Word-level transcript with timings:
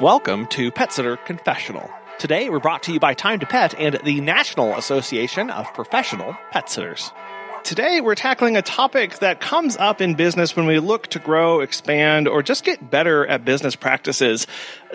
Welcome 0.00 0.46
to 0.50 0.70
Pet 0.70 0.92
Sitter 0.92 1.16
Confessional. 1.16 1.90
Today 2.20 2.48
we're 2.50 2.60
brought 2.60 2.84
to 2.84 2.92
you 2.92 3.00
by 3.00 3.14
Time 3.14 3.40
to 3.40 3.46
Pet 3.46 3.74
and 3.76 3.98
the 4.04 4.20
National 4.20 4.76
Association 4.76 5.50
of 5.50 5.74
Professional 5.74 6.36
Pet 6.52 6.70
Sitters. 6.70 7.10
Today 7.64 8.00
we're 8.00 8.14
tackling 8.14 8.56
a 8.56 8.62
topic 8.62 9.18
that 9.18 9.40
comes 9.40 9.76
up 9.76 10.00
in 10.00 10.14
business 10.14 10.54
when 10.54 10.66
we 10.66 10.78
look 10.78 11.08
to 11.08 11.18
grow, 11.18 11.58
expand, 11.58 12.28
or 12.28 12.44
just 12.44 12.62
get 12.62 12.92
better 12.92 13.26
at 13.26 13.44
business 13.44 13.74
practices. 13.74 14.46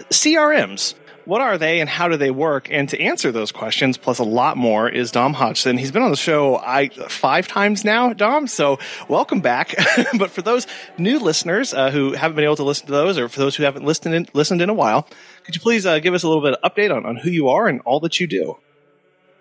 CRMs. 0.09 0.95
What 1.25 1.39
are 1.39 1.57
they 1.57 1.79
and 1.79 1.89
how 1.89 2.09
do 2.09 2.17
they 2.17 2.31
work? 2.31 2.67
And 2.69 2.89
to 2.89 2.99
answer 2.99 3.31
those 3.31 3.53
questions, 3.53 3.97
plus 3.97 4.19
a 4.19 4.25
lot 4.25 4.57
more, 4.57 4.89
is 4.89 5.09
Dom 5.09 5.33
Hodgson. 5.33 5.77
He's 5.77 5.91
been 5.91 6.01
on 6.01 6.11
the 6.11 6.17
show 6.17 6.57
I 6.57 6.89
five 6.89 7.47
times 7.47 7.85
now, 7.85 8.11
Dom. 8.11 8.45
So 8.45 8.77
welcome 9.07 9.39
back. 9.39 9.73
but 10.17 10.31
for 10.31 10.41
those 10.41 10.67
new 10.97 11.19
listeners 11.19 11.73
uh, 11.73 11.91
who 11.91 12.11
haven't 12.11 12.35
been 12.35 12.43
able 12.43 12.57
to 12.57 12.63
listen 12.63 12.87
to 12.87 12.91
those, 12.91 13.17
or 13.17 13.29
for 13.29 13.39
those 13.39 13.55
who 13.55 13.63
haven't 13.63 13.85
listened 13.85 14.13
in, 14.13 14.27
listened 14.33 14.61
in 14.61 14.69
a 14.69 14.73
while, 14.73 15.07
could 15.45 15.55
you 15.55 15.61
please 15.61 15.85
uh, 15.85 15.99
give 15.99 16.13
us 16.13 16.23
a 16.23 16.27
little 16.27 16.43
bit 16.43 16.55
of 16.55 16.71
update 16.71 16.93
on, 16.93 17.05
on 17.05 17.15
who 17.15 17.29
you 17.29 17.47
are 17.47 17.69
and 17.69 17.79
all 17.85 18.01
that 18.01 18.19
you 18.19 18.27
do? 18.27 18.57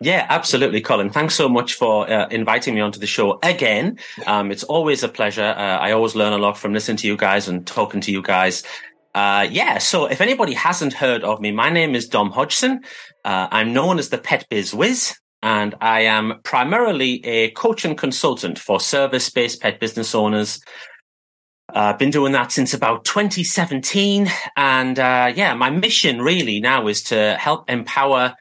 Yeah, 0.00 0.26
absolutely, 0.28 0.80
Colin. 0.80 1.10
Thanks 1.10 1.34
so 1.34 1.48
much 1.48 1.74
for 1.74 2.08
uh, 2.10 2.28
inviting 2.28 2.74
me 2.74 2.80
onto 2.80 2.98
the 2.98 3.06
show 3.06 3.38
again. 3.42 3.98
Um, 4.26 4.50
it's 4.50 4.64
always 4.64 5.02
a 5.04 5.08
pleasure. 5.08 5.54
Uh, 5.56 5.78
I 5.78 5.92
always 5.92 6.16
learn 6.16 6.32
a 6.32 6.38
lot 6.38 6.58
from 6.58 6.72
listening 6.72 6.96
to 6.98 7.06
you 7.06 7.16
guys 7.16 7.46
and 7.46 7.64
talking 7.64 8.00
to 8.00 8.12
you 8.12 8.20
guys. 8.20 8.64
Uh, 9.14 9.46
yeah, 9.50 9.78
so 9.78 10.06
if 10.06 10.20
anybody 10.20 10.54
hasn't 10.54 10.94
heard 10.94 11.22
of 11.22 11.40
me, 11.40 11.52
my 11.52 11.70
name 11.70 11.94
is 11.94 12.08
Dom 12.08 12.30
Hodgson. 12.30 12.82
Uh, 13.24 13.48
I'm 13.50 13.72
known 13.72 13.98
as 13.98 14.08
the 14.08 14.18
Pet 14.18 14.46
Biz 14.48 14.74
Wiz, 14.74 15.14
and 15.42 15.74
I 15.80 16.02
am 16.02 16.40
primarily 16.44 17.24
a 17.26 17.50
coach 17.50 17.84
and 17.84 17.98
consultant 17.98 18.58
for 18.58 18.80
service-based 18.80 19.60
pet 19.60 19.80
business 19.80 20.14
owners. 20.14 20.60
I've 21.68 21.94
uh, 21.94 21.98
been 21.98 22.10
doing 22.10 22.32
that 22.32 22.52
since 22.52 22.74
about 22.74 23.04
2017. 23.04 24.28
And 24.56 24.98
uh, 24.98 25.32
yeah, 25.34 25.54
my 25.54 25.70
mission 25.70 26.20
really 26.20 26.60
now 26.60 26.86
is 26.86 27.02
to 27.04 27.36
help 27.38 27.70
empower 27.70 28.34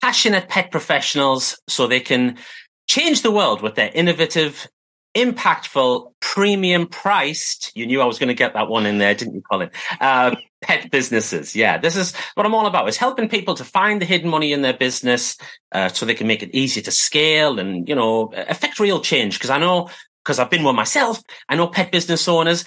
passionate 0.00 0.48
pet 0.48 0.70
professionals 0.70 1.60
so 1.68 1.86
they 1.86 2.00
can 2.00 2.38
change 2.88 3.22
the 3.22 3.30
world 3.30 3.62
with 3.62 3.76
their 3.76 3.90
innovative 3.94 4.66
impactful, 5.14 6.12
premium 6.20 6.86
priced. 6.86 7.70
You 7.74 7.86
knew 7.86 8.00
I 8.00 8.06
was 8.06 8.18
going 8.18 8.28
to 8.28 8.34
get 8.34 8.54
that 8.54 8.68
one 8.68 8.86
in 8.86 8.98
there, 8.98 9.14
didn't 9.14 9.34
you, 9.34 9.42
Colin? 9.42 9.70
Uh, 10.00 10.36
pet 10.62 10.90
businesses. 10.90 11.54
Yeah, 11.54 11.78
this 11.78 11.96
is 11.96 12.14
what 12.34 12.46
I'm 12.46 12.54
all 12.54 12.66
about 12.66 12.88
is 12.88 12.96
helping 12.96 13.28
people 13.28 13.54
to 13.54 13.64
find 13.64 14.00
the 14.00 14.06
hidden 14.06 14.30
money 14.30 14.52
in 14.52 14.62
their 14.62 14.72
business, 14.72 15.36
uh, 15.72 15.88
so 15.88 16.06
they 16.06 16.14
can 16.14 16.26
make 16.26 16.42
it 16.42 16.54
easier 16.54 16.82
to 16.84 16.90
scale 16.90 17.58
and, 17.58 17.88
you 17.88 17.94
know, 17.94 18.32
affect 18.34 18.80
real 18.80 19.00
change. 19.00 19.38
Cause 19.38 19.50
I 19.50 19.58
know, 19.58 19.90
cause 20.24 20.38
I've 20.38 20.50
been 20.50 20.64
one 20.64 20.76
myself. 20.76 21.22
I 21.48 21.56
know 21.56 21.68
pet 21.68 21.92
business 21.92 22.26
owners. 22.28 22.64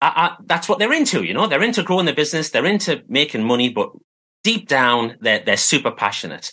I, 0.00 0.08
I, 0.08 0.36
that's 0.46 0.68
what 0.68 0.78
they're 0.78 0.92
into. 0.92 1.22
You 1.22 1.34
know, 1.34 1.46
they're 1.46 1.62
into 1.62 1.82
growing 1.82 2.06
their 2.06 2.14
business. 2.14 2.50
They're 2.50 2.66
into 2.66 3.02
making 3.08 3.44
money, 3.44 3.68
but 3.68 3.90
deep 4.42 4.68
down, 4.68 5.16
they're, 5.20 5.42
they're 5.44 5.56
super 5.56 5.90
passionate. 5.90 6.52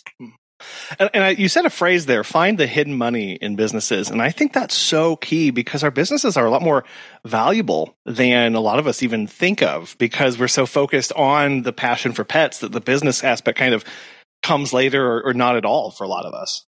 And, 0.98 1.10
and 1.14 1.24
I, 1.24 1.30
you 1.30 1.48
said 1.48 1.66
a 1.66 1.70
phrase 1.70 2.06
there, 2.06 2.24
find 2.24 2.58
the 2.58 2.66
hidden 2.66 2.96
money 2.96 3.34
in 3.34 3.56
businesses. 3.56 4.10
And 4.10 4.20
I 4.22 4.30
think 4.30 4.52
that's 4.52 4.74
so 4.74 5.16
key 5.16 5.50
because 5.50 5.82
our 5.82 5.90
businesses 5.90 6.36
are 6.36 6.46
a 6.46 6.50
lot 6.50 6.62
more 6.62 6.84
valuable 7.24 7.96
than 8.04 8.54
a 8.54 8.60
lot 8.60 8.78
of 8.78 8.86
us 8.86 9.02
even 9.02 9.26
think 9.26 9.62
of 9.62 9.96
because 9.98 10.38
we're 10.38 10.48
so 10.48 10.66
focused 10.66 11.12
on 11.12 11.62
the 11.62 11.72
passion 11.72 12.12
for 12.12 12.24
pets 12.24 12.58
that 12.60 12.72
the 12.72 12.80
business 12.80 13.22
aspect 13.22 13.58
kind 13.58 13.74
of 13.74 13.84
comes 14.42 14.72
later 14.72 15.04
or, 15.04 15.26
or 15.26 15.34
not 15.34 15.56
at 15.56 15.64
all 15.64 15.90
for 15.90 16.04
a 16.04 16.08
lot 16.08 16.24
of 16.24 16.34
us. 16.34 16.66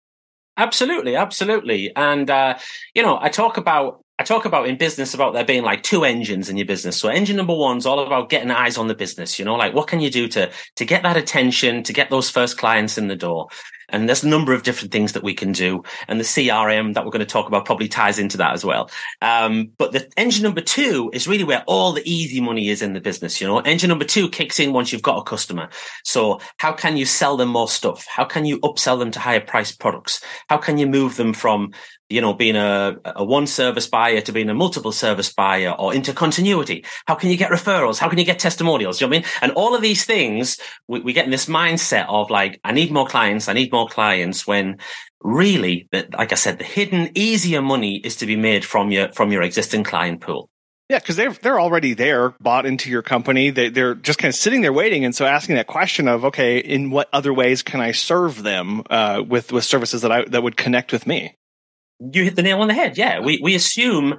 Absolutely, 0.56 1.14
absolutely. 1.14 1.94
And, 1.94 2.28
uh, 2.28 2.58
you 2.94 3.02
know, 3.02 3.18
I 3.20 3.28
talk 3.28 3.56
about 3.58 4.00
I 4.20 4.24
talk 4.24 4.44
about 4.44 4.66
in 4.66 4.76
business 4.76 5.14
about 5.14 5.32
there 5.32 5.44
being 5.44 5.62
like 5.62 5.84
two 5.84 6.04
engines 6.04 6.50
in 6.50 6.56
your 6.56 6.66
business. 6.66 6.98
So 6.98 7.08
engine 7.08 7.36
number 7.36 7.54
one's 7.54 7.86
all 7.86 8.00
about 8.00 8.30
getting 8.30 8.50
eyes 8.50 8.76
on 8.76 8.88
the 8.88 8.94
business, 8.94 9.38
you 9.38 9.44
know, 9.44 9.54
like 9.54 9.74
what 9.74 9.86
can 9.86 10.00
you 10.00 10.10
do 10.10 10.26
to, 10.28 10.50
to 10.74 10.84
get 10.84 11.04
that 11.04 11.16
attention, 11.16 11.84
to 11.84 11.92
get 11.92 12.10
those 12.10 12.28
first 12.28 12.58
clients 12.58 12.98
in 12.98 13.06
the 13.06 13.14
door? 13.14 13.46
And 13.88 14.08
there's 14.08 14.24
a 14.24 14.28
number 14.28 14.52
of 14.52 14.62
different 14.62 14.92
things 14.92 15.12
that 15.12 15.22
we 15.22 15.34
can 15.34 15.52
do. 15.52 15.82
And 16.08 16.20
the 16.20 16.24
CRM 16.24 16.94
that 16.94 17.04
we're 17.04 17.10
going 17.10 17.20
to 17.20 17.26
talk 17.26 17.46
about 17.46 17.64
probably 17.64 17.88
ties 17.88 18.18
into 18.18 18.36
that 18.38 18.52
as 18.52 18.64
well. 18.64 18.90
Um, 19.22 19.72
but 19.78 19.92
the 19.92 20.08
engine 20.16 20.42
number 20.42 20.60
two 20.60 21.10
is 21.12 21.26
really 21.26 21.44
where 21.44 21.64
all 21.66 21.92
the 21.92 22.08
easy 22.10 22.40
money 22.40 22.68
is 22.68 22.82
in 22.82 22.92
the 22.92 23.00
business. 23.00 23.40
You 23.40 23.46
know, 23.46 23.60
engine 23.60 23.88
number 23.88 24.04
two 24.04 24.28
kicks 24.28 24.60
in 24.60 24.72
once 24.72 24.92
you've 24.92 25.02
got 25.02 25.18
a 25.18 25.22
customer. 25.22 25.68
So 26.04 26.40
how 26.58 26.72
can 26.72 26.96
you 26.96 27.06
sell 27.06 27.36
them 27.36 27.48
more 27.48 27.68
stuff? 27.68 28.06
How 28.08 28.24
can 28.24 28.44
you 28.44 28.58
upsell 28.60 28.98
them 28.98 29.10
to 29.12 29.20
higher 29.20 29.40
priced 29.40 29.80
products? 29.80 30.22
How 30.48 30.58
can 30.58 30.78
you 30.78 30.86
move 30.86 31.16
them 31.16 31.32
from 31.32 31.72
you 32.08 32.22
know, 32.22 32.32
being 32.32 32.56
a, 32.56 32.96
a 33.04 33.24
one 33.24 33.46
service 33.46 33.86
buyer 33.86 34.20
to 34.22 34.32
being 34.32 34.48
a 34.48 34.54
multiple 34.54 34.92
service 34.92 35.32
buyer 35.32 35.74
or 35.78 35.94
into 35.94 36.12
continuity? 36.12 36.84
How 37.06 37.14
can 37.14 37.30
you 37.30 37.36
get 37.36 37.50
referrals? 37.50 37.98
How 37.98 38.08
can 38.08 38.18
you 38.18 38.24
get 38.24 38.38
testimonials? 38.38 39.00
You 39.00 39.06
know 39.06 39.10
what 39.10 39.16
I 39.16 39.20
mean? 39.20 39.30
And 39.42 39.52
all 39.52 39.74
of 39.74 39.82
these 39.82 40.04
things, 40.04 40.58
we, 40.86 41.00
we 41.00 41.12
get 41.12 41.26
in 41.26 41.30
this 41.30 41.46
mindset 41.46 42.06
of 42.08 42.30
like, 42.30 42.60
I 42.64 42.72
need 42.72 42.90
more 42.90 43.06
clients. 43.06 43.48
I 43.48 43.52
need 43.52 43.72
more 43.72 43.77
clients 43.86 44.46
when 44.46 44.78
really, 45.22 45.88
like 45.92 46.32
I 46.32 46.36
said, 46.36 46.58
the 46.58 46.64
hidden 46.64 47.10
easier 47.14 47.62
money 47.62 47.96
is 47.96 48.16
to 48.16 48.26
be 48.26 48.36
made 48.36 48.64
from 48.64 48.90
your, 48.90 49.12
from 49.12 49.30
your 49.30 49.42
existing 49.42 49.84
client 49.84 50.20
pool. 50.20 50.48
Yeah, 50.88 51.00
because 51.00 51.16
they're 51.16 51.34
they're 51.34 51.60
already 51.60 51.92
there, 51.92 52.30
bought 52.40 52.64
into 52.64 52.88
your 52.88 53.02
company. 53.02 53.50
They 53.50 53.68
they're 53.68 53.94
just 53.94 54.18
kind 54.18 54.30
of 54.30 54.34
sitting 54.34 54.62
there 54.62 54.72
waiting, 54.72 55.04
and 55.04 55.14
so 55.14 55.26
asking 55.26 55.56
that 55.56 55.66
question 55.66 56.08
of, 56.08 56.24
okay, 56.24 56.56
in 56.56 56.90
what 56.90 57.10
other 57.12 57.34
ways 57.34 57.62
can 57.62 57.82
I 57.82 57.92
serve 57.92 58.42
them 58.42 58.82
uh, 58.88 59.22
with 59.28 59.52
with 59.52 59.64
services 59.64 60.00
that 60.00 60.10
I 60.10 60.24
that 60.24 60.42
would 60.42 60.56
connect 60.56 60.90
with 60.90 61.06
me? 61.06 61.34
you 62.00 62.24
hit 62.24 62.36
the 62.36 62.42
nail 62.42 62.60
on 62.60 62.68
the 62.68 62.74
head. 62.74 62.96
Yeah, 62.96 63.20
we 63.20 63.40
we 63.42 63.54
assume 63.54 64.18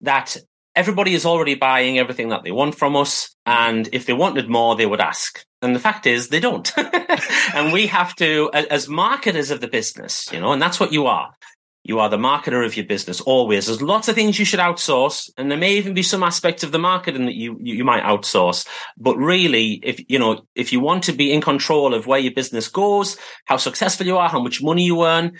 that 0.00 0.36
everybody 0.74 1.14
is 1.14 1.26
already 1.26 1.54
buying 1.54 1.98
everything 1.98 2.30
that 2.30 2.42
they 2.42 2.50
want 2.50 2.74
from 2.74 2.96
us, 2.96 3.34
and 3.46 3.88
if 3.92 4.06
they 4.06 4.12
wanted 4.12 4.48
more, 4.48 4.76
they 4.76 4.86
would 4.86 5.00
ask. 5.00 5.44
And 5.62 5.74
the 5.74 5.80
fact 5.80 6.06
is, 6.06 6.28
they 6.28 6.40
don't. 6.40 6.70
and 7.54 7.72
we 7.72 7.86
have 7.86 8.14
to, 8.16 8.50
as 8.52 8.88
marketers 8.88 9.50
of 9.50 9.60
the 9.60 9.68
business, 9.68 10.30
you 10.32 10.40
know, 10.40 10.52
and 10.52 10.60
that's 10.60 10.80
what 10.80 10.92
you 10.92 11.06
are. 11.06 11.32
You 11.84 11.98
are 11.98 12.08
the 12.08 12.16
marketer 12.16 12.64
of 12.64 12.76
your 12.76 12.86
business 12.86 13.20
always. 13.20 13.66
There's 13.66 13.82
lots 13.82 14.06
of 14.06 14.14
things 14.14 14.38
you 14.38 14.44
should 14.44 14.60
outsource, 14.60 15.30
and 15.36 15.50
there 15.50 15.58
may 15.58 15.74
even 15.74 15.94
be 15.94 16.02
some 16.04 16.22
aspects 16.22 16.62
of 16.62 16.70
the 16.70 16.78
marketing 16.78 17.26
that 17.26 17.34
you 17.34 17.58
you 17.60 17.84
might 17.84 18.04
outsource. 18.04 18.68
But 18.96 19.16
really, 19.16 19.80
if 19.82 20.00
you 20.08 20.20
know 20.20 20.46
if 20.54 20.72
you 20.72 20.78
want 20.78 21.02
to 21.04 21.12
be 21.12 21.32
in 21.32 21.40
control 21.40 21.92
of 21.92 22.06
where 22.06 22.20
your 22.20 22.34
business 22.34 22.68
goes, 22.68 23.16
how 23.46 23.56
successful 23.56 24.06
you 24.06 24.16
are, 24.16 24.28
how 24.28 24.40
much 24.40 24.62
money 24.62 24.84
you 24.84 25.04
earn, 25.04 25.32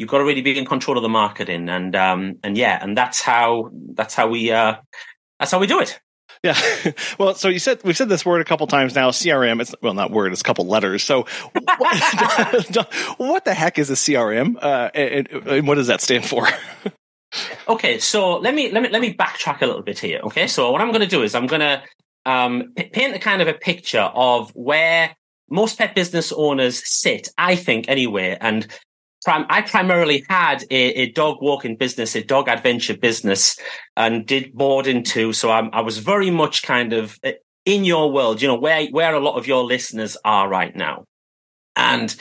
you've 0.00 0.08
got 0.08 0.18
to 0.18 0.24
really 0.24 0.40
be 0.40 0.58
in 0.58 0.64
control 0.64 0.96
of 0.96 1.02
the 1.02 1.08
marketing 1.10 1.68
and 1.68 1.94
um 1.94 2.36
and 2.42 2.56
yeah 2.56 2.82
and 2.82 2.96
that's 2.96 3.20
how 3.20 3.70
that's 3.94 4.14
how 4.14 4.26
we 4.26 4.50
uh 4.50 4.74
that's 5.38 5.52
how 5.52 5.58
we 5.58 5.66
do 5.66 5.78
it 5.78 6.00
yeah. 6.42 6.58
Well, 7.18 7.34
so 7.34 7.48
you 7.48 7.58
said 7.58 7.80
we've 7.84 7.96
said 7.96 8.08
this 8.08 8.24
word 8.24 8.40
a 8.40 8.44
couple 8.44 8.66
times 8.66 8.94
now. 8.94 9.10
CRM. 9.10 9.60
It's 9.60 9.74
well, 9.82 9.94
not 9.94 10.10
word. 10.10 10.32
It's 10.32 10.40
a 10.40 10.44
couple 10.44 10.66
letters. 10.66 11.02
So, 11.02 11.26
what, 11.52 12.84
what 13.18 13.44
the 13.44 13.54
heck 13.54 13.78
is 13.78 13.90
a 13.90 13.94
CRM? 13.94 14.56
Uh, 14.60 14.90
and, 14.94 15.28
and, 15.30 15.66
what 15.66 15.74
does 15.74 15.88
that 15.88 16.00
stand 16.00 16.24
for? 16.24 16.48
okay, 17.68 17.98
so 17.98 18.38
let 18.38 18.54
me 18.54 18.70
let 18.72 18.82
me 18.82 18.88
let 18.88 19.02
me 19.02 19.14
backtrack 19.14 19.60
a 19.60 19.66
little 19.66 19.82
bit 19.82 19.98
here. 19.98 20.20
Okay, 20.24 20.46
so 20.46 20.72
what 20.72 20.80
I'm 20.80 20.88
going 20.88 21.00
to 21.00 21.06
do 21.06 21.22
is 21.22 21.34
I'm 21.34 21.46
going 21.46 21.60
to 21.60 21.82
um, 22.24 22.72
paint 22.74 23.14
a 23.14 23.18
kind 23.18 23.42
of 23.42 23.48
a 23.48 23.54
picture 23.54 24.00
of 24.00 24.50
where 24.54 25.14
most 25.50 25.78
pet 25.78 25.94
business 25.94 26.32
owners 26.32 26.82
sit. 26.88 27.28
I 27.36 27.56
think 27.56 27.88
anyway, 27.88 28.38
and 28.40 28.66
prim- 29.24 29.46
I 29.48 29.62
primarily 29.62 30.24
had 30.28 30.64
a, 30.70 31.02
a, 31.02 31.12
dog 31.12 31.38
walking 31.40 31.76
business, 31.76 32.14
a 32.14 32.22
dog 32.22 32.48
adventure 32.48 32.96
business, 32.96 33.58
and 33.96 34.26
did 34.26 34.52
boarding 34.54 35.02
too. 35.02 35.32
So 35.32 35.50
I'm, 35.50 35.70
I 35.72 35.80
was 35.80 35.98
very 35.98 36.30
much 36.30 36.62
kind 36.62 36.92
of 36.92 37.18
uh, 37.24 37.32
in 37.64 37.84
your 37.84 38.10
world, 38.10 38.40
you 38.40 38.48
know, 38.48 38.58
where 38.58 38.86
where 38.86 39.14
a 39.14 39.20
lot 39.20 39.36
of 39.36 39.46
your 39.46 39.64
listeners 39.64 40.16
are 40.24 40.48
right 40.48 40.74
now, 40.74 41.04
and. 41.76 42.14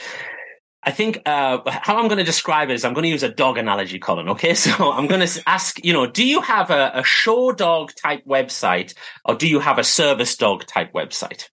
I 0.81 0.91
think 0.91 1.21
uh, 1.25 1.59
how 1.69 1.97
I'm 1.97 2.07
going 2.07 2.19
to 2.19 2.23
describe 2.23 2.69
it 2.69 2.73
is 2.73 2.85
I'm 2.85 2.93
going 2.93 3.03
to 3.03 3.09
use 3.09 3.21
a 3.21 3.29
dog 3.29 3.57
analogy, 3.57 3.99
Colin. 3.99 4.29
Okay, 4.29 4.53
so 4.65 4.93
I'm 4.93 5.07
going 5.07 5.27
to 5.27 5.43
ask, 5.45 5.83
you 5.83 5.91
know, 5.91 6.07
do 6.07 6.25
you 6.25 6.39
have 6.39 6.71
a, 6.71 6.91
a 6.93 7.03
show 7.03 7.51
dog 7.51 7.91
type 8.01 8.23
website 8.25 8.93
or 9.25 9.35
do 9.35 9.45
you 9.45 9.59
have 9.59 9.77
a 9.77 9.83
service 9.83 10.37
dog 10.37 10.65
type 10.65 10.93
website? 10.93 11.49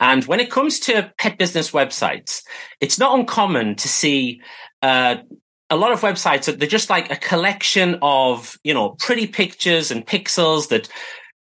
And 0.00 0.24
when 0.24 0.40
it 0.40 0.50
comes 0.50 0.80
to 0.80 1.12
pet 1.18 1.38
business 1.38 1.70
websites, 1.70 2.42
it's 2.80 2.98
not 2.98 3.18
uncommon 3.18 3.76
to 3.76 3.88
see 3.88 4.40
uh, 4.82 5.16
a 5.70 5.76
lot 5.76 5.92
of 5.92 6.00
websites 6.00 6.44
that 6.44 6.58
they're 6.58 6.68
just 6.68 6.90
like 6.90 7.10
a 7.10 7.16
collection 7.16 7.98
of 8.02 8.58
you 8.64 8.74
know 8.74 8.90
pretty 8.90 9.26
pictures 9.26 9.90
and 9.90 10.06
pixels 10.06 10.68
that 10.68 10.88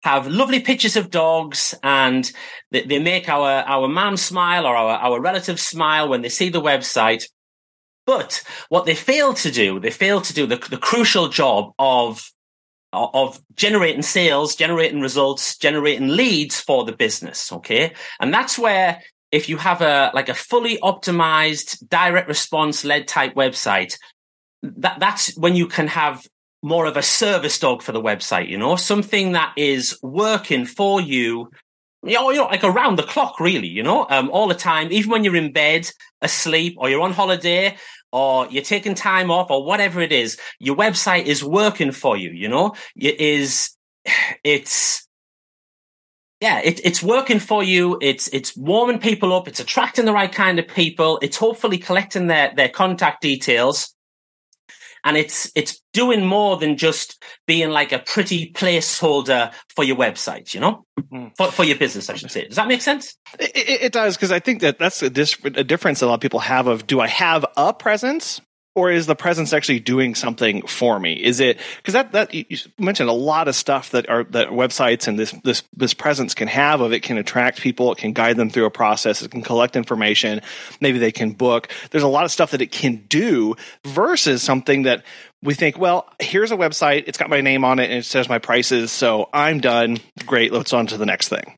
have 0.02 0.26
lovely 0.26 0.60
pictures 0.60 0.96
of 0.96 1.10
dogs 1.10 1.74
and 1.82 2.32
they, 2.70 2.82
they 2.84 2.98
make 2.98 3.28
our 3.28 3.62
our 3.66 3.88
mom 3.88 4.16
smile 4.16 4.66
or 4.66 4.74
our, 4.74 4.96
our 4.98 5.20
relatives 5.20 5.62
smile 5.62 6.08
when 6.08 6.22
they 6.22 6.28
see 6.28 6.48
the 6.48 6.60
website. 6.60 7.24
But 8.06 8.42
what 8.70 8.86
they 8.86 8.94
fail 8.94 9.34
to 9.34 9.50
do 9.50 9.80
they 9.80 9.90
fail 9.90 10.20
to 10.20 10.34
do 10.34 10.46
the, 10.46 10.56
the 10.56 10.78
crucial 10.78 11.28
job 11.28 11.72
of 11.78 12.30
of 12.92 13.40
generating 13.54 14.02
sales, 14.02 14.56
generating 14.56 15.00
results, 15.00 15.56
generating 15.56 16.08
leads 16.08 16.60
for 16.60 16.84
the 16.84 16.92
business. 16.92 17.52
Okay. 17.52 17.92
And 18.18 18.32
that's 18.32 18.58
where 18.58 19.02
if 19.30 19.48
you 19.48 19.56
have 19.58 19.80
a, 19.80 20.10
like 20.14 20.28
a 20.28 20.34
fully 20.34 20.78
optimized 20.78 21.88
direct 21.88 22.28
response 22.28 22.84
led 22.84 23.06
type 23.06 23.34
website, 23.34 23.96
that, 24.62 24.98
that's 24.98 25.36
when 25.36 25.54
you 25.54 25.66
can 25.66 25.86
have 25.88 26.26
more 26.62 26.86
of 26.86 26.96
a 26.96 27.02
service 27.02 27.58
dog 27.58 27.82
for 27.82 27.92
the 27.92 28.02
website, 28.02 28.48
you 28.48 28.58
know, 28.58 28.76
something 28.76 29.32
that 29.32 29.52
is 29.56 29.98
working 30.02 30.66
for 30.66 31.00
you 31.00 31.50
you 32.02 32.14
know, 32.14 32.30
you 32.30 32.38
know, 32.38 32.46
like 32.46 32.64
around 32.64 32.96
the 32.96 33.02
clock, 33.02 33.40
really, 33.40 33.68
you 33.68 33.82
know, 33.82 34.06
um, 34.08 34.30
all 34.30 34.48
the 34.48 34.54
time, 34.54 34.90
even 34.90 35.10
when 35.10 35.22
you're 35.22 35.36
in 35.36 35.52
bed, 35.52 35.90
asleep, 36.22 36.76
or 36.78 36.88
you're 36.88 37.02
on 37.02 37.12
holiday, 37.12 37.76
or 38.12 38.46
you're 38.48 38.62
taking 38.62 38.94
time 38.94 39.30
off, 39.30 39.50
or 39.50 39.64
whatever 39.64 40.00
it 40.00 40.12
is, 40.12 40.38
your 40.58 40.76
website 40.76 41.24
is 41.24 41.44
working 41.44 41.92
for 41.92 42.16
you, 42.16 42.30
you 42.30 42.48
know, 42.48 42.74
it 42.96 43.20
is, 43.20 43.76
it's, 44.44 45.06
yeah, 46.40 46.60
it, 46.60 46.80
it's 46.84 47.02
working 47.02 47.38
for 47.38 47.62
you. 47.62 47.98
It's 48.00 48.28
it's 48.28 48.56
warming 48.56 48.98
people 48.98 49.34
up. 49.34 49.46
It's 49.46 49.60
attracting 49.60 50.06
the 50.06 50.12
right 50.14 50.32
kind 50.32 50.58
of 50.58 50.66
people. 50.66 51.18
It's 51.20 51.36
hopefully 51.36 51.76
collecting 51.76 52.28
their 52.28 52.50
their 52.56 52.70
contact 52.70 53.20
details, 53.20 53.94
and 55.04 55.16
it's 55.16 55.50
it's 55.54 55.80
doing 55.92 56.24
more 56.24 56.56
than 56.56 56.76
just 56.76 57.22
being 57.46 57.70
like 57.70 57.92
a 57.92 57.98
pretty 57.98 58.52
placeholder 58.52 59.52
for 59.74 59.84
your 59.84 59.96
website. 59.96 60.54
You 60.54 60.60
know, 60.60 60.84
mm-hmm. 60.98 61.28
for 61.36 61.50
for 61.50 61.64
your 61.64 61.76
business, 61.76 62.10
I 62.10 62.14
should 62.14 62.30
say. 62.30 62.46
Does 62.46 62.56
that 62.56 62.68
make 62.68 62.82
sense? 62.82 63.16
It, 63.38 63.50
it, 63.54 63.82
it 63.82 63.92
does 63.92 64.16
because 64.16 64.32
I 64.32 64.40
think 64.40 64.60
that 64.60 64.78
that's 64.78 65.02
a, 65.02 65.10
dis- 65.10 65.38
a 65.44 65.64
difference 65.64 66.02
a 66.02 66.06
lot 66.06 66.14
of 66.14 66.20
people 66.20 66.40
have 66.40 66.66
of 66.66 66.86
do 66.86 67.00
I 67.00 67.08
have 67.08 67.44
a 67.56 67.72
presence 67.72 68.40
or 68.74 68.90
is 68.90 69.06
the 69.06 69.16
presence 69.16 69.52
actually 69.52 69.80
doing 69.80 70.14
something 70.14 70.66
for 70.66 70.98
me? 70.98 71.14
Is 71.14 71.40
it 71.40 71.58
because 71.76 71.94
that 71.94 72.12
that 72.12 72.32
you 72.34 72.56
mentioned 72.78 73.08
a 73.08 73.14
lot 73.14 73.48
of 73.48 73.54
stuff 73.54 73.90
that 73.90 74.08
are 74.08 74.24
that 74.24 74.48
websites 74.48 75.08
and 75.08 75.18
this 75.18 75.32
this 75.44 75.62
this 75.76 75.94
presence 75.94 76.34
can 76.34 76.48
have 76.48 76.80
of 76.80 76.92
it 76.92 77.02
can 77.02 77.18
attract 77.18 77.60
people, 77.60 77.92
it 77.92 77.98
can 77.98 78.12
guide 78.12 78.36
them 78.36 78.50
through 78.50 78.66
a 78.66 78.70
process, 78.70 79.22
it 79.22 79.30
can 79.30 79.42
collect 79.42 79.76
information, 79.76 80.40
maybe 80.80 80.98
they 80.98 81.12
can 81.12 81.32
book. 81.32 81.68
There's 81.90 82.04
a 82.04 82.08
lot 82.08 82.24
of 82.24 82.30
stuff 82.30 82.52
that 82.52 82.62
it 82.62 82.70
can 82.70 83.04
do 83.08 83.56
versus 83.84 84.42
something 84.42 84.82
that 84.82 85.04
we 85.42 85.54
think, 85.54 85.78
well, 85.78 86.08
here's 86.18 86.52
a 86.52 86.56
website, 86.56 87.04
it's 87.06 87.18
got 87.18 87.30
my 87.30 87.40
name 87.40 87.64
on 87.64 87.78
it 87.78 87.84
and 87.84 87.94
it 87.94 88.04
says 88.04 88.28
my 88.28 88.38
prices, 88.38 88.92
so 88.92 89.28
I'm 89.32 89.60
done. 89.60 89.98
Great, 90.26 90.52
let's 90.52 90.72
on 90.72 90.86
to 90.88 90.96
the 90.96 91.06
next 91.06 91.28
thing. 91.28 91.56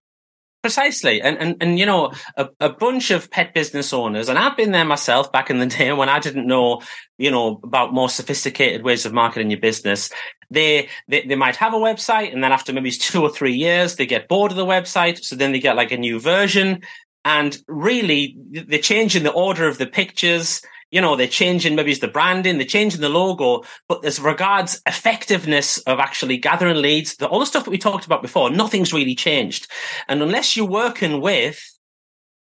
Precisely. 0.62 1.20
And, 1.20 1.36
and, 1.38 1.56
and 1.60 1.76
you 1.76 1.84
know, 1.84 2.12
a, 2.36 2.48
a 2.60 2.68
bunch 2.68 3.10
of 3.10 3.30
pet 3.32 3.52
business 3.52 3.92
owners, 3.92 4.28
and 4.28 4.38
I've 4.38 4.56
been 4.56 4.70
there 4.70 4.84
myself 4.84 5.32
back 5.32 5.50
in 5.50 5.58
the 5.58 5.66
day 5.66 5.92
when 5.92 6.08
I 6.08 6.20
didn't 6.20 6.46
know, 6.46 6.82
you 7.18 7.32
know, 7.32 7.60
about 7.64 7.92
more 7.92 8.08
sophisticated 8.08 8.84
ways 8.84 9.04
of 9.04 9.12
marketing 9.12 9.50
your 9.50 9.60
business. 9.60 10.10
They, 10.50 10.88
they, 11.08 11.22
they 11.22 11.34
might 11.34 11.56
have 11.56 11.74
a 11.74 11.78
website 11.78 12.32
and 12.32 12.44
then 12.44 12.52
after 12.52 12.72
maybe 12.72 12.90
two 12.92 13.22
or 13.22 13.30
three 13.30 13.54
years, 13.54 13.96
they 13.96 14.06
get 14.06 14.28
bored 14.28 14.52
of 14.52 14.56
the 14.56 14.64
website. 14.64 15.24
So 15.24 15.34
then 15.34 15.50
they 15.50 15.60
get 15.60 15.76
like 15.76 15.90
a 15.90 15.96
new 15.96 16.20
version. 16.20 16.82
And 17.24 17.56
really, 17.66 18.36
they're 18.50 18.80
changing 18.80 19.22
the 19.22 19.32
order 19.32 19.68
of 19.68 19.78
the 19.78 19.86
pictures 19.86 20.62
you 20.92 21.00
know, 21.00 21.16
they're 21.16 21.26
changing 21.26 21.74
maybe 21.74 21.90
it's 21.90 22.00
the 22.00 22.06
branding, 22.06 22.58
they're 22.58 22.66
changing 22.66 23.00
the 23.00 23.08
logo, 23.08 23.64
but 23.88 24.04
as 24.04 24.20
regards 24.20 24.80
effectiveness 24.86 25.78
of 25.78 25.98
actually 25.98 26.36
gathering 26.36 26.76
leads, 26.76 27.16
the, 27.16 27.26
all 27.26 27.40
the 27.40 27.46
stuff 27.46 27.64
that 27.64 27.70
we 27.70 27.78
talked 27.78 28.06
about 28.06 28.22
before, 28.22 28.50
nothing's 28.50 28.92
really 28.92 29.14
changed. 29.14 29.66
And 30.06 30.22
unless 30.22 30.54
you're 30.54 30.66
working 30.66 31.20
with 31.20 31.60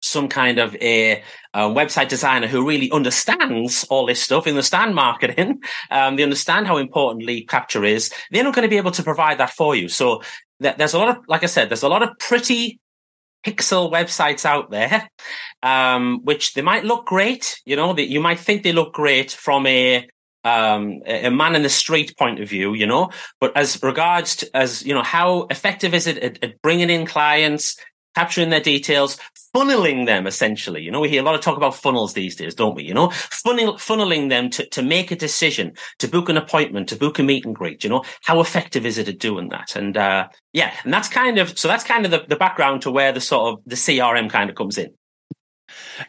some 0.00 0.28
kind 0.28 0.60
of 0.60 0.76
a, 0.76 1.22
a, 1.52 1.62
website 1.62 2.08
designer 2.08 2.46
who 2.46 2.66
really 2.66 2.88
understands 2.92 3.84
all 3.90 4.06
this 4.06 4.22
stuff, 4.22 4.46
understand 4.46 4.94
marketing, 4.94 5.60
um, 5.90 6.14
they 6.14 6.22
understand 6.22 6.68
how 6.68 6.76
important 6.76 7.26
lead 7.26 7.48
capture 7.48 7.84
is, 7.84 8.12
they're 8.30 8.44
not 8.44 8.54
going 8.54 8.62
to 8.62 8.70
be 8.70 8.76
able 8.76 8.92
to 8.92 9.02
provide 9.02 9.38
that 9.38 9.50
for 9.50 9.74
you. 9.74 9.88
So 9.88 10.22
th- 10.62 10.76
there's 10.76 10.94
a 10.94 10.98
lot 10.98 11.16
of, 11.16 11.24
like 11.26 11.42
I 11.42 11.46
said, 11.46 11.68
there's 11.68 11.82
a 11.82 11.88
lot 11.88 12.04
of 12.04 12.16
pretty 12.20 12.78
pixel 13.44 13.90
websites 13.92 14.44
out 14.44 14.70
there, 14.70 15.08
um, 15.62 16.20
which 16.24 16.54
they 16.54 16.62
might 16.62 16.84
look 16.84 17.06
great. 17.06 17.60
You 17.64 17.76
know, 17.76 17.92
that 17.92 18.08
you 18.08 18.20
might 18.20 18.38
think 18.38 18.62
they 18.62 18.72
look 18.72 18.92
great 18.92 19.32
from 19.32 19.66
a 19.66 20.08
um, 20.44 21.02
a 21.06 21.30
man 21.30 21.54
in 21.54 21.62
the 21.62 21.68
street 21.68 22.16
point 22.16 22.40
of 22.40 22.48
view, 22.48 22.74
you 22.74 22.86
know. 22.86 23.10
But 23.40 23.56
as 23.56 23.82
regards 23.82 24.36
to, 24.36 24.56
as 24.56 24.84
you 24.84 24.94
know, 24.94 25.02
how 25.02 25.46
effective 25.50 25.94
is 25.94 26.06
it 26.06 26.18
at, 26.18 26.42
at 26.42 26.62
bringing 26.62 26.90
in 26.90 27.06
clients, 27.06 27.76
capturing 28.18 28.50
their 28.50 28.60
details, 28.60 29.16
funneling 29.54 30.06
them 30.06 30.26
essentially. 30.26 30.82
You 30.82 30.90
know, 30.90 30.98
we 30.98 31.08
hear 31.08 31.22
a 31.22 31.24
lot 31.24 31.36
of 31.36 31.40
talk 31.40 31.56
about 31.56 31.76
funnels 31.76 32.14
these 32.14 32.34
days, 32.34 32.52
don't 32.52 32.74
we? 32.74 32.82
You 32.82 32.92
know, 32.94 33.10
funnel, 33.10 33.74
funneling 33.74 34.28
them 34.28 34.50
to, 34.50 34.66
to 34.70 34.82
make 34.82 35.12
a 35.12 35.16
decision, 35.16 35.74
to 36.00 36.08
book 36.08 36.28
an 36.28 36.36
appointment, 36.36 36.88
to 36.88 36.96
book 36.96 37.20
a 37.20 37.22
meet 37.22 37.46
and 37.46 37.54
greet. 37.54 37.84
You 37.84 37.90
know, 37.90 38.02
how 38.22 38.40
effective 38.40 38.84
is 38.84 38.98
it 38.98 39.06
at 39.06 39.20
doing 39.20 39.50
that? 39.50 39.76
And, 39.76 39.96
uh, 39.96 40.28
yeah, 40.52 40.74
and 40.82 40.92
that's 40.92 41.08
kind 41.08 41.38
of, 41.38 41.56
so 41.56 41.68
that's 41.68 41.84
kind 41.84 42.04
of 42.04 42.10
the, 42.10 42.24
the 42.26 42.34
background 42.34 42.82
to 42.82 42.90
where 42.90 43.12
the 43.12 43.20
sort 43.20 43.52
of 43.52 43.60
the 43.66 43.76
CRM 43.76 44.28
kind 44.28 44.50
of 44.50 44.56
comes 44.56 44.78
in. 44.78 44.92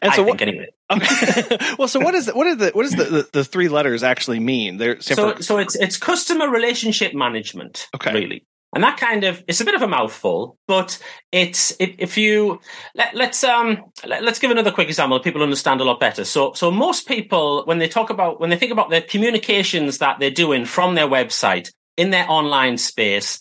And 0.01 0.11
so, 0.13 0.23
I 0.23 0.25
what, 0.25 0.39
think, 0.39 0.49
anyway. 0.49 0.67
Okay. 0.91 1.57
well, 1.77 1.87
so 1.87 1.99
what 1.99 2.15
is 2.15 2.25
the, 2.25 2.33
what 2.33 2.47
is 2.47 2.57
the 2.57 2.71
what 2.71 2.83
is 2.83 2.93
the, 2.93 3.03
the, 3.03 3.29
the, 3.31 3.43
three 3.43 3.69
letters 3.69 4.01
actually 4.01 4.39
mean? 4.39 4.77
They're 4.77 4.99
so 5.01 5.35
so 5.35 5.59
it's 5.59 5.75
it's 5.75 5.97
customer 5.97 6.49
relationship 6.49 7.13
management. 7.13 7.87
Okay. 7.93 8.11
Really. 8.11 8.43
And 8.73 8.83
that 8.83 8.97
kind 8.97 9.23
of 9.23 9.43
it's 9.47 9.61
a 9.61 9.65
bit 9.65 9.73
of 9.73 9.81
a 9.81 9.87
mouthful, 9.87 10.57
but 10.67 10.99
it's 11.31 11.75
if, 11.79 12.17
you 12.17 12.59
let, 12.93 13.15
us 13.15 13.43
um 13.43 13.83
let, 14.05 14.23
us 14.23 14.37
give 14.37 14.51
another 14.51 14.71
quick 14.71 14.87
example. 14.87 15.19
People 15.19 15.41
understand 15.41 15.81
a 15.81 15.83
lot 15.83 15.99
better. 15.99 16.23
So 16.23 16.53
so 16.53 16.69
most 16.69 17.07
people 17.07 17.63
when 17.65 17.79
they 17.79 17.87
talk 17.87 18.11
about 18.11 18.39
when 18.39 18.51
they 18.51 18.57
think 18.57 18.71
about 18.71 18.91
the 18.91 19.01
communications 19.01 19.97
that 19.97 20.19
they're 20.19 20.29
doing 20.29 20.65
from 20.65 20.93
their 20.93 21.07
website 21.07 21.71
in 21.97 22.11
their 22.11 22.29
online 22.29 22.77
space, 22.77 23.39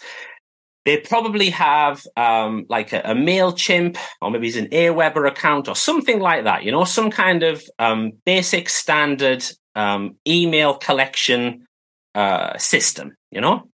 they 0.86 0.96
probably 0.96 1.50
have 1.50 2.02
um, 2.16 2.64
like 2.70 2.94
a, 2.94 3.00
a 3.00 3.14
Mailchimp 3.14 3.98
or 4.22 4.30
maybe 4.30 4.48
it's 4.48 4.56
an 4.56 4.68
Aweber 4.68 5.28
account 5.28 5.68
or 5.68 5.76
something 5.76 6.20
like 6.20 6.44
that. 6.44 6.64
You 6.64 6.72
know, 6.72 6.84
some 6.84 7.10
kind 7.10 7.42
of 7.42 7.62
um, 7.78 8.12
basic 8.24 8.70
standard 8.70 9.44
um, 9.74 10.16
email 10.26 10.74
collection 10.74 11.66
uh, 12.14 12.56
system. 12.56 13.14
You 13.30 13.42
know. 13.42 13.68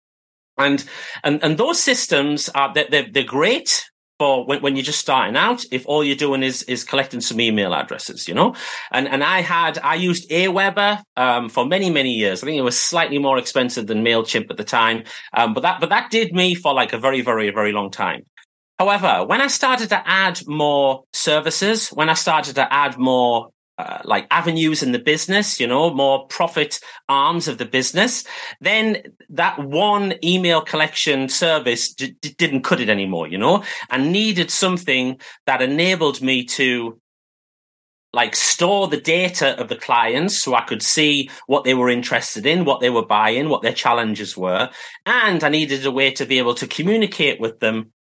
And 0.58 0.84
and 1.22 1.42
and 1.42 1.58
those 1.58 1.82
systems 1.82 2.48
are 2.50 2.72
they're, 2.72 3.08
they're 3.10 3.24
great 3.24 3.84
for 4.18 4.46
when, 4.46 4.62
when 4.62 4.76
you're 4.76 4.84
just 4.84 5.00
starting 5.00 5.36
out. 5.36 5.64
If 5.72 5.86
all 5.86 6.04
you're 6.04 6.16
doing 6.16 6.42
is 6.42 6.62
is 6.64 6.84
collecting 6.84 7.20
some 7.20 7.40
email 7.40 7.74
addresses, 7.74 8.28
you 8.28 8.34
know. 8.34 8.54
And 8.92 9.08
and 9.08 9.24
I 9.24 9.40
had 9.40 9.78
I 9.78 9.96
used 9.96 10.30
Aweber 10.30 11.02
um, 11.16 11.48
for 11.48 11.66
many 11.66 11.90
many 11.90 12.12
years. 12.12 12.42
I 12.42 12.46
think 12.46 12.58
it 12.58 12.62
was 12.62 12.78
slightly 12.78 13.18
more 13.18 13.38
expensive 13.38 13.86
than 13.86 14.04
Mailchimp 14.04 14.50
at 14.50 14.56
the 14.56 14.64
time, 14.64 15.04
um, 15.32 15.54
but 15.54 15.62
that 15.62 15.80
but 15.80 15.90
that 15.90 16.10
did 16.10 16.32
me 16.32 16.54
for 16.54 16.72
like 16.74 16.92
a 16.92 16.98
very 16.98 17.20
very 17.20 17.50
very 17.50 17.72
long 17.72 17.90
time. 17.90 18.22
However, 18.78 19.24
when 19.24 19.40
I 19.40 19.46
started 19.46 19.88
to 19.90 20.02
add 20.04 20.40
more 20.46 21.04
services, 21.12 21.90
when 21.90 22.08
I 22.08 22.14
started 22.14 22.56
to 22.56 22.72
add 22.72 22.98
more 22.98 23.50
uh, 23.78 23.98
like 24.04 24.26
avenues 24.30 24.82
in 24.82 24.92
the 24.92 24.98
business, 24.98 25.58
you 25.58 25.66
know, 25.66 25.92
more 25.92 26.26
profit 26.28 26.78
arms 27.08 27.48
of 27.48 27.58
the 27.58 27.64
business, 27.64 28.24
then 28.60 29.02
that 29.28 29.58
one 29.58 30.14
email 30.22 30.60
collection 30.60 31.28
service 31.28 31.92
d- 31.92 32.14
didn't 32.38 32.62
cut 32.62 32.80
it 32.80 32.88
anymore, 32.88 33.26
you 33.26 33.38
know, 33.38 33.64
and 33.90 34.12
needed 34.12 34.50
something 34.50 35.18
that 35.46 35.60
enabled 35.60 36.22
me 36.22 36.44
to 36.44 37.00
like 38.12 38.36
store 38.36 38.86
the 38.86 39.00
data 39.00 39.60
of 39.60 39.68
the 39.68 39.76
clients 39.76 40.38
so 40.38 40.54
I 40.54 40.60
could 40.60 40.82
see 40.82 41.28
what 41.48 41.64
they 41.64 41.74
were 41.74 41.90
interested 41.90 42.46
in, 42.46 42.64
what 42.64 42.80
they 42.80 42.90
were 42.90 43.04
buying, 43.04 43.48
what 43.48 43.62
their 43.62 43.72
challenges 43.72 44.36
were. 44.36 44.70
And 45.04 45.42
I 45.42 45.48
needed 45.48 45.84
a 45.84 45.90
way 45.90 46.12
to 46.12 46.24
be 46.24 46.38
able 46.38 46.54
to 46.54 46.68
communicate 46.68 47.40
with 47.40 47.58
them 47.58 47.92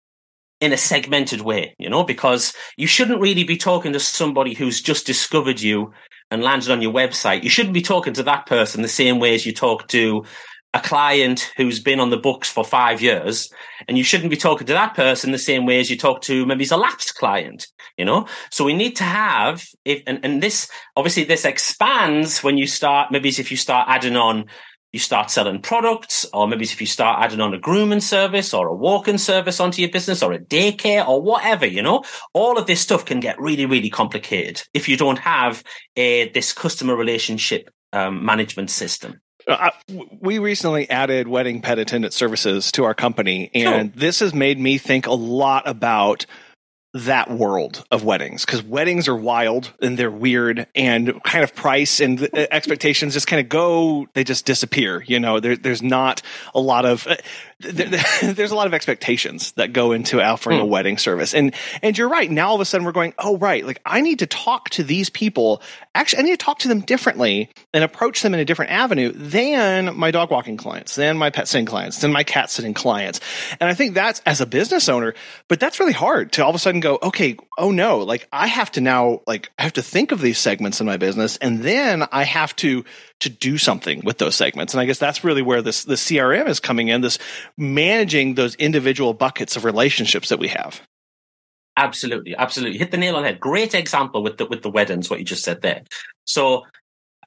in 0.62 0.72
a 0.72 0.76
segmented 0.76 1.40
way, 1.40 1.74
you 1.80 1.90
know, 1.90 2.04
because 2.04 2.54
you 2.76 2.86
shouldn't 2.86 3.20
really 3.20 3.42
be 3.42 3.56
talking 3.56 3.92
to 3.92 3.98
somebody 3.98 4.54
who's 4.54 4.80
just 4.80 5.04
discovered 5.04 5.60
you 5.60 5.92
and 6.30 6.40
landed 6.40 6.70
on 6.70 6.80
your 6.80 6.92
website. 6.92 7.42
You 7.42 7.50
shouldn't 7.50 7.74
be 7.74 7.82
talking 7.82 8.12
to 8.14 8.22
that 8.22 8.46
person 8.46 8.80
the 8.80 8.86
same 8.86 9.18
way 9.18 9.34
as 9.34 9.44
you 9.44 9.52
talk 9.52 9.88
to 9.88 10.24
a 10.72 10.78
client 10.78 11.52
who's 11.56 11.80
been 11.80 11.98
on 11.98 12.10
the 12.10 12.16
books 12.16 12.48
for 12.48 12.64
five 12.64 13.02
years. 13.02 13.52
And 13.88 13.98
you 13.98 14.04
shouldn't 14.04 14.30
be 14.30 14.36
talking 14.36 14.68
to 14.68 14.72
that 14.72 14.94
person 14.94 15.32
the 15.32 15.36
same 15.36 15.66
way 15.66 15.80
as 15.80 15.90
you 15.90 15.98
talk 15.98 16.22
to 16.22 16.46
maybe 16.46 16.64
a 16.70 16.76
lapsed 16.76 17.16
client, 17.16 17.66
you 17.98 18.04
know? 18.04 18.28
So 18.52 18.64
we 18.64 18.72
need 18.72 18.94
to 18.96 19.04
have, 19.04 19.64
if, 19.84 20.04
and, 20.06 20.20
and 20.24 20.40
this, 20.40 20.70
obviously 20.96 21.24
this 21.24 21.44
expands 21.44 22.44
when 22.44 22.56
you 22.56 22.68
start, 22.68 23.10
maybe 23.10 23.30
if 23.30 23.50
you 23.50 23.56
start 23.56 23.88
adding 23.88 24.16
on 24.16 24.46
you 24.92 24.98
start 24.98 25.30
selling 25.30 25.60
products, 25.60 26.26
or 26.32 26.46
maybe 26.46 26.64
if 26.64 26.80
you 26.80 26.86
start 26.86 27.24
adding 27.24 27.40
on 27.40 27.54
a 27.54 27.58
grooming 27.58 28.00
service 28.00 28.52
or 28.52 28.68
a 28.68 28.74
walking 28.74 29.18
service 29.18 29.58
onto 29.58 29.80
your 29.80 29.90
business 29.90 30.22
or 30.22 30.32
a 30.32 30.38
daycare 30.38 31.06
or 31.06 31.22
whatever, 31.22 31.66
you 31.66 31.82
know, 31.82 32.04
all 32.34 32.58
of 32.58 32.66
this 32.66 32.80
stuff 32.80 33.04
can 33.04 33.18
get 33.18 33.40
really, 33.40 33.66
really 33.66 33.90
complicated 33.90 34.62
if 34.74 34.88
you 34.88 34.96
don't 34.96 35.18
have 35.18 35.64
a, 35.96 36.28
this 36.30 36.52
customer 36.52 36.94
relationship 36.94 37.70
um, 37.92 38.24
management 38.24 38.70
system. 38.70 39.20
Uh, 39.48 39.70
we 40.20 40.38
recently 40.38 40.88
added 40.88 41.26
wedding 41.26 41.60
pet 41.62 41.78
attendant 41.78 42.14
services 42.14 42.70
to 42.70 42.84
our 42.84 42.94
company, 42.94 43.50
and 43.54 43.92
this 43.94 44.20
has 44.20 44.32
made 44.32 44.60
me 44.60 44.78
think 44.78 45.06
a 45.06 45.12
lot 45.12 45.66
about 45.66 46.26
that 46.94 47.30
world 47.30 47.84
of 47.90 48.04
weddings 48.04 48.44
because 48.44 48.62
weddings 48.62 49.08
are 49.08 49.16
wild 49.16 49.72
and 49.80 49.98
they're 49.98 50.10
weird 50.10 50.66
and 50.74 51.22
kind 51.24 51.42
of 51.42 51.54
price 51.54 52.00
and 52.00 52.28
expectations 52.52 53.14
just 53.14 53.26
kind 53.26 53.40
of 53.40 53.48
go 53.48 54.06
they 54.12 54.22
just 54.22 54.44
disappear 54.44 55.02
you 55.06 55.18
know 55.18 55.40
there, 55.40 55.56
there's 55.56 55.82
not 55.82 56.20
a 56.54 56.60
lot 56.60 56.84
of 56.84 57.06
uh, 57.06 57.16
there's 57.60 58.50
a 58.50 58.54
lot 58.54 58.66
of 58.66 58.74
expectations 58.74 59.52
that 59.52 59.72
go 59.72 59.92
into 59.92 60.20
offering 60.20 60.58
mm. 60.58 60.62
a 60.62 60.64
hmm. 60.64 60.70
wedding 60.70 60.98
service 60.98 61.32
and 61.32 61.54
and 61.80 61.96
you're 61.96 62.10
right 62.10 62.30
now 62.30 62.48
all 62.48 62.56
of 62.56 62.60
a 62.60 62.64
sudden 62.64 62.84
we're 62.84 62.92
going 62.92 63.14
oh 63.18 63.38
right 63.38 63.64
like 63.64 63.80
i 63.86 64.02
need 64.02 64.18
to 64.18 64.26
talk 64.26 64.68
to 64.68 64.82
these 64.82 65.08
people 65.08 65.62
actually 65.94 66.18
i 66.18 66.22
need 66.22 66.38
to 66.38 66.44
talk 66.44 66.58
to 66.58 66.68
them 66.68 66.80
differently 66.80 67.48
and 67.72 67.84
approach 67.84 68.20
them 68.20 68.34
in 68.34 68.40
a 68.40 68.44
different 68.44 68.70
avenue 68.70 69.12
than 69.12 69.96
my 69.96 70.10
dog 70.10 70.30
walking 70.30 70.58
clients 70.58 70.94
than 70.96 71.16
my 71.16 71.30
pet 71.30 71.48
sitting 71.48 71.64
clients 71.64 72.02
than 72.02 72.12
my 72.12 72.22
cat 72.22 72.50
sitting 72.50 72.74
clients 72.74 73.18
and 73.60 73.70
i 73.70 73.74
think 73.74 73.94
that's 73.94 74.20
as 74.26 74.42
a 74.42 74.46
business 74.46 74.90
owner 74.90 75.14
but 75.48 75.58
that's 75.58 75.80
really 75.80 75.92
hard 75.92 76.32
to 76.32 76.42
all 76.42 76.50
of 76.50 76.56
a 76.56 76.58
sudden 76.58 76.81
go, 76.82 76.98
okay, 77.02 77.36
oh 77.56 77.70
no, 77.70 77.98
like 77.98 78.28
I 78.32 78.46
have 78.46 78.70
to 78.72 78.80
now, 78.80 79.20
like 79.26 79.50
I 79.58 79.62
have 79.62 79.72
to 79.74 79.82
think 79.82 80.12
of 80.12 80.20
these 80.20 80.38
segments 80.38 80.80
in 80.80 80.86
my 80.86 80.96
business 80.96 81.36
and 81.38 81.62
then 81.62 82.04
I 82.12 82.24
have 82.24 82.54
to, 82.56 82.84
to 83.20 83.28
do 83.30 83.56
something 83.56 84.02
with 84.04 84.18
those 84.18 84.34
segments. 84.34 84.74
And 84.74 84.80
I 84.80 84.84
guess 84.84 84.98
that's 84.98 85.24
really 85.24 85.42
where 85.42 85.62
this, 85.62 85.84
the 85.84 85.94
CRM 85.94 86.48
is 86.48 86.60
coming 86.60 86.88
in, 86.88 87.00
this 87.00 87.18
managing 87.56 88.34
those 88.34 88.54
individual 88.56 89.14
buckets 89.14 89.56
of 89.56 89.64
relationships 89.64 90.28
that 90.28 90.38
we 90.38 90.48
have. 90.48 90.82
Absolutely. 91.76 92.36
Absolutely. 92.36 92.78
Hit 92.78 92.90
the 92.90 92.98
nail 92.98 93.16
on 93.16 93.22
the 93.22 93.28
head. 93.28 93.40
Great 93.40 93.74
example 93.74 94.22
with 94.22 94.36
the, 94.36 94.46
with 94.46 94.62
the 94.62 94.70
weddings, 94.70 95.08
what 95.08 95.18
you 95.18 95.24
just 95.24 95.44
said 95.44 95.62
there. 95.62 95.82
So 96.24 96.64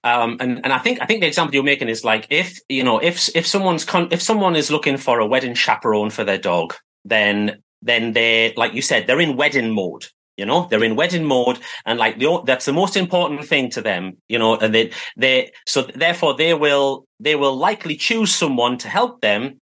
um, 0.06 0.38
and 0.40 0.62
and 0.64 0.72
I 0.72 0.78
think 0.78 1.02
I 1.02 1.08
think 1.08 1.22
the 1.22 1.28
example 1.28 1.56
you're 1.56 1.64
making 1.64 1.90
is 1.90 2.04
like 2.04 2.28
if 2.30 2.60
you 2.70 2.84
know 2.84 3.00
if 3.00 3.36
if 3.36 3.48
someone's 3.48 3.84
con- 3.84 4.10
if 4.12 4.22
someone 4.22 4.56
is 4.56 4.70
looking 4.70 4.98
for 4.98 5.20
a 5.20 5.26
wedding 5.26 5.56
chaperone 5.56 6.12
for 6.12 6.24
their 6.24 6.38
dog, 6.38 6.76
then 7.04 7.64
then 7.82 8.13
they're 8.13 8.51
like 8.55 8.74
you 8.74 8.82
said 8.82 9.08
they're 9.08 9.22
in 9.22 9.38
wedding 9.38 9.72
mode 9.74 10.05
you 10.38 10.46
know? 10.46 10.67
They're 10.70 10.84
in 10.84 10.96
wedding 10.96 11.25
mode 11.25 11.60
and 11.86 12.00
like 12.00 12.20
the, 12.20 12.41
that's 12.46 12.65
the 12.65 12.74
most 12.74 12.98
important 12.98 13.46
thing 13.46 13.70
to 13.72 13.82
them 13.82 14.17
you 14.27 14.39
know? 14.39 14.58
And 14.58 14.74
they 14.74 14.91
they 15.17 15.51
so 15.65 15.84
therefore 15.84 16.36
they 16.36 16.53
will 16.53 17.05
they 17.20 17.36
will 17.36 17.55
likely 17.55 17.96
choose 17.96 18.34
someone 18.34 18.77
to 18.79 18.89
help 18.89 19.22
them 19.22 19.60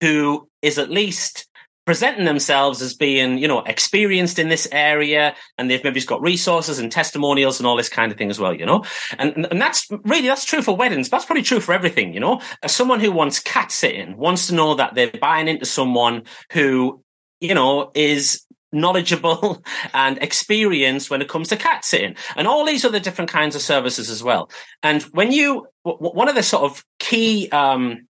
who 0.00 0.48
is 0.62 0.78
at 0.78 0.90
least 0.90 1.48
presenting 1.86 2.24
themselves 2.24 2.82
as 2.82 2.94
being 2.94 3.38
you 3.38 3.46
know 3.46 3.60
experienced 3.60 4.40
in 4.40 4.48
this 4.48 4.66
area 4.72 5.36
and 5.56 5.70
they've 5.70 5.84
maybe 5.84 6.00
got 6.00 6.20
resources 6.20 6.80
and 6.80 6.90
testimonials 6.90 7.60
and 7.60 7.66
all 7.66 7.76
this 7.76 7.88
kind 7.88 8.10
of 8.10 8.18
thing 8.18 8.28
as 8.28 8.40
well 8.40 8.52
you 8.52 8.66
know? 8.66 8.84
And 9.18 9.46
and 9.50 9.60
that's 9.60 9.88
really 10.04 10.26
that's 10.26 10.44
true 10.44 10.62
for 10.62 10.76
weddings. 10.76 11.08
That's 11.08 11.24
probably 11.24 11.44
true 11.44 11.60
for 11.60 11.72
everything 11.72 12.12
you 12.12 12.20
know? 12.20 12.40
As 12.62 12.74
someone 12.74 13.00
who 13.00 13.12
wants 13.12 13.38
cat 13.38 13.70
sitting 13.70 14.16
wants 14.16 14.48
to 14.48 14.54
know 14.54 14.74
that 14.74 14.94
they're 14.94 15.12
buying 15.20 15.46
into 15.46 15.64
someone 15.64 16.24
who 16.52 17.04
you 17.40 17.54
know, 17.54 17.90
is 17.94 18.44
knowledgeable 18.72 19.62
and 19.94 20.18
experienced 20.18 21.10
when 21.10 21.22
it 21.22 21.28
comes 21.28 21.48
to 21.48 21.56
cat 21.56 21.84
sitting 21.84 22.16
and 22.36 22.46
all 22.46 22.64
these 22.64 22.84
other 22.84 23.00
different 23.00 23.30
kinds 23.30 23.54
of 23.54 23.62
services 23.62 24.10
as 24.10 24.22
well. 24.22 24.50
And 24.82 25.02
when 25.04 25.32
you, 25.32 25.66
one 25.82 26.28
of 26.28 26.34
the 26.34 26.42
sort 26.42 26.64
of 26.64 26.84
key, 26.98 27.48
um, 27.50 28.06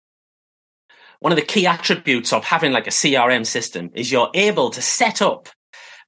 one 1.20 1.32
of 1.32 1.38
the 1.38 1.46
key 1.46 1.66
attributes 1.68 2.34
of 2.34 2.44
having 2.44 2.72
like 2.72 2.88
a 2.88 2.92
CRM 2.92 3.46
system 3.46 3.92
is 3.94 4.12
you're 4.12 4.32
able 4.34 4.70
to 4.72 4.82
set 4.82 5.22
up 5.22 5.50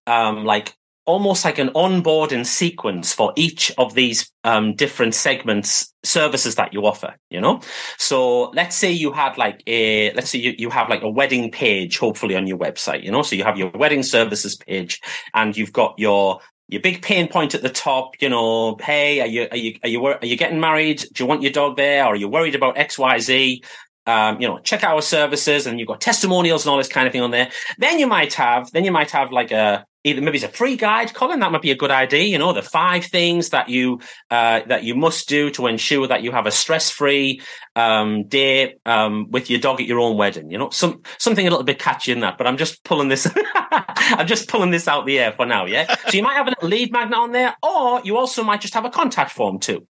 um, 0.07 0.43
like 0.43 0.75
almost 1.05 1.45
like 1.45 1.59
an 1.59 1.69
onboarding 1.69 2.45
sequence 2.45 3.13
for 3.13 3.31
each 3.35 3.71
of 3.77 3.93
these 3.93 4.31
um, 4.43 4.75
different 4.75 5.13
segments 5.13 5.93
services 6.03 6.55
that 6.55 6.73
you 6.73 6.85
offer 6.85 7.15
you 7.29 7.41
know 7.41 7.59
so 7.97 8.49
let's 8.51 8.75
say 8.75 8.91
you 8.91 9.11
had 9.11 9.37
like 9.37 9.61
a 9.67 10.11
let's 10.13 10.29
say 10.29 10.39
you, 10.39 10.53
you 10.57 10.69
have 10.69 10.89
like 10.89 11.01
a 11.01 11.09
wedding 11.09 11.49
page 11.49 11.97
hopefully 11.97 12.35
on 12.35 12.47
your 12.47 12.57
website 12.57 13.03
you 13.03 13.11
know 13.11 13.21
so 13.21 13.35
you 13.35 13.43
have 13.43 13.57
your 13.57 13.69
wedding 13.71 14.03
services 14.03 14.55
page 14.55 15.01
and 15.33 15.57
you've 15.57 15.73
got 15.73 15.97
your 15.97 16.39
your 16.67 16.81
big 16.81 17.01
pain 17.01 17.27
point 17.27 17.53
at 17.53 17.61
the 17.61 17.69
top, 17.69 18.15
you 18.21 18.29
know, 18.29 18.75
hey, 18.81 19.21
are 19.21 19.27
you, 19.27 19.47
are 19.51 19.57
you, 19.57 19.77
are 19.83 19.89
you, 19.89 20.05
are 20.05 20.25
you 20.25 20.35
getting 20.35 20.59
married? 20.59 21.05
Do 21.13 21.23
you 21.23 21.27
want 21.27 21.43
your 21.43 21.51
dog 21.51 21.77
there? 21.77 22.03
Or 22.05 22.13
are 22.13 22.15
you 22.15 22.27
worried 22.27 22.55
about 22.55 22.77
X, 22.77 22.97
Y, 22.97 23.19
Z? 23.19 23.63
Um, 24.07 24.41
you 24.41 24.47
know, 24.47 24.59
check 24.59 24.83
our 24.83 25.01
services 25.01 25.67
and 25.67 25.79
you've 25.79 25.87
got 25.87 26.01
testimonials 26.01 26.65
and 26.65 26.71
all 26.71 26.77
this 26.77 26.87
kind 26.87 27.07
of 27.07 27.13
thing 27.13 27.21
on 27.21 27.31
there. 27.31 27.51
Then 27.77 27.99
you 27.99 28.07
might 28.07 28.33
have, 28.33 28.71
then 28.71 28.83
you 28.83 28.91
might 28.91 29.11
have 29.11 29.31
like 29.31 29.51
a, 29.51 29.85
either 30.05 30.21
maybe 30.21 30.37
it's 30.37 30.45
a 30.45 30.49
free 30.49 30.77
guide, 30.77 31.13
Colin. 31.13 31.39
That 31.39 31.51
might 31.51 31.63
be 31.63 31.71
a 31.71 31.75
good 31.75 31.91
idea. 31.91 32.23
You 32.23 32.37
know, 32.37 32.53
the 32.53 32.61
five 32.61 33.05
things 33.05 33.49
that 33.49 33.67
you 33.69 33.99
uh, 34.29 34.61
that 34.67 34.83
you 34.83 34.95
must 34.95 35.27
do 35.27 35.49
to 35.51 35.67
ensure 35.67 36.07
that 36.07 36.23
you 36.23 36.31
have 36.31 36.45
a 36.45 36.51
stress-free 36.51 37.41
um, 37.75 38.27
day 38.27 38.75
um, 38.85 39.29
with 39.31 39.49
your 39.49 39.59
dog 39.59 39.81
at 39.81 39.87
your 39.87 39.99
own 39.99 40.15
wedding. 40.15 40.51
You 40.51 40.59
know, 40.59 40.69
some 40.69 41.01
something 41.17 41.45
a 41.45 41.49
little 41.49 41.65
bit 41.65 41.79
catchy 41.79 42.11
in 42.11 42.19
that. 42.21 42.37
But 42.37 42.47
I'm 42.47 42.57
just 42.57 42.83
pulling 42.83 43.09
this. 43.09 43.27
I'm 43.71 44.27
just 44.27 44.47
pulling 44.47 44.71
this 44.71 44.87
out 44.87 45.05
the 45.05 45.19
air 45.19 45.33
for 45.33 45.45
now. 45.45 45.65
Yeah. 45.65 45.93
So 46.05 46.17
you 46.17 46.23
might 46.23 46.35
have 46.35 46.47
a 46.47 46.65
lead 46.65 46.91
magnet 46.91 47.17
on 47.17 47.31
there, 47.31 47.55
or 47.63 47.99
you 48.03 48.17
also 48.17 48.43
might 48.43 48.61
just 48.61 48.75
have 48.75 48.85
a 48.85 48.91
contact 48.91 49.31
form 49.31 49.59
too. 49.59 49.87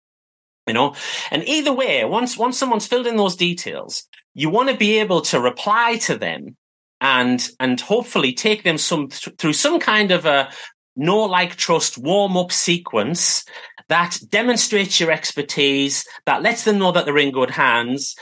You 0.68 0.74
know, 0.76 0.96
and 1.32 1.44
either 1.48 1.74
way, 1.74 2.06
once 2.06 2.38
once 2.38 2.58
someone's 2.58 2.86
filled 2.86 3.08
in 3.08 3.18
those 3.18 3.36
details, 3.36 4.08
you 4.36 4.52
want 4.52 4.70
to 4.70 4.78
be 4.78 5.00
able 5.00 5.22
to 5.22 5.42
reply 5.42 5.98
to 6.04 6.18
them 6.18 6.56
and 7.04 7.50
and 7.60 7.80
hopefully 7.82 8.34
take 8.34 8.64
them 8.64 8.78
some 8.78 9.10
through 9.10 9.54
some 9.54 9.80
kind 9.80 10.10
of 10.10 10.26
a 10.26 10.50
know 10.96 11.24
like 11.26 11.56
trust 11.56 11.98
warm 11.98 12.38
up 12.38 12.52
sequence 12.52 13.46
that 13.90 14.18
demonstrates 14.30 15.00
your 15.00 15.12
expertise 15.12 16.08
that 16.26 16.42
lets 16.42 16.64
them 16.64 16.80
know 16.80 16.92
that 16.92 17.06
they're 17.06 17.18
in 17.18 17.32
good 17.32 17.52
hands 17.52 18.16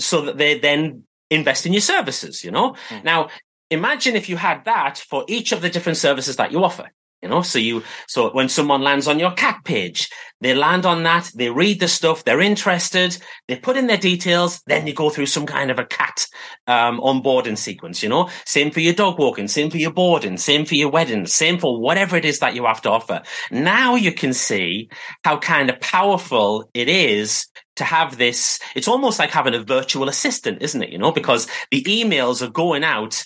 so 0.00 0.22
that 0.22 0.38
they 0.38 0.58
then 0.58 1.04
invest 1.30 1.66
in 1.66 1.72
your 1.72 1.82
services 1.82 2.42
you 2.42 2.50
know 2.50 2.74
mm. 2.88 3.04
now 3.04 3.28
imagine 3.70 4.16
if 4.16 4.28
you 4.28 4.36
had 4.36 4.64
that 4.64 4.98
for 4.98 5.24
each 5.28 5.52
of 5.52 5.60
the 5.60 5.70
different 5.70 5.98
services 5.98 6.36
that 6.36 6.52
you 6.52 6.64
offer 6.64 6.90
you 7.22 7.28
know, 7.28 7.42
so 7.42 7.58
you, 7.58 7.82
so 8.08 8.30
when 8.32 8.48
someone 8.48 8.82
lands 8.82 9.06
on 9.06 9.18
your 9.18 9.30
cat 9.30 9.60
page, 9.64 10.10
they 10.40 10.54
land 10.54 10.84
on 10.84 11.04
that, 11.04 11.30
they 11.36 11.50
read 11.50 11.78
the 11.78 11.86
stuff, 11.86 12.24
they're 12.24 12.40
interested, 12.40 13.16
they 13.46 13.56
put 13.56 13.76
in 13.76 13.86
their 13.86 13.96
details, 13.96 14.60
then 14.66 14.86
you 14.86 14.92
go 14.92 15.08
through 15.08 15.26
some 15.26 15.46
kind 15.46 15.70
of 15.70 15.78
a 15.78 15.84
cat, 15.84 16.26
um, 16.66 17.00
onboarding 17.00 17.56
sequence, 17.56 18.02
you 18.02 18.08
know, 18.08 18.28
same 18.44 18.72
for 18.72 18.80
your 18.80 18.92
dog 18.92 19.18
walking, 19.18 19.46
same 19.46 19.70
for 19.70 19.76
your 19.76 19.92
boarding, 19.92 20.36
same 20.36 20.64
for 20.64 20.74
your 20.74 20.90
wedding, 20.90 21.26
same 21.26 21.58
for 21.58 21.80
whatever 21.80 22.16
it 22.16 22.24
is 22.24 22.40
that 22.40 22.56
you 22.56 22.64
have 22.64 22.82
to 22.82 22.90
offer. 22.90 23.22
Now 23.52 23.94
you 23.94 24.12
can 24.12 24.32
see 24.32 24.90
how 25.24 25.38
kind 25.38 25.70
of 25.70 25.80
powerful 25.80 26.68
it 26.74 26.88
is 26.88 27.46
to 27.76 27.84
have 27.84 28.18
this. 28.18 28.58
It's 28.74 28.88
almost 28.88 29.18
like 29.18 29.30
having 29.30 29.54
a 29.54 29.62
virtual 29.62 30.08
assistant, 30.08 30.60
isn't 30.60 30.82
it? 30.82 30.90
You 30.90 30.98
know, 30.98 31.12
because 31.12 31.46
the 31.70 31.82
emails 31.84 32.42
are 32.42 32.50
going 32.50 32.84
out 32.84 33.24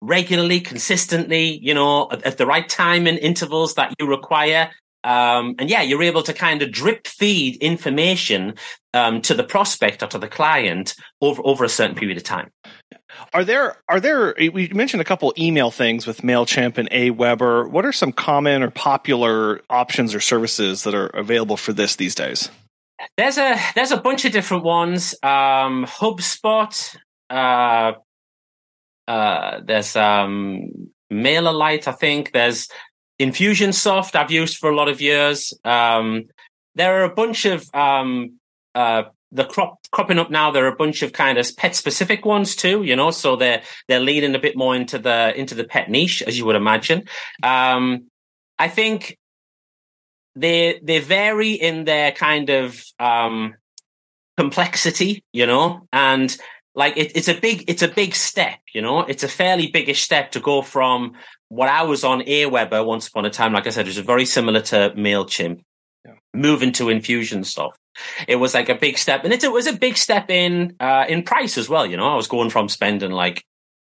regularly, 0.00 0.60
consistently, 0.60 1.58
you 1.62 1.74
know, 1.74 2.08
at, 2.10 2.22
at 2.24 2.38
the 2.38 2.46
right 2.46 2.68
time 2.68 3.06
and 3.06 3.18
intervals 3.18 3.74
that 3.74 3.94
you 3.98 4.06
require. 4.06 4.70
Um, 5.04 5.54
and 5.58 5.70
yeah, 5.70 5.82
you're 5.82 6.02
able 6.02 6.22
to 6.24 6.32
kind 6.32 6.60
of 6.60 6.72
drip 6.72 7.06
feed 7.06 7.56
information 7.62 8.54
um, 8.94 9.22
to 9.22 9.34
the 9.34 9.44
prospect 9.44 10.02
or 10.02 10.08
to 10.08 10.18
the 10.18 10.28
client 10.28 10.94
over 11.20 11.40
over 11.44 11.64
a 11.64 11.68
certain 11.68 11.94
period 11.94 12.16
of 12.16 12.24
time. 12.24 12.50
Are 13.32 13.44
there 13.44 13.76
are 13.88 14.00
there 14.00 14.34
we 14.52 14.68
mentioned 14.68 15.00
a 15.00 15.04
couple 15.04 15.32
email 15.38 15.70
things 15.70 16.06
with 16.06 16.22
Mailchimp 16.22 16.78
and 16.78 16.90
Aweber. 16.90 17.70
What 17.70 17.86
are 17.86 17.92
some 17.92 18.12
common 18.12 18.62
or 18.62 18.70
popular 18.70 19.60
options 19.70 20.14
or 20.14 20.20
services 20.20 20.82
that 20.82 20.94
are 20.94 21.06
available 21.06 21.56
for 21.56 21.72
this 21.72 21.96
these 21.96 22.14
days? 22.14 22.50
There's 23.16 23.38
a 23.38 23.56
there's 23.74 23.92
a 23.92 23.96
bunch 23.96 24.24
of 24.24 24.32
different 24.32 24.64
ones. 24.64 25.14
Um, 25.22 25.86
HubSpot, 25.86 26.96
uh, 27.30 27.92
uh, 29.08 29.60
there's 29.64 29.96
um, 29.96 30.70
MailerLite, 31.10 31.88
I 31.88 31.92
think. 31.92 32.32
There's 32.32 32.68
Infusionsoft, 33.18 34.14
I've 34.14 34.30
used 34.30 34.58
for 34.58 34.70
a 34.70 34.76
lot 34.76 34.88
of 34.88 35.00
years. 35.00 35.52
Um, 35.64 36.26
there 36.76 37.00
are 37.00 37.04
a 37.04 37.14
bunch 37.14 37.44
of 37.46 37.68
um, 37.74 38.38
uh, 38.74 39.04
the 39.32 39.44
crop 39.44 39.78
cropping 39.90 40.18
up 40.18 40.30
now. 40.30 40.50
There 40.50 40.64
are 40.64 40.72
a 40.72 40.76
bunch 40.76 41.02
of 41.02 41.12
kind 41.12 41.36
of 41.36 41.56
pet 41.56 41.74
specific 41.74 42.24
ones 42.24 42.54
too, 42.54 42.84
you 42.84 42.94
know. 42.94 43.10
So 43.10 43.34
they're 43.34 43.62
they're 43.88 44.00
leading 44.00 44.34
a 44.34 44.38
bit 44.38 44.56
more 44.56 44.76
into 44.76 44.98
the 44.98 45.36
into 45.36 45.54
the 45.56 45.64
pet 45.64 45.90
niche, 45.90 46.22
as 46.22 46.38
you 46.38 46.46
would 46.46 46.54
imagine. 46.54 47.04
Um, 47.42 48.08
I 48.58 48.68
think 48.68 49.18
they 50.36 50.78
they 50.82 51.00
vary 51.00 51.52
in 51.52 51.84
their 51.84 52.12
kind 52.12 52.50
of 52.50 52.80
um, 53.00 53.54
complexity, 54.36 55.24
you 55.32 55.46
know, 55.46 55.88
and 55.92 56.36
like 56.78 56.96
it, 56.96 57.10
it's 57.16 57.28
a 57.28 57.34
big 57.34 57.64
it's 57.66 57.82
a 57.82 57.88
big 57.88 58.14
step 58.14 58.60
you 58.72 58.80
know? 58.80 59.00
It's 59.00 59.24
a 59.24 59.28
fairly 59.28 59.66
biggish 59.66 60.02
step 60.02 60.30
to 60.32 60.40
go 60.40 60.62
from 60.62 61.14
what 61.48 61.68
i 61.68 61.82
was 61.82 62.04
on 62.04 62.20
aweber 62.20 62.86
once 62.86 63.08
upon 63.08 63.26
a 63.26 63.30
time 63.30 63.52
like 63.52 63.66
i 63.66 63.70
said 63.70 63.86
it 63.86 63.96
was 63.96 63.98
very 63.98 64.24
similar 64.24 64.60
to 64.60 64.92
mailchimp 64.96 65.60
yeah. 66.06 66.12
moving 66.32 66.72
to 66.72 66.84
infusionsoft 66.84 67.78
it 68.28 68.36
was 68.36 68.54
like 68.54 68.68
a 68.68 68.74
big 68.74 68.96
step 68.96 69.24
and 69.24 69.32
it, 69.32 69.42
it 69.42 69.52
was 69.52 69.66
a 69.66 69.72
big 69.72 69.96
step 69.96 70.30
in 70.30 70.74
uh, 70.78 71.04
in 71.08 71.22
price 71.22 71.58
as 71.58 71.68
well 71.68 71.84
you 71.84 71.96
know? 71.96 72.08
I 72.08 72.14
was 72.14 72.28
going 72.28 72.50
from 72.50 72.68
spending 72.68 73.10
like 73.10 73.44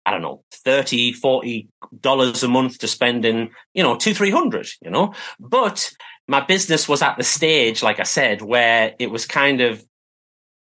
i 0.05 0.11
don't 0.11 0.23
know 0.23 0.45
30 0.53 1.13
40 1.13 1.69
dollars 2.01 2.43
a 2.43 2.49
month 2.49 2.79
to 2.79 2.89
spending 2.89 3.51
you 3.75 3.83
know 3.83 3.97
two 3.97 4.15
three 4.15 4.31
hundred 4.31 4.69
you 4.81 4.91
know? 4.91 5.13
But 5.41 5.91
my 6.29 6.41
business 6.41 6.89
was 6.89 7.03
at 7.03 7.17
the 7.17 7.25
stage 7.25 7.83
like 7.83 8.01
i 8.01 8.05
said 8.05 8.43
where 8.43 8.95
it 8.99 9.11
was 9.11 9.27
kind 9.27 9.61
of 9.61 9.85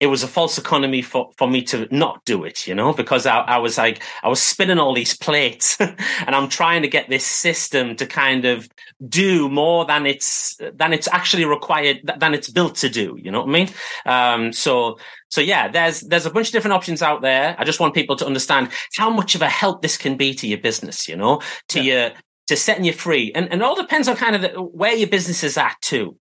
it 0.00 0.08
was 0.08 0.22
a 0.22 0.28
false 0.28 0.58
economy 0.58 1.02
for, 1.02 1.30
for 1.38 1.48
me 1.48 1.62
to 1.62 1.86
not 1.90 2.24
do 2.24 2.44
it, 2.44 2.66
you 2.66 2.74
know, 2.74 2.92
because 2.92 3.26
I, 3.26 3.38
I 3.38 3.58
was 3.58 3.78
like, 3.78 4.02
I 4.22 4.28
was 4.28 4.42
spinning 4.42 4.78
all 4.78 4.92
these 4.92 5.16
plates 5.16 5.76
and 5.80 6.34
I'm 6.34 6.48
trying 6.48 6.82
to 6.82 6.88
get 6.88 7.08
this 7.08 7.24
system 7.24 7.94
to 7.96 8.06
kind 8.06 8.44
of 8.44 8.68
do 9.08 9.48
more 9.48 9.84
than 9.84 10.04
it's, 10.04 10.60
than 10.74 10.92
it's 10.92 11.08
actually 11.08 11.44
required, 11.44 12.00
than 12.18 12.34
it's 12.34 12.50
built 12.50 12.74
to 12.76 12.88
do. 12.88 13.16
You 13.22 13.30
know 13.30 13.40
what 13.40 13.48
I 13.48 13.52
mean? 13.52 13.68
Um, 14.04 14.52
so, 14.52 14.98
so 15.28 15.40
yeah, 15.40 15.68
there's, 15.68 16.00
there's 16.00 16.26
a 16.26 16.30
bunch 16.30 16.48
of 16.48 16.52
different 16.52 16.74
options 16.74 17.00
out 17.00 17.22
there. 17.22 17.54
I 17.56 17.64
just 17.64 17.78
want 17.78 17.94
people 17.94 18.16
to 18.16 18.26
understand 18.26 18.70
how 18.96 19.10
much 19.10 19.34
of 19.36 19.42
a 19.42 19.48
help 19.48 19.80
this 19.80 19.96
can 19.96 20.16
be 20.16 20.34
to 20.34 20.48
your 20.48 20.58
business, 20.58 21.08
you 21.08 21.16
know, 21.16 21.40
to 21.68 21.80
yeah. 21.80 21.92
your, 21.92 22.12
to 22.48 22.56
setting 22.56 22.84
you 22.84 22.92
free. 22.92 23.32
And, 23.32 23.50
and 23.50 23.62
it 23.62 23.64
all 23.64 23.76
depends 23.76 24.08
on 24.08 24.16
kind 24.16 24.34
of 24.34 24.42
the, 24.42 24.60
where 24.60 24.94
your 24.94 25.08
business 25.08 25.44
is 25.44 25.56
at 25.56 25.76
too 25.80 26.18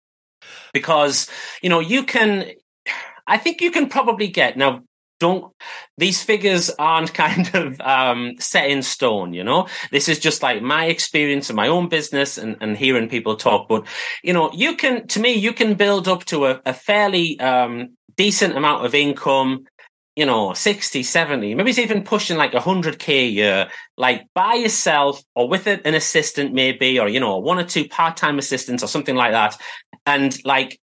because 0.73 1.29
you 1.63 1.69
know 1.69 1.79
you 1.79 2.03
can 2.03 2.51
I 3.27 3.39
think 3.39 3.61
you 3.61 3.71
can 3.71 3.89
probably 3.89 4.29
get 4.29 4.57
now. 4.57 4.83
Don't 5.21 5.53
these 5.99 6.21
figures 6.21 6.69
aren't 6.81 7.15
kind 7.25 7.49
of 7.55 7.81
um, 7.81 8.35
set 8.41 8.69
in 8.69 8.83
stone, 8.83 9.33
you 9.35 9.45
know. 9.45 9.69
This 9.93 10.09
is 10.09 10.19
just 10.19 10.43
like 10.43 10.63
my 10.63 10.87
experience 10.87 11.49
in 11.49 11.55
my 11.55 11.69
own 11.69 11.89
business 11.89 12.39
and, 12.39 12.57
and 12.61 12.77
hearing 12.77 13.09
people 13.09 13.37
talk. 13.37 13.69
But 13.69 13.87
you 14.25 14.33
know, 14.33 14.51
you 14.53 14.75
can 14.77 15.07
to 15.09 15.21
me, 15.21 15.35
you 15.35 15.53
can 15.53 15.75
build 15.75 16.09
up 16.09 16.25
to 16.27 16.47
a, 16.47 16.61
a 16.67 16.75
fairly 16.75 17.39
um, 17.39 17.97
decent 18.17 18.57
amount 18.57 18.85
of 18.85 18.97
income 18.97 19.65
you 20.15 20.27
know, 20.27 20.53
60, 20.53 21.03
70, 21.03 21.55
maybe 21.55 21.71
it's 21.71 21.79
even 21.79 22.05
pushing 22.05 22.37
like 22.37 22.53
100K 22.53 23.09
a 23.09 23.27
year, 23.27 23.69
like 23.97 24.27
by 24.35 24.55
yourself 24.55 25.23
or 25.35 25.49
with 25.49 25.67
an 25.67 25.95
assistant, 25.95 26.53
maybe, 26.53 26.99
or, 26.99 27.09
you 27.09 27.19
know, 27.19 27.39
one 27.39 27.59
or 27.59 27.65
two 27.65 27.89
part 27.89 28.17
time 28.17 28.39
assistants 28.39 28.83
or 28.83 28.89
something 28.89 29.17
like 29.17 29.33
that. 29.33 29.57
And 30.05 30.37
like 30.45 30.79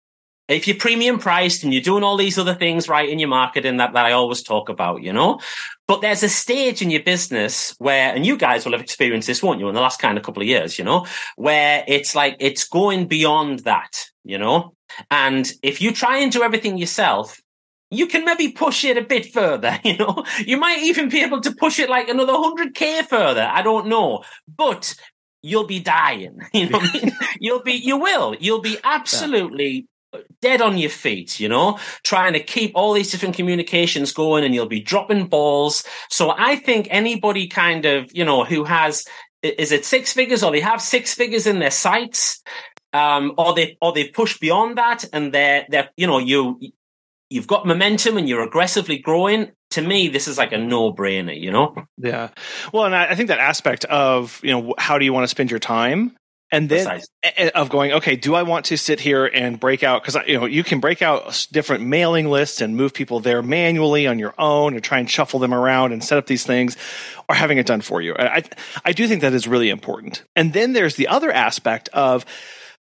if 0.49 0.67
you're 0.67 0.77
premium 0.77 1.19
priced 1.19 1.63
and 1.63 1.73
you're 1.73 1.83
doing 1.83 2.03
all 2.03 2.17
these 2.17 2.37
other 2.37 2.55
things 2.55 2.89
right 2.89 3.07
in 3.07 3.19
your 3.19 3.29
marketing 3.29 3.77
that, 3.77 3.93
that 3.93 4.05
I 4.05 4.11
always 4.13 4.41
talk 4.41 4.67
about, 4.67 5.03
you 5.03 5.13
know, 5.13 5.39
but 5.87 6.01
there's 6.01 6.23
a 6.23 6.29
stage 6.29 6.81
in 6.81 6.89
your 6.89 7.03
business 7.03 7.75
where, 7.77 8.13
and 8.13 8.25
you 8.25 8.35
guys 8.35 8.65
will 8.65 8.73
have 8.73 8.81
experienced 8.81 9.27
this, 9.27 9.43
won't 9.43 9.59
you, 9.59 9.69
in 9.69 9.75
the 9.75 9.81
last 9.81 9.99
kind 9.99 10.17
of 10.17 10.23
couple 10.23 10.41
of 10.41 10.47
years, 10.47 10.77
you 10.77 10.85
know, 10.85 11.05
where 11.35 11.83
it's 11.87 12.15
like, 12.15 12.35
it's 12.39 12.67
going 12.67 13.07
beyond 13.07 13.59
that, 13.59 14.05
you 14.23 14.37
know, 14.37 14.73
and 15.11 15.51
if 15.61 15.81
you 15.81 15.91
try 15.91 16.17
and 16.17 16.31
do 16.31 16.43
everything 16.43 16.77
yourself, 16.77 17.39
you 17.91 18.07
can 18.07 18.25
maybe 18.25 18.49
push 18.49 18.85
it 18.85 18.97
a 18.97 19.01
bit 19.01 19.31
further, 19.31 19.79
you 19.83 19.97
know, 19.97 20.23
you 20.45 20.57
might 20.57 20.81
even 20.83 21.09
be 21.09 21.21
able 21.21 21.41
to 21.41 21.53
push 21.55 21.79
it 21.79 21.89
like 21.89 22.09
another 22.09 22.33
100k 22.33 23.05
further. 23.05 23.47
I 23.51 23.61
don't 23.61 23.87
know, 23.87 24.23
but 24.47 24.95
you'll 25.41 25.67
be 25.67 25.79
dying. 25.79 26.39
You 26.53 26.69
know 26.69 26.79
I 26.79 26.91
mean? 26.93 27.11
You'll 27.39 27.63
be, 27.63 27.73
you 27.73 27.97
will, 27.97 28.35
you'll 28.35 28.61
be 28.61 28.77
absolutely 28.83 29.87
dead 30.41 30.61
on 30.61 30.77
your 30.77 30.89
feet, 30.89 31.39
you 31.39 31.49
know, 31.49 31.79
trying 32.03 32.33
to 32.33 32.39
keep 32.39 32.71
all 32.75 32.93
these 32.93 33.11
different 33.11 33.35
communications 33.35 34.11
going 34.11 34.43
and 34.43 34.53
you'll 34.55 34.65
be 34.65 34.81
dropping 34.81 35.27
balls. 35.27 35.83
So 36.09 36.33
I 36.35 36.55
think 36.55 36.87
anybody 36.89 37.47
kind 37.47 37.85
of, 37.85 38.09
you 38.13 38.25
know, 38.25 38.43
who 38.43 38.63
has, 38.63 39.05
is 39.43 39.71
it 39.71 39.85
six 39.85 40.13
figures 40.13 40.43
or 40.43 40.51
they 40.51 40.61
have 40.61 40.81
six 40.81 41.13
figures 41.13 41.47
in 41.47 41.59
their 41.59 41.71
sights, 41.71 42.41
um, 42.93 43.33
or 43.37 43.53
they, 43.53 43.77
or 43.81 43.93
they've 43.93 44.11
pushed 44.11 44.41
beyond 44.41 44.77
that 44.77 45.05
and 45.13 45.33
they're, 45.33 45.65
they're, 45.69 45.89
you 45.95 46.07
know, 46.07 46.17
you, 46.17 46.59
you've 47.29 47.47
got 47.47 47.67
momentum 47.67 48.17
and 48.17 48.27
you're 48.27 48.41
aggressively 48.41 48.97
growing 48.97 49.51
to 49.69 49.81
me 49.83 50.07
this 50.07 50.27
is 50.27 50.37
like 50.37 50.51
a 50.51 50.57
no-brainer 50.57 51.39
you 51.39 51.51
know? 51.51 51.75
Yeah. 51.97 52.29
Well 52.73 52.85
and 52.85 52.95
i 52.95 53.13
think 53.13 53.27
that 53.27 53.37
aspect 53.37 53.85
of 53.85 54.39
you 54.43 54.51
know 54.51 54.73
how 54.79 54.97
do 54.97 55.05
you 55.05 55.13
want 55.13 55.25
to 55.25 55.27
spend 55.27 55.51
your 55.51 55.59
time 55.59 56.17
and 56.51 56.69
then 56.69 57.01
of 57.55 57.69
going 57.69 57.91
okay 57.91 58.15
do 58.15 58.35
i 58.35 58.43
want 58.43 58.65
to 58.65 58.77
sit 58.77 58.99
here 58.99 59.25
and 59.25 59.59
break 59.59 59.83
out 59.83 60.01
because 60.01 60.17
you 60.27 60.39
know 60.39 60.45
you 60.45 60.63
can 60.63 60.79
break 60.79 61.01
out 61.01 61.47
different 61.51 61.83
mailing 61.83 62.29
lists 62.29 62.61
and 62.61 62.75
move 62.75 62.93
people 62.93 63.19
there 63.19 63.41
manually 63.41 64.07
on 64.07 64.19
your 64.19 64.33
own 64.37 64.73
and 64.73 64.83
try 64.83 64.99
and 64.99 65.09
shuffle 65.09 65.39
them 65.39 65.53
around 65.53 65.91
and 65.91 66.03
set 66.03 66.17
up 66.17 66.27
these 66.27 66.45
things 66.45 66.77
or 67.27 67.35
having 67.35 67.57
it 67.57 67.65
done 67.65 67.81
for 67.81 68.01
you 68.01 68.15
i 68.17 68.43
i 68.85 68.91
do 68.91 69.07
think 69.07 69.21
that 69.21 69.33
is 69.33 69.47
really 69.47 69.69
important 69.69 70.23
and 70.35 70.53
then 70.53 70.73
there's 70.73 70.95
the 70.95 71.07
other 71.07 71.31
aspect 71.31 71.89
of 71.89 72.25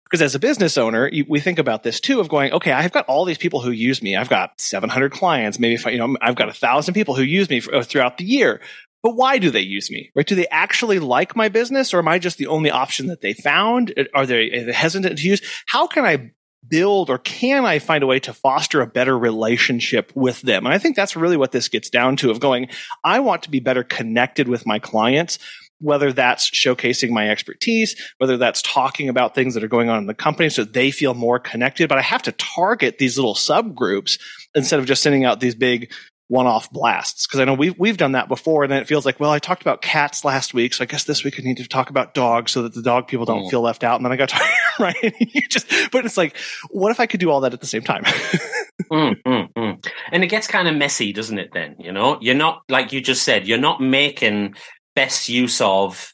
because 0.09 0.21
as 0.21 0.35
a 0.35 0.39
business 0.39 0.77
owner, 0.77 1.09
you, 1.11 1.25
we 1.27 1.41
think 1.41 1.59
about 1.59 1.83
this 1.83 1.99
too 1.99 2.21
of 2.21 2.29
going, 2.29 2.53
okay, 2.53 2.71
I've 2.71 2.93
got 2.93 3.05
all 3.07 3.25
these 3.25 3.37
people 3.37 3.59
who 3.59 3.71
use 3.71 4.01
me. 4.01 4.15
I've 4.15 4.29
got 4.29 4.59
700 4.59 5.11
clients. 5.11 5.59
Maybe 5.59 5.73
if 5.73 5.85
I, 5.85 5.89
you 5.89 5.97
know, 5.97 6.15
I've 6.21 6.35
got 6.35 6.47
a 6.47 6.53
thousand 6.53 6.93
people 6.93 7.13
who 7.13 7.23
use 7.23 7.49
me 7.49 7.59
for, 7.59 7.75
uh, 7.75 7.83
throughout 7.83 8.17
the 8.17 8.23
year. 8.23 8.61
But 9.03 9.15
why 9.15 9.37
do 9.37 9.51
they 9.51 9.61
use 9.61 9.91
me? 9.91 10.11
Right? 10.15 10.25
Do 10.25 10.35
they 10.35 10.47
actually 10.47 10.99
like 10.99 11.35
my 11.35 11.49
business 11.49 11.93
or 11.93 11.99
am 11.99 12.07
I 12.07 12.19
just 12.19 12.37
the 12.37 12.47
only 12.47 12.71
option 12.71 13.07
that 13.07 13.21
they 13.21 13.33
found? 13.33 13.93
Are 14.13 14.25
they, 14.25 14.51
are 14.51 14.65
they 14.65 14.73
hesitant 14.73 15.17
to 15.19 15.27
use? 15.27 15.41
How 15.67 15.87
can 15.87 16.05
I 16.05 16.31
build 16.67 17.09
or 17.09 17.17
can 17.17 17.65
I 17.65 17.79
find 17.79 18.03
a 18.03 18.07
way 18.07 18.19
to 18.21 18.33
foster 18.33 18.81
a 18.81 18.87
better 18.87 19.17
relationship 19.17 20.11
with 20.15 20.41
them? 20.41 20.65
And 20.65 20.73
I 20.73 20.77
think 20.77 20.95
that's 20.95 21.15
really 21.15 21.37
what 21.37 21.51
this 21.51 21.69
gets 21.69 21.89
down 21.89 22.17
to 22.17 22.31
of 22.31 22.39
going, 22.39 22.69
I 23.03 23.19
want 23.19 23.43
to 23.43 23.51
be 23.51 23.59
better 23.59 23.83
connected 23.83 24.47
with 24.47 24.65
my 24.65 24.79
clients 24.79 25.39
whether 25.79 26.11
that's 26.11 26.49
showcasing 26.49 27.09
my 27.09 27.29
expertise, 27.29 27.95
whether 28.17 28.37
that's 28.37 28.61
talking 28.61 29.09
about 29.09 29.35
things 29.35 29.53
that 29.53 29.63
are 29.63 29.67
going 29.69 29.89
on 29.89 29.99
in 29.99 30.07
the 30.07 30.13
company 30.13 30.49
so 30.49 30.63
they 30.63 30.91
feel 30.91 31.13
more 31.13 31.39
connected. 31.39 31.89
But 31.89 31.97
I 31.97 32.01
have 32.01 32.23
to 32.23 32.31
target 32.33 32.97
these 32.97 33.17
little 33.17 33.35
subgroups 33.35 34.19
instead 34.55 34.79
of 34.79 34.85
just 34.85 35.03
sending 35.03 35.25
out 35.25 35.39
these 35.39 35.55
big 35.55 35.91
one-off 36.29 36.69
blasts 36.71 37.25
because 37.25 37.39
I 37.39 37.45
know 37.45 37.53
we've 37.53 37.77
we've 37.79 37.97
done 37.97 38.11
that 38.13 38.27
before, 38.27 38.63
and 38.63 38.71
then 38.71 38.81
it 38.81 38.87
feels 38.87 39.05
like, 39.05 39.19
well, 39.19 39.31
I 39.31 39.39
talked 39.39 39.61
about 39.61 39.81
cats 39.81 40.25
last 40.25 40.53
week, 40.53 40.73
so 40.73 40.83
I 40.83 40.85
guess 40.85 41.05
this 41.05 41.23
week 41.23 41.39
I 41.39 41.43
need 41.43 41.57
to 41.57 41.67
talk 41.67 41.89
about 41.89 42.13
dogs 42.13 42.51
so 42.51 42.63
that 42.63 42.73
the 42.73 42.81
dog 42.81 43.07
people 43.07 43.25
don't 43.25 43.43
mm. 43.43 43.49
feel 43.49 43.61
left 43.61 43.83
out. 43.83 43.95
And 43.95 44.05
then 44.05 44.11
I 44.11 44.17
got 44.17 44.29
tired, 44.29 44.51
right? 44.79 45.15
you 45.19 45.41
just, 45.47 45.67
but 45.91 46.05
it's 46.05 46.17
like, 46.17 46.35
what 46.69 46.91
if 46.91 46.99
I 46.99 47.05
could 47.05 47.19
do 47.19 47.29
all 47.29 47.41
that 47.41 47.53
at 47.53 47.61
the 47.61 47.67
same 47.67 47.83
time? 47.83 48.03
mm, 48.91 49.15
mm, 49.23 49.53
mm, 49.53 49.87
and 50.11 50.23
it 50.23 50.27
gets 50.27 50.47
kind 50.47 50.67
of 50.67 50.75
messy, 50.75 51.13
doesn't 51.13 51.39
it? 51.39 51.51
Then 51.53 51.75
you 51.79 51.91
know, 51.91 52.17
you're 52.21 52.35
not 52.35 52.63
like 52.67 52.91
you 52.91 53.01
just 53.01 53.23
said, 53.23 53.47
you're 53.47 53.57
not 53.57 53.81
making 53.81 54.55
best 54.95 55.29
use 55.29 55.61
of 55.61 56.13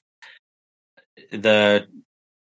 the 1.32 1.88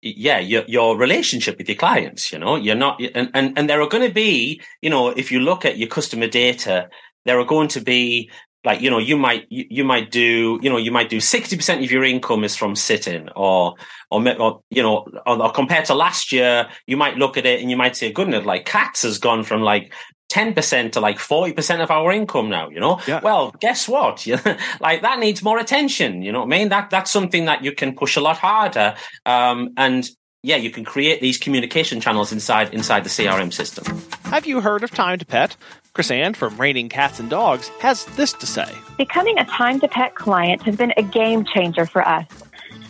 yeah 0.02 0.40
your, 0.40 0.64
your 0.68 0.98
relationship 0.98 1.58
with 1.58 1.68
your 1.68 1.76
clients 1.76 2.32
you 2.32 2.40
know 2.40 2.56
you're 2.56 2.76
not 2.76 3.02
and 3.14 3.30
and, 3.34 3.58
and 3.58 3.70
there 3.70 3.82
are 3.82 3.90
going 3.90 4.08
to 4.08 4.14
be 4.14 4.62
you 4.82 4.90
know 4.90 5.10
if 5.10 5.30
you 5.30 5.42
look 5.42 5.66
at 5.66 5.78
your 5.78 5.90
customer 5.90 6.28
data 6.28 6.88
there 7.26 7.40
are 7.40 7.46
going 7.46 7.68
to 7.70 7.82
be 7.82 8.30
like 8.66 8.82
you 8.82 8.90
know 8.90 8.98
you 8.98 9.18
might 9.18 9.46
you, 9.50 9.66
you 9.70 9.84
might 9.84 10.12
do 10.12 10.60
you 10.62 10.70
know 10.70 10.78
you 10.78 10.92
might 10.92 11.10
do 11.10 11.18
60% 11.18 11.84
of 11.84 11.92
your 11.92 12.04
income 12.04 12.44
is 12.44 12.56
from 12.56 12.76
sitting 12.76 13.30
or 13.36 13.76
or, 14.12 14.42
or 14.42 14.62
you 14.70 14.84
know 14.84 15.08
or, 15.26 15.44
or, 15.44 15.52
compared 15.52 15.86
to 15.86 15.94
last 15.94 16.32
year 16.32 16.68
you 16.86 16.98
might 16.98 17.18
look 17.18 17.38
at 17.38 17.46
it 17.46 17.62
and 17.62 17.72
you 17.72 17.78
might 17.78 17.96
say 17.96 18.12
goodness 18.12 18.46
like 18.46 18.66
cats 18.66 19.04
has 19.04 19.18
gone 19.18 19.44
from 19.44 19.62
like 19.62 19.94
10% 20.30 20.92
to 20.92 21.00
like 21.00 21.18
40% 21.18 21.82
of 21.82 21.90
our 21.90 22.12
income 22.12 22.50
now, 22.50 22.70
you 22.70 22.80
know? 22.80 23.02
Yeah. 23.08 23.20
Well, 23.24 23.52
guess 23.60 23.88
what? 23.88 24.28
like 24.80 25.02
that 25.02 25.18
needs 25.20 25.42
more 25.42 25.58
attention. 25.58 26.22
You 26.22 26.32
know 26.32 26.42
what 26.42 26.54
I 26.54 26.58
mean? 26.60 26.70
That, 26.70 26.92
that's 26.92 27.10
something 27.10 27.46
that 27.46 27.64
you 27.64 27.72
can 27.72 27.96
push 27.96 28.16
a 28.16 28.22
lot 28.22 28.38
harder. 28.38 28.96
Um, 29.26 29.74
and 29.76 30.08
yeah, 30.42 30.56
you 30.56 30.72
can 30.72 30.86
create 30.86 31.20
these 31.20 31.38
communication 31.38 32.00
channels 32.00 32.32
inside 32.32 32.74
inside 32.74 33.04
the 33.04 33.10
CRM 33.10 33.52
system. 33.52 34.02
Have 34.24 34.46
you 34.46 34.62
heard 34.62 34.84
of 34.84 34.92
Time 34.92 35.20
to 35.20 35.26
Pet? 35.26 35.58
Chris 35.94 36.12
Ann 36.12 36.34
from 36.34 36.56
Raining 36.56 36.88
Cats 36.88 37.20
and 37.20 37.30
Dogs 37.30 37.68
has 37.80 38.06
this 38.16 38.32
to 38.34 38.46
say. 38.46 38.74
Becoming 38.98 39.38
a 39.38 39.44
Time 39.44 39.82
to 39.82 39.88
Pet 39.90 40.16
client 40.16 40.62
has 40.62 40.78
been 40.78 40.94
a 40.96 41.04
game 41.04 41.44
changer 41.44 41.86
for 41.86 42.08
us. 42.08 42.26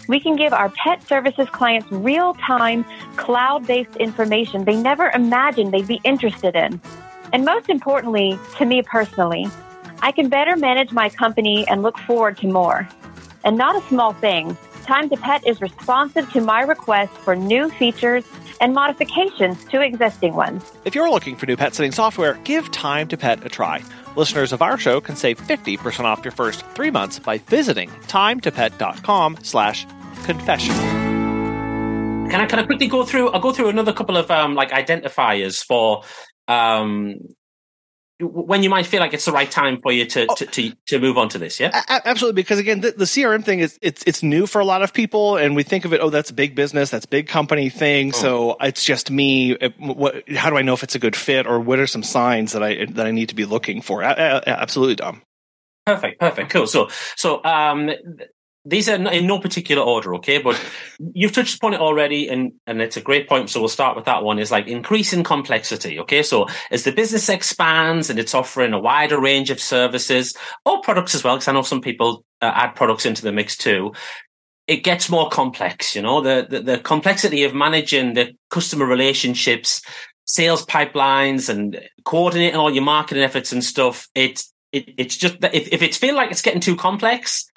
We 0.07 0.19
can 0.19 0.35
give 0.35 0.53
our 0.53 0.69
pet 0.69 1.01
services 1.07 1.49
clients 1.49 1.91
real 1.91 2.35
time, 2.35 2.85
cloud 3.15 3.65
based 3.65 3.95
information 3.95 4.65
they 4.65 4.75
never 4.75 5.09
imagined 5.09 5.71
they'd 5.71 5.87
be 5.87 6.01
interested 6.03 6.55
in. 6.55 6.79
And 7.33 7.45
most 7.45 7.69
importantly, 7.69 8.37
to 8.57 8.65
me 8.65 8.83
personally, 8.83 9.47
I 10.01 10.11
can 10.11 10.29
better 10.29 10.55
manage 10.55 10.91
my 10.91 11.09
company 11.09 11.67
and 11.67 11.81
look 11.81 11.97
forward 11.97 12.37
to 12.37 12.47
more. 12.47 12.87
And 13.43 13.57
not 13.57 13.75
a 13.75 13.87
small 13.87 14.13
thing, 14.13 14.55
Time 14.89 15.07
to 15.07 15.17
Pet 15.17 15.45
is 15.45 15.61
responsive 15.61 16.27
to 16.31 16.41
my 16.41 16.63
requests 16.63 17.15
for 17.17 17.35
new 17.35 17.69
features 17.69 18.25
and 18.59 18.73
modifications 18.73 19.63
to 19.65 19.81
existing 19.81 20.33
ones. 20.33 20.63
If 20.83 20.95
you're 20.95 21.11
looking 21.11 21.35
for 21.35 21.45
new 21.45 21.55
pet 21.55 21.75
sitting 21.75 21.91
software, 21.91 22.39
give 22.43 22.71
Time 22.71 23.07
to 23.09 23.15
Pet 23.15 23.45
a 23.45 23.49
try. 23.49 23.83
Listeners 24.15 24.51
of 24.51 24.63
our 24.63 24.79
show 24.79 24.99
can 24.99 25.15
save 25.15 25.39
50% 25.41 26.05
off 26.05 26.25
your 26.25 26.31
first 26.31 26.65
three 26.73 26.89
months 26.89 27.19
by 27.19 27.37
visiting 27.37 27.87
timetopet.com 28.07 29.37
slash 29.43 29.85
confession. 30.23 30.73
Can 32.31 32.41
I 32.41 32.47
can 32.47 32.57
I 32.57 32.63
quickly 32.63 32.87
go 32.87 33.05
through? 33.05 33.29
I'll 33.29 33.39
go 33.39 33.53
through 33.53 33.69
another 33.69 33.93
couple 33.93 34.17
of 34.17 34.31
um, 34.31 34.55
like 34.55 34.71
identifiers 34.71 35.63
for 35.63 36.01
um, 36.47 37.13
when 38.19 38.63
you 38.63 38.69
might 38.69 38.85
feel 38.85 38.99
like 38.99 39.13
it's 39.13 39.25
the 39.25 39.31
right 39.31 39.49
time 39.49 39.81
for 39.81 39.91
you 39.91 40.05
to 40.05 40.25
oh, 40.27 40.35
to, 40.35 40.45
to, 40.45 40.73
to, 40.87 40.99
move 40.99 41.17
on 41.17 41.29
to 41.29 41.37
this, 41.37 41.59
yeah, 41.59 41.81
absolutely. 41.87 42.41
Because 42.41 42.59
again, 42.59 42.81
the, 42.81 42.91
the, 42.91 43.05
CRM 43.05 43.43
thing 43.43 43.59
is 43.59 43.79
it's 43.81 44.03
it's 44.05 44.21
new 44.21 44.45
for 44.45 44.59
a 44.59 44.65
lot 44.65 44.81
of 44.81 44.93
people, 44.93 45.37
and 45.37 45.55
we 45.55 45.63
think 45.63 45.85
of 45.85 45.93
it, 45.93 46.01
oh, 46.01 46.09
that's 46.09 46.29
a 46.29 46.33
big 46.33 46.53
business, 46.53 46.89
that's 46.89 47.05
big 47.05 47.27
company 47.27 47.69
thing. 47.69 48.09
Oh. 48.09 48.17
So 48.17 48.57
it's 48.59 48.83
just 48.83 49.09
me. 49.09 49.55
What? 49.77 50.29
How 50.29 50.49
do 50.49 50.57
I 50.57 50.61
know 50.61 50.73
if 50.73 50.83
it's 50.83 50.95
a 50.95 50.99
good 50.99 51.15
fit, 51.15 51.47
or 51.47 51.59
what 51.59 51.79
are 51.79 51.87
some 51.87 52.03
signs 52.03 52.51
that 52.51 52.63
I 52.63 52.85
that 52.85 53.05
I 53.05 53.11
need 53.11 53.29
to 53.29 53.35
be 53.35 53.45
looking 53.45 53.81
for? 53.81 54.03
absolutely, 54.03 54.95
Dom. 54.95 55.21
Perfect, 55.85 56.19
perfect, 56.19 56.49
cool. 56.51 56.67
So 56.67 56.89
so 57.15 57.43
um, 57.45 57.89
these 58.65 58.89
are 58.89 58.95
in 58.95 59.25
no 59.25 59.39
particular 59.39 59.81
order, 59.81 60.15
okay? 60.15 60.37
But 60.37 60.59
you've 61.13 61.31
touched 61.31 61.55
upon 61.55 61.73
it 61.73 61.79
already, 61.79 62.27
and 62.27 62.53
and 62.67 62.81
it's 62.81 62.97
a 62.97 63.01
great 63.01 63.27
point. 63.27 63.49
So 63.49 63.59
we'll 63.59 63.69
start 63.69 63.95
with 63.95 64.05
that 64.05 64.23
one. 64.23 64.39
Is 64.39 64.51
like 64.51 64.67
increasing 64.67 65.23
complexity, 65.23 65.99
okay? 65.99 66.23
So 66.23 66.47
as 66.71 66.83
the 66.83 66.91
business 66.91 67.29
expands 67.29 68.09
and 68.09 68.19
it's 68.19 68.35
offering 68.35 68.73
a 68.73 68.79
wider 68.79 69.19
range 69.19 69.49
of 69.49 69.59
services 69.59 70.35
or 70.65 70.81
products 70.81 71.15
as 71.15 71.23
well, 71.23 71.35
because 71.35 71.47
I 71.47 71.53
know 71.53 71.61
some 71.61 71.81
people 71.81 72.25
uh, 72.41 72.51
add 72.53 72.75
products 72.75 73.05
into 73.05 73.21
the 73.21 73.31
mix 73.31 73.57
too. 73.57 73.93
It 74.67 74.83
gets 74.83 75.09
more 75.09 75.29
complex, 75.29 75.95
you 75.95 76.01
know. 76.01 76.21
The, 76.21 76.45
the 76.47 76.61
the 76.61 76.77
complexity 76.77 77.43
of 77.43 77.55
managing 77.55 78.13
the 78.13 78.33
customer 78.49 78.85
relationships, 78.85 79.81
sales 80.25 80.65
pipelines, 80.65 81.49
and 81.49 81.81
coordinating 82.03 82.59
all 82.59 82.69
your 82.69 82.83
marketing 82.83 83.23
efforts 83.23 83.51
and 83.51 83.63
stuff. 83.63 84.07
It's 84.13 84.53
it, 84.71 84.93
it's 84.97 85.17
just 85.17 85.41
that 85.41 85.55
if, 85.55 85.69
if 85.71 85.81
it's 85.81 85.97
feel 85.97 86.13
like 86.13 86.29
it's 86.29 86.43
getting 86.43 86.61
too 86.61 86.75
complex, 86.75 87.49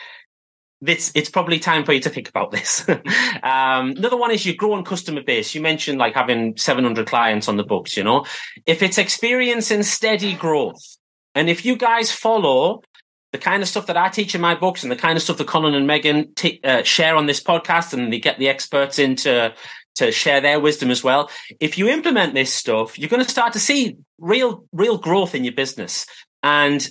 this 0.83 1.13
it's 1.15 1.31
probably 1.31 1.61
time 1.61 1.85
for 1.85 1.93
you 1.93 2.01
to 2.01 2.11
think 2.11 2.29
about 2.29 2.51
this. 2.51 2.87
um, 3.43 3.93
another 3.93 4.17
one 4.17 4.33
is 4.33 4.45
your 4.45 4.57
growing 4.57 4.85
customer 4.85 5.23
base. 5.23 5.55
You 5.55 5.63
mentioned 5.63 5.99
like 5.99 6.15
having 6.15 6.57
700 6.57 7.07
clients 7.07 7.49
on 7.49 7.57
the 7.57 7.63
books. 7.63 7.97
You 7.97 8.03
know, 8.03 8.27
if 8.67 8.83
it's 8.83 8.99
experiencing 8.99 9.85
steady 9.85 10.35
growth, 10.35 10.99
and 11.35 11.49
if 11.49 11.65
you 11.65 11.77
guys 11.77 12.11
follow 12.11 12.83
the 13.31 13.39
kind 13.39 13.63
of 13.63 13.69
stuff 13.69 13.87
that 13.87 13.97
I 13.97 14.09
teach 14.09 14.35
in 14.35 14.41
my 14.41 14.55
books 14.57 14.83
and 14.83 14.93
the 14.93 14.97
kind 14.97 15.17
of 15.17 15.23
stuff 15.23 15.39
that 15.39 15.47
Colin 15.47 15.75
and 15.75 15.87
Megan 15.87 16.35
t- 16.35 16.61
uh, 16.65 16.83
share 16.83 17.17
on 17.17 17.27
this 17.27 17.43
podcast, 17.43 17.95
and 17.95 18.13
they 18.13 18.19
get 18.19 18.39
the 18.39 18.49
experts 18.49 18.99
in 18.99 19.17
to 19.17 19.55
to 19.95 20.11
share 20.11 20.41
their 20.41 20.59
wisdom 20.59 20.91
as 20.91 21.05
well. 21.05 21.31
If 21.61 21.79
you 21.79 21.89
implement 21.89 22.35
this 22.35 22.53
stuff, 22.53 22.99
you're 22.99 23.11
going 23.11 23.25
to 23.25 23.31
start 23.31 23.53
to 23.53 23.61
see 23.61 23.99
real 24.19 24.65
real 24.73 24.99
growth 24.99 25.37
in 25.37 25.45
your 25.45 25.55
business, 25.55 26.07
and 26.43 26.87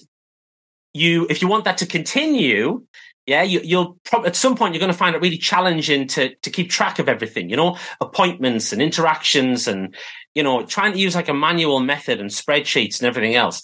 you 0.94 1.28
if 1.30 1.42
you 1.42 1.50
want 1.50 1.66
that 1.66 1.80
to 1.80 1.86
continue 1.86 2.86
yeah, 3.32 3.44
you, 3.44 3.78
will 3.78 3.98
probably 4.04 4.28
at 4.28 4.36
some 4.36 4.58
point 4.58 4.74
you're 4.74 4.82
going 4.82 4.92
to 4.92 4.98
find 4.98 5.16
it 5.16 5.22
really 5.22 5.38
challenging 5.38 6.06
to 6.08 6.36
to 6.36 6.50
keep 6.50 6.70
track 6.70 7.00
of 7.00 7.08
everything. 7.08 7.50
You 7.50 7.56
know, 7.56 7.78
appointments 8.02 8.74
and 8.74 8.82
interactions, 8.82 9.70
and 9.70 9.96
you 10.36 10.44
know, 10.44 10.66
trying 10.66 10.92
to 10.92 11.00
use 11.00 11.16
like 11.16 11.30
a 11.30 11.34
manual 11.34 11.80
method 11.80 12.20
and 12.20 12.30
spreadsheets 12.30 13.00
and 13.00 13.08
everything 13.08 13.36
else. 13.36 13.62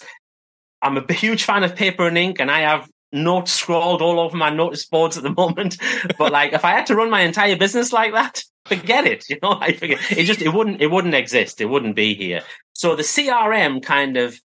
I'm 0.80 0.96
a 0.96 1.12
huge 1.12 1.44
fan 1.44 1.64
of 1.64 1.76
paper 1.76 2.06
and 2.06 2.16
ink, 2.16 2.40
and 2.40 2.50
I 2.50 2.60
have 2.60 2.88
notes 3.12 3.52
scrawled 3.52 4.00
all 4.00 4.20
over 4.20 4.36
my 4.38 4.48
notice 4.48 4.86
boards 4.86 5.18
at 5.18 5.22
the 5.22 5.30
moment. 5.36 5.76
But 6.16 6.32
like, 6.32 6.54
if 6.54 6.64
I 6.64 6.70
had 6.70 6.86
to 6.86 6.96
run 6.96 7.10
my 7.10 7.20
entire 7.20 7.56
business 7.56 7.92
like 7.92 8.14
that, 8.14 8.42
forget 8.64 9.06
it. 9.06 9.28
You 9.28 9.36
know, 9.42 9.58
I 9.60 9.74
forget 9.74 9.98
it. 10.10 10.24
Just 10.24 10.40
it 10.40 10.54
wouldn't 10.54 10.80
it 10.80 10.90
wouldn't 10.90 11.14
exist. 11.14 11.60
It 11.60 11.66
wouldn't 11.66 11.94
be 11.94 12.14
here. 12.14 12.40
So 12.72 12.96
the 12.96 13.02
CRM 13.02 13.82
kind 13.82 14.16
of 14.16 14.40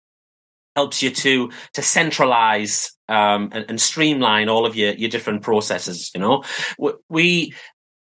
helps 0.76 1.04
you 1.04 1.10
to 1.10 1.52
to 1.74 1.82
centralize 1.82 2.92
um, 3.10 3.50
and, 3.52 3.66
and, 3.70 3.82
streamline 3.82 4.50
all 4.50 4.66
of 4.66 4.76
your 4.76 4.94
your 4.94 5.10
different 5.10 5.42
processes. 5.42 6.12
You 6.16 6.22
know, 6.22 6.44
we 7.10 7.54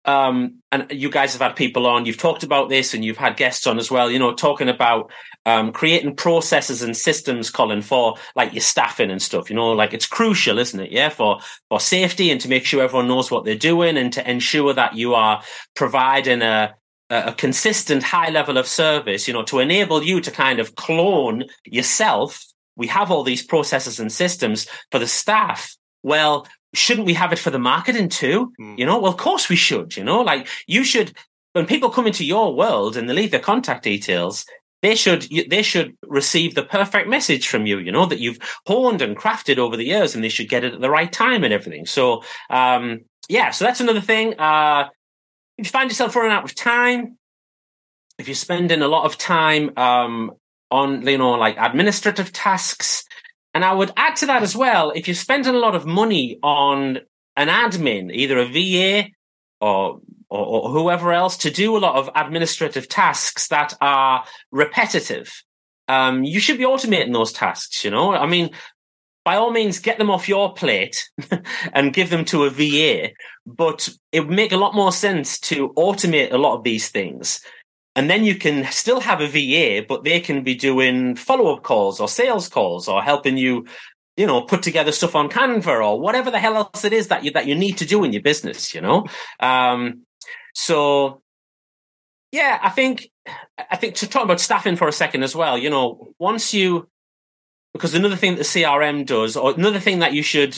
um, 0.05 0.61
and 0.71 0.87
you 0.89 1.09
guys 1.09 1.33
have 1.33 1.41
had 1.41 1.55
people 1.55 1.85
on. 1.85 2.05
You've 2.05 2.17
talked 2.17 2.43
about 2.43 2.69
this, 2.69 2.93
and 2.93 3.05
you've 3.05 3.17
had 3.17 3.37
guests 3.37 3.67
on 3.67 3.77
as 3.77 3.91
well. 3.91 4.09
You 4.09 4.19
know, 4.19 4.33
talking 4.33 4.69
about 4.69 5.11
um, 5.45 5.71
creating 5.71 6.15
processes 6.15 6.81
and 6.81 6.95
systems, 6.95 7.49
Colin, 7.49 7.81
for 7.81 8.15
like 8.35 8.53
your 8.53 8.61
staffing 8.61 9.11
and 9.11 9.21
stuff. 9.21 9.49
You 9.49 9.55
know, 9.55 9.71
like 9.71 9.93
it's 9.93 10.07
crucial, 10.07 10.59
isn't 10.59 10.79
it? 10.79 10.91
Yeah, 10.91 11.09
for 11.09 11.39
for 11.69 11.79
safety 11.79 12.31
and 12.31 12.41
to 12.41 12.49
make 12.49 12.65
sure 12.65 12.83
everyone 12.83 13.07
knows 13.07 13.29
what 13.29 13.45
they're 13.45 13.55
doing, 13.55 13.97
and 13.97 14.11
to 14.13 14.29
ensure 14.29 14.73
that 14.73 14.95
you 14.95 15.13
are 15.13 15.43
providing 15.75 16.41
a 16.41 16.75
a 17.11 17.33
consistent 17.33 18.03
high 18.03 18.29
level 18.29 18.57
of 18.57 18.65
service, 18.65 19.27
you 19.27 19.33
know, 19.33 19.43
to 19.43 19.59
enable 19.59 20.01
you 20.01 20.21
to 20.21 20.31
kind 20.31 20.59
of 20.59 20.75
clone 20.75 21.43
yourself 21.65 22.45
we 22.75 22.87
have 22.87 23.11
all 23.11 23.23
these 23.23 23.43
processes 23.43 23.99
and 23.99 24.11
systems 24.11 24.67
for 24.91 24.99
the 24.99 25.07
staff. 25.07 25.75
Well, 26.03 26.47
shouldn't 26.73 27.05
we 27.05 27.13
have 27.13 27.33
it 27.33 27.39
for 27.39 27.49
the 27.49 27.59
marketing 27.59 28.09
too? 28.09 28.53
Mm. 28.59 28.79
You 28.79 28.85
know, 28.85 28.99
well, 28.99 29.11
of 29.11 29.17
course 29.17 29.49
we 29.49 29.55
should, 29.55 29.95
you 29.97 30.03
know, 30.03 30.21
like 30.21 30.47
you 30.67 30.83
should, 30.83 31.13
when 31.53 31.65
people 31.65 31.89
come 31.89 32.07
into 32.07 32.25
your 32.25 32.55
world 32.55 32.95
and 32.95 33.09
they 33.09 33.13
leave 33.13 33.31
their 33.31 33.39
contact 33.39 33.83
details, 33.83 34.45
they 34.81 34.95
should, 34.95 35.27
they 35.49 35.61
should 35.61 35.95
receive 36.07 36.55
the 36.55 36.63
perfect 36.63 37.07
message 37.07 37.47
from 37.47 37.65
you, 37.65 37.77
you 37.77 37.91
know, 37.91 38.07
that 38.07 38.19
you've 38.19 38.39
honed 38.65 39.01
and 39.01 39.15
crafted 39.15 39.57
over 39.57 39.77
the 39.77 39.85
years 39.85 40.15
and 40.15 40.23
they 40.23 40.29
should 40.29 40.49
get 40.49 40.63
it 40.63 40.73
at 40.73 40.81
the 40.81 40.89
right 40.89 41.11
time 41.11 41.43
and 41.43 41.53
everything. 41.53 41.85
So, 41.85 42.23
um, 42.49 43.01
yeah, 43.29 43.51
so 43.51 43.63
that's 43.65 43.79
another 43.79 44.01
thing. 44.01 44.39
Uh, 44.39 44.89
if 45.57 45.67
you 45.67 45.69
find 45.69 45.89
yourself 45.89 46.15
running 46.15 46.31
out 46.31 46.45
of 46.45 46.55
time, 46.55 47.17
if 48.17 48.27
you're 48.27 48.35
spending 48.35 48.81
a 48.81 48.87
lot 48.87 49.05
of 49.05 49.17
time 49.17 49.71
um, 49.77 50.31
on, 50.71 51.05
you 51.05 51.17
know, 51.17 51.31
like 51.31 51.57
administrative 51.59 52.31
tasks. 52.31 53.03
And 53.53 53.65
I 53.65 53.73
would 53.73 53.91
add 53.97 54.15
to 54.17 54.25
that 54.27 54.43
as 54.43 54.55
well, 54.55 54.91
if 54.91 55.07
you're 55.07 55.15
spending 55.15 55.53
a 55.53 55.59
lot 55.59 55.75
of 55.75 55.85
money 55.85 56.39
on 56.41 56.99
an 57.35 57.47
admin, 57.49 58.11
either 58.11 58.39
a 58.39 58.45
VA 58.45 59.09
or, 59.59 59.99
or, 60.29 60.45
or 60.45 60.69
whoever 60.69 61.11
else 61.11 61.37
to 61.37 61.51
do 61.51 61.75
a 61.75 61.79
lot 61.79 61.95
of 61.95 62.09
administrative 62.15 62.87
tasks 62.87 63.49
that 63.49 63.73
are 63.81 64.23
repetitive, 64.51 65.43
um, 65.89 66.23
you 66.23 66.39
should 66.39 66.57
be 66.57 66.63
automating 66.63 67.11
those 67.11 67.33
tasks, 67.33 67.83
you 67.83 67.91
know? 67.91 68.13
I 68.13 68.25
mean, 68.25 68.51
by 69.25 69.35
all 69.35 69.51
means, 69.51 69.79
get 69.79 69.97
them 69.97 70.09
off 70.09 70.29
your 70.29 70.53
plate 70.53 71.09
and 71.73 71.93
give 71.93 72.09
them 72.09 72.23
to 72.25 72.45
a 72.45 72.49
VA. 72.49 73.09
But 73.45 73.89
it 74.13 74.21
would 74.21 74.35
make 74.35 74.53
a 74.53 74.57
lot 74.57 74.73
more 74.73 74.93
sense 74.93 75.39
to 75.41 75.69
automate 75.73 76.31
a 76.31 76.37
lot 76.37 76.57
of 76.57 76.63
these 76.63 76.89
things 76.89 77.41
and 77.95 78.09
then 78.09 78.23
you 78.23 78.35
can 78.35 78.65
still 78.71 79.01
have 79.01 79.19
a 79.21 79.27
VA, 79.27 79.85
but 79.87 80.03
they 80.03 80.19
can 80.19 80.43
be 80.43 80.55
doing 80.55 81.15
follow 81.15 81.55
up 81.55 81.63
calls 81.63 81.99
or 81.99 82.07
sales 82.07 82.47
calls 82.47 82.87
or 82.87 83.01
helping 83.01 83.37
you, 83.37 83.65
you 84.15 84.25
know, 84.25 84.41
put 84.41 84.63
together 84.63 84.91
stuff 84.91 85.15
on 85.15 85.29
Canva 85.29 85.85
or 85.85 85.99
whatever 85.99 86.31
the 86.31 86.39
hell 86.39 86.55
else 86.55 86.85
it 86.85 86.93
is 86.93 87.09
that 87.09 87.23
you, 87.23 87.31
that 87.31 87.47
you 87.47 87.55
need 87.55 87.77
to 87.79 87.85
do 87.85 88.03
in 88.03 88.13
your 88.13 88.21
business, 88.21 88.73
you 88.73 88.79
know? 88.79 89.05
Um, 89.39 90.03
so 90.53 91.21
yeah, 92.31 92.59
I 92.61 92.69
think, 92.69 93.09
I 93.69 93.75
think 93.75 93.95
to 93.95 94.07
talk 94.07 94.23
about 94.23 94.39
staffing 94.39 94.77
for 94.77 94.87
a 94.87 94.93
second 94.93 95.23
as 95.23 95.35
well, 95.35 95.57
you 95.57 95.69
know, 95.69 96.13
once 96.17 96.53
you, 96.53 96.87
because 97.73 97.93
another 97.93 98.15
thing 98.15 98.35
that 98.35 98.39
the 98.39 98.61
CRM 98.61 99.05
does, 99.05 99.35
or 99.35 99.53
another 99.53 99.79
thing 99.79 99.99
that 99.99 100.13
you 100.13 100.23
should 100.23 100.57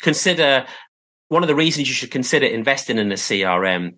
consider, 0.00 0.66
one 1.28 1.42
of 1.42 1.48
the 1.48 1.54
reasons 1.54 1.88
you 1.88 1.94
should 1.94 2.12
consider 2.12 2.46
investing 2.46 2.98
in 2.98 3.10
a 3.10 3.16
CRM 3.16 3.96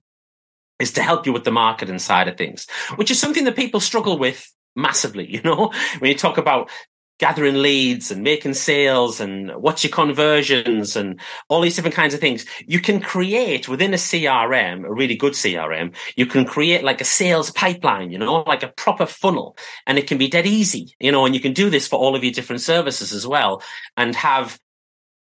is 0.79 0.93
to 0.93 1.03
help 1.03 1.27
you 1.27 1.33
with 1.33 1.45
the 1.45 1.51
marketing 1.51 1.99
side 1.99 2.29
of 2.29 2.37
things, 2.37 2.67
which 2.97 3.11
is 3.11 3.19
something 3.19 3.45
that 3.45 3.57
people 3.57 3.81
struggle 3.81 4.19
with 4.19 4.53
massively. 4.77 5.27
You 5.39 5.43
know, 5.43 5.73
when 5.99 6.11
you 6.11 6.17
talk 6.17 6.39
about 6.39 6.71
gathering 7.19 7.57
leads 7.57 8.11
and 8.11 8.23
making 8.23 8.55
sales 8.55 9.21
and 9.21 9.51
what's 9.57 9.83
your 9.83 9.91
conversions 9.91 10.97
and 10.97 11.21
all 11.49 11.61
these 11.61 11.75
different 11.75 11.97
kinds 11.97 12.15
of 12.15 12.21
things. 12.21 12.47
You 12.67 12.81
can 12.81 13.01
create 13.01 13.69
within 13.69 13.93
a 13.93 13.97
CRM, 13.97 14.85
a 14.85 14.93
really 14.93 15.17
good 15.17 15.33
CRM, 15.33 15.95
you 16.17 16.27
can 16.27 16.45
create 16.45 16.85
like 16.85 17.01
a 17.01 17.05
sales 17.05 17.51
pipeline, 17.51 18.11
you 18.11 18.19
know, 18.19 18.43
like 18.47 18.63
a 18.63 18.69
proper 18.69 19.07
funnel 19.07 19.57
and 19.87 19.99
it 19.99 20.07
can 20.07 20.19
be 20.19 20.29
dead 20.29 20.47
easy, 20.47 20.95
you 21.01 21.11
know, 21.11 21.27
and 21.27 21.35
you 21.35 21.41
can 21.41 21.53
do 21.53 21.71
this 21.71 21.89
for 21.89 21.99
all 21.99 22.15
of 22.15 22.23
your 22.23 22.33
different 22.33 22.63
services 22.63 23.13
as 23.13 23.27
well 23.27 23.63
and 23.97 24.15
have 24.15 24.59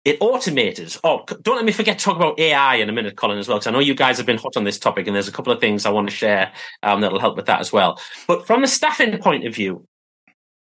it 0.08 0.16
automated. 0.20 0.96
Oh, 1.04 1.24
don't 1.42 1.56
let 1.56 1.66
me 1.66 1.72
forget 1.72 1.98
to 1.98 2.04
talk 2.04 2.16
about 2.16 2.40
AI 2.40 2.76
in 2.76 2.88
a 2.88 2.92
minute, 2.92 3.16
Colin, 3.16 3.38
as 3.38 3.46
well, 3.46 3.58
because 3.58 3.66
I 3.66 3.72
know 3.72 3.78
you 3.78 3.94
guys 3.94 4.16
have 4.16 4.24
been 4.24 4.38
hot 4.38 4.56
on 4.56 4.64
this 4.64 4.78
topic, 4.78 5.06
and 5.06 5.14
there's 5.14 5.28
a 5.28 5.32
couple 5.32 5.52
of 5.52 5.60
things 5.60 5.84
I 5.84 5.90
want 5.90 6.08
to 6.08 6.16
share 6.16 6.50
um, 6.82 7.02
that'll 7.02 7.20
help 7.20 7.36
with 7.36 7.44
that 7.46 7.60
as 7.60 7.72
well. 7.72 8.00
But 8.26 8.46
from 8.46 8.64
a 8.64 8.68
staffing 8.68 9.18
point 9.18 9.46
of 9.46 9.54
view, 9.54 9.86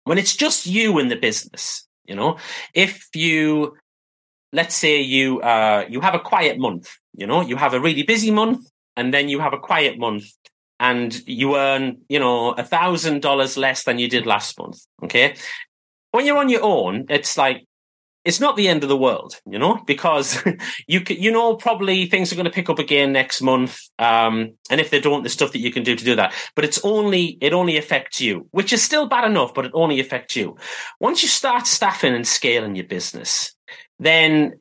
when 0.03 0.17
it's 0.17 0.35
just 0.35 0.65
you 0.65 0.99
in 0.99 1.07
the 1.07 1.15
business, 1.15 1.87
you 2.05 2.13
know, 2.13 2.37
if 2.73 3.07
you 3.15 3.77
let's 4.51 4.75
say 4.75 4.99
you 4.99 5.39
uh, 5.39 5.85
you 5.87 6.01
have 6.01 6.13
a 6.13 6.19
quiet 6.19 6.59
month, 6.59 6.89
you 7.15 7.25
know, 7.25 7.39
you 7.39 7.55
have 7.55 7.73
a 7.73 7.79
really 7.79 8.03
busy 8.03 8.31
month, 8.31 8.69
and 8.97 9.13
then 9.13 9.29
you 9.29 9.39
have 9.39 9.53
a 9.53 9.59
quiet 9.59 9.97
month, 9.97 10.25
and 10.81 11.25
you 11.25 11.55
earn, 11.55 12.01
you 12.09 12.19
know, 12.19 12.51
a 12.51 12.63
thousand 12.63 13.21
dollars 13.21 13.55
less 13.55 13.85
than 13.85 13.97
you 13.97 14.09
did 14.09 14.25
last 14.25 14.59
month. 14.59 14.79
Okay. 15.03 15.35
When 16.11 16.25
you're 16.25 16.37
on 16.37 16.49
your 16.49 16.63
own, 16.63 17.05
it's 17.07 17.37
like 17.37 17.65
it's 18.23 18.39
not 18.39 18.55
the 18.55 18.67
end 18.67 18.83
of 18.83 18.89
the 18.89 18.97
world, 18.97 19.39
you 19.45 19.57
know, 19.57 19.81
because 19.85 20.43
you 20.87 21.01
you 21.09 21.31
know 21.31 21.55
probably 21.55 22.05
things 22.05 22.31
are 22.31 22.35
going 22.35 22.45
to 22.45 22.51
pick 22.51 22.69
up 22.69 22.79
again 22.79 23.11
next 23.11 23.41
month, 23.41 23.79
um, 23.97 24.53
and 24.69 24.79
if 24.79 24.89
they 24.89 24.99
don't, 24.99 25.23
there's 25.23 25.33
stuff 25.33 25.53
that 25.53 25.59
you 25.59 25.71
can 25.71 25.83
do 25.83 25.95
to 25.95 26.05
do 26.05 26.15
that. 26.15 26.33
But 26.55 26.65
it's 26.65 26.83
only 26.83 27.37
it 27.41 27.53
only 27.53 27.77
affects 27.77 28.21
you, 28.21 28.47
which 28.51 28.73
is 28.73 28.83
still 28.83 29.07
bad 29.07 29.25
enough, 29.25 29.53
but 29.53 29.65
it 29.65 29.71
only 29.73 29.99
affects 29.99 30.35
you. 30.35 30.57
Once 30.99 31.23
you 31.23 31.29
start 31.29 31.65
staffing 31.65 32.13
and 32.13 32.27
scaling 32.27 32.75
your 32.75 32.85
business, 32.85 33.55
then 33.99 34.59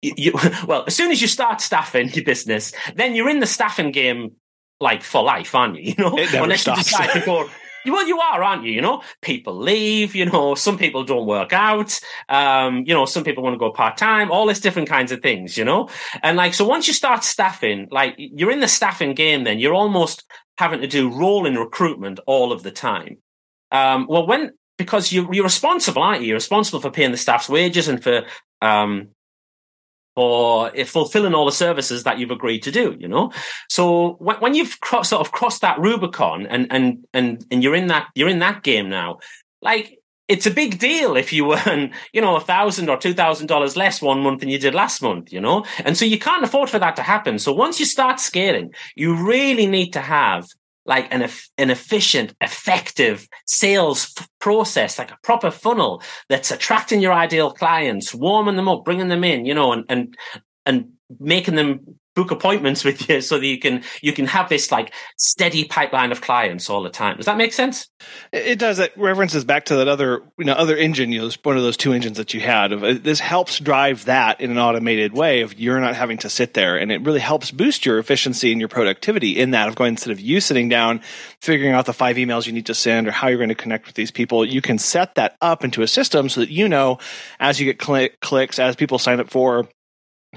you, 0.00 0.14
you 0.16 0.32
well, 0.66 0.84
as 0.86 0.96
soon 0.96 1.10
as 1.10 1.20
you 1.20 1.28
start 1.28 1.60
staffing 1.60 2.08
your 2.10 2.24
business, 2.24 2.72
then 2.96 3.14
you're 3.14 3.28
in 3.30 3.40
the 3.40 3.46
staffing 3.46 3.90
game 3.90 4.32
like 4.80 5.02
for 5.02 5.22
life, 5.22 5.54
aren't 5.54 5.80
you? 5.80 5.94
You 5.98 6.04
know, 6.04 6.42
unless 6.42 6.62
stops. 6.62 6.78
you 6.78 6.84
decide 6.84 7.12
to 7.20 7.26
go 7.26 7.48
well, 7.86 8.06
you 8.06 8.18
are, 8.20 8.42
aren't 8.42 8.64
you? 8.64 8.72
You 8.72 8.80
know, 8.80 9.02
people 9.20 9.58
leave. 9.58 10.14
You 10.14 10.26
know, 10.26 10.54
some 10.54 10.78
people 10.78 11.04
don't 11.04 11.26
work 11.26 11.52
out. 11.52 11.98
Um, 12.28 12.84
you 12.86 12.94
know, 12.94 13.06
some 13.06 13.24
people 13.24 13.42
want 13.42 13.54
to 13.54 13.58
go 13.58 13.72
part 13.72 13.96
time. 13.96 14.30
All 14.30 14.46
these 14.46 14.60
different 14.60 14.88
kinds 14.88 15.12
of 15.12 15.20
things. 15.20 15.56
You 15.56 15.64
know, 15.64 15.88
and 16.22 16.36
like 16.36 16.54
so, 16.54 16.64
once 16.64 16.86
you 16.86 16.94
start 16.94 17.24
staffing, 17.24 17.88
like 17.90 18.14
you're 18.16 18.50
in 18.50 18.60
the 18.60 18.68
staffing 18.68 19.14
game, 19.14 19.44
then 19.44 19.58
you're 19.58 19.74
almost 19.74 20.24
having 20.58 20.80
to 20.80 20.86
do 20.86 21.10
role 21.10 21.46
in 21.46 21.56
recruitment 21.56 22.20
all 22.26 22.52
of 22.52 22.62
the 22.62 22.70
time. 22.70 23.18
Um, 23.70 24.06
well, 24.08 24.26
when 24.26 24.52
because 24.78 25.12
you're, 25.12 25.32
you're 25.32 25.44
responsible, 25.44 26.02
aren't 26.02 26.22
you? 26.22 26.28
You're 26.28 26.36
responsible 26.36 26.80
for 26.80 26.90
paying 26.90 27.10
the 27.10 27.16
staff's 27.16 27.48
wages 27.48 27.88
and 27.88 28.02
for 28.02 28.22
um, 28.60 29.08
for 30.14 30.70
fulfilling 30.84 31.34
all 31.34 31.46
the 31.46 31.52
services 31.52 32.04
that 32.04 32.18
you've 32.18 32.30
agreed 32.30 32.62
to 32.64 32.70
do, 32.70 32.96
you 32.98 33.08
know? 33.08 33.32
So 33.68 34.16
when, 34.18 34.36
when 34.36 34.54
you've 34.54 34.80
cross, 34.80 35.10
sort 35.10 35.26
of 35.26 35.32
crossed 35.32 35.62
that 35.62 35.78
Rubicon 35.78 36.46
and, 36.46 36.66
and, 36.70 37.06
and, 37.14 37.44
and 37.50 37.62
you're 37.62 37.74
in 37.74 37.86
that, 37.88 38.08
you're 38.14 38.28
in 38.28 38.40
that 38.40 38.62
game 38.62 38.88
now, 38.88 39.18
like, 39.62 39.98
it's 40.28 40.46
a 40.46 40.50
big 40.50 40.78
deal 40.78 41.16
if 41.16 41.32
you 41.32 41.54
earn, 41.66 41.92
you 42.12 42.20
know, 42.20 42.36
a 42.36 42.40
thousand 42.40 42.88
or 42.88 42.96
two 42.96 43.14
thousand 43.14 43.46
dollars 43.46 43.76
less 43.76 44.00
one 44.00 44.20
month 44.20 44.40
than 44.40 44.48
you 44.48 44.58
did 44.58 44.74
last 44.74 45.02
month, 45.02 45.32
you 45.32 45.40
know? 45.40 45.64
And 45.84 45.96
so 45.96 46.04
you 46.04 46.18
can't 46.18 46.44
afford 46.44 46.70
for 46.70 46.78
that 46.78 46.96
to 46.96 47.02
happen. 47.02 47.38
So 47.38 47.52
once 47.52 47.80
you 47.80 47.86
start 47.86 48.20
scaling, 48.20 48.72
you 48.96 49.14
really 49.14 49.66
need 49.66 49.92
to 49.92 50.00
have 50.00 50.46
like 50.84 51.12
an, 51.12 51.28
an 51.58 51.70
efficient, 51.70 52.34
effective 52.40 53.28
sales 53.46 54.14
process, 54.40 54.98
like 54.98 55.10
a 55.10 55.18
proper 55.22 55.50
funnel 55.50 56.02
that's 56.28 56.50
attracting 56.50 57.00
your 57.00 57.12
ideal 57.12 57.52
clients, 57.52 58.14
warming 58.14 58.56
them 58.56 58.68
up, 58.68 58.84
bringing 58.84 59.08
them 59.08 59.24
in, 59.24 59.44
you 59.46 59.54
know, 59.54 59.72
and, 59.72 59.84
and, 59.88 60.16
and 60.66 60.88
making 61.20 61.54
them 61.54 61.98
book 62.14 62.30
appointments 62.30 62.84
with 62.84 63.08
you 63.08 63.20
so 63.20 63.38
that 63.38 63.46
you 63.46 63.58
can 63.58 63.82
you 64.02 64.12
can 64.12 64.26
have 64.26 64.48
this 64.48 64.70
like 64.70 64.92
steady 65.16 65.64
pipeline 65.64 66.12
of 66.12 66.20
clients 66.20 66.68
all 66.68 66.82
the 66.82 66.90
time. 66.90 67.16
Does 67.16 67.26
that 67.26 67.36
make 67.36 67.52
sense? 67.52 67.88
It 68.32 68.58
does. 68.58 68.78
It 68.78 68.92
references 68.96 69.44
back 69.44 69.66
to 69.66 69.76
that 69.76 69.88
other 69.88 70.22
you 70.38 70.44
know 70.44 70.52
other 70.52 70.76
engine. 70.76 71.12
You 71.12 71.22
know, 71.22 71.30
one 71.42 71.56
of 71.56 71.62
those 71.62 71.76
two 71.76 71.92
engines 71.92 72.16
that 72.18 72.34
you 72.34 72.40
had. 72.40 72.72
Uh, 72.72 72.94
this 73.00 73.20
helps 73.20 73.58
drive 73.58 74.04
that 74.06 74.40
in 74.40 74.50
an 74.50 74.58
automated 74.58 75.12
way. 75.12 75.40
Of 75.40 75.58
you're 75.58 75.80
not 75.80 75.96
having 75.96 76.18
to 76.18 76.30
sit 76.30 76.54
there, 76.54 76.76
and 76.76 76.92
it 76.92 77.02
really 77.02 77.20
helps 77.20 77.50
boost 77.50 77.86
your 77.86 77.98
efficiency 77.98 78.52
and 78.52 78.60
your 78.60 78.68
productivity 78.68 79.38
in 79.38 79.52
that. 79.52 79.68
Of 79.68 79.74
going 79.74 79.90
instead 79.90 80.12
of 80.12 80.20
you 80.20 80.40
sitting 80.40 80.68
down, 80.68 81.00
figuring 81.40 81.72
out 81.72 81.86
the 81.86 81.92
five 81.92 82.16
emails 82.16 82.46
you 82.46 82.52
need 82.52 82.66
to 82.66 82.74
send 82.74 83.08
or 83.08 83.10
how 83.10 83.28
you're 83.28 83.38
going 83.38 83.48
to 83.48 83.54
connect 83.54 83.86
with 83.86 83.94
these 83.94 84.10
people, 84.10 84.44
you 84.44 84.60
can 84.60 84.78
set 84.78 85.14
that 85.14 85.36
up 85.40 85.64
into 85.64 85.82
a 85.82 85.88
system 85.88 86.28
so 86.28 86.40
that 86.40 86.50
you 86.50 86.68
know 86.68 86.98
as 87.40 87.60
you 87.60 87.66
get 87.66 87.82
cl- 87.82 88.08
clicks, 88.20 88.58
as 88.58 88.76
people 88.76 88.98
sign 88.98 89.20
up 89.20 89.30
for 89.30 89.68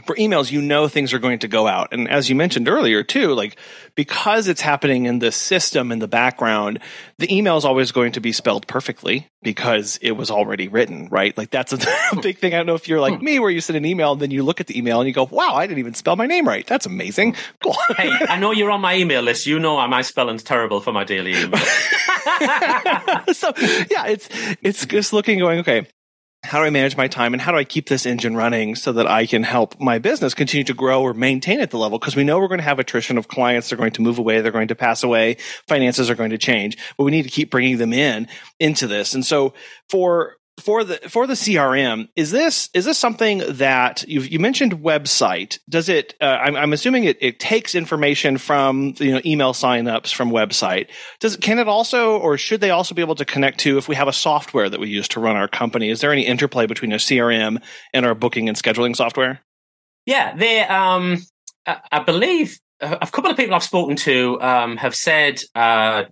for 0.04 0.16
emails, 0.18 0.52
you 0.52 0.62
know 0.62 0.88
things 0.88 1.14
are 1.14 1.20
going 1.20 1.40
to 1.40 1.48
go 1.48 1.68
out. 1.68 1.94
And 1.94 2.10
as 2.10 2.30
you 2.30 2.36
mentioned 2.36 2.68
earlier, 2.68 3.02
too, 3.02 3.34
like 3.34 3.56
because 3.96 4.50
it's 4.50 4.60
happening 4.60 5.06
in 5.06 5.20
the 5.20 5.32
system 5.32 5.92
in 5.92 6.00
the 6.00 6.08
background, 6.08 6.80
the 7.18 7.34
email 7.34 7.56
is 7.56 7.64
always 7.64 7.94
going 7.94 8.12
to 8.14 8.20
be 8.20 8.34
spelled 8.34 8.68
perfectly 8.68 9.30
because 9.42 9.98
it 10.02 10.12
was 10.12 10.30
already 10.30 10.68
written, 10.68 11.08
right? 11.08 11.36
Like 11.38 11.50
that's 11.50 11.72
a 11.72 11.78
big 12.22 12.40
thing. 12.40 12.54
I 12.54 12.58
don't 12.58 12.66
know 12.66 12.76
if 12.76 12.90
you're 12.90 13.00
like 13.00 13.22
me, 13.22 13.40
where 13.40 13.50
you 13.50 13.62
send 13.62 13.78
an 13.78 13.86
email 13.86 14.12
and 14.12 14.22
then 14.22 14.32
you 14.32 14.44
look 14.44 14.60
at 14.60 14.68
the 14.68 14.78
email 14.78 15.00
and 15.00 15.08
you 15.08 15.14
go, 15.14 15.28
wow, 15.32 15.54
I 15.56 15.66
didn't 15.66 15.80
even 15.80 15.94
spell 15.94 16.18
my 16.18 16.28
name 16.28 16.46
right. 16.46 16.68
That's 16.68 16.86
amazing. 16.86 17.36
Cool. 17.64 17.76
hey, 17.98 18.12
I 18.28 18.38
know 18.38 18.52
you're 18.52 18.70
on 18.70 18.82
my 18.82 18.96
email 18.96 19.22
list. 19.22 19.48
You 19.48 19.60
know 19.60 19.86
my 19.88 20.02
spelling's 20.02 20.44
terrible 20.44 20.82
for 20.82 20.92
my 20.92 21.04
daily 21.04 21.32
email. 21.32 21.58
so 23.34 23.54
yeah, 23.90 24.08
it's 24.08 24.30
it's 24.62 24.86
just 24.86 25.14
looking 25.14 25.40
going, 25.40 25.60
okay, 25.60 25.88
how 26.46 26.60
do 26.60 26.66
I 26.66 26.70
manage 26.70 26.96
my 26.96 27.08
time 27.08 27.34
and 27.34 27.42
how 27.42 27.52
do 27.52 27.58
I 27.58 27.64
keep 27.64 27.90
this 27.90 28.06
engine 28.06 28.36
running 28.36 28.76
so 28.76 28.92
that 28.94 29.08
I 29.08 29.26
can 29.26 29.44
help 29.44 29.80
my 29.80 30.00
business 30.00 30.34
continue 30.34 30.64
to 30.66 30.74
grow 30.74 31.02
or 31.02 31.14
maintain 31.14 31.60
at 31.60 31.72
the 31.72 31.78
level? 31.78 32.00
Because 32.00 32.16
we 32.16 32.24
know 32.24 32.40
we're 32.40 32.48
going 32.48 32.60
to 32.60 32.64
have 32.64 32.80
attrition 32.80 33.18
of 33.18 33.28
clients. 33.28 33.70
They're 33.70 33.78
going 33.78 33.92
to 33.92 34.02
move 34.02 34.20
away. 34.20 34.42
They're 34.42 34.52
going 34.52 34.70
to 34.70 34.76
pass 34.76 35.04
away. 35.04 35.38
Finances 35.68 36.10
are 36.10 36.16
going 36.16 36.30
to 36.30 36.38
change, 36.38 36.78
but 36.98 37.04
we 37.04 37.12
need 37.12 37.24
to 37.24 37.30
keep 37.30 37.52
bringing 37.52 37.78
them 37.78 37.94
in 37.94 38.28
into 38.60 38.88
this. 38.88 39.14
And 39.14 39.26
so 39.26 39.54
for 39.90 40.38
for 40.60 40.84
the 40.84 40.98
for 41.10 41.28
the 41.28 41.34
CRM, 41.34 42.08
is 42.16 42.32
this 42.32 42.70
is 42.74 42.86
this 42.86 42.98
something 42.98 43.42
that 43.48 44.08
you 44.08 44.22
you 44.22 44.40
mentioned 44.40 44.80
website? 44.80 45.60
Does 45.70 45.90
it? 45.90 46.16
Uh, 46.22 46.26
I'm, 46.26 46.56
I'm 46.56 46.74
assuming 46.74 47.04
it, 47.04 47.18
it 47.22 47.40
takes 47.40 47.76
information 47.76 48.38
from 48.38 48.94
you 48.98 49.12
know 49.12 49.22
email 49.26 49.54
signups 49.54 50.14
from 50.14 50.32
website. 50.32 50.88
Does 51.20 51.36
can 51.38 51.60
it 51.60 51.68
also 51.68 52.18
or 52.18 52.38
should 52.38 52.62
they 52.62 52.70
also 52.70 52.96
be 52.96 53.02
able 53.02 53.16
to 53.16 53.26
connect 53.26 53.60
to 53.62 53.78
if 53.78 53.88
we 53.88 53.96
have 53.96 54.08
a 54.08 54.14
software 54.14 54.70
that 54.70 54.80
we 54.80 54.88
use 54.88 55.08
to 55.10 55.20
run 55.20 55.36
our 55.36 55.48
company? 55.48 55.90
Is 55.90 56.02
there 56.02 56.12
any 56.12 56.26
interplay 56.26 56.66
between 56.66 56.94
a 56.94 56.98
CRM 56.98 57.62
and 57.94 58.06
our 58.06 58.16
booking 58.16 58.48
and 58.48 58.58
scheduling 58.58 58.96
software? 58.96 59.42
Yeah, 60.06 60.36
they. 60.36 60.62
Um, 60.62 61.18
I 61.66 62.00
believe 62.04 62.60
a 62.80 63.08
couple 63.08 63.32
of 63.32 63.38
people 63.38 63.56
I've 63.56 63.64
spoken 63.64 63.96
to 63.98 64.40
um, 64.42 64.78
have 64.78 64.96
said 64.96 65.42
uh, 65.56 66.04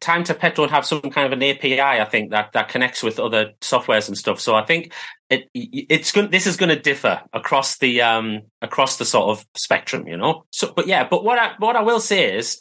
time 0.00 0.24
to 0.24 0.34
pet 0.34 0.56
don't 0.56 0.70
have 0.70 0.86
some 0.86 1.00
kind 1.02 1.26
of 1.26 1.32
an 1.32 1.42
API, 1.42 1.80
I 1.80 2.04
think 2.04 2.30
that 2.30 2.52
that 2.52 2.68
connects 2.68 3.02
with 3.02 3.18
other 3.18 3.52
softwares 3.60 4.08
and 4.08 4.16
stuff. 4.16 4.40
So 4.40 4.54
I 4.54 4.64
think 4.64 4.92
it 5.30 5.48
it's 5.54 6.12
going 6.12 6.30
this 6.30 6.46
is 6.46 6.56
going 6.56 6.74
to 6.74 6.80
differ 6.80 7.22
across 7.32 7.78
the 7.78 8.02
um 8.02 8.42
across 8.62 8.96
the 8.96 9.04
sort 9.04 9.36
of 9.36 9.46
spectrum, 9.54 10.06
you 10.06 10.16
know. 10.16 10.44
So, 10.50 10.72
but 10.74 10.86
yeah, 10.86 11.06
but 11.08 11.24
what 11.24 11.38
I 11.38 11.52
what 11.58 11.76
I 11.76 11.82
will 11.82 12.00
say 12.00 12.36
is 12.36 12.58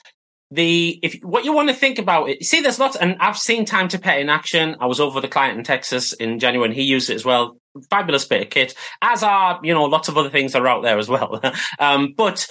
the 0.52 1.00
if 1.02 1.20
what 1.22 1.44
you 1.44 1.54
want 1.54 1.70
to 1.70 1.76
think 1.76 2.00
about 2.00 2.30
it. 2.30 2.44
See, 2.44 2.62
there's 2.62 2.80
lots, 2.80 2.96
and 2.96 3.18
I've 3.20 3.38
seen 3.38 3.66
time 3.66 3.88
to 3.90 4.00
pet 4.00 4.20
in 4.20 4.30
action. 4.30 4.76
I 4.80 4.86
was 4.86 5.00
over 5.00 5.20
the 5.20 5.28
client 5.28 5.58
in 5.58 5.64
Texas 5.64 6.14
in 6.14 6.40
January, 6.40 6.70
and 6.70 6.76
he 6.76 6.84
used 6.84 7.10
it 7.10 7.16
as 7.16 7.26
well. 7.26 7.58
Fabulous 7.90 8.26
bit 8.26 8.44
of 8.44 8.50
kit, 8.50 8.76
as 9.02 9.24
are 9.24 9.60
you 9.64 9.74
know 9.74 9.86
lots 9.86 10.08
of 10.08 10.18
other 10.18 10.30
things 10.30 10.54
that 10.54 10.62
are 10.62 10.68
out 10.68 10.84
there 10.84 10.98
as 10.98 11.10
well. 11.10 11.42
um, 11.80 12.14
but 12.16 12.48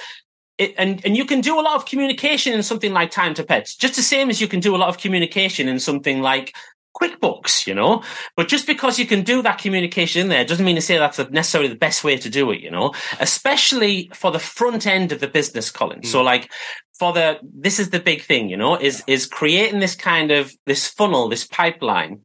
it, 0.59 0.75
and 0.79 1.05
and 1.05 1.17
you 1.17 1.25
can 1.25 1.41
do 1.41 1.59
a 1.59 1.63
lot 1.63 1.77
of 1.77 1.87
communication 1.87 2.53
in 2.53 2.63
something 2.63 2.93
like 2.93 3.11
Time 3.11 3.35
to 3.35 3.45
Pets, 3.45 3.77
just 3.77 3.97
the 3.97 4.03
same 4.03 4.31
as 4.31 4.41
you 4.41 4.49
can 4.49 4.61
do 4.61 4.75
a 4.75 4.79
lot 4.79 4.89
of 4.89 4.99
communication 4.99 5.69
in 5.69 5.81
something 5.81 6.23
like 6.23 6.55
QuickBooks, 6.97 7.67
you 7.67 7.75
know. 7.75 8.03
But 8.37 8.49
just 8.49 8.67
because 8.67 8.99
you 8.99 9.07
can 9.07 9.23
do 9.23 9.43
that 9.43 9.59
communication 9.59 10.23
in 10.23 10.29
there 10.29 10.45
doesn't 10.45 10.65
mean 10.65 10.77
to 10.77 10.83
say 10.83 10.97
that's 10.97 11.19
necessarily 11.31 11.69
the 11.69 11.77
best 11.77 12.05
way 12.05 12.17
to 12.17 12.31
do 12.31 12.51
it, 12.53 12.61
you 12.61 12.71
know. 12.71 12.93
Especially 13.21 14.11
for 14.15 14.31
the 14.31 14.39
front 14.39 14.87
end 14.87 15.13
of 15.13 15.21
the 15.21 15.29
business, 15.29 15.71
Colin. 15.71 16.01
Mm. 16.01 16.07
So 16.07 16.23
like 16.23 16.51
for 16.99 17.13
the 17.13 17.41
this 17.43 17.81
is 17.81 17.91
the 17.91 18.01
big 18.01 18.23
thing, 18.23 18.49
you 18.49 18.57
know, 18.57 18.77
is 18.77 19.03
is 19.07 19.27
creating 19.27 19.81
this 19.81 19.97
kind 19.97 20.31
of 20.31 20.53
this 20.67 20.87
funnel, 20.87 21.29
this 21.29 21.47
pipeline 21.47 22.21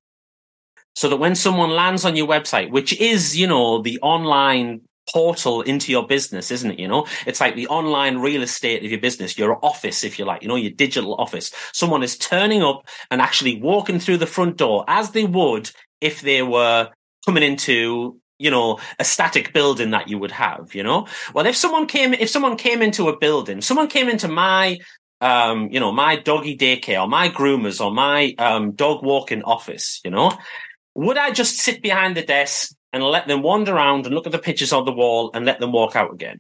so 1.00 1.08
that 1.08 1.18
when 1.18 1.34
someone 1.34 1.70
lands 1.70 2.04
on 2.04 2.18
your 2.18 2.28
website, 2.28 2.72
which 2.72 3.00
is, 3.00 3.38
you 3.38 3.48
know, 3.48 3.82
the 3.82 3.98
online 4.02 4.82
portal 5.12 5.62
into 5.62 5.92
your 5.92 6.06
business, 6.06 6.52
isn't 6.52 6.72
it? 6.72 6.80
You 6.80 6.88
know, 6.88 7.06
it's 7.26 7.42
like 7.42 7.56
the 7.56 7.68
online 7.68 8.18
real 8.18 8.42
estate 8.42 8.84
of 8.84 8.92
your 8.92 9.00
business, 9.00 9.38
your 9.38 9.64
office, 9.64 10.04
if 10.04 10.20
you 10.20 10.26
like, 10.26 10.42
you 10.42 10.48
know, 10.48 10.56
your 10.56 10.72
digital 10.72 11.16
office. 11.16 11.52
Someone 11.74 12.04
is 12.04 12.18
turning 12.18 12.64
up 12.64 12.88
and 13.12 13.22
actually 13.22 13.62
walking 13.62 14.00
through 14.00 14.18
the 14.18 14.28
front 14.28 14.58
door 14.58 14.86
as 14.88 15.12
they 15.12 15.26
would 15.26 15.72
if 16.02 16.22
they 16.22 16.42
were 16.42 16.90
coming 17.26 17.44
into 17.44 18.20
you 18.40 18.50
know 18.50 18.80
a 18.98 19.04
static 19.04 19.54
building 19.54 19.92
that 19.92 20.08
you 20.08 20.18
would 20.18 20.32
have 20.32 20.74
you 20.74 20.82
know 20.82 21.06
well 21.34 21.46
if 21.46 21.56
someone 21.56 21.86
came 21.86 22.14
if 22.14 22.30
someone 22.30 22.56
came 22.56 22.82
into 22.82 23.10
a 23.10 23.18
building 23.18 23.62
someone 23.62 23.88
came 23.88 24.08
into 24.08 24.28
my 24.30 24.78
um 25.22 25.70
you 25.72 25.80
know 25.80 25.92
my 25.92 26.16
doggy 26.16 26.58
daycare 26.58 27.02
or 27.02 27.08
my 27.08 27.28
groomers 27.30 27.84
or 27.84 27.92
my 27.92 28.34
um 28.40 28.72
dog 28.72 29.04
walking 29.04 29.44
office 29.44 30.00
you 30.06 30.10
know 30.10 30.32
would 30.96 31.18
i 31.18 31.32
just 31.32 31.58
sit 31.58 31.82
behind 31.82 32.16
the 32.16 32.24
desk 32.24 32.74
and 32.94 33.04
let 33.04 33.28
them 33.28 33.42
wander 33.42 33.76
around 33.76 34.06
and 34.06 34.16
look 34.16 34.26
at 34.26 34.32
the 34.32 34.40
pictures 34.40 34.74
on 34.74 34.86
the 34.86 34.92
wall 34.92 35.32
and 35.34 35.46
let 35.46 35.60
them 35.60 35.72
walk 35.72 35.96
out 35.96 36.14
again? 36.14 36.40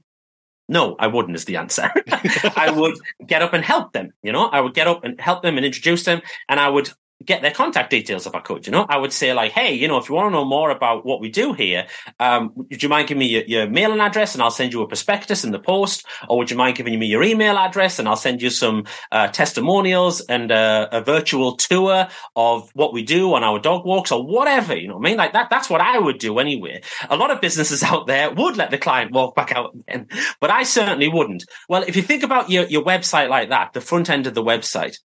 No, 0.67 0.95
I 0.99 1.07
wouldn't 1.07 1.35
is 1.35 1.45
the 1.45 1.57
answer. 1.57 1.91
I 2.55 2.71
would 2.71 2.95
get 3.25 3.41
up 3.41 3.53
and 3.53 3.65
help 3.65 3.93
them, 3.93 4.13
you 4.21 4.31
know, 4.31 4.45
I 4.45 4.61
would 4.61 4.75
get 4.75 4.87
up 4.87 5.03
and 5.03 5.19
help 5.19 5.41
them 5.41 5.57
and 5.57 5.65
introduce 5.65 6.03
them 6.03 6.21
and 6.47 6.59
I 6.59 6.69
would 6.69 6.91
get 7.25 7.41
their 7.41 7.51
contact 7.51 7.89
details 7.89 8.25
if 8.25 8.33
I 8.33 8.39
could. 8.39 8.65
You 8.65 8.71
know, 8.71 8.85
I 8.87 8.97
would 8.97 9.11
say 9.11 9.33
like, 9.33 9.51
hey, 9.51 9.73
you 9.73 9.87
know, 9.87 9.97
if 9.97 10.09
you 10.09 10.15
want 10.15 10.27
to 10.27 10.31
know 10.31 10.45
more 10.45 10.69
about 10.69 11.05
what 11.05 11.19
we 11.19 11.29
do 11.29 11.53
here, 11.53 11.87
um, 12.19 12.51
would 12.55 12.81
you 12.81 12.89
mind 12.89 13.07
giving 13.07 13.19
me 13.19 13.27
your, 13.27 13.43
your 13.43 13.69
mailing 13.69 13.99
address 13.99 14.33
and 14.33 14.41
I'll 14.41 14.51
send 14.51 14.73
you 14.73 14.81
a 14.81 14.87
prospectus 14.87 15.43
in 15.43 15.51
the 15.51 15.59
post, 15.59 16.05
or 16.29 16.37
would 16.37 16.49
you 16.49 16.57
mind 16.57 16.77
giving 16.77 16.97
me 16.97 17.07
your 17.07 17.23
email 17.23 17.57
address 17.57 17.99
and 17.99 18.07
I'll 18.07 18.15
send 18.15 18.41
you 18.41 18.49
some 18.49 18.85
uh, 19.11 19.27
testimonials 19.27 20.21
and 20.21 20.51
uh, 20.51 20.87
a 20.91 21.01
virtual 21.01 21.55
tour 21.55 22.07
of 22.35 22.69
what 22.73 22.93
we 22.93 23.03
do 23.03 23.33
on 23.33 23.43
our 23.43 23.59
dog 23.59 23.85
walks 23.85 24.11
or 24.11 24.25
whatever. 24.25 24.75
You 24.75 24.87
know, 24.87 24.95
what 24.95 25.07
I 25.07 25.09
mean, 25.09 25.17
like 25.17 25.33
that. 25.33 25.49
That's 25.49 25.69
what 25.69 25.81
I 25.81 25.99
would 25.99 26.19
do 26.19 26.39
anyway. 26.39 26.81
A 27.09 27.17
lot 27.17 27.31
of 27.31 27.41
businesses 27.41 27.83
out 27.89 28.07
there 28.07 28.31
would 28.31 28.57
let 28.57 28.71
the 28.71 28.77
client 28.77 29.11
walk 29.11 29.35
back 29.35 29.51
out 29.51 29.73
again, 29.75 30.07
but 30.39 30.51
I 30.51 30.63
certainly 30.63 31.09
wouldn't. 31.09 31.43
Well, 31.67 31.83
if 31.83 31.95
you 31.95 32.01
think 32.01 32.23
about 32.23 32.49
your 32.49 32.65
your 32.65 32.83
website 32.83 33.29
like 33.29 33.49
that, 33.49 33.73
the 33.73 33.81
front 33.81 34.09
end 34.09 34.27
of 34.27 34.33
the 34.33 34.43
website 34.43 34.97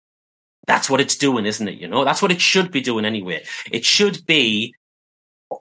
that's 0.67 0.89
what 0.89 1.01
it's 1.01 1.17
doing, 1.17 1.47
isn't 1.47 1.69
it? 1.69 1.79
You 1.79 1.89
know, 1.89 2.05
that's 2.05 2.23
what 2.23 2.33
it 2.33 2.41
should 2.41 2.71
be 2.71 2.81
doing 2.81 3.05
anyway. 3.05 3.45
It 3.71 3.85
should 3.85 4.25
be 4.27 4.75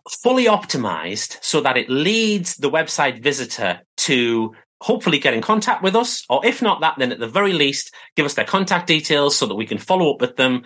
fully 0.10 0.46
optimized 0.46 1.38
so 1.44 1.62
that 1.62 1.78
it 1.78 1.90
leads 1.90 2.56
the 2.56 2.70
website 2.70 3.22
visitor 3.22 3.82
to 3.98 4.54
hopefully 4.82 5.20
get 5.20 5.34
in 5.34 5.42
contact 5.42 5.84
with 5.84 5.96
us. 5.96 6.26
Or 6.30 6.46
if 6.46 6.62
not 6.62 6.82
that, 6.82 6.96
then 6.98 7.12
at 7.12 7.20
the 7.20 7.28
very 7.28 7.54
least, 7.54 7.94
give 8.16 8.26
us 8.26 8.34
their 8.34 8.46
contact 8.46 8.88
details 8.88 9.38
so 9.38 9.46
that 9.46 9.56
we 9.56 9.66
can 9.66 9.78
follow 9.78 10.14
up 10.14 10.22
with 10.22 10.36
them, 10.36 10.64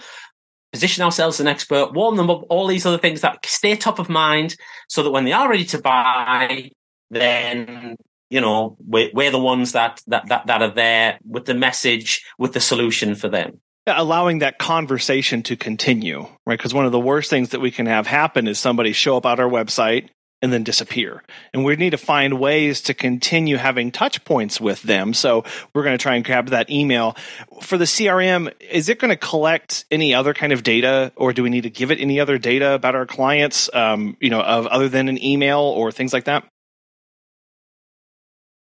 position 0.71 1.03
ourselves 1.03 1.37
as 1.37 1.41
an 1.41 1.47
expert, 1.47 1.93
warm 1.93 2.15
them 2.15 2.29
up, 2.29 2.43
all 2.49 2.67
these 2.67 2.85
other 2.85 2.97
things 2.97 3.21
that 3.21 3.45
stay 3.45 3.75
top 3.75 3.99
of 3.99 4.09
mind 4.09 4.55
so 4.87 5.03
that 5.03 5.11
when 5.11 5.25
they 5.25 5.33
are 5.33 5.49
ready 5.49 5.65
to 5.65 5.81
buy, 5.81 6.71
then 7.09 7.95
you 8.29 8.41
know 8.41 8.75
we're, 8.85 9.09
we're 9.13 9.31
the 9.31 9.39
ones 9.39 9.71
that, 9.71 10.01
that 10.07 10.27
that 10.27 10.47
that 10.47 10.61
are 10.61 10.73
there 10.73 11.17
with 11.23 11.45
the 11.45 11.53
message 11.53 12.25
with 12.37 12.51
the 12.51 12.59
solution 12.59 13.15
for 13.15 13.29
them 13.29 13.61
allowing 13.87 14.39
that 14.39 14.57
conversation 14.57 15.43
to 15.43 15.55
continue, 15.55 16.27
right? 16.45 16.57
Because 16.57 16.73
one 16.73 16.85
of 16.85 16.91
the 16.91 16.99
worst 16.99 17.29
things 17.29 17.49
that 17.49 17.61
we 17.61 17.71
can 17.71 17.85
have 17.85 18.07
happen 18.07 18.47
is 18.47 18.59
somebody 18.59 18.91
show 18.91 19.17
up 19.17 19.25
at 19.25 19.39
our 19.39 19.49
website 19.49 20.09
and 20.41 20.53
then 20.53 20.63
disappear. 20.63 21.23
And 21.53 21.63
we 21.63 21.75
need 21.77 21.91
to 21.91 21.97
find 21.97 22.39
ways 22.39 22.81
to 22.81 22.93
continue 22.93 23.57
having 23.57 23.91
touch 23.91 24.23
points 24.23 24.61
with 24.61 24.83
them. 24.83 25.13
So 25.13 25.43
we're 25.73 25.83
going 25.83 25.97
to 25.97 26.01
try 26.01 26.15
and 26.15 26.23
grab 26.23 26.49
that 26.49 26.69
email. 26.69 27.15
For 27.61 27.77
the 27.77 27.85
CRM, 27.85 28.53
is 28.61 28.89
it 28.89 28.99
going 28.99 29.09
to 29.09 29.17
collect 29.17 29.85
any 29.89 30.13
other 30.13 30.33
kind 30.33 30.53
of 30.53 30.61
data 30.61 31.11
or 31.15 31.33
do 31.33 31.41
we 31.41 31.49
need 31.49 31.63
to 31.63 31.71
give 31.71 31.89
it 31.89 31.99
any 31.99 32.19
other 32.19 32.37
data 32.37 32.73
about 32.73 32.93
our 32.93 33.07
clients, 33.07 33.69
um, 33.73 34.15
you 34.19 34.29
know, 34.29 34.41
of 34.41 34.67
other 34.67 34.89
than 34.89 35.07
an 35.07 35.23
email 35.23 35.59
or 35.59 35.91
things 35.91 36.13
like 36.13 36.25
that? 36.25 36.43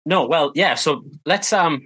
no, 0.08 0.25
well, 0.25 0.53
yeah. 0.56 0.75
So 0.75 1.03
let's 1.25 1.51
um, 1.51 1.86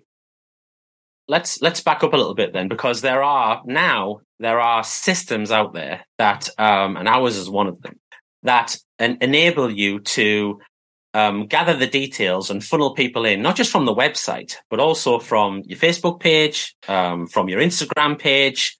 let's 1.31 1.61
let's 1.61 1.81
back 1.81 2.03
up 2.03 2.13
a 2.13 2.17
little 2.21 2.35
bit 2.41 2.51
then, 2.53 2.67
because 2.67 3.01
there 3.01 3.23
are 3.23 3.61
now 3.65 4.19
there 4.45 4.59
are 4.59 4.83
systems 4.83 5.49
out 5.49 5.73
there 5.73 5.97
that 6.17 6.49
um, 6.57 6.97
and 6.97 7.07
ours 7.07 7.37
is 7.37 7.49
one 7.49 7.67
of 7.67 7.81
them 7.81 7.95
that 8.43 8.77
en- 8.99 9.17
enable 9.21 9.69
you 9.71 9.99
to 10.17 10.59
um, 11.13 11.47
gather 11.47 11.75
the 11.75 11.87
details 12.01 12.49
and 12.49 12.63
funnel 12.63 12.93
people 12.93 13.25
in, 13.25 13.41
not 13.41 13.55
just 13.55 13.71
from 13.71 13.85
the 13.85 13.95
website, 14.03 14.55
but 14.69 14.79
also 14.79 15.19
from 15.19 15.61
your 15.65 15.79
Facebook 15.79 16.19
page, 16.19 16.75
um, 16.87 17.27
from 17.27 17.49
your 17.49 17.61
Instagram 17.61 18.19
page. 18.19 18.77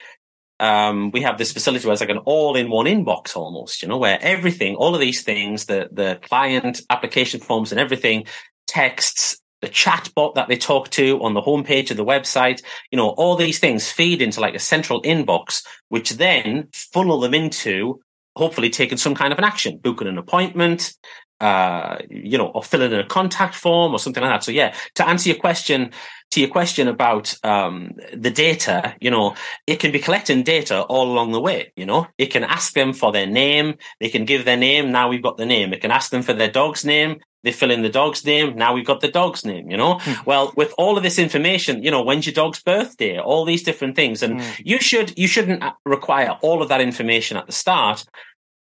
Um, 0.60 1.12
we 1.12 1.22
have 1.22 1.38
this 1.38 1.52
facility 1.52 1.86
where 1.86 1.94
it's 1.94 2.02
like 2.02 2.18
an 2.18 2.26
all-in-one 2.34 2.86
inbox 2.86 3.36
almost, 3.36 3.82
you 3.82 3.88
know, 3.88 3.98
where 3.98 4.20
everything, 4.22 4.76
all 4.76 4.94
of 4.94 5.02
these 5.02 5.24
things, 5.24 5.66
the 5.66 5.90
the 5.92 6.20
client 6.22 6.82
application 6.90 7.40
forms 7.40 7.72
and 7.72 7.80
everything, 7.80 8.26
texts, 8.68 9.42
the 9.62 9.70
chat 9.70 10.10
bot 10.16 10.36
that 10.36 10.48
they 10.48 10.58
talk 10.58 10.90
to 10.90 11.24
on 11.24 11.34
the 11.34 11.42
homepage 11.42 11.92
of 11.92 11.98
the 11.98 12.06
website, 12.06 12.64
you 12.92 12.98
know, 12.98 13.10
all 13.10 13.36
these 13.36 13.60
things 13.60 13.92
feed 13.92 14.22
into 14.22 14.42
like 14.42 14.56
a 14.56 14.60
central 14.60 15.02
inbox, 15.04 15.64
which 15.90 16.12
then 16.12 16.68
funnel 16.74 17.20
them 17.20 17.34
into 17.34 18.00
hopefully 18.36 18.70
taking 18.70 18.98
some 18.98 19.16
kind 19.16 19.34
of 19.34 19.40
an 19.40 19.46
action, 19.46 19.78
booking 19.78 20.08
an 20.08 20.18
appointment, 20.18 20.94
uh, 21.42 21.98
you 22.10 22.38
know, 22.38 22.48
or 22.48 22.64
filling 22.64 22.92
in 22.92 23.00
a 23.00 23.06
contact 23.06 23.56
form 23.56 23.94
or 23.94 24.00
something 24.00 24.22
like 24.22 24.32
that. 24.32 24.44
So 24.44 24.52
yeah, 24.52 24.76
to 24.96 25.08
answer 25.08 25.30
your 25.30 25.40
question, 25.40 25.92
to 26.30 26.40
your 26.40 26.50
question 26.50 26.88
about 26.88 27.36
um, 27.44 27.94
the 28.14 28.30
data, 28.30 28.96
you 29.02 29.10
know, 29.10 29.36
it 29.66 29.78
can 29.78 29.92
be 29.92 30.00
collecting 30.00 30.44
data 30.44 30.84
all 30.84 31.12
along 31.12 31.32
the 31.32 31.42
way. 31.42 31.74
You 31.76 31.88
know, 31.88 32.08
it 32.18 32.28
can 32.28 32.44
ask 32.44 32.74
them 32.74 32.94
for 32.94 33.12
their 33.12 33.26
name. 33.26 33.76
They 34.00 34.10
can 34.10 34.26
give 34.26 34.46
their 34.46 34.56
name. 34.56 34.92
Now 34.92 35.10
we've 35.10 35.24
got 35.24 35.38
the 35.38 35.46
name. 35.48 35.74
It 35.74 35.82
can 35.82 35.92
ask 35.92 36.12
them 36.12 36.22
for 36.22 36.34
their 36.34 36.52
dog's 36.52 36.86
name. 36.86 37.20
They 37.44 37.52
fill 37.52 37.72
in 37.72 37.82
the 37.82 37.90
dog's 37.90 38.24
name. 38.24 38.56
Now 38.56 38.76
we've 38.76 38.86
got 38.86 39.02
the 39.02 39.08
dog's 39.08 39.44
name, 39.44 39.72
you 39.72 39.76
know? 39.76 39.96
Mm. 39.96 40.26
Well, 40.28 40.54
with 40.56 40.76
all 40.78 40.96
of 40.96 41.02
this 41.02 41.18
information, 41.18 41.84
you 41.84 41.90
know, 41.90 42.04
when's 42.04 42.28
your 42.28 42.36
dog's 42.36 42.62
birthday? 42.62 43.18
All 43.20 43.46
these 43.46 43.64
different 43.64 43.96
things. 43.96 44.22
And 44.22 44.40
mm. 44.40 44.62
you 44.64 44.80
should, 44.80 45.18
you 45.18 45.28
shouldn't 45.28 45.64
require 45.84 46.38
all 46.44 46.62
of 46.62 46.70
that 46.70 46.82
information 46.82 47.38
at 47.38 47.48
the 47.48 47.52
start. 47.52 48.06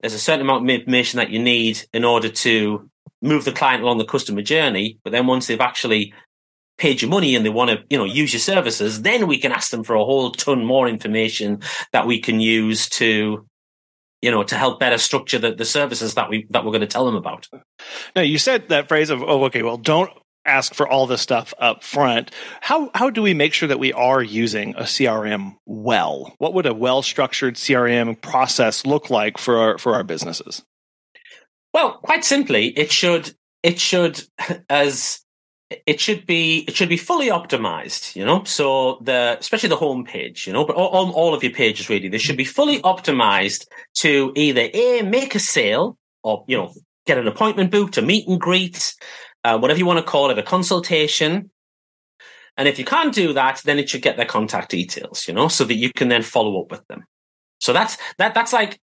There's 0.01 0.15
a 0.15 0.19
certain 0.19 0.43
amount 0.43 0.65
of 0.65 0.71
information 0.71 1.19
that 1.19 1.31
you 1.31 1.39
need 1.39 1.83
in 1.93 2.05
order 2.05 2.29
to 2.29 2.89
move 3.21 3.45
the 3.45 3.53
client 3.53 3.83
along 3.83 3.99
the 3.99 4.05
customer 4.05 4.43
journey. 4.43 4.99
But 5.03 5.13
then 5.13 5.27
once 5.27 5.47
they've 5.47 5.61
actually 5.61 6.15
paid 6.77 7.03
your 7.03 7.11
money 7.11 7.35
and 7.35 7.45
they 7.45 7.51
want 7.51 7.71
to, 7.71 7.85
you 7.91 7.99
know, 7.99 8.05
use 8.05 8.33
your 8.33 8.41
services, 8.41 9.03
then 9.03 9.27
we 9.27 9.39
can 9.39 9.53
ask 9.53 9.71
them 9.71 9.83
for 9.83 9.97
a 9.97 10.05
whole 10.05 10.31
ton 10.31 10.65
more 10.65 10.89
information 10.89 11.61
that 11.93 12.07
we 12.07 12.21
can 12.21 12.41
use 12.41 12.89
to, 12.91 13.45
you 14.23 14.31
know, 14.31 14.45
to 14.45 14.57
help 14.57 14.79
better 14.79 14.99
structure 14.99 15.39
the, 15.39 15.55
the 15.55 15.65
services 15.65 16.15
that 16.15 16.31
we 16.31 16.47
that 16.51 16.65
we're 16.65 16.71
going 16.71 16.81
to 16.81 16.87
tell 16.87 17.07
them 17.07 17.17
about. 17.17 17.49
Now 18.15 18.23
you 18.23 18.39
said 18.39 18.69
that 18.69 18.89
phrase 18.89 19.11
of, 19.11 19.23
oh, 19.23 19.45
okay, 19.47 19.63
well, 19.63 19.77
don't 19.77 20.11
ask 20.49 20.75
for 20.75 20.89
all 20.89 21.07
this 21.07 21.21
stuff 21.21 21.55
up 21.59 21.85
front. 21.85 22.31
How 22.61 22.91
how 22.95 23.11
do 23.11 23.23
we 23.23 23.35
make 23.35 23.53
sure 23.53 23.69
that 23.69 23.79
we 23.79 23.93
are 23.93 24.23
using 24.23 24.75
a 24.77 24.83
CRM 24.83 25.57
well? 25.67 26.35
What 26.39 26.55
would 26.55 26.67
a 26.67 26.75
well 26.75 27.03
structured 27.03 27.55
CRM 27.55 28.21
process 28.21 28.87
look 28.87 29.11
like 29.11 29.39
for 29.39 29.59
our 29.59 29.79
for 29.79 29.95
our 29.95 30.05
businesses? 30.05 30.63
Well, 31.73 31.99
quite 32.03 32.25
simply, 32.25 32.69
it 32.69 32.91
should 32.91 33.35
it 33.63 33.79
should 33.79 34.23
as 34.71 35.21
it 35.87 36.01
should 36.01 36.27
be 36.27 36.65
it 36.67 36.75
should 36.75 36.89
be 36.89 36.97
fully 36.97 37.29
optimized 37.29 38.17
you 38.17 38.25
know 38.25 38.43
so 38.45 38.99
the 39.03 39.37
especially 39.39 39.69
the 39.69 39.77
home 39.77 40.05
page 40.05 40.47
you 40.47 40.53
know 40.53 40.65
but 40.65 40.75
all, 40.77 41.13
all 41.13 41.35
of 41.35 41.43
your 41.43 41.53
pages 41.53 41.91
really 41.91 42.09
they 42.09 42.19
should 42.19 42.39
be 42.39 42.45
fully 42.45 42.81
optimized 42.83 43.67
to 43.95 44.33
either 44.35 44.69
a 44.73 45.03
make 45.03 45.35
a 45.35 45.39
sale 45.39 45.99
or 46.23 46.45
you 46.49 46.57
know 46.57 46.73
get 47.07 47.19
an 47.19 47.29
appointment 47.29 47.71
booked 47.71 47.99
a 47.99 48.03
meet 48.03 48.27
and 48.29 48.41
greet 48.41 48.95
uh, 49.45 49.59
whatever 49.59 49.79
you 49.79 49.87
want 49.87 49.99
to 49.99 50.11
call 50.11 50.31
it 50.31 50.39
a 50.39 50.43
consultation 50.43 51.51
and 52.57 52.67
if 52.67 52.79
you 52.79 52.85
can't 52.85 53.15
do 53.15 53.33
that 53.33 53.61
then 53.65 53.79
it 53.79 53.89
should 53.89 54.03
get 54.03 54.17
their 54.17 54.27
contact 54.27 54.71
details 54.71 55.27
you 55.29 55.35
know 55.35 55.49
so 55.49 55.65
that 55.65 55.75
you 55.75 55.93
can 55.93 56.09
then 56.09 56.23
follow 56.23 56.61
up 56.61 56.71
with 56.71 56.87
them 56.89 57.05
so 57.61 57.73
that's 57.73 57.97
that 58.19 58.35
that's 58.35 58.53
like 58.53 58.81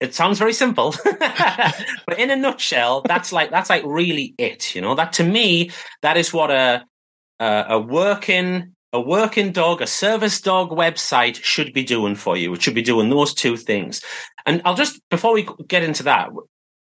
it 0.00 0.14
sounds 0.14 0.38
very 0.38 0.52
simple, 0.52 0.94
but 1.04 2.18
in 2.18 2.30
a 2.30 2.36
nutshell, 2.36 3.02
that's 3.02 3.32
like 3.32 3.50
that's 3.50 3.70
like 3.70 3.82
really 3.86 4.34
it. 4.38 4.74
You 4.74 4.80
know, 4.80 4.94
that 4.94 5.12
to 5.14 5.24
me, 5.24 5.70
that 6.02 6.16
is 6.16 6.32
what 6.32 6.50
a 6.50 6.84
a, 7.40 7.64
a 7.70 7.78
working 7.78 8.74
a 8.92 9.00
working 9.00 9.50
dog, 9.50 9.82
a 9.82 9.86
service 9.86 10.40
dog 10.40 10.70
website 10.70 11.42
should 11.42 11.72
be 11.72 11.82
doing 11.82 12.14
for 12.14 12.36
you. 12.36 12.52
It 12.54 12.62
should 12.62 12.74
be 12.74 12.82
doing 12.82 13.10
those 13.10 13.34
two 13.34 13.56
things. 13.56 14.02
And 14.46 14.62
I'll 14.64 14.76
just 14.76 15.00
before 15.10 15.32
we 15.32 15.48
get 15.66 15.82
into 15.82 16.02
that, 16.04 16.28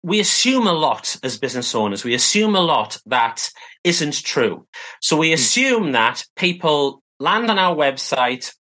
we 0.02 0.20
assume 0.20 0.66
a 0.66 0.72
lot 0.72 1.16
as 1.22 1.38
business 1.38 1.74
owners. 1.74 2.04
We 2.04 2.14
assume 2.14 2.56
a 2.56 2.60
lot 2.60 2.98
that 3.06 3.50
isn't 3.84 4.22
true. 4.22 4.66
So 5.00 5.16
we 5.16 5.28
hmm. 5.28 5.34
assume 5.34 5.92
that 5.92 6.24
people 6.36 7.02
land 7.18 7.50
on 7.50 7.58
our 7.58 7.76
website, 7.76 8.54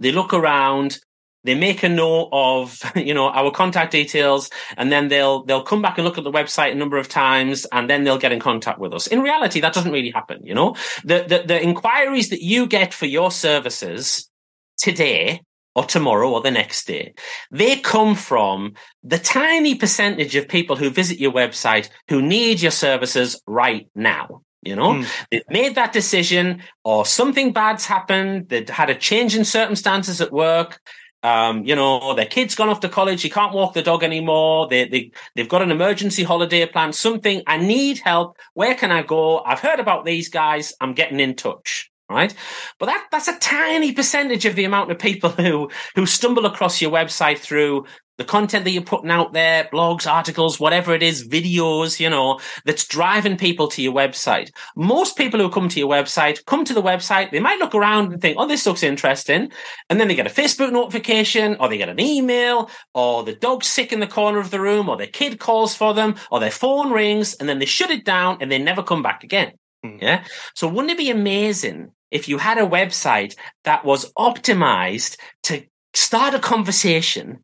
they 0.00 0.12
look 0.12 0.34
around, 0.34 0.98
they 1.44 1.54
make 1.54 1.82
a 1.82 1.88
note 1.88 2.28
of 2.32 2.80
you 2.96 3.14
know 3.14 3.28
our 3.28 3.50
contact 3.50 3.92
details 3.92 4.50
and 4.76 4.90
then 4.90 5.08
they'll 5.08 5.44
they'll 5.44 5.62
come 5.62 5.82
back 5.82 5.98
and 5.98 6.04
look 6.04 6.18
at 6.18 6.24
the 6.24 6.32
website 6.32 6.72
a 6.72 6.76
number 6.76 6.98
of 6.98 7.08
times 7.08 7.66
and 7.72 7.88
then 7.88 8.04
they'll 8.04 8.18
get 8.18 8.32
in 8.32 8.40
contact 8.40 8.78
with 8.78 8.94
us 8.94 9.06
in 9.06 9.22
reality 9.22 9.60
that 9.60 9.72
doesn't 9.72 9.92
really 9.92 10.10
happen 10.10 10.44
you 10.44 10.54
know 10.54 10.74
the 11.04 11.24
the, 11.28 11.42
the 11.46 11.62
inquiries 11.62 12.28
that 12.30 12.42
you 12.42 12.66
get 12.66 12.94
for 12.94 13.06
your 13.06 13.30
services 13.30 14.30
today 14.76 15.40
or 15.74 15.84
tomorrow 15.84 16.30
or 16.30 16.40
the 16.40 16.50
next 16.50 16.86
day 16.86 17.14
they 17.50 17.76
come 17.76 18.14
from 18.14 18.74
the 19.02 19.18
tiny 19.18 19.74
percentage 19.74 20.36
of 20.36 20.48
people 20.48 20.76
who 20.76 20.90
visit 20.90 21.18
your 21.18 21.32
website 21.32 21.88
who 22.08 22.22
need 22.22 22.60
your 22.60 22.70
services 22.70 23.40
right 23.46 23.88
now 23.94 24.42
you 24.64 24.76
know, 24.76 24.92
mm. 24.92 25.06
they've 25.32 25.42
made 25.50 25.74
that 25.74 25.92
decision 25.92 26.62
or 26.84 27.04
something 27.04 27.52
bad's 27.52 27.84
happened. 27.84 28.48
They've 28.48 28.68
had 28.68 28.90
a 28.90 28.94
change 28.94 29.34
in 29.34 29.44
circumstances 29.44 30.20
at 30.20 30.30
work 30.30 30.78
um, 31.22 31.64
you 31.64 31.76
know, 31.76 32.14
their 32.14 32.26
kid's 32.26 32.54
gone 32.54 32.68
off 32.68 32.80
to 32.80 32.88
college. 32.88 33.22
He 33.22 33.30
can't 33.30 33.54
walk 33.54 33.74
the 33.74 33.82
dog 33.82 34.02
anymore. 34.02 34.68
They, 34.68 34.88
they, 34.88 35.12
they've 35.36 35.48
got 35.48 35.62
an 35.62 35.70
emergency 35.70 36.24
holiday 36.24 36.66
plan, 36.66 36.92
something. 36.92 37.42
I 37.46 37.58
need 37.58 37.98
help. 37.98 38.38
Where 38.54 38.74
can 38.74 38.90
I 38.90 39.02
go? 39.02 39.38
I've 39.38 39.60
heard 39.60 39.78
about 39.78 40.04
these 40.04 40.28
guys. 40.28 40.74
I'm 40.80 40.94
getting 40.94 41.20
in 41.20 41.36
touch. 41.36 41.91
Right. 42.12 42.34
But 42.78 42.86
that, 42.86 43.06
that's 43.10 43.28
a 43.28 43.38
tiny 43.38 43.92
percentage 43.92 44.44
of 44.44 44.54
the 44.54 44.64
amount 44.64 44.90
of 44.90 44.98
people 44.98 45.30
who, 45.30 45.70
who 45.94 46.04
stumble 46.04 46.44
across 46.44 46.80
your 46.80 46.90
website 46.90 47.38
through 47.38 47.86
the 48.18 48.24
content 48.24 48.64
that 48.64 48.70
you're 48.70 48.82
putting 48.82 49.10
out 49.10 49.32
there, 49.32 49.68
blogs, 49.72 50.10
articles, 50.10 50.60
whatever 50.60 50.94
it 50.94 51.02
is, 51.02 51.26
videos, 51.26 51.98
you 51.98 52.10
know, 52.10 52.38
that's 52.64 52.86
driving 52.86 53.36
people 53.36 53.68
to 53.68 53.82
your 53.82 53.94
website. 53.94 54.50
Most 54.76 55.16
people 55.16 55.40
who 55.40 55.48
come 55.48 55.68
to 55.70 55.78
your 55.78 55.88
website 55.88 56.44
come 56.44 56.64
to 56.64 56.74
the 56.74 56.82
website, 56.82 57.30
they 57.30 57.40
might 57.40 57.58
look 57.58 57.74
around 57.74 58.12
and 58.12 58.20
think, 58.20 58.36
oh, 58.38 58.46
this 58.46 58.66
looks 58.66 58.82
interesting. 58.82 59.50
And 59.88 59.98
then 59.98 60.08
they 60.08 60.14
get 60.14 60.26
a 60.26 60.30
Facebook 60.30 60.72
notification 60.72 61.56
or 61.58 61.68
they 61.68 61.78
get 61.78 61.88
an 61.88 62.00
email 62.00 62.70
or 62.94 63.24
the 63.24 63.34
dog's 63.34 63.66
sick 63.66 63.92
in 63.92 64.00
the 64.00 64.06
corner 64.06 64.38
of 64.38 64.50
the 64.50 64.60
room 64.60 64.88
or 64.88 64.96
their 64.96 65.06
kid 65.06 65.40
calls 65.40 65.74
for 65.74 65.94
them 65.94 66.16
or 66.30 66.38
their 66.38 66.50
phone 66.50 66.92
rings 66.92 67.34
and 67.34 67.48
then 67.48 67.58
they 67.58 67.66
shut 67.66 67.90
it 67.90 68.04
down 68.04 68.38
and 68.40 68.52
they 68.52 68.58
never 68.58 68.82
come 68.82 69.02
back 69.02 69.24
again. 69.24 69.52
Mm. 69.84 70.02
Yeah. 70.02 70.24
So 70.54 70.68
wouldn't 70.68 70.92
it 70.92 70.98
be 70.98 71.10
amazing 71.10 71.92
if 72.12 72.28
you 72.28 72.38
had 72.38 72.58
a 72.58 72.66
website 72.66 73.34
that 73.64 73.84
was 73.84 74.12
optimized 74.12 75.16
to 75.44 75.64
start 75.94 76.34
a 76.34 76.38
conversation 76.38 77.42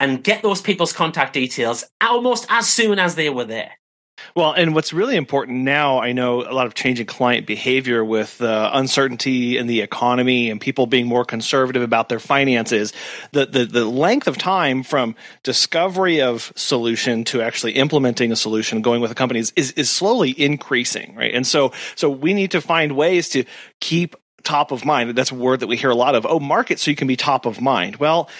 and 0.00 0.24
get 0.24 0.42
those 0.42 0.60
people's 0.60 0.92
contact 0.92 1.32
details 1.32 1.84
almost 2.00 2.46
as 2.48 2.68
soon 2.68 2.98
as 2.98 3.14
they 3.14 3.30
were 3.30 3.44
there. 3.44 3.72
Well, 4.34 4.52
and 4.52 4.74
what's 4.74 4.92
really 4.92 5.16
important 5.16 5.58
now, 5.58 6.00
I 6.00 6.12
know 6.12 6.42
a 6.42 6.52
lot 6.52 6.66
of 6.66 6.74
changing 6.74 7.06
client 7.06 7.46
behavior 7.46 8.04
with 8.04 8.40
uh, 8.40 8.70
uncertainty 8.72 9.58
in 9.58 9.66
the 9.66 9.80
economy 9.80 10.50
and 10.50 10.60
people 10.60 10.86
being 10.86 11.06
more 11.06 11.24
conservative 11.24 11.82
about 11.82 12.08
their 12.08 12.18
finances. 12.18 12.92
The, 13.32 13.46
the 13.46 13.64
the 13.64 13.84
length 13.84 14.26
of 14.26 14.38
time 14.38 14.82
from 14.82 15.14
discovery 15.42 16.20
of 16.20 16.52
solution 16.56 17.24
to 17.24 17.42
actually 17.42 17.72
implementing 17.72 18.32
a 18.32 18.36
solution, 18.36 18.82
going 18.82 19.00
with 19.00 19.10
a 19.10 19.14
company 19.14 19.40
is, 19.40 19.52
is, 19.56 19.72
is 19.72 19.90
slowly 19.90 20.30
increasing, 20.30 21.14
right? 21.14 21.34
And 21.34 21.46
so 21.46 21.72
so 21.94 22.10
we 22.10 22.34
need 22.34 22.50
to 22.52 22.60
find 22.60 22.96
ways 22.96 23.28
to 23.30 23.44
keep 23.80 24.16
top 24.46 24.70
of 24.70 24.84
mind. 24.84 25.10
That's 25.16 25.32
a 25.32 25.34
word 25.34 25.60
that 25.60 25.66
we 25.66 25.76
hear 25.76 25.90
a 25.90 25.94
lot 25.94 26.14
of. 26.14 26.24
Oh, 26.24 26.38
market 26.38 26.78
so 26.78 26.90
you 26.90 26.96
can 26.96 27.08
be 27.08 27.16
top 27.16 27.46
of 27.46 27.60
mind. 27.60 27.96
Well, 27.96 28.30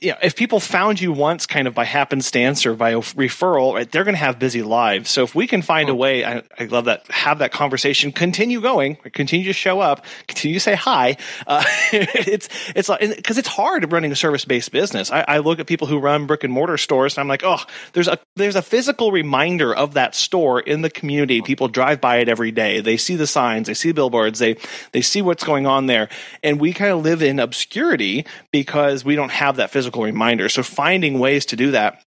you 0.00 0.10
know, 0.10 0.16
if 0.22 0.36
people 0.36 0.60
found 0.60 1.00
you 1.00 1.12
once 1.12 1.46
kind 1.46 1.66
of 1.66 1.74
by 1.74 1.84
happenstance 1.84 2.66
or 2.66 2.74
by 2.74 2.92
referral, 2.92 3.74
right, 3.74 3.90
they're 3.90 4.04
going 4.04 4.14
to 4.14 4.20
have 4.20 4.38
busy 4.38 4.62
lives. 4.62 5.10
So 5.10 5.22
if 5.22 5.34
we 5.34 5.46
can 5.46 5.62
find 5.62 5.88
a 5.88 5.94
way, 5.94 6.24
I, 6.24 6.42
I, 6.58 6.64
love 6.64 6.84
that, 6.86 7.06
have 7.08 7.38
that 7.38 7.52
conversation, 7.52 8.12
continue 8.12 8.60
going, 8.60 8.96
continue 8.96 9.46
to 9.46 9.52
show 9.52 9.80
up, 9.80 10.04
continue 10.26 10.54
to 10.54 10.60
say 10.60 10.74
hi. 10.74 11.16
Uh, 11.46 11.64
it's, 11.92 12.48
it's 12.74 12.88
because 13.16 13.38
it's 13.38 13.48
hard 13.48 13.90
running 13.92 14.12
a 14.12 14.16
service 14.16 14.44
based 14.44 14.70
business. 14.70 15.10
I, 15.10 15.24
I, 15.26 15.38
look 15.38 15.60
at 15.60 15.66
people 15.66 15.86
who 15.86 15.98
run 15.98 16.26
brick 16.26 16.44
and 16.44 16.52
mortar 16.52 16.76
stores 16.76 17.16
and 17.16 17.22
I'm 17.22 17.28
like, 17.28 17.42
oh, 17.44 17.62
there's 17.92 18.08
a, 18.08 18.18
there's 18.36 18.56
a 18.56 18.62
physical 18.62 19.12
reminder 19.12 19.74
of 19.74 19.94
that 19.94 20.14
store 20.14 20.60
in 20.60 20.82
the 20.82 20.90
community. 20.90 21.42
People 21.42 21.68
drive 21.68 22.00
by 22.00 22.18
it 22.18 22.28
every 22.28 22.52
day. 22.52 22.80
They 22.80 22.96
see 22.96 23.16
the 23.16 23.26
signs, 23.26 23.66
they 23.66 23.74
see 23.74 23.92
billboards, 23.92 24.38
they, 24.38 24.56
they 24.92 25.02
see 25.02 25.22
what's 25.22 25.44
going 25.44 25.66
on 25.66 25.86
there. 25.86 26.08
And 26.42 26.60
we 26.60 26.72
kind 26.72 26.92
of 26.92 27.02
live 27.02 27.22
in 27.22 27.38
obscurity 27.38 28.26
because 28.50 29.04
we 29.04 29.14
don't 29.14 29.30
have 29.30 29.56
that 29.56 29.70
physical 29.70 29.85
physical 29.86 30.02
reminder. 30.02 30.48
So 30.48 30.64
finding 30.64 31.20
ways 31.20 31.46
to 31.46 31.56
do 31.56 31.70
that 31.70 32.02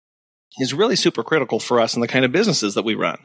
is 0.60 0.74
really 0.74 0.98
super 0.98 1.24
critical 1.24 1.60
for 1.60 1.80
us 1.80 1.94
and 1.94 2.04
the 2.04 2.08
kind 2.08 2.26
of 2.26 2.32
businesses 2.32 2.74
that 2.74 2.84
we 2.84 2.96
run. 2.96 3.20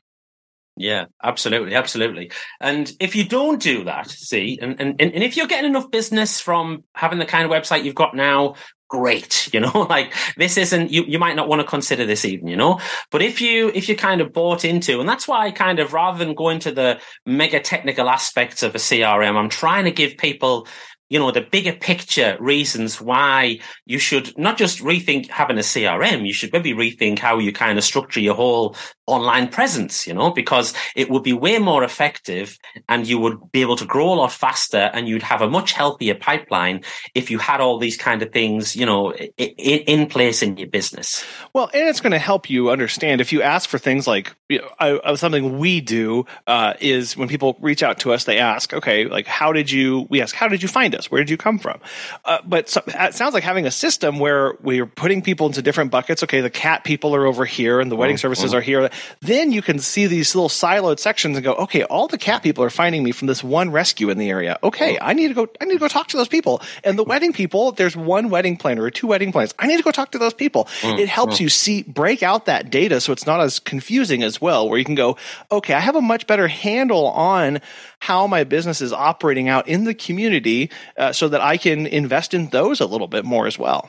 Yeah, 0.76 1.06
absolutely, 1.22 1.74
absolutely. 1.74 2.30
And 2.60 2.92
if 3.00 3.16
you 3.16 3.24
don't 3.24 3.60
do 3.60 3.84
that, 3.84 4.10
see, 4.10 4.58
and, 4.60 4.80
and, 4.80 5.00
and 5.00 5.22
if 5.22 5.36
you're 5.36 5.46
getting 5.46 5.70
enough 5.70 5.90
business 5.90 6.40
from 6.40 6.84
having 6.94 7.18
the 7.18 7.26
kind 7.26 7.44
of 7.44 7.50
website 7.50 7.84
you've 7.84 7.94
got 7.94 8.14
now, 8.14 8.54
great, 8.88 9.48
you 9.54 9.60
know, 9.60 9.86
like 9.88 10.12
this 10.36 10.56
isn't, 10.56 10.90
you, 10.90 11.04
you 11.04 11.18
might 11.18 11.36
not 11.36 11.48
want 11.48 11.60
to 11.60 11.66
consider 11.66 12.06
this 12.06 12.24
even, 12.24 12.46
you 12.46 12.56
know, 12.56 12.80
but 13.10 13.22
if 13.22 13.40
you, 13.40 13.70
if 13.74 13.88
you 13.88 13.96
kind 13.96 14.20
of 14.20 14.32
bought 14.32 14.64
into, 14.64 15.00
and 15.00 15.08
that's 15.08 15.26
why 15.26 15.46
I 15.46 15.50
kind 15.50 15.78
of, 15.80 15.92
rather 15.92 16.24
than 16.24 16.34
going 16.34 16.60
to 16.60 16.72
the 16.72 17.00
mega 17.26 17.60
technical 17.60 18.08
aspects 18.08 18.62
of 18.62 18.74
a 18.74 18.78
CRM, 18.78 19.36
I'm 19.36 19.48
trying 19.48 19.84
to 19.84 19.92
give 19.92 20.16
people 20.16 20.66
you 21.08 21.18
know, 21.18 21.30
the 21.30 21.40
bigger 21.40 21.72
picture 21.72 22.36
reasons 22.40 23.00
why 23.00 23.60
you 23.84 23.98
should 23.98 24.36
not 24.38 24.56
just 24.56 24.80
rethink 24.80 25.28
having 25.28 25.58
a 25.58 25.60
CRM, 25.60 26.26
you 26.26 26.32
should 26.32 26.52
maybe 26.52 26.72
rethink 26.72 27.18
how 27.18 27.38
you 27.38 27.52
kind 27.52 27.78
of 27.78 27.84
structure 27.84 28.20
your 28.20 28.34
whole 28.34 28.76
online 29.06 29.48
presence, 29.48 30.06
you 30.06 30.14
know, 30.14 30.30
because 30.30 30.72
it 30.96 31.10
would 31.10 31.22
be 31.22 31.32
way 31.32 31.58
more 31.58 31.84
effective 31.84 32.58
and 32.88 33.06
you 33.06 33.18
would 33.18 33.52
be 33.52 33.60
able 33.60 33.76
to 33.76 33.84
grow 33.84 34.12
a 34.12 34.14
lot 34.14 34.32
faster 34.32 34.90
and 34.94 35.06
you'd 35.06 35.22
have 35.22 35.42
a 35.42 35.48
much 35.48 35.72
healthier 35.72 36.14
pipeline 36.14 36.82
if 37.14 37.30
you 37.30 37.38
had 37.38 37.60
all 37.60 37.78
these 37.78 37.98
kind 37.98 38.22
of 38.22 38.32
things, 38.32 38.74
you 38.74 38.86
know, 38.86 39.12
in, 39.12 39.28
in 39.58 40.06
place 40.06 40.42
in 40.42 40.56
your 40.56 40.68
business. 40.68 41.24
Well, 41.52 41.70
and 41.74 41.88
it's 41.88 42.00
going 42.00 42.12
to 42.12 42.18
help 42.18 42.48
you 42.48 42.70
understand 42.70 43.20
if 43.20 43.32
you 43.32 43.42
ask 43.42 43.68
for 43.68 43.78
things 43.78 44.06
like 44.06 44.34
you 44.48 44.60
know, 44.60 45.00
I, 45.04 45.14
something 45.16 45.58
we 45.58 45.80
do 45.80 46.24
uh, 46.46 46.74
is 46.80 47.16
when 47.16 47.28
people 47.28 47.56
reach 47.60 47.82
out 47.82 47.98
to 48.00 48.12
us, 48.12 48.24
they 48.24 48.38
ask, 48.38 48.72
okay, 48.72 49.06
like, 49.06 49.26
how 49.26 49.52
did 49.52 49.70
you, 49.70 50.06
we 50.08 50.22
ask, 50.22 50.34
how 50.34 50.48
did 50.48 50.62
you 50.62 50.68
find 50.68 50.93
us? 50.94 51.10
Where 51.10 51.20
did 51.20 51.30
you 51.30 51.36
come 51.36 51.58
from? 51.58 51.80
Uh, 52.24 52.38
but 52.44 52.68
so, 52.68 52.82
it 52.86 53.14
sounds 53.14 53.34
like 53.34 53.44
having 53.44 53.66
a 53.66 53.70
system 53.70 54.18
where 54.18 54.54
we're 54.62 54.86
putting 54.86 55.22
people 55.22 55.46
into 55.46 55.62
different 55.62 55.90
buckets. 55.90 56.22
Okay, 56.22 56.40
the 56.40 56.50
cat 56.50 56.84
people 56.84 57.14
are 57.14 57.26
over 57.26 57.44
here 57.44 57.80
and 57.80 57.90
the 57.90 57.96
wedding 57.96 58.16
mm-hmm. 58.16 58.20
services 58.20 58.54
are 58.54 58.60
here. 58.60 58.90
Then 59.20 59.52
you 59.52 59.62
can 59.62 59.78
see 59.78 60.06
these 60.06 60.34
little 60.34 60.48
siloed 60.48 60.98
sections 60.98 61.36
and 61.36 61.44
go, 61.44 61.54
okay, 61.54 61.82
all 61.84 62.08
the 62.08 62.18
cat 62.18 62.42
people 62.42 62.64
are 62.64 62.70
finding 62.70 63.02
me 63.02 63.12
from 63.12 63.28
this 63.28 63.42
one 63.44 63.70
rescue 63.70 64.10
in 64.10 64.18
the 64.18 64.30
area. 64.30 64.58
Okay, 64.62 64.98
I 65.00 65.12
need 65.12 65.28
to 65.28 65.34
go. 65.34 65.48
I 65.60 65.64
need 65.64 65.74
to 65.74 65.80
go 65.80 65.88
talk 65.88 66.08
to 66.08 66.16
those 66.16 66.28
people. 66.28 66.62
And 66.82 66.98
the 66.98 67.04
wedding 67.04 67.32
people, 67.32 67.72
there's 67.72 67.96
one 67.96 68.30
wedding 68.30 68.56
planner 68.56 68.82
or 68.82 68.90
two 68.90 69.06
wedding 69.06 69.32
planners. 69.32 69.54
I 69.58 69.66
need 69.66 69.76
to 69.76 69.82
go 69.82 69.90
talk 69.90 70.12
to 70.12 70.18
those 70.18 70.34
people. 70.34 70.64
Mm-hmm. 70.80 70.98
It 70.98 71.08
helps 71.08 71.40
you 71.40 71.48
see 71.48 71.82
break 71.82 72.22
out 72.22 72.46
that 72.46 72.70
data 72.70 73.00
so 73.00 73.12
it's 73.12 73.26
not 73.26 73.40
as 73.40 73.58
confusing 73.58 74.22
as 74.22 74.40
well. 74.40 74.68
Where 74.68 74.78
you 74.78 74.84
can 74.84 74.94
go, 74.94 75.16
okay, 75.50 75.74
I 75.74 75.80
have 75.80 75.96
a 75.96 76.02
much 76.02 76.26
better 76.26 76.48
handle 76.48 77.06
on 77.08 77.60
how 78.04 78.26
my 78.26 78.44
business 78.44 78.82
is 78.82 78.92
operating 78.92 79.48
out 79.48 79.66
in 79.66 79.84
the 79.84 79.94
community 79.94 80.70
uh, 80.98 81.10
so 81.10 81.26
that 81.26 81.40
I 81.40 81.56
can 81.56 81.86
invest 81.86 82.34
in 82.34 82.48
those 82.48 82.80
a 82.80 82.86
little 82.86 83.08
bit 83.08 83.24
more 83.24 83.46
as 83.46 83.58
well. 83.58 83.88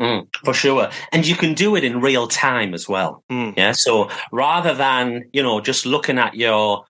Mm, 0.00 0.26
for 0.44 0.52
sure. 0.52 0.90
And 1.12 1.24
you 1.24 1.36
can 1.36 1.54
do 1.54 1.76
it 1.76 1.84
in 1.84 2.00
real 2.00 2.26
time 2.26 2.74
as 2.74 2.88
well. 2.88 3.22
Mm. 3.30 3.56
Yeah. 3.56 3.70
So 3.70 4.10
rather 4.32 4.74
than, 4.74 5.30
you 5.32 5.40
know, 5.40 5.60
just 5.60 5.86
looking 5.86 6.18
at 6.18 6.34
your 6.34 6.84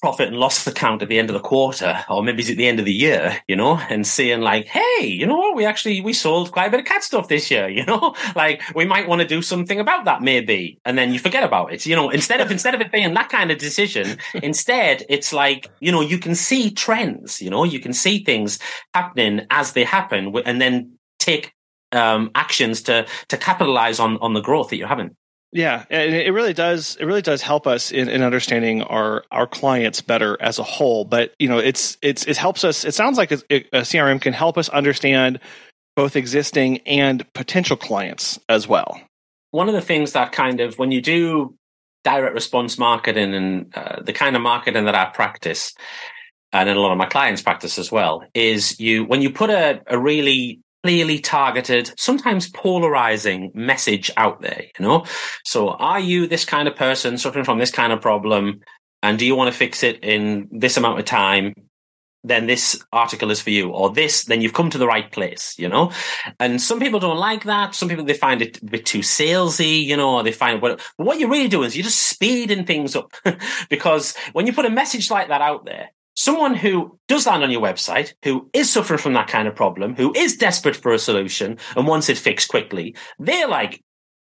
profit 0.00 0.28
and 0.28 0.36
loss 0.36 0.66
account 0.66 1.02
at 1.02 1.08
the 1.08 1.18
end 1.18 1.30
of 1.30 1.34
the 1.34 1.40
quarter, 1.40 2.04
or 2.08 2.22
maybe 2.22 2.40
it's 2.40 2.50
at 2.50 2.56
the 2.56 2.68
end 2.68 2.78
of 2.78 2.84
the 2.84 2.92
year, 2.92 3.38
you 3.48 3.56
know, 3.56 3.78
and 3.88 4.06
seeing 4.06 4.40
like, 4.40 4.66
hey, 4.66 5.06
you 5.06 5.26
know 5.26 5.36
what, 5.36 5.56
we 5.56 5.64
actually 5.64 6.00
we 6.00 6.12
sold 6.12 6.52
quite 6.52 6.66
a 6.66 6.70
bit 6.70 6.80
of 6.80 6.86
cat 6.86 7.02
stuff 7.02 7.28
this 7.28 7.50
year, 7.50 7.68
you 7.76 7.84
know, 7.84 8.14
like 8.34 8.62
we 8.74 8.84
might 8.84 9.08
want 9.08 9.20
to 9.20 9.26
do 9.26 9.40
something 9.40 9.80
about 9.80 10.04
that 10.04 10.22
maybe, 10.22 10.78
and 10.84 10.98
then 10.98 11.12
you 11.12 11.18
forget 11.18 11.44
about 11.44 11.72
it, 11.72 11.86
you 11.86 11.96
know, 11.96 12.10
instead 12.10 12.40
of 12.40 12.50
instead 12.50 12.74
of 12.74 12.80
it 12.80 12.92
being 12.92 13.14
that 13.14 13.28
kind 13.28 13.50
of 13.50 13.58
decision, 13.58 14.18
instead 14.42 15.04
it's 15.08 15.32
like 15.32 15.70
you 15.80 15.90
know 15.90 16.00
you 16.00 16.18
can 16.18 16.34
see 16.34 16.70
trends, 16.70 17.40
you 17.40 17.50
know, 17.50 17.64
you 17.64 17.80
can 17.80 17.92
see 17.92 18.22
things 18.22 18.58
happening 18.94 19.46
as 19.50 19.72
they 19.72 19.84
happen, 19.84 20.34
and 20.44 20.60
then 20.60 20.92
take 21.18 21.52
um, 21.92 22.30
actions 22.34 22.82
to 22.82 23.06
to 23.28 23.36
capitalize 23.36 23.98
on 23.98 24.18
on 24.18 24.34
the 24.34 24.40
growth 24.42 24.70
that 24.70 24.76
you're 24.76 24.88
having. 24.88 25.16
Yeah, 25.52 25.84
and 25.90 26.14
it 26.14 26.32
really 26.32 26.52
does. 26.52 26.96
It 26.96 27.04
really 27.04 27.22
does 27.22 27.40
help 27.40 27.66
us 27.66 27.92
in, 27.92 28.08
in 28.08 28.22
understanding 28.22 28.82
our 28.82 29.24
our 29.30 29.46
clients 29.46 30.00
better 30.00 30.36
as 30.40 30.58
a 30.58 30.62
whole. 30.62 31.04
But 31.04 31.34
you 31.38 31.48
know, 31.48 31.58
it's 31.58 31.96
it's 32.02 32.24
it 32.26 32.36
helps 32.36 32.64
us. 32.64 32.84
It 32.84 32.94
sounds 32.94 33.16
like 33.16 33.30
a, 33.32 33.36
a 33.50 33.80
CRM 33.82 34.20
can 34.20 34.32
help 34.32 34.58
us 34.58 34.68
understand 34.68 35.40
both 35.94 36.16
existing 36.16 36.78
and 36.78 37.32
potential 37.32 37.76
clients 37.76 38.38
as 38.48 38.68
well. 38.68 39.00
One 39.52 39.68
of 39.68 39.74
the 39.74 39.80
things 39.80 40.12
that 40.12 40.32
kind 40.32 40.60
of 40.60 40.78
when 40.78 40.90
you 40.90 41.00
do 41.00 41.56
direct 42.04 42.34
response 42.34 42.78
marketing 42.78 43.34
and 43.34 43.76
uh, 43.76 44.02
the 44.02 44.12
kind 44.12 44.36
of 44.36 44.42
marketing 44.42 44.84
that 44.84 44.94
I 44.94 45.06
practice, 45.06 45.74
and 46.52 46.68
a 46.68 46.78
lot 46.78 46.92
of 46.92 46.98
my 46.98 47.06
clients 47.06 47.40
practice 47.40 47.78
as 47.78 47.90
well, 47.90 48.24
is 48.34 48.78
you 48.78 49.04
when 49.04 49.22
you 49.22 49.30
put 49.30 49.50
a, 49.50 49.80
a 49.86 49.98
really 49.98 50.60
clearly 50.86 51.18
targeted, 51.18 51.92
sometimes 51.98 52.48
polarizing 52.48 53.50
message 53.54 54.08
out 54.16 54.40
there, 54.40 54.66
you 54.78 54.86
know? 54.86 55.04
So 55.44 55.70
are 55.70 55.98
you 55.98 56.28
this 56.28 56.44
kind 56.44 56.68
of 56.68 56.76
person 56.76 57.18
suffering 57.18 57.44
from 57.44 57.58
this 57.58 57.72
kind 57.72 57.92
of 57.92 58.00
problem? 58.00 58.60
And 59.02 59.18
do 59.18 59.26
you 59.26 59.34
want 59.34 59.52
to 59.52 59.58
fix 59.58 59.82
it 59.82 60.04
in 60.04 60.46
this 60.52 60.76
amount 60.76 61.00
of 61.00 61.04
time? 61.04 61.54
Then 62.22 62.46
this 62.46 62.80
article 62.92 63.32
is 63.32 63.40
for 63.40 63.50
you, 63.50 63.70
or 63.70 63.92
this, 63.92 64.26
then 64.26 64.40
you've 64.40 64.52
come 64.52 64.70
to 64.70 64.78
the 64.78 64.86
right 64.86 65.10
place, 65.10 65.56
you 65.58 65.68
know? 65.68 65.90
And 66.38 66.62
some 66.62 66.78
people 66.78 67.00
don't 67.00 67.18
like 67.18 67.42
that. 67.44 67.74
Some 67.74 67.88
people, 67.88 68.04
they 68.04 68.14
find 68.14 68.40
it 68.40 68.62
a 68.62 68.66
bit 68.66 68.86
too 68.86 69.00
salesy, 69.00 69.84
you 69.84 69.96
know, 69.96 70.14
or 70.14 70.22
they 70.22 70.30
find 70.30 70.62
what, 70.62 70.80
what 70.98 71.18
you're 71.18 71.28
really 71.28 71.48
doing 71.48 71.66
is 71.66 71.76
you're 71.76 71.82
just 71.82 72.00
speeding 72.00 72.64
things 72.64 72.94
up 72.94 73.10
because 73.68 74.16
when 74.34 74.46
you 74.46 74.52
put 74.52 74.66
a 74.66 74.70
message 74.70 75.10
like 75.10 75.28
that 75.28 75.40
out 75.42 75.64
there, 75.64 75.90
someone 76.16 76.54
who 76.54 76.98
does 77.06 77.26
land 77.26 77.44
on 77.44 77.50
your 77.50 77.60
website, 77.60 78.14
who 78.24 78.50
is 78.52 78.70
suffering 78.70 78.98
from 78.98 79.12
that 79.12 79.28
kind 79.28 79.46
of 79.46 79.54
problem, 79.54 79.94
who 79.94 80.12
is 80.16 80.36
desperate 80.36 80.76
for 80.76 80.92
a 80.92 80.98
solution 80.98 81.58
and 81.76 81.86
wants 81.86 82.08
it 82.08 82.18
fixed 82.18 82.48
quickly, 82.48 82.96
they're 83.18 83.46
like, 83.46 83.82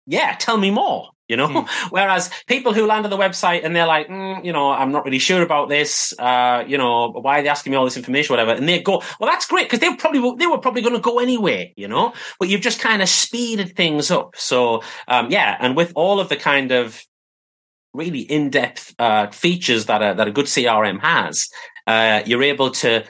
yeah, 0.06 0.36
tell 0.38 0.58
me 0.58 0.70
more, 0.70 1.10
you 1.28 1.38
know? 1.38 1.48
Mm. 1.48 1.68
Whereas 1.90 2.30
people 2.46 2.74
who 2.74 2.86
land 2.86 3.06
on 3.06 3.10
the 3.10 3.18
website 3.18 3.66
and 3.66 3.76
they're 3.76 3.88
like, 3.88 4.08
mm, 4.10 4.44
you 4.44 4.52
know, 4.54 4.70
I'm 4.70 4.92
not 4.92 5.06
really 5.06 5.20
sure 5.20 5.42
about 5.42 5.70
this, 5.70 6.14
uh, 6.20 6.64
you 6.68 6.78
know, 6.78 7.10
why 7.10 7.40
are 7.40 7.44
they 7.44 7.50
asking 7.50 7.72
me 7.72 7.78
all 7.78 7.86
this 7.86 7.98
information, 7.98 8.34
whatever? 8.34 8.52
And 8.52 8.68
they 8.68 8.82
go, 8.82 9.02
well, 9.20 9.30
that's 9.30 9.48
great 9.48 9.66
because 9.66 9.80
they 9.80 9.94
probably, 9.96 10.36
they 10.38 10.48
were 10.48 10.60
probably 10.60 10.82
going 10.82 10.94
to 10.94 11.02
go 11.02 11.20
anyway, 11.20 11.74
you 11.78 11.88
know? 11.88 12.14
But 12.38 12.50
you've 12.50 12.62
just 12.62 12.82
kind 12.82 13.02
of 13.02 13.10
speeded 13.10 13.76
things 13.76 14.12
up. 14.12 14.36
So, 14.36 14.84
um, 15.08 15.32
yeah. 15.32 15.58
And 15.60 15.76
with 15.76 15.94
all 15.96 16.20
of 16.20 16.30
the 16.30 16.38
kind 16.38 16.72
of, 16.72 17.02
really 17.94 18.20
in-depth 18.20 18.94
uh, 19.00 19.28
features 19.32 19.88
that 19.88 20.04
a, 20.04 20.14
that 20.16 20.28
a 20.28 20.32
good 20.32 20.46
CRM 20.46 21.02
has, 21.02 21.50
uh, 21.88 22.22
you're 22.26 22.44
able 22.44 22.70
to 22.72 23.04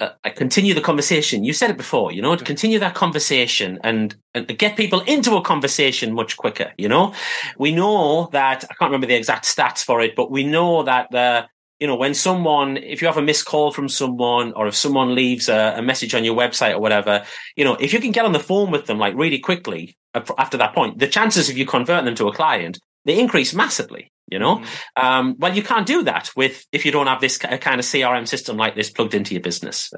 uh, 0.00 0.10
uh, 0.24 0.30
continue 0.30 0.72
the 0.72 0.80
conversation. 0.80 1.44
You 1.44 1.52
said 1.52 1.70
it 1.70 1.76
before, 1.76 2.12
you 2.12 2.22
know, 2.22 2.36
to 2.36 2.44
continue 2.44 2.78
that 2.78 2.94
conversation 2.94 3.78
and, 3.82 4.14
and 4.34 4.46
get 4.58 4.76
people 4.76 5.00
into 5.00 5.36
a 5.36 5.42
conversation 5.42 6.14
much 6.14 6.36
quicker. 6.36 6.72
You 6.78 6.88
know, 6.88 7.14
we 7.58 7.72
know 7.72 8.28
that 8.32 8.64
I 8.64 8.74
can't 8.74 8.90
remember 8.90 9.06
the 9.06 9.14
exact 9.14 9.44
stats 9.44 9.84
for 9.84 10.00
it, 10.00 10.16
but 10.16 10.30
we 10.30 10.44
know 10.44 10.82
that 10.84 11.08
the 11.10 11.48
you 11.80 11.86
know, 11.86 11.96
when 11.96 12.12
someone, 12.12 12.76
if 12.76 13.00
you 13.00 13.08
have 13.08 13.16
a 13.16 13.22
missed 13.22 13.46
call 13.46 13.72
from 13.72 13.88
someone 13.88 14.52
or 14.52 14.66
if 14.66 14.74
someone 14.74 15.14
leaves 15.14 15.48
a, 15.48 15.76
a, 15.78 15.82
message 15.82 16.14
on 16.14 16.24
your 16.24 16.36
website 16.36 16.74
or 16.74 16.78
whatever, 16.78 17.24
you 17.56 17.64
know, 17.64 17.74
if 17.76 17.94
you 17.94 18.00
can 18.00 18.12
get 18.12 18.26
on 18.26 18.32
the 18.32 18.38
phone 18.38 18.70
with 18.70 18.84
them 18.84 18.98
like 18.98 19.14
really 19.14 19.38
quickly 19.38 19.96
after 20.14 20.58
that 20.58 20.74
point, 20.74 20.98
the 20.98 21.08
chances 21.08 21.48
of 21.48 21.56
you 21.56 21.64
converting 21.64 22.04
them 22.04 22.14
to 22.16 22.28
a 22.28 22.34
client, 22.34 22.78
they 23.06 23.18
increase 23.18 23.54
massively 23.54 24.12
you 24.30 24.38
know? 24.38 24.56
Mm-hmm. 24.56 25.04
um, 25.06 25.36
well 25.38 25.54
you 25.54 25.62
can't 25.62 25.86
do 25.86 26.02
that 26.04 26.30
with 26.36 26.66
if 26.72 26.84
you 26.84 26.92
don't 26.92 27.06
have 27.06 27.20
this 27.20 27.38
kind 27.38 27.54
of 27.54 27.60
crm 27.60 28.26
system 28.26 28.56
like 28.56 28.74
this 28.74 28.90
plugged 28.90 29.14
into 29.14 29.34
your 29.34 29.42
business. 29.42 29.92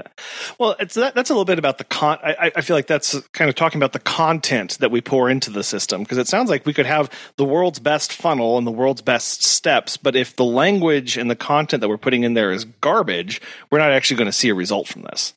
Well 0.58 0.76
it's 0.78 0.94
that, 0.94 1.14
that's 1.14 1.30
a 1.30 1.32
little 1.32 1.44
bit 1.44 1.58
about 1.58 1.78
the 1.78 1.84
con 1.84 2.18
I, 2.22 2.52
I, 2.56 2.60
feel 2.60 2.76
like 2.76 2.86
that's 2.86 3.18
kind 3.32 3.48
of 3.48 3.54
talking 3.54 3.78
about 3.78 3.92
the 3.92 4.00
content 4.00 4.78
that 4.78 4.90
we 4.90 5.00
pour 5.00 5.28
into 5.28 5.50
the 5.50 5.62
system 5.62 6.02
because 6.02 6.18
it 6.18 6.28
sounds 6.28 6.50
like 6.50 6.66
we 6.66 6.72
could 6.72 6.86
have 6.86 7.10
the 7.36 7.44
world's 7.44 7.78
best 7.78 8.12
funnel 8.12 8.58
and 8.58 8.66
the 8.66 8.72
world's 8.72 9.02
best 9.02 9.42
steps 9.42 9.96
but 9.96 10.16
if 10.16 10.36
the 10.36 10.44
language 10.44 11.16
and 11.16 11.30
the 11.30 11.36
content 11.36 11.80
that 11.80 11.88
we're 11.88 11.98
putting 11.98 12.22
in 12.22 12.34
there 12.34 12.52
is 12.52 12.64
garbage 12.64 13.40
we're 13.70 13.78
not 13.78 13.92
actually 13.92 14.16
going 14.16 14.26
to 14.26 14.32
see 14.32 14.48
a 14.48 14.54
result 14.54 14.88
from 14.88 15.02
this. 15.02 15.34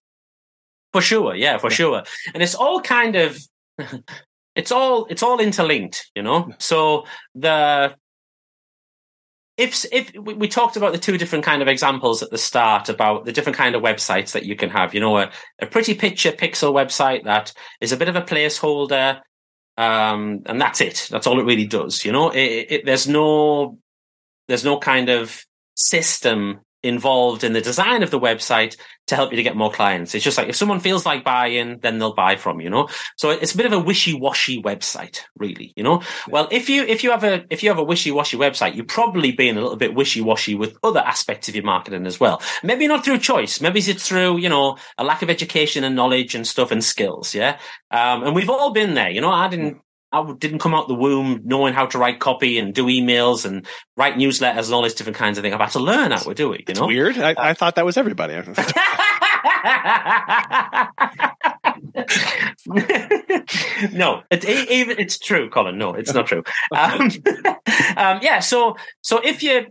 For 0.93 1.01
sure 1.01 1.35
yeah 1.35 1.57
for 1.57 1.69
sure. 1.69 2.03
And 2.33 2.41
it's 2.41 2.55
all 2.55 2.81
kind 2.81 3.15
of 3.15 3.39
it's 4.55 4.71
all 4.71 5.05
it's 5.09 5.23
all 5.23 5.39
interlinked 5.39 6.09
you 6.15 6.23
know? 6.23 6.51
So 6.59 7.05
the 7.33 7.95
if 9.57 9.85
if 9.91 10.11
we 10.15 10.47
talked 10.47 10.75
about 10.75 10.91
the 10.91 10.99
two 10.99 11.17
different 11.17 11.45
kind 11.45 11.61
of 11.61 11.67
examples 11.67 12.21
at 12.21 12.29
the 12.29 12.37
start 12.37 12.89
about 12.89 13.25
the 13.25 13.31
different 13.31 13.57
kind 13.57 13.75
of 13.75 13.81
websites 13.81 14.33
that 14.33 14.45
you 14.45 14.55
can 14.55 14.69
have, 14.69 14.93
you 14.93 14.99
know, 14.99 15.17
a, 15.17 15.31
a 15.61 15.65
pretty 15.65 15.93
picture 15.93 16.31
pixel 16.31 16.73
website 16.73 17.23
that 17.23 17.53
is 17.79 17.91
a 17.91 17.97
bit 17.97 18.09
of 18.09 18.17
a 18.17 18.21
placeholder, 18.21 19.21
um, 19.77 20.41
and 20.45 20.59
that's 20.59 20.81
it. 20.81 21.07
That's 21.09 21.25
all 21.25 21.39
it 21.39 21.45
really 21.45 21.65
does. 21.65 22.03
You 22.03 22.11
know, 22.11 22.31
it, 22.31 22.67
it, 22.69 22.85
there's 22.85 23.07
no 23.07 23.77
there's 24.47 24.65
no 24.65 24.77
kind 24.77 25.09
of 25.09 25.41
system 25.75 26.59
involved 26.85 27.43
in 27.43 27.53
the 27.53 27.61
design 27.61 28.03
of 28.03 28.11
the 28.11 28.19
website 28.19 28.77
to 29.07 29.15
help 29.15 29.31
you 29.31 29.37
to 29.37 29.43
get 29.43 29.55
more 29.55 29.71
clients. 29.71 30.15
It's 30.15 30.23
just 30.23 30.37
like 30.37 30.49
if 30.49 30.55
someone 30.55 30.79
feels 30.79 31.05
like 31.05 31.23
buying, 31.23 31.79
then 31.79 31.99
they'll 31.99 32.15
buy 32.15 32.35
from 32.35 32.61
you 32.61 32.69
know. 32.69 32.87
So 33.17 33.29
it's 33.29 33.53
a 33.53 33.57
bit 33.57 33.65
of 33.65 33.73
a 33.73 33.79
wishy-washy 33.79 34.61
website, 34.61 35.21
really. 35.37 35.73
You 35.75 35.83
know. 35.83 36.01
Well, 36.27 36.47
if 36.51 36.69
you 36.69 36.83
if 36.83 37.03
you 37.03 37.11
have 37.11 37.23
a 37.23 37.45
if 37.49 37.63
you 37.63 37.69
have 37.69 37.77
a 37.77 37.83
wishy-washy 37.83 38.37
website, 38.37 38.75
you're 38.75 38.85
probably 38.85 39.31
being 39.31 39.57
a 39.57 39.61
little 39.61 39.77
bit 39.77 39.93
wishy-washy 39.93 40.55
with 40.55 40.77
other 40.83 41.01
aspects 41.01 41.49
of 41.49 41.55
your 41.55 41.65
marketing 41.65 42.05
as 42.05 42.19
well. 42.19 42.41
Maybe 42.63 42.87
not 42.87 43.05
through 43.05 43.19
choice. 43.19 43.61
Maybe 43.61 43.79
it's 43.79 44.07
through 44.07 44.37
you 44.37 44.49
know 44.49 44.77
a 44.97 45.03
lack 45.03 45.21
of 45.21 45.29
education 45.29 45.83
and 45.83 45.95
knowledge 45.95 46.35
and 46.35 46.47
stuff 46.47 46.71
and 46.71 46.83
skills. 46.83 47.35
Yeah. 47.35 47.59
Um, 47.91 48.23
and 48.23 48.35
we've 48.35 48.49
all 48.49 48.71
been 48.71 48.93
there. 48.93 49.09
You 49.09 49.21
know, 49.21 49.31
I 49.31 49.47
didn't 49.47 49.81
I 50.15 50.33
didn't 50.33 50.59
come 50.59 50.73
out 50.73 50.87
the 50.87 50.95
womb 50.95 51.41
knowing 51.43 51.73
how 51.73 51.85
to 51.87 51.97
write 51.97 52.19
copy 52.19 52.57
and 52.57 52.73
do 52.73 52.85
emails 52.85 53.45
and 53.45 53.65
write 53.97 54.15
newsletters 54.15 54.65
and 54.65 54.73
all 54.73 54.81
these 54.81 54.93
different 54.93 55.17
kinds 55.17 55.37
of 55.37 55.43
things. 55.43 55.53
I've 55.53 55.61
had 55.61 55.71
to 55.71 55.79
learn 55.79 56.11
how 56.11 56.19
to 56.19 56.33
do 56.33 56.53
it. 56.53 56.61
You 56.61 56.65
It's 56.69 56.79
know, 56.79 56.87
weird. 56.87 57.17
I, 57.17 57.35
I 57.37 57.53
thought 57.53 57.75
that 57.75 57.85
was 57.85 57.97
everybody. 57.97 58.35
no, 63.93 64.23
it, 64.31 64.45
it, 64.45 64.71
even 64.71 64.99
it's 64.99 65.17
true, 65.17 65.49
Colin. 65.49 65.77
No, 65.77 65.93
it's 65.93 66.13
not 66.13 66.27
true. 66.27 66.43
Um, 66.75 67.09
um, 67.97 68.19
yeah, 68.21 68.39
so 68.39 68.75
so 69.01 69.19
if 69.23 69.43
you 69.43 69.65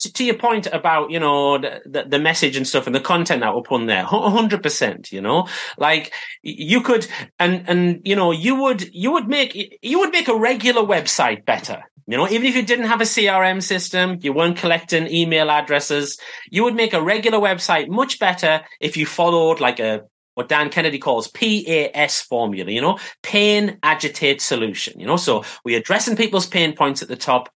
to, 0.00 0.12
to, 0.12 0.24
your 0.24 0.36
point 0.36 0.66
about 0.66 1.10
you 1.10 1.20
know 1.20 1.58
the, 1.58 2.04
the, 2.06 2.18
message 2.18 2.56
and 2.56 2.66
stuff 2.66 2.86
and 2.86 2.94
the 2.94 3.00
content 3.00 3.40
that 3.40 3.54
we're 3.54 3.62
putting 3.62 3.86
there, 3.86 4.04
hundred 4.04 4.62
percent. 4.62 5.12
You 5.12 5.20
know, 5.20 5.48
like 5.78 6.12
you 6.42 6.80
could 6.80 7.06
and 7.38 7.64
and 7.68 8.00
you 8.04 8.16
know 8.16 8.32
you 8.32 8.54
would 8.56 8.92
you 8.94 9.12
would 9.12 9.28
make 9.28 9.78
you 9.82 9.98
would 9.98 10.10
make 10.10 10.28
a 10.28 10.36
regular 10.36 10.82
website 10.82 11.44
better. 11.44 11.84
You 12.06 12.16
know, 12.16 12.28
even 12.28 12.46
if 12.46 12.56
you 12.56 12.62
didn't 12.62 12.86
have 12.86 13.00
a 13.00 13.04
CRM 13.04 13.62
system, 13.62 14.18
you 14.20 14.32
weren't 14.32 14.56
collecting 14.56 15.06
email 15.06 15.48
addresses, 15.48 16.18
you 16.50 16.64
would 16.64 16.74
make 16.74 16.92
a 16.92 17.00
regular 17.00 17.38
website 17.38 17.88
much 17.88 18.18
better 18.18 18.62
if 18.80 18.96
you 18.96 19.06
followed 19.06 19.60
like 19.60 19.78
a 19.78 20.02
what 20.34 20.48
Dan 20.48 20.70
Kennedy 20.70 20.98
calls 20.98 21.28
PAS 21.28 22.22
formula, 22.22 22.70
you 22.70 22.80
know, 22.80 22.98
pain, 23.22 23.78
agitate, 23.82 24.40
solution, 24.40 24.98
you 24.98 25.06
know, 25.06 25.16
so 25.16 25.44
we're 25.64 25.78
addressing 25.78 26.16
people's 26.16 26.46
pain 26.46 26.74
points 26.74 27.02
at 27.02 27.08
the 27.08 27.16
top. 27.16 27.48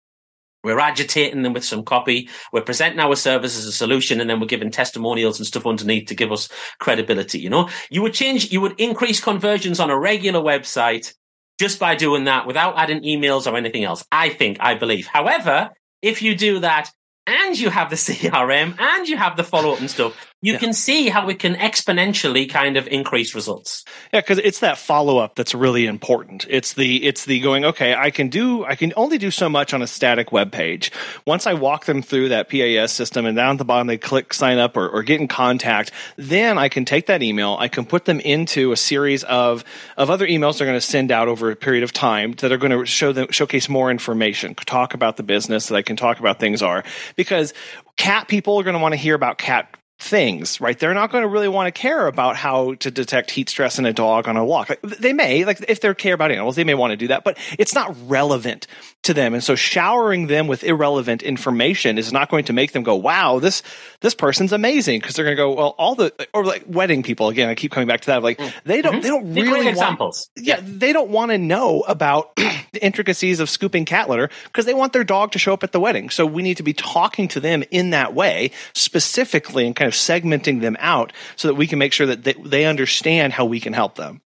We're 0.64 0.80
agitating 0.80 1.42
them 1.42 1.54
with 1.54 1.66
some 1.66 1.84
copy. 1.84 2.30
We're 2.52 2.62
presenting 2.62 3.00
our 3.00 3.16
service 3.16 3.58
as 3.58 3.66
a 3.66 3.72
solution 3.72 4.22
and 4.22 4.30
then 4.30 4.40
we're 4.40 4.48
giving 4.48 4.72
testimonials 4.72 5.40
and 5.40 5.46
stuff 5.46 5.68
underneath 5.68 6.08
to 6.08 6.16
give 6.16 6.32
us 6.32 6.50
credibility. 6.80 7.40
You 7.40 7.50
know, 7.50 7.70
you 7.90 8.02
would 8.02 8.14
change, 8.14 8.52
you 8.52 8.62
would 8.62 8.80
increase 8.80 9.20
conversions 9.20 9.80
on 9.80 9.90
a 9.90 10.00
regular 10.00 10.40
website 10.40 11.14
just 11.60 11.80
by 11.80 11.96
doing 11.96 12.26
that 12.26 12.48
without 12.48 12.78
adding 12.78 13.04
emails 13.04 13.52
or 13.52 13.56
anything 13.58 13.84
else. 13.84 14.06
I 14.12 14.30
think, 14.30 14.58
I 14.60 14.76
believe. 14.76 15.08
However, 15.08 15.72
if 16.02 16.22
you 16.22 16.36
do 16.36 16.60
that 16.60 16.92
and 17.28 17.60
you 17.60 17.70
have 17.70 17.90
the 17.90 17.96
CRM 17.98 18.80
and 18.80 19.08
you 19.08 19.18
have 19.18 19.38
the 19.38 19.44
follow 19.44 19.74
up 19.74 19.80
and 19.80 19.90
stuff, 19.90 20.33
you 20.44 20.54
yeah. 20.54 20.60
can 20.60 20.74
see 20.74 21.08
how 21.08 21.30
it 21.30 21.40
can 21.40 21.56
exponentially 21.56 22.50
kind 22.50 22.76
of 22.76 22.86
increase 22.88 23.34
results. 23.34 23.86
Yeah, 24.12 24.20
because 24.20 24.40
it's 24.40 24.60
that 24.60 24.78
follow 24.78 25.18
up 25.18 25.36
that's 25.36 25.56
really 25.56 25.86
important. 25.86 26.46
It's 26.50 26.74
the 26.74 27.02
it's 27.02 27.24
the 27.24 27.40
going, 27.40 27.64
okay, 27.64 27.96
I 27.96 28.12
can 28.12 28.28
do 28.28 28.66
I 28.66 28.76
can 28.76 28.92
only 28.98 29.18
do 29.18 29.32
so 29.32 29.48
much 29.48 29.74
on 29.74 29.82
a 29.82 29.88
static 29.88 30.34
web 30.34 30.52
page. 30.52 30.92
Once 31.26 31.48
I 31.48 31.54
walk 31.54 31.86
them 31.86 32.02
through 32.02 32.30
that 32.30 32.50
PAS 32.50 32.92
system 32.92 33.26
and 33.26 33.38
down 33.38 33.52
at 33.52 33.58
the 33.58 33.64
bottom 33.64 33.88
they 33.88 33.98
click 33.98 34.34
sign 34.34 34.58
up 34.58 34.76
or, 34.76 34.90
or 34.90 35.02
get 35.02 35.22
in 35.22 35.30
contact, 35.30 35.92
then 36.18 36.58
I 36.58 36.68
can 36.68 36.84
take 36.84 37.06
that 37.06 37.24
email, 37.24 37.56
I 37.58 37.70
can 37.70 37.86
put 37.86 38.04
them 38.04 38.20
into 38.20 38.74
a 38.74 38.78
series 38.78 39.24
of 39.24 39.64
of 39.96 40.10
other 40.10 40.28
emails 40.28 40.58
they're 40.58 40.68
going 40.68 40.76
to 40.76 40.82
send 40.82 41.10
out 41.10 41.30
over 41.30 41.52
a 41.52 41.56
period 41.56 41.84
of 41.84 41.94
time 41.94 42.34
that 42.34 42.52
are 42.52 42.58
going 42.58 42.78
to 42.78 42.86
show 42.86 43.14
them 43.14 43.28
showcase 43.32 43.70
more 43.70 43.90
information, 43.90 44.56
talk 44.56 44.94
about 44.94 45.16
the 45.16 45.24
business 45.24 45.68
that 45.68 45.76
I 45.76 45.84
can 45.84 45.96
talk 45.96 46.20
about 46.20 46.42
things 46.42 46.62
are. 46.62 46.84
Because 47.16 47.54
cat 47.96 48.28
people 48.28 48.58
are 48.60 48.64
going 48.64 48.76
to 48.76 48.82
want 48.82 48.92
to 48.92 48.98
hear 48.98 49.16
about 49.16 49.38
cat 49.38 49.74
things, 50.00 50.60
right? 50.60 50.78
They're 50.78 50.94
not 50.94 51.12
going 51.12 51.22
to 51.22 51.28
really 51.28 51.48
want 51.48 51.74
to 51.74 51.80
care 51.80 52.08
about 52.08 52.36
how 52.36 52.74
to 52.76 52.92
detect 52.92 53.32
heat 53.32 53.50
stress 53.50 53.80
in 53.80 53.86
a 53.86 53.94
dog 53.94 54.28
on 54.28 54.36
a 54.36 54.44
walk. 54.44 54.70
Like, 54.70 54.82
they 54.82 55.14
may, 55.14 55.46
like 55.46 55.64
if 55.68 55.80
they 55.80 55.94
care 55.94 56.14
about 56.14 56.32
animals, 56.32 56.56
they 56.56 56.64
may 56.64 56.74
want 56.74 56.92
to 56.92 56.98
do 56.98 57.08
that, 57.08 57.24
but 57.24 57.38
it's 57.58 57.74
not 57.74 57.96
relevant 58.08 58.68
to 59.04 59.14
them. 59.14 59.34
And 59.34 59.44
so 59.44 59.56
showering 59.56 60.28
them 60.28 60.48
with 60.48 60.64
irrelevant 60.64 61.24
information 61.24 61.98
is 61.98 62.12
not 62.12 62.30
going 62.30 62.46
to 62.46 62.54
make 62.54 62.74
them 62.74 62.84
go, 62.84 62.96
wow, 62.96 63.40
this, 63.40 63.64
this 64.02 64.14
person's 64.14 64.52
amazing. 64.52 65.00
Cause 65.02 65.14
they're 65.14 65.26
going 65.26 65.38
to 65.38 65.42
go, 65.42 65.54
well, 65.54 65.76
all 65.78 65.96
the, 65.96 66.14
or 66.34 66.44
like 66.44 66.64
wedding 66.68 67.04
people, 67.04 67.30
again, 67.30 67.50
I 67.50 67.56
keep 67.56 67.72
coming 67.72 67.88
back 67.88 68.02
to 68.02 68.08
that. 68.08 68.24
Like 68.24 68.40
mm. 68.40 68.54
they 68.66 68.82
don't, 68.82 68.96
mm-hmm. 68.96 69.02
they 69.02 69.10
don't 69.10 69.34
really 69.34 69.52
want, 69.52 69.68
examples. 69.68 70.30
Yeah, 70.36 70.56
yeah, 70.56 70.62
They 70.66 70.92
don't 70.92 71.10
want 71.10 71.32
to 71.32 71.38
know 71.38 71.82
about 71.82 72.36
the 72.36 72.84
intricacies 72.84 73.40
of 73.40 73.50
scooping 73.50 73.86
cat 73.86 74.10
litter 74.10 74.30
because 74.46 74.66
they 74.66 74.74
want 74.74 74.92
their 74.94 75.04
dog 75.04 75.32
to 75.32 75.40
show 75.40 75.54
up 75.54 75.64
at 75.64 75.72
the 75.72 75.80
wedding. 75.80 76.10
So 76.10 76.26
we 76.26 76.42
need 76.42 76.58
to 76.58 76.64
be 76.64 76.74
talking 76.74 77.28
to 77.30 77.40
them 77.40 77.64
in 77.72 77.92
that 77.92 78.14
way 78.14 78.52
specifically 78.74 79.66
and 79.66 79.76
kind 79.76 79.88
of 79.88 79.93
segmenting 79.94 80.62
them 80.62 80.76
out 80.80 81.14
so 81.36 81.48
that 81.48 81.56
we 81.56 81.68
can 81.68 81.80
make 81.80 81.94
sure 81.94 82.08
that 82.08 82.24
they, 82.24 82.34
they 82.34 82.66
understand 82.66 83.34
how 83.34 83.46
we 83.46 83.60
can 83.60 83.74
help 83.74 83.96
them. 83.96 84.22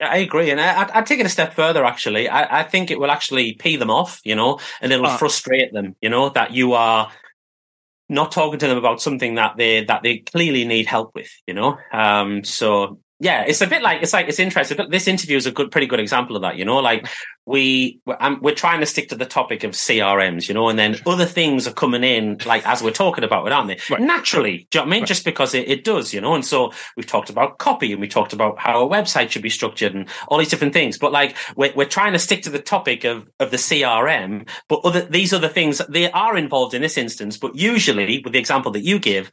I 0.00 0.18
agree, 0.18 0.50
and 0.50 0.60
I, 0.60 0.96
would 0.96 1.06
take 1.06 1.20
it 1.20 1.26
a 1.26 1.30
step 1.30 1.54
further. 1.54 1.84
Actually, 1.84 2.28
I, 2.28 2.60
I, 2.60 2.62
think 2.64 2.90
it 2.90 2.98
will 2.98 3.12
actually 3.12 3.52
pee 3.52 3.76
them 3.76 3.90
off, 3.90 4.20
you 4.24 4.34
know, 4.34 4.58
and 4.80 4.92
it'll 4.92 5.06
uh, 5.06 5.16
frustrate 5.16 5.72
them, 5.72 5.94
you 6.00 6.08
know, 6.08 6.30
that 6.30 6.50
you 6.50 6.72
are 6.72 7.12
not 8.08 8.32
talking 8.32 8.58
to 8.58 8.66
them 8.66 8.76
about 8.76 9.00
something 9.00 9.36
that 9.36 9.56
they 9.56 9.84
that 9.84 10.02
they 10.02 10.18
clearly 10.18 10.64
need 10.64 10.86
help 10.86 11.14
with, 11.14 11.30
you 11.46 11.54
know. 11.54 11.78
Um, 11.92 12.42
so 12.42 12.98
yeah, 13.20 13.44
it's 13.46 13.60
a 13.60 13.66
bit 13.68 13.80
like 13.80 14.02
it's 14.02 14.12
like 14.12 14.28
it's 14.28 14.40
interesting. 14.40 14.76
But 14.76 14.90
this 14.90 15.06
interview 15.06 15.36
is 15.36 15.46
a 15.46 15.52
good, 15.52 15.70
pretty 15.70 15.86
good 15.86 16.00
example 16.00 16.34
of 16.34 16.42
that. 16.42 16.56
You 16.56 16.64
know, 16.64 16.78
like 16.78 17.06
we 17.46 18.00
we're, 18.04 18.16
um, 18.18 18.40
we're 18.42 18.56
trying 18.56 18.80
to 18.80 18.86
stick 18.86 19.10
to 19.10 19.14
the 19.14 19.24
topic 19.24 19.62
of 19.62 19.70
CRMs, 19.70 20.48
you 20.48 20.54
know, 20.54 20.68
and 20.68 20.76
then 20.76 20.96
other 21.06 21.24
things 21.24 21.68
are 21.68 21.72
coming 21.72 22.02
in, 22.02 22.38
like 22.44 22.66
as 22.66 22.82
we're 22.82 22.90
talking 22.90 23.22
about 23.22 23.46
it, 23.46 23.52
aren't 23.52 23.68
they? 23.68 23.78
Right. 23.88 24.02
Naturally, 24.02 24.66
do 24.70 24.78
you 24.78 24.80
know 24.80 24.82
what 24.82 24.88
I 24.88 24.90
mean? 24.90 25.02
Right. 25.02 25.08
Just 25.08 25.24
because 25.24 25.54
it, 25.54 25.68
it 25.68 25.84
does, 25.84 26.12
you 26.12 26.20
know. 26.20 26.34
And 26.34 26.44
so 26.44 26.72
we've 26.96 27.06
talked 27.06 27.30
about 27.30 27.58
copy, 27.58 27.92
and 27.92 28.00
we 28.00 28.08
talked 28.08 28.32
about 28.32 28.58
how 28.58 28.84
a 28.84 28.90
website 28.90 29.30
should 29.30 29.42
be 29.42 29.50
structured, 29.50 29.94
and 29.94 30.08
all 30.26 30.38
these 30.38 30.50
different 30.50 30.72
things. 30.72 30.98
But 30.98 31.12
like 31.12 31.36
we're 31.54 31.72
we're 31.74 31.84
trying 31.84 32.14
to 32.14 32.18
stick 32.18 32.42
to 32.42 32.50
the 32.50 32.58
topic 32.58 33.04
of 33.04 33.28
of 33.38 33.52
the 33.52 33.58
CRM, 33.58 34.48
but 34.68 34.80
other 34.84 35.02
these 35.02 35.32
other 35.32 35.48
things 35.48 35.80
they 35.88 36.10
are 36.10 36.36
involved 36.36 36.74
in 36.74 36.82
this 36.82 36.98
instance. 36.98 37.36
But 37.36 37.54
usually, 37.54 38.22
with 38.24 38.32
the 38.32 38.40
example 38.40 38.72
that 38.72 38.82
you 38.82 38.98
give, 38.98 39.30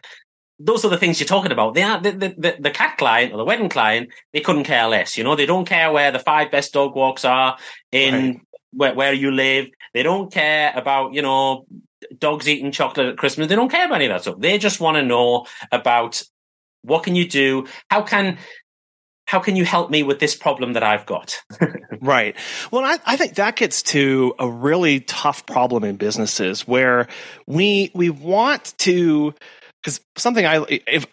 those 0.66 0.86
are 0.86 0.90
the 0.90 0.98
things 0.98 1.20
you're 1.20 1.28
talking 1.28 1.52
about. 1.52 1.74
They 1.74 1.84
are 1.84 2.00
the, 2.00 2.12
the, 2.12 2.56
the, 2.60 2.72
cat 2.72 2.98
client 2.98 3.34
or 3.34 3.38
the 3.38 3.46
wedding 3.46 3.70
client. 3.70 4.10
They 4.34 4.42
couldn't 4.42 4.66
care 4.66 4.88
less. 4.88 5.18
You 5.18 5.24
know, 5.24 5.36
they 5.36 5.46
don't 5.46 5.66
care 5.66 5.92
where 5.92 6.12
the 6.12 6.20
five 6.20 6.52
best 6.52 6.74
dog 6.74 6.96
walks 6.96 7.26
are 7.26 7.58
in 7.92 8.14
right. 8.14 8.42
where, 8.72 8.94
where 8.94 9.14
you 9.14 9.32
live. 9.32 9.68
They 9.94 10.04
don't 10.04 10.32
care 10.32 10.72
about, 10.76 11.14
you 11.14 11.22
know, 11.22 11.66
dogs 12.18 12.48
eating 12.48 12.72
chocolate 12.72 13.08
at 13.08 13.18
Christmas. 13.18 13.48
They 13.48 13.56
don't 13.56 13.72
care 13.72 13.86
about 13.86 13.96
any 13.96 14.06
of 14.06 14.12
that 14.12 14.22
stuff. 14.22 14.40
They 14.40 14.58
just 14.58 14.80
want 14.80 14.98
to 14.98 15.04
know 15.04 15.46
about 15.72 16.22
what 16.84 17.04
can 17.04 17.16
you 17.16 17.28
do? 17.28 17.68
How 17.90 18.02
can, 18.02 18.38
how 19.26 19.40
can 19.40 19.56
you 19.56 19.66
help 19.66 19.90
me 19.90 20.04
with 20.04 20.20
this 20.20 20.36
problem 20.36 20.74
that 20.74 20.84
I've 20.84 21.06
got? 21.06 21.42
right. 22.02 22.36
Well, 22.72 22.84
I, 22.84 22.98
I, 23.06 23.16
think 23.16 23.36
that 23.36 23.56
gets 23.56 23.82
to 23.84 24.34
a 24.40 24.50
really 24.50 25.00
tough 25.02 25.46
problem 25.46 25.84
in 25.84 25.96
businesses 25.96 26.68
where 26.68 27.08
we 27.48 27.92
we 27.94 28.10
want 28.10 28.74
to 28.80 29.34
because 29.82 30.00
something 30.16 30.46
I 30.46 30.64
if 30.70 31.08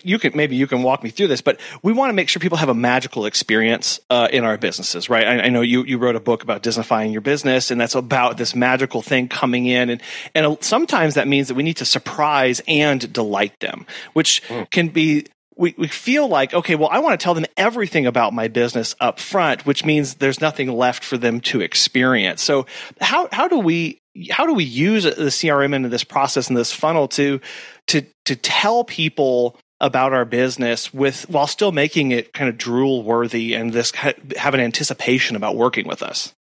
you 0.04 0.18
can 0.18 0.36
maybe 0.36 0.56
you 0.56 0.66
can 0.66 0.82
walk 0.82 1.02
me 1.02 1.10
through 1.10 1.28
this, 1.28 1.40
but 1.40 1.60
we 1.82 1.92
want 1.92 2.10
to 2.10 2.14
make 2.14 2.28
sure 2.28 2.40
people 2.40 2.58
have 2.58 2.68
a 2.68 2.74
magical 2.74 3.26
experience 3.26 4.00
uh, 4.10 4.28
in 4.32 4.44
our 4.44 4.56
businesses, 4.56 5.10
right? 5.10 5.26
I, 5.26 5.40
I, 5.42 5.48
know 5.48 5.60
you 5.60 5.84
you 5.84 5.98
wrote 5.98 6.16
a 6.16 6.20
book 6.20 6.42
about 6.42 6.62
Disneyfying 6.62 7.12
your 7.12 7.20
business, 7.20 7.70
and 7.70 7.80
that's 7.80 7.94
about 7.94 8.36
this 8.38 8.54
magical 8.54 9.02
thing 9.02 9.28
coming 9.28 9.66
in, 9.66 9.90
and 9.90 10.02
and 10.34 10.56
sometimes 10.62 11.14
that 11.14 11.28
means 11.28 11.48
that 11.48 11.54
we 11.54 11.62
need 11.62 11.76
to 11.78 11.84
surprise 11.84 12.62
and 12.66 13.12
delight 13.12 13.58
them, 13.60 13.86
which 14.14 14.42
mm. 14.48 14.68
can 14.70 14.88
be 14.88 15.26
we, 15.56 15.74
we 15.78 15.88
feel 15.88 16.28
like, 16.28 16.52
okay, 16.52 16.74
well, 16.74 16.90
I 16.90 16.98
want 16.98 17.18
to 17.18 17.24
tell 17.24 17.34
them 17.34 17.46
everything 17.56 18.06
about 18.06 18.34
my 18.34 18.48
business 18.48 18.94
up 19.00 19.18
front, 19.18 19.64
which 19.64 19.84
means 19.84 20.16
there's 20.16 20.40
nothing 20.40 20.70
left 20.70 21.02
for 21.02 21.16
them 21.16 21.40
to 21.42 21.62
experience. 21.62 22.42
So 22.42 22.66
how, 23.00 23.28
how 23.32 23.48
do 23.48 23.58
we, 23.58 24.02
how 24.30 24.46
do 24.46 24.52
we 24.52 24.64
use 24.64 25.04
the 25.04 25.10
CRM 25.10 25.74
into 25.74 25.88
this 25.88 26.04
process 26.04 26.48
and 26.48 26.56
this 26.56 26.72
funnel 26.72 27.08
to 27.08 27.40
to 27.88 28.02
to 28.24 28.36
tell 28.36 28.84
people 28.84 29.58
about 29.80 30.12
our 30.12 30.24
business 30.24 30.92
with 30.92 31.28
while 31.28 31.46
still 31.46 31.72
making 31.72 32.10
it 32.10 32.32
kind 32.32 32.48
of 32.48 32.56
drool 32.56 33.02
worthy 33.02 33.54
and 33.54 33.72
this 33.72 33.92
have 33.92 34.54
an 34.54 34.60
anticipation 34.60 35.36
about 35.36 35.56
working 35.56 35.86
with 35.86 36.02
us. 36.02 36.34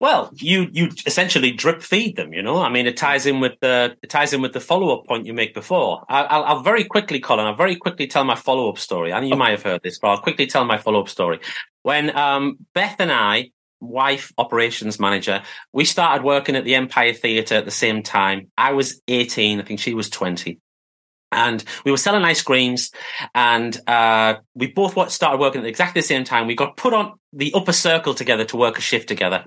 Well 0.00 0.30
you 0.34 0.68
you 0.72 0.90
essentially 1.06 1.52
drip 1.52 1.80
feed 1.80 2.16
them 2.16 2.32
you 2.32 2.42
know? 2.42 2.60
I 2.60 2.68
mean 2.68 2.86
it 2.86 2.96
ties 2.96 3.24
in 3.24 3.40
with 3.40 3.58
the 3.60 3.96
it 4.02 4.10
ties 4.10 4.32
in 4.32 4.42
with 4.42 4.52
the 4.52 4.60
follow-up 4.60 5.06
point 5.06 5.26
you 5.26 5.32
make 5.32 5.54
before. 5.54 6.04
I, 6.08 6.52
will 6.52 6.62
very 6.62 6.84
quickly 6.84 7.20
colin 7.20 7.46
i'll 7.46 7.54
very 7.54 7.76
quickly 7.76 8.06
tell 8.06 8.24
my 8.24 8.34
follow-up 8.34 8.78
story. 8.78 9.12
And 9.12 9.26
you 9.26 9.34
okay. 9.34 9.38
might 9.38 9.50
have 9.50 9.62
heard 9.62 9.82
this 9.82 9.98
but 9.98 10.08
i'll 10.08 10.20
quickly 10.20 10.46
tell 10.46 10.64
my 10.64 10.78
follow-up 10.78 11.08
story. 11.08 11.40
When 11.82 12.14
um, 12.16 12.58
beth 12.74 12.96
and 12.98 13.12
i 13.12 13.50
wife 13.80 14.32
operations 14.38 14.98
manager 14.98 15.42
we 15.72 15.84
started 15.84 16.24
working 16.24 16.56
at 16.56 16.64
the 16.64 16.74
empire 16.74 17.12
theatre 17.12 17.54
at 17.54 17.64
the 17.64 17.70
same 17.70 18.02
time. 18.02 18.50
I 18.58 18.72
was 18.72 19.00
18 19.06 19.60
i 19.60 19.62
think 19.62 19.78
she 19.78 19.94
was 19.94 20.10
20 20.10 20.60
and 21.32 21.64
we 21.84 21.90
were 21.90 21.96
selling 21.96 22.24
ice 22.24 22.42
creams 22.42 22.90
and 23.34 23.78
uh, 23.86 24.36
we 24.54 24.68
both 24.68 25.10
started 25.10 25.40
working 25.40 25.60
at 25.60 25.66
exactly 25.66 26.00
the 26.00 26.06
same 26.06 26.24
time. 26.24 26.46
We 26.46 26.54
got 26.54 26.76
put 26.76 26.94
on 26.94 27.14
the 27.32 27.52
upper 27.54 27.72
circle 27.72 28.14
together 28.14 28.44
to 28.46 28.56
work 28.56 28.78
a 28.78 28.80
shift 28.80 29.08
together. 29.08 29.44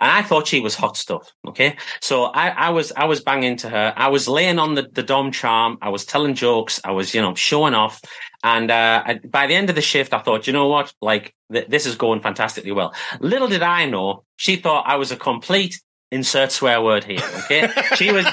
And 0.00 0.10
i 0.10 0.22
thought 0.22 0.48
she 0.48 0.58
was 0.58 0.74
hot 0.74 0.96
stuff 0.96 1.32
okay? 1.46 1.76
So 2.00 2.24
i, 2.24 2.48
I 2.48 2.70
was 2.70 2.92
i 2.92 3.04
was 3.04 3.20
banging 3.20 3.56
to 3.58 3.68
her. 3.68 3.92
I 3.96 4.08
was 4.08 4.28
laying 4.28 4.58
on 4.58 4.74
the, 4.74 4.88
the 4.92 5.02
dom 5.02 5.30
charm. 5.32 5.78
I 5.80 5.90
was 5.90 6.04
telling 6.04 6.34
jokes. 6.34 6.80
I 6.84 6.90
was 6.90 7.14
you 7.14 7.22
know 7.22 7.34
showing 7.34 7.74
off. 7.74 8.00
And 8.44 8.72
uh, 8.72 9.02
I, 9.06 9.20
by 9.24 9.46
the 9.46 9.54
end 9.54 9.70
of 9.70 9.76
the 9.76 9.82
shift 9.82 10.12
i 10.12 10.18
thought 10.18 10.46
you 10.46 10.52
know 10.52 10.66
what? 10.66 10.92
Like 11.00 11.34
th- 11.52 11.68
this 11.68 11.86
is 11.86 11.94
going 11.94 12.20
fantastically 12.20 12.72
well. 12.72 12.92
Little 13.20 13.48
did 13.48 13.62
i 13.62 13.86
know 13.86 14.24
she 14.36 14.56
thought 14.56 14.84
i 14.86 14.96
was 14.96 15.12
a 15.12 15.16
complete 15.16 15.80
insert 16.10 16.52
swear 16.52 16.82
word 16.82 17.04
here 17.04 17.22
okay? 17.44 17.68
She 17.96 18.12
was 18.12 18.26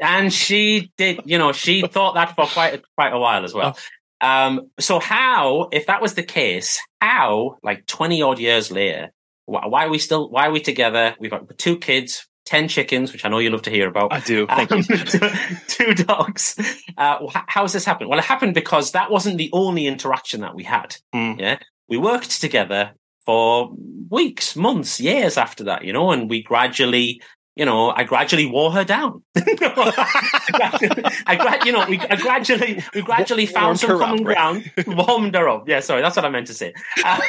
and 0.00 0.32
she 0.32 0.92
did, 0.96 1.20
you 1.24 1.38
know, 1.38 1.52
she 1.52 1.86
thought 1.86 2.14
that 2.14 2.34
for 2.34 2.46
quite 2.46 2.74
a, 2.74 2.82
quite 2.96 3.12
a 3.12 3.18
while 3.18 3.44
as 3.44 3.54
well. 3.54 3.76
Um, 4.20 4.70
so 4.80 4.98
how, 4.98 5.68
if 5.72 5.86
that 5.86 6.02
was 6.02 6.14
the 6.14 6.22
case, 6.22 6.80
how, 7.00 7.58
like 7.62 7.86
20 7.86 8.22
odd 8.22 8.38
years 8.38 8.70
later, 8.70 9.10
Why, 9.46 9.66
why 9.66 9.86
are 9.86 9.90
we 9.90 9.98
still? 9.98 10.28
Why 10.28 10.46
are 10.46 10.50
we 10.50 10.60
together? 10.60 11.16
We've 11.18 11.30
got 11.30 11.56
two 11.56 11.78
kids, 11.78 12.26
ten 12.44 12.68
chickens, 12.68 13.12
which 13.12 13.24
I 13.24 13.28
know 13.30 13.38
you 13.38 13.50
love 13.50 13.62
to 13.62 13.70
hear 13.70 13.88
about. 13.88 14.12
I 14.12 14.20
do. 14.20 14.46
Thank 14.46 14.72
um, 14.72 14.84
you. 14.88 14.96
two 15.68 15.94
dogs. 15.94 16.56
Uh, 16.98 17.26
how 17.46 17.62
has 17.62 17.72
this 17.72 17.86
happened? 17.86 18.10
Well, 18.10 18.18
it 18.18 18.26
happened 18.26 18.54
because 18.54 18.92
that 18.92 19.10
wasn't 19.10 19.38
the 19.38 19.50
only 19.52 19.86
interaction 19.86 20.42
that 20.42 20.54
we 20.54 20.64
had. 20.64 20.96
Mm. 21.14 21.40
Yeah, 21.40 21.58
we 21.88 21.96
worked 21.96 22.40
together 22.40 22.92
for 23.24 23.70
weeks, 24.10 24.56
months, 24.56 25.00
years 25.00 25.36
after 25.36 25.64
that, 25.64 25.84
you 25.84 25.92
know, 25.92 26.10
and 26.10 26.28
we 26.30 26.42
gradually 26.42 27.20
you 27.58 27.64
know, 27.64 27.90
I 27.90 28.04
gradually 28.04 28.46
wore 28.46 28.70
her 28.70 28.84
down. 28.84 29.24
I, 29.36 31.36
gra- 31.40 31.66
you 31.66 31.72
know, 31.72 31.84
we 31.88 31.98
I 31.98 32.14
gradually, 32.14 32.84
we 32.94 33.02
gradually 33.02 33.46
found 33.46 33.80
some 33.80 33.98
common 33.98 34.20
up, 34.20 34.24
ground, 34.24 34.70
right? 34.76 34.86
warmed 35.08 35.34
her 35.34 35.48
up. 35.48 35.68
Yeah, 35.68 35.80
sorry, 35.80 36.00
that's 36.00 36.14
what 36.14 36.24
I 36.24 36.28
meant 36.28 36.46
to 36.46 36.54
say. 36.54 36.72
Um, 37.04 37.20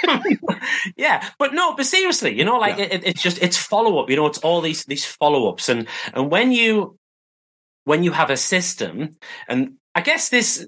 yeah, 0.95 1.27
but 1.39 1.55
no, 1.55 1.75
but 1.75 1.87
seriously, 1.87 2.37
you 2.37 2.45
know, 2.45 2.59
like 2.59 2.77
yeah. 2.77 2.85
it, 2.85 3.07
it's 3.07 3.23
just 3.23 3.41
it's 3.41 3.57
follow 3.57 3.97
up. 3.97 4.11
You 4.11 4.17
know, 4.17 4.27
it's 4.27 4.37
all 4.37 4.61
these 4.61 4.85
these 4.85 5.03
follow 5.03 5.49
ups, 5.49 5.67
and 5.67 5.87
and 6.13 6.29
when 6.29 6.51
you 6.51 6.99
when 7.85 8.03
you 8.03 8.11
have 8.11 8.29
a 8.29 8.37
system, 8.37 9.17
and 9.47 9.77
I 9.95 10.01
guess 10.01 10.29
this 10.29 10.63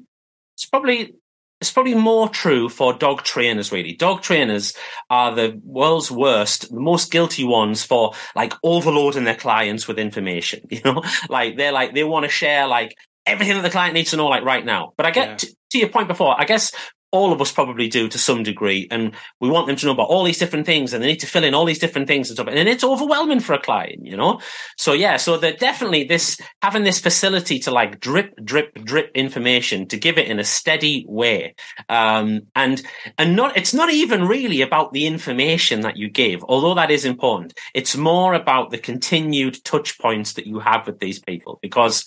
it's 0.55 0.65
probably 0.65 1.13
it's 1.61 1.71
probably 1.71 1.93
more 1.93 2.27
true 2.27 2.67
for 2.67 2.91
dog 2.91 3.23
trainers, 3.23 3.71
really. 3.71 3.93
Dog 3.93 4.23
trainers 4.23 4.73
are 5.11 5.33
the 5.35 5.61
world's 5.63 6.09
worst, 6.09 6.69
the 6.71 6.79
most 6.79 7.11
guilty 7.11 7.43
ones 7.43 7.83
for 7.83 8.13
like 8.35 8.53
overloading 8.63 9.25
their 9.25 9.35
clients 9.35 9.87
with 9.87 9.99
information. 9.99 10.61
You 10.71 10.79
know, 10.85 11.03
like 11.29 11.57
they're 11.57 11.73
like, 11.73 11.93
they 11.93 12.03
want 12.03 12.23
to 12.23 12.29
share 12.29 12.65
like 12.65 12.95
everything 13.25 13.55
that 13.57 13.61
the 13.61 13.69
client 13.69 13.93
needs 13.93 14.11
to 14.11 14.17
know, 14.17 14.27
like 14.27 14.43
right 14.43 14.65
now. 14.65 14.93
But 14.97 15.05
I 15.05 15.11
get 15.11 15.27
yeah. 15.27 15.35
to, 15.35 15.55
to 15.71 15.77
your 15.77 15.89
point 15.89 16.07
before, 16.07 16.39
I 16.39 16.45
guess 16.45 16.71
all 17.11 17.33
of 17.33 17.41
us 17.41 17.51
probably 17.51 17.87
do 17.87 18.07
to 18.07 18.17
some 18.17 18.41
degree. 18.41 18.87
And 18.89 19.13
we 19.39 19.49
want 19.49 19.67
them 19.67 19.75
to 19.75 19.85
know 19.85 19.91
about 19.91 20.07
all 20.07 20.23
these 20.23 20.37
different 20.37 20.65
things 20.65 20.93
and 20.93 21.03
they 21.03 21.07
need 21.07 21.19
to 21.19 21.27
fill 21.27 21.43
in 21.43 21.53
all 21.53 21.65
these 21.65 21.79
different 21.79 22.07
things 22.07 22.29
and 22.29 22.37
stuff. 22.37 22.47
And 22.47 22.69
it's 22.69 22.83
overwhelming 22.83 23.41
for 23.41 23.53
a 23.53 23.59
client, 23.61 24.05
you 24.05 24.15
know? 24.15 24.39
So 24.77 24.93
yeah, 24.93 25.17
so 25.17 25.37
that 25.37 25.59
definitely 25.59 26.05
this, 26.05 26.39
having 26.61 26.83
this 26.83 26.99
facility 26.99 27.59
to 27.59 27.71
like 27.71 27.99
drip, 27.99 28.33
drip, 28.43 28.73
drip 28.83 29.11
information 29.13 29.87
to 29.87 29.97
give 29.97 30.17
it 30.17 30.27
in 30.27 30.39
a 30.39 30.43
steady 30.43 31.05
way. 31.07 31.55
Um, 31.89 32.43
and, 32.55 32.81
and 33.17 33.35
not, 33.35 33.57
it's 33.57 33.73
not 33.73 33.91
even 33.91 34.27
really 34.27 34.61
about 34.61 34.93
the 34.93 35.05
information 35.05 35.81
that 35.81 35.97
you 35.97 36.09
give, 36.09 36.43
although 36.45 36.75
that 36.75 36.91
is 36.91 37.03
important. 37.03 37.53
It's 37.73 37.97
more 37.97 38.33
about 38.33 38.71
the 38.71 38.77
continued 38.77 39.63
touch 39.65 39.99
points 39.99 40.33
that 40.33 40.47
you 40.47 40.59
have 40.59 40.87
with 40.87 40.99
these 40.99 41.19
people 41.19 41.59
because 41.61 42.05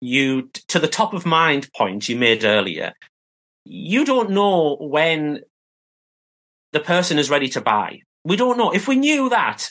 you, 0.00 0.50
to 0.68 0.78
the 0.78 0.88
top 0.88 1.14
of 1.14 1.24
mind 1.24 1.70
point 1.72 2.08
you 2.08 2.16
made 2.16 2.44
earlier, 2.44 2.92
you 3.64 4.04
don't 4.04 4.30
know 4.30 4.76
when 4.80 5.40
the 6.72 6.80
person 6.80 7.18
is 7.18 7.30
ready 7.30 7.48
to 7.48 7.60
buy. 7.60 8.00
We 8.24 8.36
don't 8.36 8.58
know. 8.58 8.72
If 8.72 8.88
we 8.88 8.96
knew 8.96 9.28
that, 9.28 9.70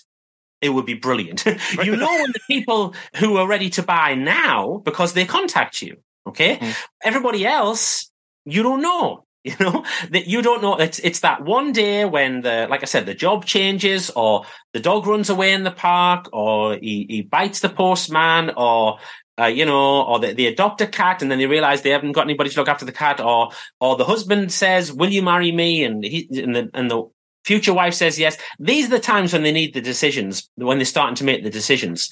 it 0.61 0.69
would 0.69 0.85
be 0.85 0.93
brilliant. 0.93 1.45
you 1.83 1.95
know 1.95 2.07
when 2.07 2.31
the 2.31 2.39
people 2.47 2.93
who 3.15 3.37
are 3.37 3.47
ready 3.47 3.69
to 3.71 3.83
buy 3.83 4.15
now 4.15 4.81
because 4.85 5.13
they 5.13 5.25
contact 5.25 5.81
you. 5.81 5.97
Okay. 6.27 6.57
Mm. 6.57 6.75
Everybody 7.03 7.45
else, 7.45 8.11
you 8.45 8.63
don't 8.63 8.81
know. 8.81 9.25
You 9.43 9.55
know 9.59 9.83
that 10.11 10.27
you 10.27 10.43
don't 10.43 10.61
know. 10.61 10.75
It's 10.75 10.99
it's 10.99 11.21
that 11.21 11.43
one 11.43 11.71
day 11.71 12.05
when 12.05 12.41
the 12.41 12.67
like 12.69 12.83
I 12.83 12.85
said, 12.85 13.07
the 13.07 13.15
job 13.15 13.43
changes, 13.43 14.11
or 14.11 14.45
the 14.73 14.79
dog 14.79 15.07
runs 15.07 15.31
away 15.31 15.53
in 15.53 15.63
the 15.63 15.71
park, 15.71 16.29
or 16.31 16.75
he, 16.75 17.07
he 17.09 17.21
bites 17.23 17.59
the 17.59 17.69
postman, 17.69 18.51
or 18.55 18.99
uh, 19.41 19.47
you 19.47 19.65
know, 19.65 20.03
or 20.03 20.19
they, 20.19 20.33
they, 20.33 20.45
adopt 20.45 20.81
a 20.81 20.87
cat 20.87 21.21
and 21.21 21.31
then 21.31 21.39
they 21.39 21.47
realize 21.47 21.81
they 21.81 21.89
haven't 21.89 22.11
got 22.11 22.25
anybody 22.25 22.49
to 22.49 22.59
look 22.59 22.67
after 22.67 22.85
the 22.85 22.91
cat, 22.91 23.19
or 23.19 23.49
or 23.79 23.95
the 23.95 24.05
husband 24.05 24.51
says, 24.51 24.93
"Will 24.93 25.09
you 25.09 25.23
marry 25.23 25.51
me?" 25.51 25.83
and 25.83 26.03
he 26.03 26.27
and 26.31 26.55
the, 26.55 26.69
and 26.73 26.91
the 26.91 27.03
future 27.43 27.73
wife 27.73 27.93
says 27.93 28.19
yes. 28.19 28.37
These 28.59 28.87
are 28.87 28.97
the 28.97 28.99
times 28.99 29.33
when 29.33 29.43
they 29.43 29.51
need 29.51 29.73
the 29.73 29.81
decisions, 29.81 30.49
when 30.55 30.77
they're 30.77 30.85
starting 30.85 31.15
to 31.15 31.23
make 31.23 31.43
the 31.43 31.49
decisions. 31.49 32.11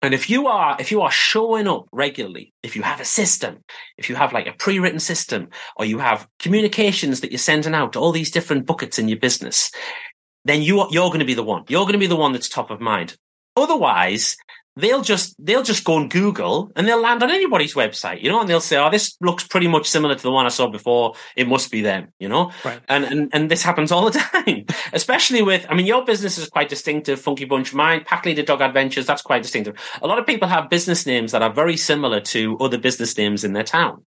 And 0.00 0.14
if 0.14 0.30
you 0.30 0.48
are 0.48 0.76
if 0.80 0.90
you 0.90 1.02
are 1.02 1.10
showing 1.10 1.68
up 1.68 1.86
regularly, 1.92 2.52
if 2.62 2.76
you 2.76 2.82
have 2.82 3.00
a 3.00 3.04
system, 3.04 3.62
if 3.98 4.08
you 4.08 4.16
have 4.16 4.32
like 4.32 4.46
a 4.46 4.52
pre-written 4.52 5.00
system, 5.00 5.48
or 5.76 5.84
you 5.84 5.98
have 5.98 6.26
communications 6.38 7.20
that 7.20 7.30
you're 7.30 7.38
sending 7.38 7.74
out 7.74 7.92
to 7.92 7.98
all 7.98 8.12
these 8.12 8.30
different 8.30 8.66
buckets 8.66 8.98
in 8.98 9.08
your 9.08 9.18
business, 9.18 9.70
then 10.44 10.62
you 10.62 10.86
you're 10.90 11.08
going 11.08 11.20
to 11.20 11.26
be 11.26 11.34
the 11.34 11.42
one. 11.42 11.64
You're 11.68 11.84
going 11.84 11.92
to 11.92 11.98
be 11.98 12.06
the 12.06 12.16
one 12.16 12.32
that's 12.32 12.48
top 12.48 12.70
of 12.70 12.80
mind. 12.80 13.16
Otherwise, 13.56 14.36
they'll 14.76 15.02
just 15.02 15.34
they'll 15.44 15.62
just 15.62 15.84
go 15.84 15.94
on 15.94 16.08
Google 16.08 16.72
and 16.74 16.86
they'll 16.86 17.00
land 17.00 17.22
on 17.22 17.30
anybody's 17.30 17.74
website, 17.74 18.22
you 18.22 18.30
know, 18.30 18.40
and 18.40 18.48
they'll 18.48 18.60
say, 18.60 18.76
"Oh, 18.78 18.90
this 18.90 19.16
looks 19.20 19.46
pretty 19.46 19.68
much 19.68 19.88
similar 19.88 20.14
to 20.14 20.22
the 20.22 20.30
one 20.30 20.46
I 20.46 20.50
saw 20.50 20.68
before. 20.68 21.14
It 21.36 21.48
must 21.48 21.70
be 21.70 21.82
them," 21.82 22.08
you 22.18 22.28
know. 22.28 22.50
Right. 22.64 22.80
And 22.88 23.04
and 23.04 23.30
and 23.32 23.50
this 23.50 23.62
happens 23.62 23.92
all 23.92 24.10
the 24.10 24.18
time, 24.18 24.66
especially 24.92 25.42
with. 25.42 25.66
I 25.68 25.74
mean, 25.74 25.86
your 25.86 26.04
business 26.04 26.38
is 26.38 26.48
quite 26.48 26.68
distinctive. 26.68 27.20
Funky 27.20 27.44
Bunch, 27.44 27.74
mine, 27.74 28.02
Pack 28.04 28.24
Leader 28.24 28.42
Dog 28.42 28.60
Adventures. 28.60 29.06
That's 29.06 29.22
quite 29.22 29.42
distinctive. 29.42 29.76
A 30.00 30.06
lot 30.06 30.18
of 30.18 30.26
people 30.26 30.48
have 30.48 30.70
business 30.70 31.06
names 31.06 31.32
that 31.32 31.42
are 31.42 31.52
very 31.52 31.76
similar 31.76 32.20
to 32.20 32.56
other 32.58 32.78
business 32.78 33.16
names 33.16 33.44
in 33.44 33.52
their 33.52 33.64
town, 33.64 34.04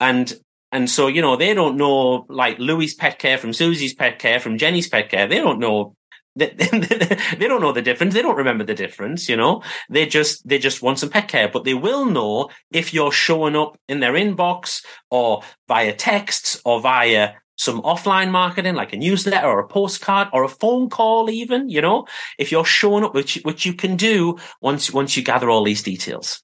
and. 0.00 0.32
And 0.72 0.90
so, 0.90 1.06
you 1.06 1.22
know, 1.22 1.36
they 1.36 1.54
don't 1.54 1.76
know 1.76 2.26
like 2.28 2.58
Louis 2.58 2.92
Pet 2.94 3.20
Care 3.20 3.38
from 3.38 3.52
Susie's 3.52 3.94
Pet 3.94 4.18
Care 4.18 4.40
from 4.40 4.58
Jenny's 4.58 4.88
Pet 4.88 5.08
Care. 5.08 5.28
They 5.28 5.36
don't 5.36 5.60
know 5.60 5.94
they, 6.36 6.46
they 7.38 7.48
don't 7.48 7.60
know 7.60 7.72
the 7.72 7.82
difference. 7.82 8.14
They 8.14 8.22
don't 8.22 8.36
remember 8.36 8.64
the 8.64 8.74
difference, 8.74 9.28
you 9.28 9.36
know. 9.36 9.62
They 9.88 10.06
just 10.06 10.46
they 10.48 10.58
just 10.58 10.82
want 10.82 10.98
some 10.98 11.10
pet 11.10 11.28
care, 11.28 11.48
but 11.48 11.64
they 11.64 11.74
will 11.74 12.06
know 12.06 12.50
if 12.72 12.92
you're 12.92 13.12
showing 13.12 13.56
up 13.56 13.78
in 13.88 14.00
their 14.00 14.14
inbox 14.14 14.84
or 15.10 15.42
via 15.68 15.94
texts 15.94 16.60
or 16.64 16.80
via 16.80 17.34
some 17.56 17.80
offline 17.82 18.30
marketing 18.30 18.74
like 18.74 18.92
a 18.92 18.96
newsletter 18.96 19.46
or 19.46 19.60
a 19.60 19.68
postcard 19.68 20.28
or 20.32 20.42
a 20.42 20.48
phone 20.48 20.88
call 20.88 21.30
even 21.30 21.68
you 21.68 21.80
know 21.80 22.04
if 22.36 22.50
you're 22.50 22.64
showing 22.64 23.04
up 23.04 23.14
which 23.14 23.36
which 23.44 23.64
you 23.64 23.72
can 23.72 23.96
do 23.96 24.36
once 24.60 24.92
once 24.92 25.16
you 25.16 25.22
gather 25.22 25.48
all 25.48 25.62
these 25.62 25.82
details 25.82 26.42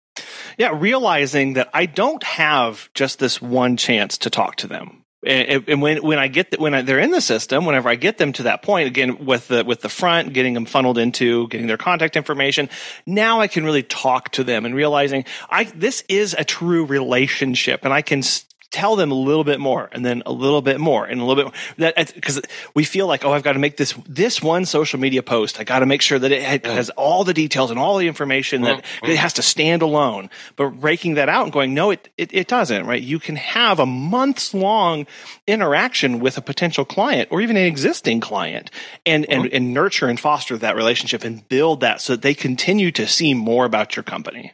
yeah 0.57 0.71
realizing 0.73 1.55
that 1.55 1.69
i 1.75 1.85
don't 1.85 2.23
have 2.23 2.89
just 2.95 3.19
this 3.19 3.43
one 3.43 3.77
chance 3.77 4.19
to 4.19 4.31
talk 4.31 4.55
to 4.55 4.69
them 4.69 5.05
and, 5.27 5.65
and 5.69 5.83
when 5.83 6.03
when 6.03 6.19
I 6.19 6.29
get 6.29 6.51
the, 6.51 6.57
when 6.59 6.73
I, 6.73 6.83
they're 6.83 6.99
in 6.99 7.11
the 7.11 7.21
system, 7.21 7.67
whenever 7.67 7.89
I 7.89 7.95
get 7.95 8.17
them 8.17 8.33
to 8.35 8.45
that 8.45 8.63
point 8.63 8.87
again 8.87 9.27
with 9.27 9.49
the 9.49 9.65
with 9.65 9.83
the 9.83 9.91
front, 9.91 10.33
getting 10.33 10.55
them 10.55 10.65
funneled 10.65 10.97
into, 10.97 11.47
getting 11.49 11.67
their 11.67 11.77
contact 11.77 12.17
information, 12.17 12.71
now 13.05 13.41
I 13.41 13.47
can 13.47 13.65
really 13.65 13.83
talk 13.83 14.31
to 14.33 14.45
them 14.45 14.65
and 14.65 14.75
realizing 14.75 15.27
I 15.51 15.65
this 15.65 16.05
is 16.09 16.35
a 16.39 16.45
true 16.45 16.87
relationship, 16.87 17.85
and 17.85 17.93
I 17.93 18.01
can 18.01 18.23
tell 18.71 18.95
them 18.97 19.11
a 19.11 19.15
little 19.15 19.45
bit 19.45 19.59
more 19.59 19.89
and 19.93 20.05
then 20.05 20.23
a 20.27 20.33
little 20.33 20.63
bit 20.63 20.79
more 20.79 21.05
and 21.05 21.21
a 21.21 21.25
little 21.25 21.45
bit 21.45 21.53
more. 21.53 21.89
that 21.93 22.15
because 22.15 22.41
we 22.75 22.85
feel 22.85 23.07
like 23.07 23.25
oh 23.25 23.33
I've 23.33 23.43
got 23.43 23.55
to 23.55 23.59
make 23.59 23.77
this 23.77 23.95
this 24.07 24.43
one 24.43 24.65
social 24.65 25.01
media 25.01 25.23
post. 25.23 25.59
I 25.59 25.65
got 25.65 25.81
to 25.81 25.87
make 25.87 26.03
sure 26.03 26.19
that 26.19 26.31
it 26.31 26.65
has 26.65 26.91
all 26.91 27.25
the 27.25 27.35
details 27.35 27.71
and 27.71 27.79
all 27.79 27.99
the 27.99 28.07
information 28.07 28.63
that 28.63 28.85
it 29.03 29.17
has 29.17 29.35
to 29.35 29.43
stand 29.43 29.83
alone. 29.83 30.31
But 30.57 30.81
breaking 30.81 31.15
that 31.15 31.29
out 31.29 31.45
and 31.45 31.53
going 31.53 31.75
no 31.75 31.91
it, 31.91 32.09
it, 32.17 32.33
it 32.33 32.49
doesn't 32.49 32.87
right? 32.87 33.03
You 33.03 33.19
can 33.19 33.37
have 33.37 33.81
a 33.81 33.87
months 33.87 34.55
long 34.55 35.07
interaction 35.47 36.21
with 36.21 36.39
a 36.39 36.43
potential 36.43 36.85
client 36.85 37.29
or 37.33 37.41
even 37.41 37.57
an 37.57 37.65
existing 37.65 38.21
client 38.21 38.71
and, 39.05 39.25
and 39.27 39.47
uh-huh. 39.47 39.49
and 39.53 39.75
nurture 39.75 40.09
and 40.09 40.21
foster 40.21 40.57
that 40.59 40.77
relationship 40.77 41.25
and 41.25 41.47
build 41.49 41.81
that 41.81 42.01
so 42.01 42.13
that 42.13 42.23
they 42.23 42.35
continue 42.35 42.91
to 42.93 43.07
see 43.07 43.35
more 43.35 43.65
about 43.65 43.97
your 43.97 44.03
company 44.03 44.53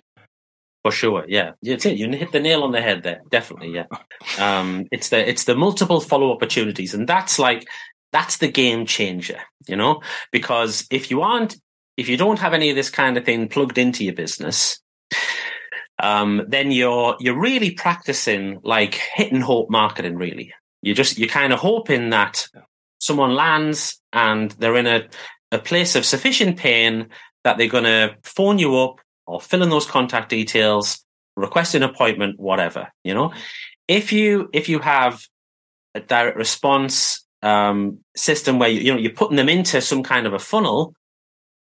for 0.86 0.92
sure, 0.92 1.24
yeah, 1.26 1.54
it's 1.62 1.84
it. 1.84 1.96
You 1.98 2.08
hit 2.12 2.30
the 2.30 2.38
nail 2.38 2.62
on 2.62 2.70
the 2.70 2.80
head 2.80 3.02
there. 3.02 3.20
Definitely, 3.28 3.74
yeah. 3.74 3.86
Um, 4.38 4.86
it's 4.92 5.08
the 5.08 5.28
it's 5.28 5.44
the 5.44 5.56
multiple 5.56 6.00
follow 6.00 6.30
opportunities, 6.30 6.94
and 6.94 7.08
that's 7.08 7.40
like 7.40 7.66
that's 8.12 8.36
the 8.36 8.46
game 8.46 8.86
changer, 8.86 9.40
you 9.66 9.74
know. 9.74 10.00
Because 10.30 10.86
if 10.90 11.10
you 11.10 11.22
aren't, 11.22 11.56
if 11.96 12.08
you 12.08 12.16
don't 12.16 12.38
have 12.38 12.54
any 12.54 12.70
of 12.70 12.76
this 12.76 12.90
kind 12.90 13.16
of 13.16 13.24
thing 13.24 13.48
plugged 13.48 13.78
into 13.78 14.04
your 14.04 14.14
business, 14.14 14.78
um, 16.00 16.44
then 16.46 16.70
you're 16.70 17.16
you're 17.18 17.40
really 17.40 17.72
practicing 17.72 18.60
like 18.62 18.94
hit 18.94 19.32
and 19.32 19.42
hope 19.42 19.68
marketing. 19.68 20.14
Really, 20.14 20.52
you 20.82 20.94
just 20.94 21.18
you're 21.18 21.28
kind 21.28 21.52
of 21.52 21.58
hoping 21.58 22.10
that 22.10 22.46
someone 23.00 23.34
lands 23.34 24.00
and 24.12 24.52
they're 24.52 24.76
in 24.76 24.86
a 24.86 25.08
a 25.50 25.58
place 25.58 25.96
of 25.96 26.04
sufficient 26.04 26.58
pain 26.58 27.08
that 27.42 27.58
they're 27.58 27.68
going 27.68 27.84
to 27.84 28.14
phone 28.22 28.60
you 28.60 28.76
up 28.76 29.00
or 29.26 29.40
fill 29.40 29.62
in 29.62 29.70
those 29.70 29.86
contact 29.86 30.28
details, 30.28 31.04
request 31.36 31.74
an 31.74 31.82
appointment, 31.82 32.38
whatever, 32.38 32.92
you 33.04 33.14
know. 33.14 33.32
If 33.88 34.12
you 34.12 34.48
if 34.52 34.68
you 34.68 34.78
have 34.80 35.22
a 35.94 36.00
direct 36.00 36.36
response 36.36 37.26
um, 37.42 37.98
system 38.16 38.58
where 38.58 38.68
you, 38.68 38.80
you 38.80 38.92
know 38.92 38.98
you're 38.98 39.12
putting 39.12 39.36
them 39.36 39.48
into 39.48 39.80
some 39.80 40.02
kind 40.02 40.26
of 40.26 40.32
a 40.32 40.38
funnel, 40.38 40.94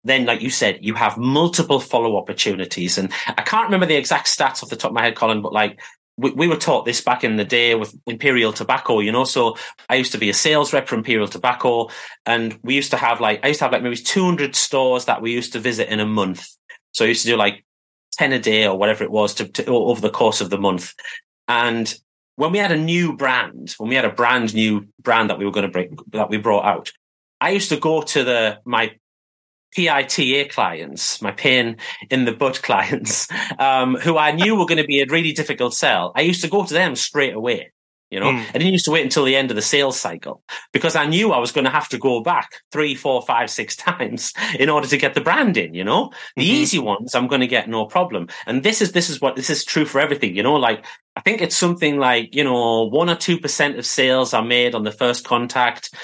then 0.04 0.26
like 0.26 0.42
you 0.42 0.50
said, 0.50 0.78
you 0.80 0.94
have 0.94 1.18
multiple 1.18 1.80
follow 1.80 2.16
opportunities. 2.16 2.98
And 2.98 3.12
I 3.26 3.42
can't 3.42 3.66
remember 3.66 3.86
the 3.86 3.96
exact 3.96 4.26
stats 4.26 4.62
off 4.62 4.70
the 4.70 4.76
top 4.76 4.90
of 4.90 4.94
my 4.94 5.02
head, 5.02 5.16
Colin, 5.16 5.42
but 5.42 5.52
like 5.52 5.80
we, 6.16 6.30
we, 6.32 6.48
were 6.48 6.56
taught 6.56 6.84
this 6.84 7.00
back 7.00 7.24
in 7.24 7.36
the 7.36 7.44
day 7.44 7.74
with 7.74 7.94
Imperial 8.06 8.52
Tobacco, 8.52 9.00
you 9.00 9.12
know. 9.12 9.24
So 9.24 9.56
I 9.88 9.96
used 9.96 10.12
to 10.12 10.18
be 10.18 10.28
a 10.28 10.34
sales 10.34 10.72
rep 10.72 10.88
for 10.88 10.94
Imperial 10.94 11.28
Tobacco, 11.28 11.88
and 12.26 12.58
we 12.62 12.74
used 12.74 12.90
to 12.90 12.96
have 12.96 13.20
like 13.20 13.40
I 13.44 13.48
used 13.48 13.58
to 13.60 13.64
have 13.64 13.72
like 13.72 13.82
maybe 13.82 13.96
200 13.96 14.54
stores 14.54 15.06
that 15.06 15.22
we 15.22 15.32
used 15.32 15.52
to 15.54 15.60
visit 15.60 15.88
in 15.88 16.00
a 16.00 16.06
month. 16.06 16.46
So 16.92 17.04
I 17.04 17.08
used 17.08 17.22
to 17.22 17.28
do 17.28 17.36
like 17.36 17.64
10 18.12 18.32
a 18.32 18.38
day 18.38 18.66
or 18.66 18.76
whatever 18.76 19.04
it 19.04 19.10
was 19.10 19.34
to, 19.34 19.48
to, 19.48 19.66
over 19.66 20.00
the 20.00 20.10
course 20.10 20.40
of 20.40 20.50
the 20.50 20.58
month. 20.58 20.94
And 21.48 21.92
when 22.36 22.52
we 22.52 22.58
had 22.58 22.72
a 22.72 22.76
new 22.76 23.16
brand, 23.16 23.74
when 23.78 23.88
we 23.88 23.96
had 23.96 24.04
a 24.04 24.12
brand 24.12 24.54
new 24.54 24.86
brand 25.00 25.30
that 25.30 25.38
we 25.38 25.44
were 25.44 25.50
going 25.50 25.66
to 25.66 25.72
bring, 25.72 25.98
that 26.12 26.30
we 26.30 26.38
brought 26.38 26.64
out, 26.64 26.92
I 27.40 27.50
used 27.50 27.68
to 27.70 27.76
go 27.76 28.02
to 28.02 28.24
the 28.24 28.60
my 28.64 28.92
PITA 29.72 30.48
clients, 30.50 31.22
my 31.22 31.30
pain 31.30 31.76
in 32.10 32.24
the 32.24 32.32
butt 32.32 32.62
clients, 32.62 33.28
um, 33.58 33.96
who 33.96 34.18
I 34.18 34.32
knew 34.32 34.56
were 34.56 34.66
going 34.66 34.78
to 34.78 34.86
be 34.86 35.00
a 35.00 35.06
really 35.06 35.32
difficult 35.32 35.74
sell. 35.74 36.12
I 36.14 36.22
used 36.22 36.42
to 36.42 36.48
go 36.48 36.64
to 36.64 36.74
them 36.74 36.96
straight 36.96 37.34
away. 37.34 37.72
You 38.10 38.18
know, 38.18 38.32
mm. 38.32 38.40
I 38.48 38.52
didn't 38.52 38.72
used 38.72 38.86
to 38.86 38.90
wait 38.90 39.04
until 39.04 39.24
the 39.24 39.36
end 39.36 39.50
of 39.50 39.54
the 39.54 39.62
sales 39.62 39.98
cycle 39.98 40.42
because 40.72 40.96
I 40.96 41.06
knew 41.06 41.32
I 41.32 41.38
was 41.38 41.52
going 41.52 41.64
to 41.64 41.70
have 41.70 41.88
to 41.90 41.98
go 41.98 42.20
back 42.20 42.50
three, 42.72 42.94
four, 42.94 43.22
five, 43.22 43.50
six 43.50 43.76
times 43.90 44.32
in 44.58 44.68
order 44.68 44.88
to 44.88 44.96
get 44.96 45.14
the 45.14 45.20
brand 45.20 45.56
in. 45.56 45.74
You 45.74 45.84
know, 45.84 46.10
the 46.36 46.42
mm-hmm. 46.42 46.62
easy 46.62 46.78
ones 46.78 47.14
I'm 47.14 47.28
going 47.28 47.40
to 47.40 47.46
get 47.46 47.68
no 47.68 47.86
problem. 47.86 48.28
And 48.46 48.62
this 48.62 48.82
is 48.82 48.92
this 48.92 49.10
is 49.10 49.20
what 49.20 49.36
this 49.36 49.50
is 49.50 49.64
true 49.64 49.84
for 49.84 50.00
everything. 50.00 50.36
You 50.36 50.42
know, 50.42 50.56
like 50.56 50.84
I 51.16 51.20
think 51.20 51.40
it's 51.40 51.56
something 51.56 51.98
like 51.98 52.34
you 52.34 52.44
know 52.44 52.88
one 52.88 53.08
or 53.08 53.16
two 53.16 53.38
percent 53.38 53.78
of 53.78 53.86
sales 53.86 54.34
are 54.34 54.44
made 54.44 54.74
on 54.74 54.82
the 54.82 54.92
first 54.92 55.24
contact 55.24 55.94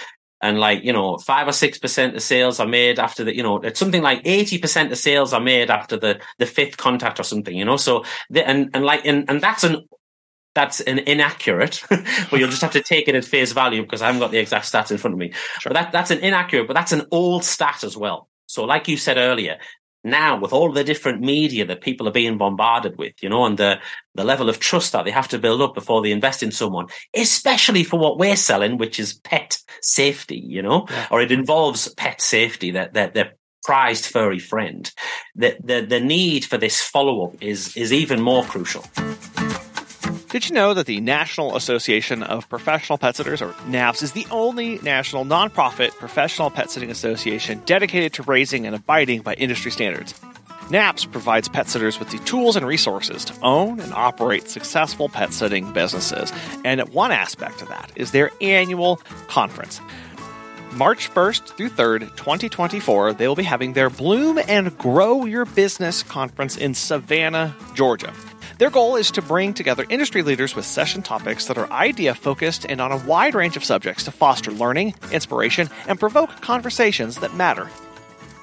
and 0.43 0.59
like 0.59 0.85
you 0.85 0.93
know 0.93 1.17
five 1.19 1.49
or 1.49 1.53
six 1.53 1.79
percent 1.79 2.15
of 2.15 2.23
sales 2.23 2.61
are 2.61 2.69
made 2.69 2.99
after 2.99 3.25
the 3.25 3.35
you 3.35 3.43
know 3.43 3.57
it's 3.59 3.81
something 3.81 4.03
like 4.03 4.21
80 4.25 4.59
percent 4.59 4.93
of 4.93 4.99
sales 4.99 5.33
are 5.33 5.41
made 5.41 5.71
after 5.71 5.97
the 5.97 6.21
the 6.39 6.47
fifth 6.47 6.77
contact 6.77 7.19
or 7.19 7.23
something 7.23 7.57
you 7.57 7.65
know 7.65 7.77
so 7.77 8.05
the, 8.29 8.47
and 8.47 8.71
and 8.75 8.85
like 8.85 9.05
and, 9.07 9.29
and 9.31 9.41
that's 9.41 9.65
an 9.65 9.87
that's 10.57 10.81
an 10.81 10.99
inaccurate 10.99 11.85
but 11.91 12.41
you'll 12.41 12.51
just 12.51 12.63
have 12.63 12.73
to 12.73 12.83
take 12.83 13.07
it 13.07 13.15
at 13.15 13.25
face 13.25 13.53
value 13.53 13.83
because 13.83 14.03
i 14.03 14.07
haven't 14.07 14.21
got 14.21 14.33
the 14.33 14.39
exact 14.39 14.65
stats 14.65 14.91
in 14.91 14.99
front 14.99 15.15
of 15.15 15.19
me 15.19 15.31
sure. 15.61 15.71
but 15.71 15.75
that 15.75 15.93
that's 15.93 16.11
an 16.11 16.19
inaccurate 16.19 16.67
but 16.67 16.75
that's 16.75 16.93
an 16.93 17.07
old 17.13 17.45
stat 17.45 17.85
as 17.85 17.97
well 17.97 18.29
so 18.47 18.65
like 18.65 18.89
you 18.89 18.97
said 18.97 19.19
earlier 19.19 19.59
now 20.07 20.39
with 20.39 20.53
all 20.53 20.73
the 20.73 20.85
different 20.85 21.21
media 21.21 21.67
that 21.67 21.81
people 21.81 22.09
are 22.09 22.13
being 22.13 22.39
bombarded 22.39 22.97
with, 22.97 23.13
you 23.23 23.29
know, 23.29 23.45
and 23.45 23.59
the, 23.59 23.79
the 24.15 24.25
level 24.25 24.49
of 24.49 24.61
trust 24.61 24.93
that 24.93 25.05
they 25.05 25.11
have 25.11 25.29
to 25.29 25.39
build 25.39 25.61
up 25.61 25.75
before 25.75 26.01
they 26.01 26.13
invest 26.13 26.43
in 26.43 26.53
someone, 26.53 26.87
especially 27.15 27.85
for 27.85 27.99
what 27.99 28.19
we're 28.19 28.37
selling, 28.37 28.79
which 28.79 28.99
is 28.99 29.15
pet 29.15 29.59
safety, 29.83 30.39
you 30.39 30.63
know, 30.63 30.87
yeah. 30.89 31.09
or 31.11 31.21
it 31.21 31.33
involves 31.33 31.93
pet 31.95 32.21
safety, 32.21 32.71
that, 32.71 32.95
that, 32.95 33.15
their 33.15 33.35
prized 33.65 34.07
furry 34.07 34.39
friend. 34.39 34.93
The, 35.35 35.57
the, 35.63 35.81
the 35.81 36.01
need 36.01 36.45
for 36.45 36.57
this 36.57 36.81
follow 36.81 37.27
up 37.27 37.43
is, 37.43 37.77
is 37.77 37.93
even 37.93 38.21
more 38.21 38.45
crucial. 38.45 38.85
Did 40.37 40.51
you 40.51 40.55
know 40.55 40.75
that 40.75 40.85
the 40.85 41.01
National 41.01 41.57
Association 41.57 42.23
of 42.23 42.47
Professional 42.51 42.99
Pet 42.99 43.17
Sitters, 43.17 43.41
or 43.41 43.55
NAPS, 43.69 44.03
is 44.03 44.13
the 44.13 44.27
only 44.31 44.79
national 44.81 45.25
nonprofit 45.25 45.93
professional 45.93 46.51
pet 46.51 46.71
sitting 46.71 46.91
association 46.91 47.63
dedicated 47.65 48.13
to 48.13 48.23
raising 48.23 48.67
and 48.67 48.77
abiding 48.77 49.23
by 49.23 49.33
industry 49.33 49.71
standards? 49.71 50.13
NAPS 50.69 51.07
provides 51.07 51.49
pet 51.49 51.71
sitters 51.71 51.99
with 51.99 52.11
the 52.11 52.19
tools 52.19 52.55
and 52.55 52.67
resources 52.67 53.25
to 53.25 53.35
own 53.41 53.81
and 53.81 53.95
operate 53.95 54.47
successful 54.51 55.09
pet 55.09 55.33
sitting 55.33 55.73
businesses. 55.73 56.31
And 56.67 56.87
one 56.91 57.13
aspect 57.13 57.63
of 57.63 57.69
that 57.69 57.91
is 57.97 58.11
their 58.11 58.31
annual 58.43 58.97
conference. 59.29 59.81
March 60.73 61.09
1st 61.09 61.57
through 61.57 61.71
3rd, 61.71 62.15
2024, 62.17 63.15
they 63.15 63.27
will 63.27 63.37
be 63.37 63.43
having 63.43 63.73
their 63.73 63.89
Bloom 63.89 64.39
and 64.47 64.77
Grow 64.77 65.25
Your 65.25 65.47
Business 65.47 66.03
conference 66.03 66.59
in 66.59 66.75
Savannah, 66.75 67.57
Georgia. 67.75 68.13
Their 68.59 68.71
goal 68.71 68.97
is 68.97 69.11
to 69.13 69.23
bring 69.23 69.55
together 69.55 69.85
industry 69.89 70.23
leaders 70.23 70.57
with 70.57 70.65
session 70.65 71.03
topics 71.03 71.47
that 71.47 71.59
are 71.59 71.71
idea 71.71 72.15
focused 72.15 72.67
and 72.69 72.81
on 72.81 72.93
a 72.93 72.97
wide 72.97 73.35
range 73.35 73.57
of 73.57 73.65
subjects 73.65 74.05
to 74.05 74.11
foster 74.11 74.51
learning, 74.51 74.95
inspiration, 75.13 75.69
and 75.89 76.01
provoke 76.01 76.31
conversations 76.41 77.17
that 77.19 77.35
matter. 77.35 77.69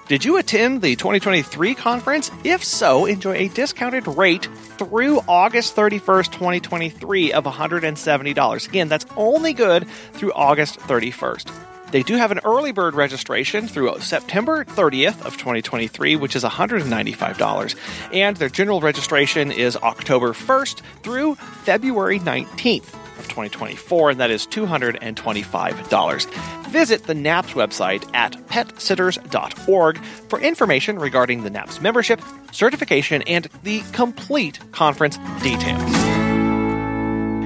Did 0.07 0.25
you 0.25 0.37
attend 0.37 0.81
the 0.81 0.97
2023 0.97 1.75
conference? 1.75 2.29
If 2.43 2.63
so, 2.63 3.05
enjoy 3.05 3.35
a 3.35 3.47
discounted 3.47 4.05
rate 4.05 4.49
through 4.77 5.21
August 5.29 5.77
31st, 5.77 6.31
2023 6.33 7.31
of 7.31 7.45
$170. 7.45 8.67
Again, 8.67 8.89
that's 8.89 9.05
only 9.15 9.53
good 9.53 9.87
through 9.87 10.33
August 10.33 10.77
31st. 10.79 11.72
They 11.93 12.01
do 12.01 12.15
have 12.15 12.31
an 12.31 12.39
early 12.43 12.71
bird 12.71 12.95
registration 12.95 13.67
through 13.67 13.99
September 13.99 14.65
30th 14.65 15.23
of 15.27 15.37
2023, 15.37 16.15
which 16.15 16.35
is 16.35 16.43
$195. 16.43 17.75
And 18.11 18.35
their 18.35 18.49
general 18.49 18.81
registration 18.81 19.51
is 19.51 19.77
October 19.77 20.33
1st 20.33 20.81
through 21.03 21.35
February 21.35 22.17
19th 22.17 22.91
of 23.19 23.27
2024, 23.27 24.09
and 24.09 24.19
that 24.19 24.31
is 24.31 24.47
$225. 24.47 26.67
Visit 26.69 27.03
the 27.03 27.13
NAPS 27.13 27.53
website 27.53 28.09
at 28.15 28.31
petsitters.org 28.47 30.03
for 30.03 30.41
information 30.41 30.97
regarding 30.97 31.43
the 31.43 31.51
NAPS 31.51 31.79
membership, 31.79 32.19
certification, 32.51 33.21
and 33.27 33.47
the 33.61 33.83
complete 33.91 34.57
conference 34.71 35.19
details. 35.43 36.12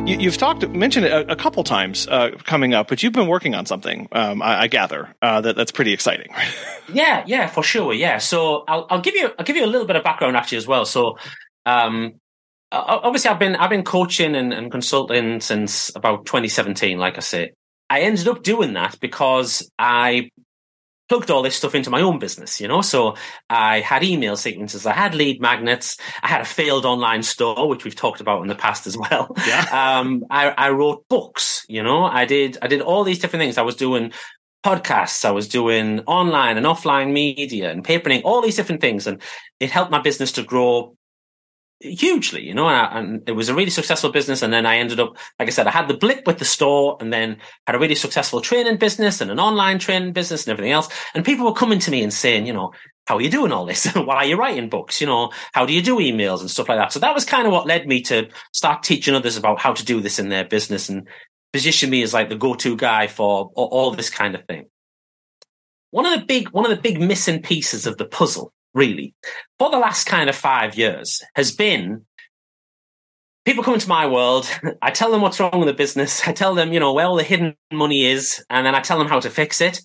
You, 0.08 0.30
have 0.30 0.38
talked, 0.38 0.66
mentioned 0.70 1.06
it 1.06 1.12
a, 1.12 1.34
a 1.34 1.36
couple 1.36 1.66
times 1.66 2.08
uh, 2.08 2.32
coming 2.46 2.74
up, 2.74 2.88
but 2.88 3.04
you've 3.04 3.12
been 3.12 3.28
working 3.28 3.54
on 3.54 3.66
something. 3.66 4.08
Um, 4.14 4.42
I, 4.42 4.62
I, 4.62 4.68
gather 4.68 5.14
uh, 5.22 5.42
that 5.42 5.58
that's 5.58 5.72
pretty 5.72 5.92
exciting. 5.92 6.34
yeah, 6.94 7.26
yeah, 7.28 7.48
for 7.48 7.62
sure. 7.62 7.94
Yeah. 7.94 8.18
So 8.18 8.64
I'll, 8.70 8.88
I'll, 8.90 9.02
give 9.02 9.16
you 9.16 9.34
I'll 9.38 9.44
give 9.44 9.58
you 9.58 9.66
a 9.66 9.68
little 9.68 9.86
bit 9.86 9.98
of 9.98 10.06
background 10.06 10.38
actually 10.38 10.60
as 10.60 10.68
well. 10.68 10.86
So 10.86 11.18
um, 11.66 12.22
obviously, 12.72 13.32
I've 13.32 13.40
been 13.40 13.58
I've 13.58 13.70
been 13.70 13.84
coaching 13.84 14.34
and, 14.34 14.54
and 14.54 14.72
consulting 14.72 15.42
since 15.42 15.94
about 15.94 16.26
2017. 16.26 16.98
Like 16.98 17.18
I 17.18 17.20
say, 17.20 17.52
I 17.90 18.00
ended 18.00 18.30
up 18.30 18.44
doing 18.44 18.74
that 18.74 18.98
because 19.02 19.70
I 19.78 20.30
plugged 21.10 21.32
all 21.32 21.42
this 21.42 21.56
stuff 21.56 21.76
into 21.76 21.90
my 21.90 22.02
own 22.02 22.20
business, 22.20 22.60
you 22.60 22.68
know. 22.68 22.82
So 22.82 23.16
I 23.50 23.80
had 23.80 24.04
email 24.04 24.36
sequences, 24.38 24.86
I 24.86 24.94
had 24.94 25.16
lead 25.16 25.42
magnets, 25.42 25.98
I 26.22 26.28
had 26.28 26.42
a 26.42 26.46
failed 26.46 26.86
online 26.86 27.24
store, 27.24 27.68
which 27.68 27.84
we've 27.86 27.96
talked 27.96 28.22
about 28.22 28.42
in 28.42 28.48
the 28.48 28.56
past 28.56 28.88
as 28.88 28.98
well. 29.12 29.36
Yeah. 29.46 30.00
Um, 30.00 30.26
I, 30.30 30.50
I 30.50 30.70
wrote 30.72 31.08
books, 31.08 31.66
you 31.68 31.84
know. 31.84 32.04
I 32.04 32.26
did 32.26 32.58
I 32.62 32.68
did 32.68 32.82
all 32.82 33.04
these 33.04 33.20
different 33.20 33.42
things. 33.42 33.58
I 33.58 33.64
was 33.64 33.76
doing 33.76 34.12
podcasts, 34.66 35.24
I 35.24 35.32
was 35.32 35.48
doing 35.48 36.02
online 36.02 36.58
and 36.58 36.66
offline 36.66 37.12
media 37.14 37.72
and 37.72 37.84
papering, 37.84 38.22
all 38.24 38.42
these 38.42 38.56
different 38.56 38.82
things, 38.82 39.08
and 39.08 39.22
it 39.60 39.72
helped 39.72 39.92
my 39.92 40.02
business 40.02 40.34
to 40.34 40.44
grow 40.44 40.97
hugely, 41.80 42.44
you 42.44 42.54
know, 42.54 42.68
and, 42.68 43.28
it 43.28 43.34
was 43.34 43.50
a 43.50 43.56
really 43.56 43.70
successful 43.70 44.12
business. 44.12 44.42
And 44.42 44.52
then 44.52 44.66
I 44.66 44.78
ended 44.78 45.00
up, 45.00 45.16
like 45.40 45.48
I 45.48 45.52
said, 45.52 45.68
I 45.68 45.72
had 45.72 45.88
the 45.88 45.98
blip 45.98 46.26
with 46.26 46.40
the 46.40 46.46
store 46.46 46.98
and 47.00 47.12
then 47.12 47.38
had 47.66 47.76
a 47.76 47.80
really 47.80 47.96
successful 47.96 48.42
training 48.42 48.78
business 48.78 49.22
and 49.22 49.30
an 49.30 49.40
online 49.40 49.80
training 49.80 50.14
business 50.14 50.46
and 50.46 50.52
everything 50.52 50.72
else. 50.72 50.90
And 51.14 51.26
people 51.26 51.46
were 51.46 51.54
coming 51.54 51.80
to 51.80 51.92
me 51.92 52.04
and 52.04 52.14
saying, 52.14 52.46
you 52.48 52.54
know, 52.54 52.74
how 53.06 53.18
are 53.18 53.22
you 53.22 53.30
doing 53.30 53.52
all 53.52 53.66
this? 53.66 53.86
Why 53.96 54.16
are 54.16 54.26
you 54.26 54.38
writing 54.38 54.70
books? 54.70 55.00
You 55.00 55.08
know, 55.08 55.32
how 55.54 55.66
do 55.66 55.74
you 55.74 55.82
do 55.82 55.98
emails 55.98 56.42
and 56.42 56.50
stuff 56.50 56.70
like 56.70 56.80
that? 56.80 56.92
So 56.92 57.00
that 57.00 57.14
was 57.14 57.26
kind 57.26 57.46
of 57.46 57.54
what 57.54 57.68
led 57.68 57.88
me 57.88 58.02
to 58.04 58.30
start 58.54 58.84
teaching 58.84 59.16
others 59.16 59.38
about 59.38 59.60
how 59.60 59.74
to 59.74 59.86
do 59.86 60.02
this 60.02 60.20
in 60.20 60.30
their 60.30 60.46
business 60.46 60.90
and 60.90 61.08
position 61.54 61.90
me 61.90 62.02
as 62.04 62.14
like 62.14 62.30
the 62.30 62.36
go-to 62.36 62.76
guy 62.76 63.08
for 63.08 63.52
all, 63.56 63.92
this 63.92 64.10
kind 64.10 64.36
of 64.36 64.46
thing. 64.46 64.66
One 65.92 66.06
of 66.06 66.20
the 66.20 66.26
big, 66.26 66.50
one 66.50 66.70
of 66.70 66.76
the 66.76 66.82
big 66.82 67.00
missing 67.00 67.42
pieces 67.42 67.88
of 67.88 67.98
the 67.98 68.06
puzzle 68.06 68.52
really, 68.78 69.14
for 69.60 69.72
the 69.72 69.80
last 69.80 70.06
kind 70.06 70.30
of 70.30 70.36
five 70.36 70.78
years 70.78 71.22
has 71.36 71.52
been 71.52 72.06
people 73.48 73.64
come 73.64 73.74
into 73.74 73.90
my 73.90 74.06
world. 74.06 74.48
I 74.82 74.92
tell 74.92 75.12
them 75.12 75.22
what's 75.22 75.40
wrong 75.40 75.58
with 75.58 75.68
the 75.68 75.74
business. 75.74 76.28
I 76.28 76.34
tell 76.34 76.54
them, 76.54 76.74
you 76.74 76.80
know, 76.80 76.94
where 76.94 77.06
all 77.06 77.16
the 77.16 77.24
hidden 77.24 77.56
money 77.72 78.06
is, 78.06 78.44
and 78.50 78.66
then 78.66 78.76
I 78.76 78.82
tell 78.82 79.00
them 79.00 79.08
how 79.08 79.20
to 79.22 79.30
fix 79.30 79.62
it. 79.62 79.82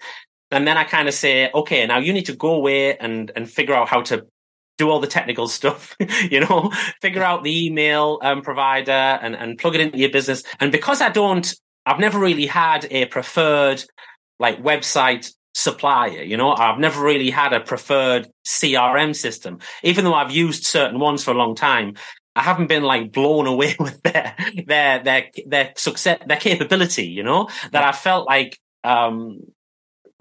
And 0.50 0.66
then 0.68 0.76
I 0.76 0.84
kind 0.84 1.08
of 1.08 1.14
say, 1.14 1.50
okay, 1.54 1.86
now 1.86 1.98
you 1.98 2.12
need 2.12 2.26
to 2.26 2.36
go 2.36 2.54
away 2.54 2.96
and, 2.98 3.32
and 3.34 3.50
figure 3.50 3.74
out 3.74 3.88
how 3.88 4.02
to 4.02 4.26
do 4.78 4.90
all 4.90 5.00
the 5.00 5.06
technical 5.06 5.48
stuff, 5.58 5.96
you 6.30 6.40
know, 6.40 6.70
figure 7.00 7.22
out 7.22 7.44
the 7.44 7.66
email 7.66 8.18
um, 8.22 8.42
provider 8.42 8.90
and, 8.90 9.34
and 9.34 9.58
plug 9.58 9.74
it 9.76 9.80
into 9.80 9.98
your 9.98 10.10
business. 10.10 10.42
And 10.60 10.72
because 10.72 11.00
I 11.00 11.08
don't, 11.08 11.54
I've 11.86 12.00
never 12.00 12.18
really 12.18 12.46
had 12.46 12.86
a 12.90 13.06
preferred 13.06 13.82
like 14.38 14.62
website 14.62 15.32
supplier. 15.54 16.22
You 16.22 16.36
know, 16.36 16.52
I've 16.52 16.78
never 16.78 17.02
really 17.02 17.30
had 17.30 17.52
a 17.52 17.60
preferred 17.60 18.28
CRM 18.46 19.14
system, 19.14 19.58
even 19.82 20.04
though 20.04 20.14
I've 20.14 20.32
used 20.32 20.64
certain 20.64 20.98
ones 20.98 21.24
for 21.24 21.30
a 21.32 21.38
long 21.38 21.54
time. 21.54 21.94
I 22.34 22.42
haven't 22.42 22.68
been 22.68 22.82
like 22.82 23.12
blown 23.12 23.46
away 23.54 23.76
with 23.78 24.02
their 24.02 24.36
their 24.66 25.02
their 25.02 25.30
their 25.46 25.72
success, 25.76 26.20
their 26.26 26.38
capability. 26.38 27.06
You 27.06 27.22
know, 27.22 27.48
that 27.72 27.84
I 27.84 27.92
felt 27.92 28.26
like 28.26 28.58
um, 28.84 29.40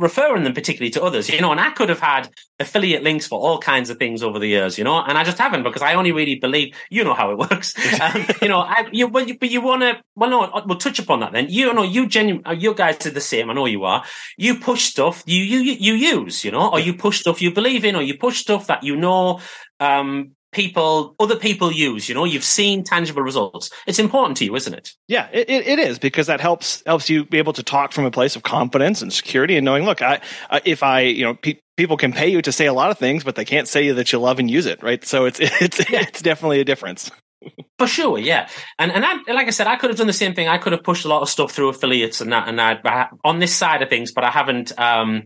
referring 0.02 0.44
them 0.44 0.54
particularly 0.54 0.90
to 0.92 1.04
others, 1.04 1.30
you 1.30 1.40
know, 1.40 1.52
and 1.52 1.60
I 1.60 1.70
could 1.70 1.90
have 1.90 2.00
had 2.00 2.30
affiliate 2.60 3.04
links 3.04 3.28
for 3.28 3.40
all 3.40 3.60
kinds 3.60 3.90
of 3.90 3.98
things 3.98 4.24
over 4.24 4.40
the 4.40 4.48
years, 4.48 4.78
you 4.78 4.84
know, 4.84 5.00
and 5.00 5.18
I 5.18 5.24
just 5.24 5.38
haven't 5.38 5.64
because 5.64 5.82
I 5.82 5.94
only 5.94 6.12
really 6.12 6.36
believe, 6.36 6.76
you 6.90 7.04
know 7.04 7.14
how 7.14 7.32
it 7.32 7.38
works. 7.38 7.74
um, 8.02 8.26
you 8.42 8.48
know, 8.48 8.60
I, 8.60 8.88
you, 8.92 9.08
but 9.10 9.28
you, 9.28 9.38
but 9.38 9.50
you 9.50 9.62
want 9.62 9.84
to, 9.84 10.02
well, 10.16 10.30
no, 10.30 10.64
we'll 10.66 10.78
touch 10.78 11.00
upon 11.00 11.20
that 11.20 11.32
then. 11.32 11.48
You 11.50 11.74
know, 11.74 11.84
you 11.84 12.08
genuine, 12.08 12.44
uh, 12.46 12.52
you 12.52 12.74
guys 12.74 13.06
are 13.06 13.12
the 13.12 13.22
same. 13.22 13.50
I 13.50 13.54
know 13.54 13.66
you 13.66 13.84
are. 13.84 14.04
You 14.38 14.60
push 14.60 14.86
stuff 14.86 15.24
you, 15.26 15.44
you, 15.44 15.60
you 15.60 15.94
use, 15.94 16.44
you 16.44 16.52
know, 16.52 16.72
or 16.72 16.80
you 16.80 16.94
push 16.96 17.20
stuff 17.20 17.42
you 17.42 17.54
believe 17.54 17.86
in, 17.86 17.96
or 17.96 18.02
you 18.02 18.18
push 18.18 18.40
stuff 18.40 18.68
that 18.68 18.84
you 18.84 18.96
know, 18.96 19.40
um, 19.80 20.32
people 20.52 21.16
other 21.20 21.36
people 21.36 21.72
use 21.72 22.10
you 22.10 22.16
know 22.16 22.26
you've 22.26 22.44
seen 22.44 22.84
tangible 22.84 23.22
results 23.22 23.70
it's 23.88 24.00
important 24.00 24.38
to 24.38 24.46
you 24.46 24.56
isn't 24.56 24.74
it 24.74 24.92
yeah 25.08 25.30
it, 25.32 25.50
it 25.50 25.80
is 25.80 25.98
because 25.98 26.28
that 26.28 26.42
helps 26.42 26.84
helps 26.86 27.10
you 27.10 27.26
be 27.26 27.38
able 27.38 27.54
to 27.54 27.64
talk 27.64 27.94
from 27.94 28.06
a 28.06 28.12
place 28.12 28.36
of 28.36 28.44
confidence 28.44 29.02
and 29.02 29.14
security 29.14 29.56
and 29.56 29.66
knowing 29.66 29.86
look 29.86 30.02
i 30.02 30.20
uh, 30.50 30.60
if 30.66 30.84
i 30.84 31.02
you 31.02 31.24
know 31.24 31.36
pe- 31.36 31.60
people 31.78 31.98
can 31.98 32.12
pay 32.12 32.28
you 32.28 32.42
to 32.42 32.52
say 32.52 32.66
a 32.66 32.74
lot 32.74 32.92
of 32.92 32.98
things 32.98 33.24
but 33.24 33.36
they 33.36 33.46
can't 33.46 33.68
say 33.68 33.92
that 33.92 34.12
you 34.12 34.20
love 34.20 34.40
and 34.40 34.52
use 34.52 34.66
it 34.66 34.82
right 34.84 35.06
so 35.06 35.26
it's 35.26 35.40
it's 35.42 35.90
yeah. 35.90 36.02
it's 36.02 36.22
definitely 36.22 36.60
a 36.60 36.66
difference 36.66 37.10
For 37.80 37.88
sure, 37.88 38.20
yeah, 38.20 38.48
and 38.78 38.92
and 38.92 39.04
I, 39.04 39.16
like 39.34 39.48
I 39.48 39.50
said, 39.50 39.66
I 39.66 39.76
could 39.76 39.90
have 39.90 39.98
done 39.98 40.06
the 40.06 40.14
same 40.14 40.36
thing. 40.36 40.48
I 40.48 40.60
could 40.60 40.74
have 40.74 40.84
pushed 40.84 41.06
a 41.06 41.08
lot 41.08 41.24
of 41.24 41.30
stuff 41.30 41.52
through 41.52 41.70
affiliates 41.70 42.22
and 42.22 42.32
that, 42.32 42.48
and 42.48 42.62
I 42.62 43.08
on 43.24 43.40
this 43.40 43.56
side 43.56 43.82
of 43.82 43.90
things, 43.90 44.12
but 44.12 44.24
I 44.24 44.30
haven't. 44.30 44.78
Um, 44.80 45.24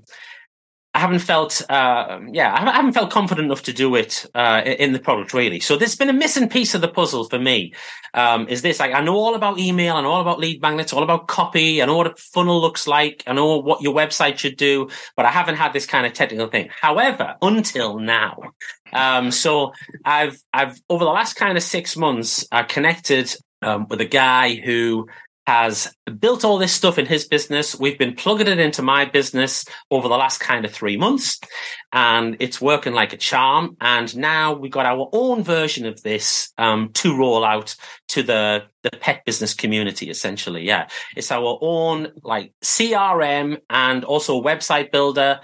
I 0.95 0.99
haven't 0.99 1.19
felt, 1.19 1.61
uh, 1.69 2.21
yeah, 2.31 2.53
I 2.53 2.71
haven't 2.71 2.93
felt 2.93 3.11
confident 3.11 3.47
enough 3.47 3.63
to 3.63 3.73
do 3.73 3.95
it 3.95 4.25
uh, 4.33 4.61
in 4.65 4.93
the 4.93 4.99
product 4.99 5.33
really. 5.33 5.59
So 5.59 5.75
there's 5.75 5.97
been 5.97 6.09
a 6.09 6.13
missing 6.13 6.47
piece 6.47 6.73
of 6.73 6.79
the 6.79 6.87
puzzle 6.87 7.25
for 7.25 7.37
me. 7.37 7.73
Um, 8.13 8.47
is 8.47 8.61
this 8.61 8.79
like 8.79 8.93
I 8.93 9.01
know 9.01 9.15
all 9.15 9.35
about 9.35 9.59
email, 9.59 9.97
I 9.97 10.01
know 10.01 10.11
all 10.11 10.21
about 10.21 10.39
lead 10.39 10.61
magnets, 10.61 10.93
all 10.93 11.03
about 11.03 11.27
copy, 11.27 11.83
I 11.83 11.85
know 11.85 11.97
what 11.97 12.07
a 12.07 12.15
funnel 12.15 12.61
looks 12.61 12.87
like, 12.87 13.23
I 13.27 13.33
know 13.33 13.57
what 13.57 13.81
your 13.81 13.93
website 13.93 14.37
should 14.37 14.55
do, 14.55 14.87
but 15.17 15.25
I 15.25 15.31
haven't 15.31 15.57
had 15.57 15.73
this 15.73 15.85
kind 15.85 16.05
of 16.05 16.13
technical 16.13 16.47
thing. 16.47 16.69
However, 16.71 17.35
until 17.41 17.99
now, 17.99 18.39
um, 18.93 19.31
so 19.31 19.73
I've 20.05 20.41
I've 20.53 20.79
over 20.89 21.03
the 21.03 21.11
last 21.11 21.33
kind 21.33 21.57
of 21.57 21.63
six 21.63 21.97
months, 21.97 22.47
I 22.53 22.63
connected 22.63 23.35
um, 23.61 23.87
with 23.89 23.99
a 23.99 24.05
guy 24.05 24.55
who 24.55 25.07
has 25.47 25.93
built 26.19 26.43
all 26.43 26.57
this 26.57 26.73
stuff 26.73 26.97
in 26.97 27.05
his 27.05 27.25
business. 27.25 27.77
We've 27.79 27.97
been 27.97 28.15
plugging 28.15 28.47
it 28.47 28.59
into 28.59 28.81
my 28.81 29.05
business 29.05 29.65
over 29.91 30.07
the 30.07 30.17
last 30.17 30.39
kind 30.39 30.65
of 30.65 30.71
three 30.71 30.97
months 30.97 31.39
and 31.93 32.37
it's 32.39 32.59
working 32.59 32.93
like 32.93 33.13
a 33.13 33.17
charm. 33.17 33.77
And 33.79 34.15
now 34.17 34.53
we've 34.53 34.71
got 34.71 34.85
our 34.85 35.07
own 35.13 35.43
version 35.43 35.85
of 35.85 36.01
this, 36.01 36.51
um, 36.57 36.89
to 36.93 37.17
roll 37.17 37.45
out 37.45 37.75
to 38.09 38.23
the, 38.23 38.63
the 38.83 38.91
pet 38.91 39.23
business 39.25 39.53
community, 39.53 40.09
essentially. 40.09 40.63
Yeah. 40.63 40.87
It's 41.15 41.31
our 41.31 41.59
own 41.61 42.11
like 42.23 42.53
CRM 42.63 43.59
and 43.69 44.03
also 44.03 44.41
website 44.41 44.91
builder 44.91 45.41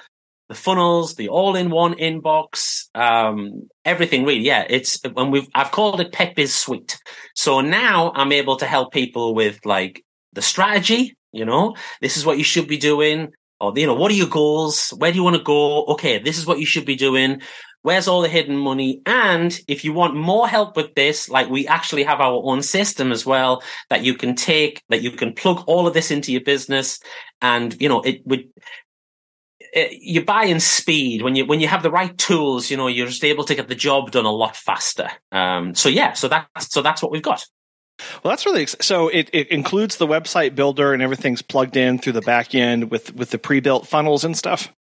the 0.51 0.55
funnels, 0.55 1.15
the 1.15 1.29
all-in-one 1.29 1.93
inbox, 1.93 2.89
um, 2.93 3.69
everything 3.85 4.25
really. 4.25 4.41
Yeah, 4.41 4.65
it's 4.69 4.99
when 5.13 5.31
we've 5.31 5.47
I've 5.55 5.71
called 5.71 6.01
it 6.01 6.35
Biz 6.35 6.53
Suite. 6.53 6.99
So 7.35 7.61
now 7.61 8.11
I'm 8.13 8.33
able 8.33 8.57
to 8.57 8.65
help 8.65 8.91
people 8.91 9.33
with 9.33 9.65
like 9.65 10.03
the 10.33 10.41
strategy. 10.41 11.15
You 11.31 11.45
know, 11.45 11.75
this 12.01 12.17
is 12.17 12.25
what 12.25 12.37
you 12.37 12.43
should 12.43 12.67
be 12.67 12.75
doing, 12.75 13.31
or 13.61 13.71
you 13.77 13.87
know, 13.87 13.95
what 13.95 14.11
are 14.11 14.21
your 14.23 14.27
goals? 14.27 14.89
Where 14.97 15.11
do 15.11 15.17
you 15.17 15.23
want 15.23 15.37
to 15.37 15.43
go? 15.55 15.85
Okay, 15.93 16.19
this 16.19 16.37
is 16.37 16.45
what 16.45 16.59
you 16.59 16.65
should 16.65 16.85
be 16.85 16.97
doing. 16.97 17.41
Where's 17.83 18.09
all 18.09 18.21
the 18.21 18.27
hidden 18.27 18.57
money? 18.57 19.01
And 19.05 19.57
if 19.69 19.85
you 19.85 19.93
want 19.93 20.15
more 20.15 20.49
help 20.49 20.75
with 20.75 20.93
this, 20.95 21.29
like 21.29 21.49
we 21.49 21.65
actually 21.65 22.03
have 22.03 22.19
our 22.19 22.41
own 22.43 22.61
system 22.61 23.11
as 23.11 23.25
well 23.25 23.63
that 23.89 24.03
you 24.03 24.15
can 24.15 24.35
take, 24.35 24.83
that 24.89 25.01
you 25.01 25.11
can 25.11 25.33
plug 25.33 25.63
all 25.65 25.87
of 25.87 25.93
this 25.93 26.11
into 26.11 26.31
your 26.31 26.43
business. 26.43 26.99
And, 27.41 27.75
you 27.81 27.89
know, 27.89 28.01
it 28.01 28.21
would, 28.27 28.43
you 29.73 30.23
buy 30.23 30.45
in 30.45 30.59
speed 30.59 31.21
when 31.21 31.35
you 31.35 31.45
when 31.45 31.59
you 31.59 31.67
have 31.67 31.83
the 31.83 31.91
right 31.91 32.17
tools. 32.17 32.69
You 32.69 32.77
know, 32.77 32.87
you're 32.87 33.07
just 33.07 33.23
able 33.23 33.43
to 33.45 33.55
get 33.55 33.67
the 33.67 33.75
job 33.75 34.11
done 34.11 34.25
a 34.25 34.31
lot 34.31 34.55
faster. 34.55 35.09
Um, 35.31 35.75
so 35.75 35.89
yeah, 35.89 36.13
so 36.13 36.27
that's 36.27 36.73
so 36.73 36.81
that's 36.81 37.01
what 37.01 37.11
we've 37.11 37.21
got. 37.21 37.45
Well, 38.23 38.31
that's 38.31 38.45
really 38.45 38.65
so. 38.65 39.07
It, 39.07 39.29
it 39.31 39.49
includes 39.49 39.97
the 39.97 40.07
website 40.07 40.55
builder 40.55 40.93
and 40.93 41.01
everything's 41.01 41.41
plugged 41.41 41.77
in 41.77 41.99
through 41.99 42.13
the 42.13 42.21
back 42.21 42.55
end 42.55 42.91
with 42.91 43.15
with 43.15 43.29
the 43.31 43.37
pre-built 43.37 43.87
funnels 43.87 44.23
and 44.23 44.35
stuff. 44.35 44.73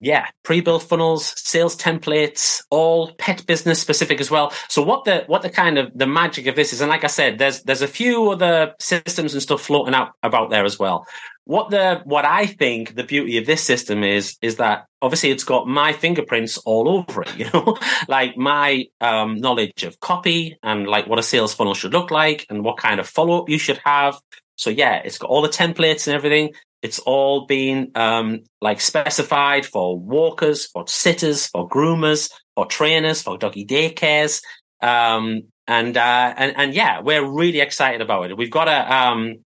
Yeah, 0.00 0.26
pre-built 0.44 0.84
funnels, 0.84 1.34
sales 1.36 1.76
templates, 1.76 2.62
all 2.70 3.12
pet 3.14 3.44
business 3.46 3.80
specific 3.80 4.20
as 4.20 4.30
well. 4.30 4.52
So 4.68 4.82
what 4.82 5.04
the 5.04 5.24
what 5.26 5.42
the 5.42 5.50
kind 5.50 5.76
of 5.76 5.90
the 5.94 6.06
magic 6.06 6.46
of 6.46 6.54
this 6.54 6.72
is, 6.72 6.80
and 6.80 6.90
like 6.90 7.04
I 7.04 7.08
said, 7.08 7.38
there's 7.38 7.62
there's 7.64 7.82
a 7.82 7.88
few 7.88 8.30
other 8.30 8.74
systems 8.80 9.32
and 9.34 9.42
stuff 9.42 9.62
floating 9.62 9.94
out 9.94 10.12
about 10.22 10.50
there 10.50 10.64
as 10.64 10.78
well 10.78 11.04
what 11.48 11.70
the 11.70 12.02
what 12.04 12.26
I 12.26 12.44
think 12.44 12.94
the 12.94 13.04
beauty 13.04 13.38
of 13.38 13.46
this 13.46 13.64
system 13.64 14.04
is 14.04 14.36
is 14.42 14.56
that 14.56 14.84
obviously 15.00 15.30
it's 15.30 15.44
got 15.44 15.66
my 15.66 15.94
fingerprints 15.94 16.58
all 16.58 16.90
over 16.90 17.22
it, 17.22 17.36
you 17.38 17.46
know, 17.54 17.78
like 18.06 18.36
my 18.36 18.84
um, 19.00 19.36
knowledge 19.36 19.82
of 19.82 19.98
copy 19.98 20.58
and 20.62 20.86
like 20.86 21.06
what 21.06 21.18
a 21.18 21.22
sales 21.22 21.54
funnel 21.54 21.72
should 21.72 21.94
look 21.94 22.10
like 22.10 22.44
and 22.50 22.62
what 22.62 22.76
kind 22.76 23.00
of 23.00 23.08
follow 23.08 23.40
up 23.40 23.48
you 23.48 23.58
should 23.58 23.80
have. 23.82 24.20
So 24.56 24.68
yeah, 24.68 24.96
it's 24.96 25.16
got 25.16 25.30
all 25.30 25.40
the 25.40 25.48
templates 25.48 26.06
and 26.06 26.14
everything. 26.14 26.52
It's 26.82 26.98
all 27.00 27.46
been 27.46 27.90
um, 27.94 28.44
like 28.60 28.80
specified 28.80 29.66
for 29.66 29.98
walkers, 29.98 30.66
for 30.66 30.86
sitters, 30.86 31.46
for 31.46 31.68
groomers, 31.68 32.30
for 32.54 32.66
trainers, 32.66 33.22
for 33.22 33.36
doggy 33.36 33.66
daycares. 33.66 34.42
Um, 34.80 35.44
and, 35.66 35.96
uh, 35.96 36.34
and, 36.36 36.54
and 36.56 36.74
yeah, 36.74 37.00
we're 37.00 37.28
really 37.28 37.60
excited 37.60 38.00
about 38.00 38.30
it. 38.30 38.36
We've 38.36 38.50
got 38.50 38.68
a, 38.68 38.94
um, 38.94 39.44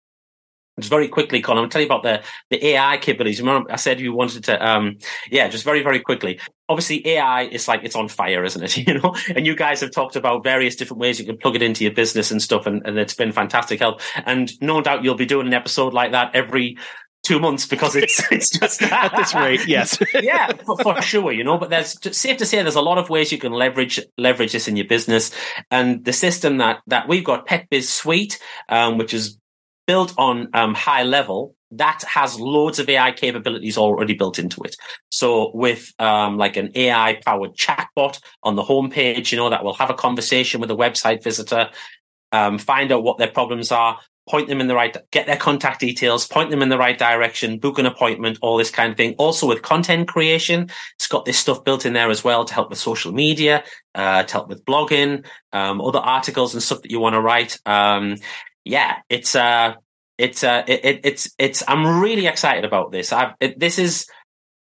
just 0.79 0.91
very 0.91 1.09
quickly, 1.09 1.41
Colin, 1.41 1.65
I'll 1.65 1.71
tell 1.71 1.81
you 1.81 1.87
about 1.87 2.03
the, 2.03 2.23
the 2.51 2.65
AI 2.67 2.99
capabilities. 2.99 3.41
Remember, 3.41 3.73
I 3.73 3.77
said 3.77 3.99
you 3.99 4.13
wanted 4.13 4.45
to, 4.45 4.67
um, 4.67 4.99
yeah, 5.31 5.49
just 5.49 5.65
very, 5.65 5.83
very 5.83 6.01
quickly. 6.01 6.39
Obviously, 6.69 7.07
AI 7.09 7.45
is 7.45 7.67
like, 7.67 7.81
it's 7.83 7.97
on 7.97 8.09
fire, 8.09 8.45
isn't 8.45 8.63
it? 8.63 8.77
You 8.87 9.01
know, 9.01 9.17
and 9.35 9.47
you 9.47 9.57
guys 9.57 9.81
have 9.81 9.91
talked 9.91 10.17
about 10.17 10.45
various 10.45 10.77
different 10.77 11.01
ways 11.01 11.19
you 11.19 11.25
can 11.25 11.39
plug 11.39 11.57
it 11.57 11.63
into 11.63 11.83
your 11.83 11.95
business 11.95 12.31
and 12.31 12.43
stuff. 12.43 12.67
And, 12.67 12.83
and 12.85 12.99
it's 12.99 13.15
been 13.15 13.33
fantastic 13.33 13.81
help. 13.81 14.03
And 14.27 14.53
no 14.61 14.83
doubt 14.83 15.03
you'll 15.03 15.15
be 15.15 15.25
doing 15.25 15.47
an 15.47 15.55
episode 15.55 15.95
like 15.95 16.13
that 16.13 16.35
every 16.35 16.77
two 17.27 17.41
months 17.41 17.67
because 17.67 17.97
it's 17.97 18.21
it's 18.31 18.51
just 18.51 18.83
at 18.83 19.15
this 19.17 19.35
rate. 19.35 19.67
Yes, 19.67 19.99
yeah, 20.23 20.53
for, 20.65 20.79
for, 20.79 21.03
sure. 21.03 21.33
You 21.33 21.45
know, 21.45 21.59
but 21.59 21.71
there's 21.71 21.99
safe 22.17 22.37
to 22.39 22.47
say 22.47 22.63
there's 22.63 22.77
a 22.77 22.81
lot 22.81 22.99
of 22.99 23.11
ways 23.11 23.33
you 23.33 23.39
can 23.39 23.53
leverage 23.53 24.01
leverage 24.17 24.53
this 24.53 24.69
in 24.69 24.77
your 24.77 24.87
business, 24.87 25.33
and 25.71 26.05
the 26.05 26.13
system 26.13 26.59
that 26.59 26.81
that 26.87 27.09
we've 27.09 27.25
got, 27.25 27.47
Pet 27.47 27.69
Biz 27.71 27.89
Suite, 27.89 28.39
um, 28.69 28.99
which 28.99 29.13
is 29.13 29.39
built 29.87 30.15
on 30.19 30.49
um, 30.53 30.75
HighLevel 30.75 31.53
that 31.73 32.03
has 32.05 32.39
loads 32.39 32.79
of 32.79 32.89
AI 32.89 33.11
capabilities 33.11 33.77
already 33.77 34.15
built 34.15 34.39
into 34.39 34.63
it. 34.63 34.77
So 35.11 35.51
with 35.53 35.93
um, 35.99 36.39
like 36.39 36.57
an 36.57 36.71
AI 36.77 37.21
powered 37.25 37.57
chatbot 37.57 38.21
on 38.45 38.55
the 38.55 38.63
homepage, 38.63 39.33
you 39.33 39.39
know, 39.39 39.51
that 39.51 39.65
will 39.65 39.75
have 39.75 39.91
a 39.91 39.95
conversation 39.95 40.61
with 40.61 40.71
a 40.71 40.77
website 40.77 41.25
visitor, 41.25 41.71
um, 42.31 42.59
find 42.59 42.93
out 42.93 43.03
what 43.03 43.19
their 43.19 43.31
problems 43.31 43.73
are, 43.73 43.99
point 44.29 44.49
them 44.49 44.61
in 44.61 44.67
the 44.67 44.75
right, 44.75 44.97
get 45.11 45.27
their 45.27 45.37
contact 45.37 45.81
details, 45.81 46.27
point 46.27 46.51
them 46.51 46.63
in 46.63 46.69
the 46.69 46.79
right 46.79 46.99
direction, 46.99 47.59
book 47.59 47.79
an 47.79 47.87
appointment, 47.87 48.39
all 48.43 48.57
this 48.57 48.71
kind 48.71 48.91
of 48.91 48.97
thing. 48.97 49.15
Also 49.19 49.47
with 49.47 49.63
content 49.63 50.09
creation, 50.09 50.69
it's 50.97 51.07
got 51.07 51.25
this 51.25 51.39
stuff 51.39 51.65
built 51.65 51.87
in 51.87 51.93
there 51.93 52.11
as 52.11 52.25
well 52.25 52.45
to 52.45 52.55
help 52.55 52.71
with 52.71 52.79
social 52.79 53.13
media, 53.13 53.65
uh, 53.95 54.23
to 54.25 54.33
help 54.33 54.49
with 54.49 54.65
blogging, 54.65 55.25
um, 55.53 55.81
other 55.81 56.01
articles 56.01 56.55
and 56.55 56.63
stuff 56.63 56.83
that 56.83 56.91
you 56.91 57.01
want 57.01 57.15
to 57.15 57.21
write. 57.21 57.59
Um, 57.67 58.17
yeah, 58.65 58.97
it's 59.09 59.35
uh, 59.35 59.75
it's 60.19 60.43
uh, 60.43 60.65
it, 60.67 61.01
it's 61.05 61.31
it's. 61.39 61.63
I'm 61.69 62.01
really 62.01 62.27
excited 62.27 62.65
about 62.65 62.91
this. 62.91 63.13
I've 63.13 63.35
it, 63.41 63.59
this 63.59 63.79
is 63.79 64.07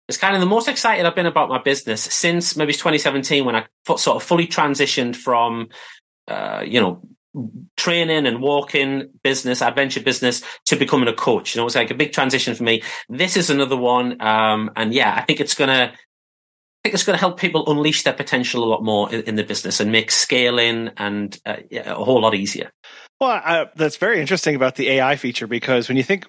it's 0.07 0.17
kind 0.17 0.35
of 0.35 0.41
the 0.41 0.47
most 0.47 0.67
excited 0.67 1.05
I've 1.05 1.15
been 1.15 1.25
about 1.25 1.49
my 1.49 1.61
business 1.61 2.01
since 2.01 2.55
maybe 2.55 2.73
2017 2.73 3.43
when 3.43 3.55
I 3.55 3.65
sort 3.97 4.15
of 4.15 4.23
fully 4.23 4.47
transitioned 4.47 5.15
from, 5.17 5.67
uh, 6.27 6.63
you 6.65 6.79
know, 6.79 7.01
training 7.75 8.25
and 8.25 8.41
walking 8.41 9.09
business, 9.23 9.61
adventure 9.61 10.01
business 10.01 10.41
to 10.65 10.75
becoming 10.75 11.07
a 11.07 11.13
coach. 11.13 11.53
You 11.53 11.59
know, 11.59 11.63
it 11.63 11.65
was 11.65 11.75
like 11.75 11.91
a 11.91 11.95
big 11.95 12.13
transition 12.13 12.55
for 12.55 12.63
me. 12.63 12.81
This 13.09 13.37
is 13.37 13.49
another 13.49 13.77
one. 13.77 14.21
Um, 14.21 14.71
and 14.75 14.93
yeah, 14.93 15.13
I 15.15 15.21
think 15.21 15.39
it's 15.39 15.55
going 15.55 15.69
to, 15.69 15.91
I 15.93 15.95
think 16.83 16.93
it's 16.93 17.03
going 17.03 17.17
to 17.17 17.19
help 17.19 17.39
people 17.39 17.69
unleash 17.69 18.03
their 18.03 18.13
potential 18.13 18.63
a 18.63 18.69
lot 18.69 18.83
more 18.83 19.13
in, 19.13 19.21
in 19.23 19.35
the 19.35 19.43
business 19.43 19.79
and 19.79 19.91
make 19.91 20.11
scaling 20.11 20.91
and 20.97 21.37
uh, 21.45 21.57
yeah, 21.69 21.91
a 21.91 22.03
whole 22.03 22.21
lot 22.21 22.35
easier. 22.35 22.71
Well, 23.19 23.41
uh, 23.43 23.65
that's 23.75 23.97
very 23.97 24.21
interesting 24.21 24.55
about 24.55 24.75
the 24.75 24.89
AI 24.89 25.15
feature 25.15 25.47
because 25.47 25.87
when 25.87 25.97
you 25.97 26.03
think, 26.03 26.27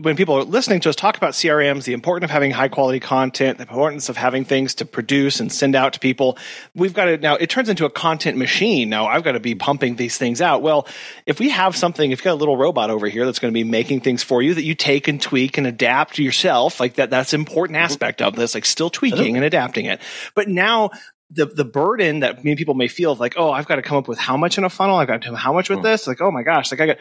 when 0.00 0.16
people 0.16 0.36
are 0.36 0.42
listening 0.42 0.80
to 0.80 0.88
us 0.88 0.96
talk 0.96 1.18
about 1.18 1.34
CRMs, 1.34 1.84
the 1.84 1.92
importance 1.92 2.30
of 2.30 2.32
having 2.32 2.50
high 2.50 2.68
quality 2.68 2.98
content, 2.98 3.58
the 3.58 3.64
importance 3.64 4.08
of 4.08 4.16
having 4.16 4.46
things 4.46 4.74
to 4.76 4.86
produce 4.86 5.38
and 5.38 5.52
send 5.52 5.74
out 5.74 5.92
to 5.92 6.00
people, 6.00 6.38
we've 6.74 6.94
got 6.94 7.04
to 7.04 7.18
now, 7.18 7.34
it 7.34 7.50
turns 7.50 7.68
into 7.68 7.84
a 7.84 7.90
content 7.90 8.38
machine. 8.38 8.88
Now 8.88 9.06
I've 9.06 9.22
got 9.22 9.32
to 9.32 9.40
be 9.40 9.54
pumping 9.54 9.96
these 9.96 10.16
things 10.16 10.40
out. 10.40 10.62
Well, 10.62 10.86
if 11.26 11.40
we 11.40 11.50
have 11.50 11.76
something, 11.76 12.10
if 12.10 12.20
you've 12.20 12.24
got 12.24 12.32
a 12.32 12.40
little 12.40 12.56
robot 12.56 12.88
over 12.88 13.06
here 13.06 13.26
that's 13.26 13.38
going 13.38 13.52
to 13.52 13.58
be 13.58 13.64
making 13.64 14.00
things 14.00 14.22
for 14.22 14.40
you 14.40 14.54
that 14.54 14.64
you 14.64 14.74
take 14.74 15.08
and 15.08 15.20
tweak 15.20 15.58
and 15.58 15.66
adapt 15.66 16.18
yourself, 16.18 16.80
like 16.80 16.94
that, 16.94 17.10
that's 17.10 17.34
an 17.34 17.40
important 17.40 17.76
mm-hmm. 17.76 17.84
aspect 17.84 18.22
of 18.22 18.34
this, 18.34 18.54
like 18.54 18.64
still 18.64 18.88
tweaking 18.88 19.36
and 19.36 19.44
adapting 19.44 19.84
it. 19.84 20.00
But 20.34 20.48
now 20.48 20.90
the 21.30 21.46
the 21.46 21.64
burden 21.64 22.20
that 22.20 22.44
many 22.44 22.56
people 22.56 22.74
may 22.74 22.88
feel 22.88 23.12
of 23.12 23.20
like, 23.20 23.34
oh, 23.36 23.50
I've 23.50 23.66
got 23.66 23.76
to 23.76 23.82
come 23.82 23.96
up 23.96 24.08
with 24.08 24.18
how 24.18 24.36
much 24.36 24.58
in 24.58 24.64
a 24.64 24.70
funnel, 24.70 24.96
I've 24.96 25.08
got 25.08 25.22
to 25.22 25.36
how 25.36 25.52
much 25.52 25.70
with 25.70 25.78
hmm. 25.78 25.84
this, 25.84 26.06
like, 26.06 26.20
oh 26.20 26.30
my 26.30 26.42
gosh, 26.42 26.70
like 26.70 26.80
I 26.80 26.86
got 26.86 26.98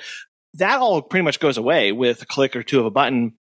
that 0.55 0.80
all 0.80 1.01
pretty 1.01 1.23
much 1.23 1.39
goes 1.39 1.57
away 1.57 1.91
with 1.91 2.21
a 2.21 2.25
click 2.25 2.55
or 2.55 2.63
two 2.63 2.80
of 2.80 2.86
a 2.86 2.91
button 2.91 3.34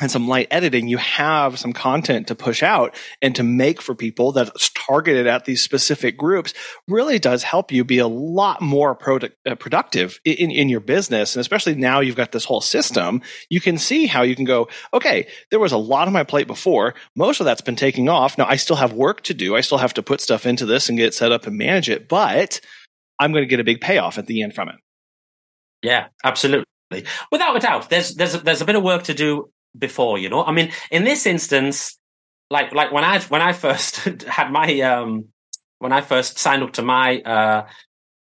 and 0.00 0.10
some 0.10 0.28
light 0.28 0.46
editing, 0.50 0.86
you 0.86 0.98
have 0.98 1.58
some 1.58 1.72
content 1.72 2.28
to 2.28 2.34
push 2.34 2.62
out 2.62 2.94
and 3.20 3.34
to 3.34 3.42
make 3.42 3.82
for 3.82 3.94
people 3.94 4.32
that's 4.32 4.70
targeted 4.70 5.26
at 5.26 5.44
these 5.44 5.62
specific 5.62 6.16
groups 6.16 6.54
really 6.86 7.18
does 7.18 7.42
help 7.42 7.72
you 7.72 7.84
be 7.84 7.98
a 7.98 8.06
lot 8.06 8.60
more 8.62 8.94
product, 8.94 9.36
uh, 9.46 9.54
productive 9.56 10.20
in, 10.24 10.50
in 10.50 10.68
your 10.68 10.80
business. 10.80 11.34
And 11.34 11.40
especially 11.40 11.74
now 11.74 12.00
you've 12.00 12.16
got 12.16 12.32
this 12.32 12.44
whole 12.44 12.60
system, 12.60 13.22
you 13.50 13.60
can 13.60 13.76
see 13.78 14.06
how 14.06 14.22
you 14.22 14.36
can 14.36 14.44
go, 14.44 14.68
okay, 14.94 15.26
there 15.50 15.60
was 15.60 15.72
a 15.72 15.78
lot 15.78 16.06
on 16.06 16.12
my 16.12 16.24
plate 16.24 16.46
before. 16.46 16.94
Most 17.16 17.40
of 17.40 17.46
that's 17.46 17.60
been 17.60 17.76
taking 17.76 18.08
off. 18.08 18.38
Now 18.38 18.46
I 18.46 18.56
still 18.56 18.76
have 18.76 18.92
work 18.92 19.22
to 19.24 19.34
do. 19.34 19.56
I 19.56 19.60
still 19.60 19.78
have 19.78 19.94
to 19.94 20.02
put 20.02 20.20
stuff 20.20 20.46
into 20.46 20.66
this 20.66 20.88
and 20.88 20.98
get 20.98 21.08
it 21.08 21.14
set 21.14 21.32
up 21.32 21.46
and 21.46 21.58
manage 21.58 21.88
it, 21.88 22.08
but 22.08 22.60
I'm 23.18 23.32
going 23.32 23.42
to 23.42 23.48
get 23.48 23.60
a 23.60 23.64
big 23.64 23.80
payoff 23.80 24.18
at 24.18 24.26
the 24.26 24.42
end 24.42 24.54
from 24.54 24.68
it. 24.68 24.76
Yeah, 25.82 26.08
absolutely. 26.24 26.64
Without 27.30 27.56
a 27.56 27.60
doubt, 27.60 27.90
there's 27.90 28.14
there's 28.14 28.40
there's 28.42 28.62
a 28.62 28.64
bit 28.64 28.74
of 28.74 28.82
work 28.82 29.04
to 29.04 29.14
do 29.14 29.50
before, 29.76 30.18
you 30.18 30.28
know. 30.28 30.44
I 30.44 30.52
mean, 30.52 30.70
in 30.90 31.04
this 31.04 31.26
instance, 31.26 31.98
like 32.50 32.72
like 32.72 32.92
when 32.92 33.04
I 33.04 33.20
when 33.20 33.42
I 33.42 33.52
first 33.52 34.22
had 34.22 34.50
my 34.50 34.80
um 34.80 35.26
when 35.78 35.92
I 35.92 36.00
first 36.00 36.38
signed 36.38 36.62
up 36.62 36.72
to 36.74 36.82
my 36.82 37.20
uh 37.20 37.66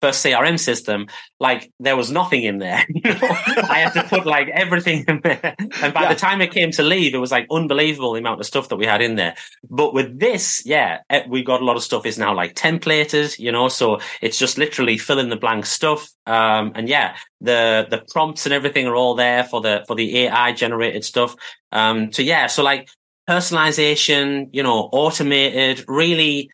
first 0.04 0.22
CRM 0.22 0.60
system, 0.60 1.06
like 1.40 1.72
there 1.80 1.96
was 1.96 2.10
nothing 2.10 2.42
in 2.42 2.58
there. 2.58 2.84
You 2.94 3.12
know? 3.14 3.28
I 3.76 3.78
had 3.84 3.92
to 3.94 4.04
put 4.04 4.26
like 4.26 4.48
everything 4.48 5.04
in 5.08 5.20
there. 5.22 5.54
And 5.82 5.94
by 5.94 6.02
yeah. 6.02 6.08
the 6.12 6.18
time 6.18 6.40
it 6.40 6.52
came 6.52 6.70
to 6.72 6.82
leave, 6.82 7.14
it 7.14 7.18
was 7.18 7.32
like 7.32 7.46
unbelievable 7.50 8.12
the 8.12 8.20
amount 8.20 8.40
of 8.40 8.46
stuff 8.46 8.68
that 8.68 8.76
we 8.76 8.86
had 8.86 9.02
in 9.02 9.16
there. 9.16 9.34
But 9.68 9.94
with 9.94 10.18
this, 10.18 10.62
yeah, 10.64 11.00
eh, 11.10 11.22
we 11.28 11.42
got 11.42 11.62
a 11.62 11.64
lot 11.64 11.76
of 11.76 11.82
stuff 11.82 12.06
is 12.06 12.18
now 12.18 12.34
like 12.34 12.54
templated, 12.54 13.38
you 13.38 13.52
know, 13.52 13.68
so 13.68 14.00
it's 14.20 14.38
just 14.38 14.58
literally 14.58 14.98
fill 14.98 15.18
in 15.18 15.28
the 15.28 15.36
blank 15.36 15.66
stuff. 15.66 16.08
Um, 16.26 16.72
and 16.74 16.88
yeah, 16.88 17.16
the, 17.40 17.86
the 17.90 18.04
prompts 18.12 18.46
and 18.46 18.52
everything 18.52 18.86
are 18.86 18.96
all 18.96 19.14
there 19.14 19.44
for 19.44 19.60
the, 19.60 19.84
for 19.86 19.96
the 19.96 20.20
AI 20.20 20.52
generated 20.52 21.04
stuff. 21.04 21.34
Um, 21.72 22.12
so 22.12 22.22
yeah, 22.22 22.46
so 22.46 22.62
like 22.62 22.88
personalization, 23.28 24.48
you 24.52 24.62
know, 24.62 24.88
automated, 24.92 25.84
really 25.88 26.50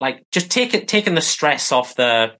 like 0.00 0.24
just 0.30 0.50
take 0.50 0.74
it, 0.74 0.88
taking 0.88 1.14
the 1.14 1.20
stress 1.20 1.72
off 1.72 1.94
the, 1.94 2.32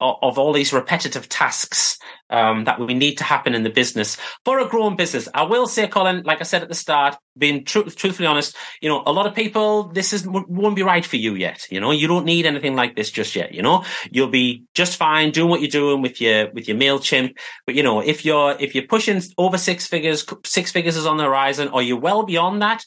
of 0.00 0.38
all 0.38 0.52
these 0.52 0.72
repetitive 0.72 1.28
tasks 1.28 1.98
um, 2.30 2.64
that 2.64 2.80
we 2.80 2.94
need 2.94 3.16
to 3.16 3.24
happen 3.24 3.54
in 3.54 3.62
the 3.62 3.70
business 3.70 4.16
for 4.44 4.58
a 4.58 4.68
growing 4.68 4.96
business. 4.96 5.28
I 5.34 5.42
will 5.42 5.66
say, 5.66 5.86
Colin, 5.86 6.22
like 6.24 6.40
I 6.40 6.44
said 6.44 6.62
at 6.62 6.68
the 6.68 6.74
start, 6.74 7.16
being 7.36 7.64
tr- 7.64 7.90
truthfully 7.90 8.26
honest, 8.26 8.56
you 8.80 8.88
know, 8.88 9.02
a 9.06 9.12
lot 9.12 9.26
of 9.26 9.34
people, 9.34 9.84
this 9.84 10.12
is 10.12 10.26
won't 10.26 10.76
be 10.76 10.82
right 10.82 11.04
for 11.04 11.16
you 11.16 11.34
yet. 11.34 11.66
You 11.70 11.80
know, 11.80 11.90
you 11.90 12.06
don't 12.06 12.24
need 12.24 12.46
anything 12.46 12.74
like 12.74 12.96
this 12.96 13.10
just 13.10 13.34
yet. 13.36 13.52
You 13.52 13.62
know, 13.62 13.84
you'll 14.10 14.28
be 14.28 14.64
just 14.74 14.96
fine 14.96 15.30
doing 15.30 15.50
what 15.50 15.60
you're 15.60 15.68
doing 15.68 16.02
with 16.02 16.20
your 16.20 16.50
with 16.52 16.68
your 16.68 16.76
Mailchimp. 16.76 17.36
But 17.66 17.74
you 17.74 17.82
know, 17.82 18.00
if 18.00 18.24
you're 18.24 18.56
if 18.58 18.74
you're 18.74 18.86
pushing 18.86 19.20
over 19.38 19.58
six 19.58 19.86
figures, 19.86 20.24
six 20.44 20.72
figures 20.72 20.96
is 20.96 21.06
on 21.06 21.16
the 21.16 21.24
horizon, 21.24 21.68
or 21.68 21.82
you're 21.82 22.00
well 22.00 22.24
beyond 22.24 22.62
that, 22.62 22.84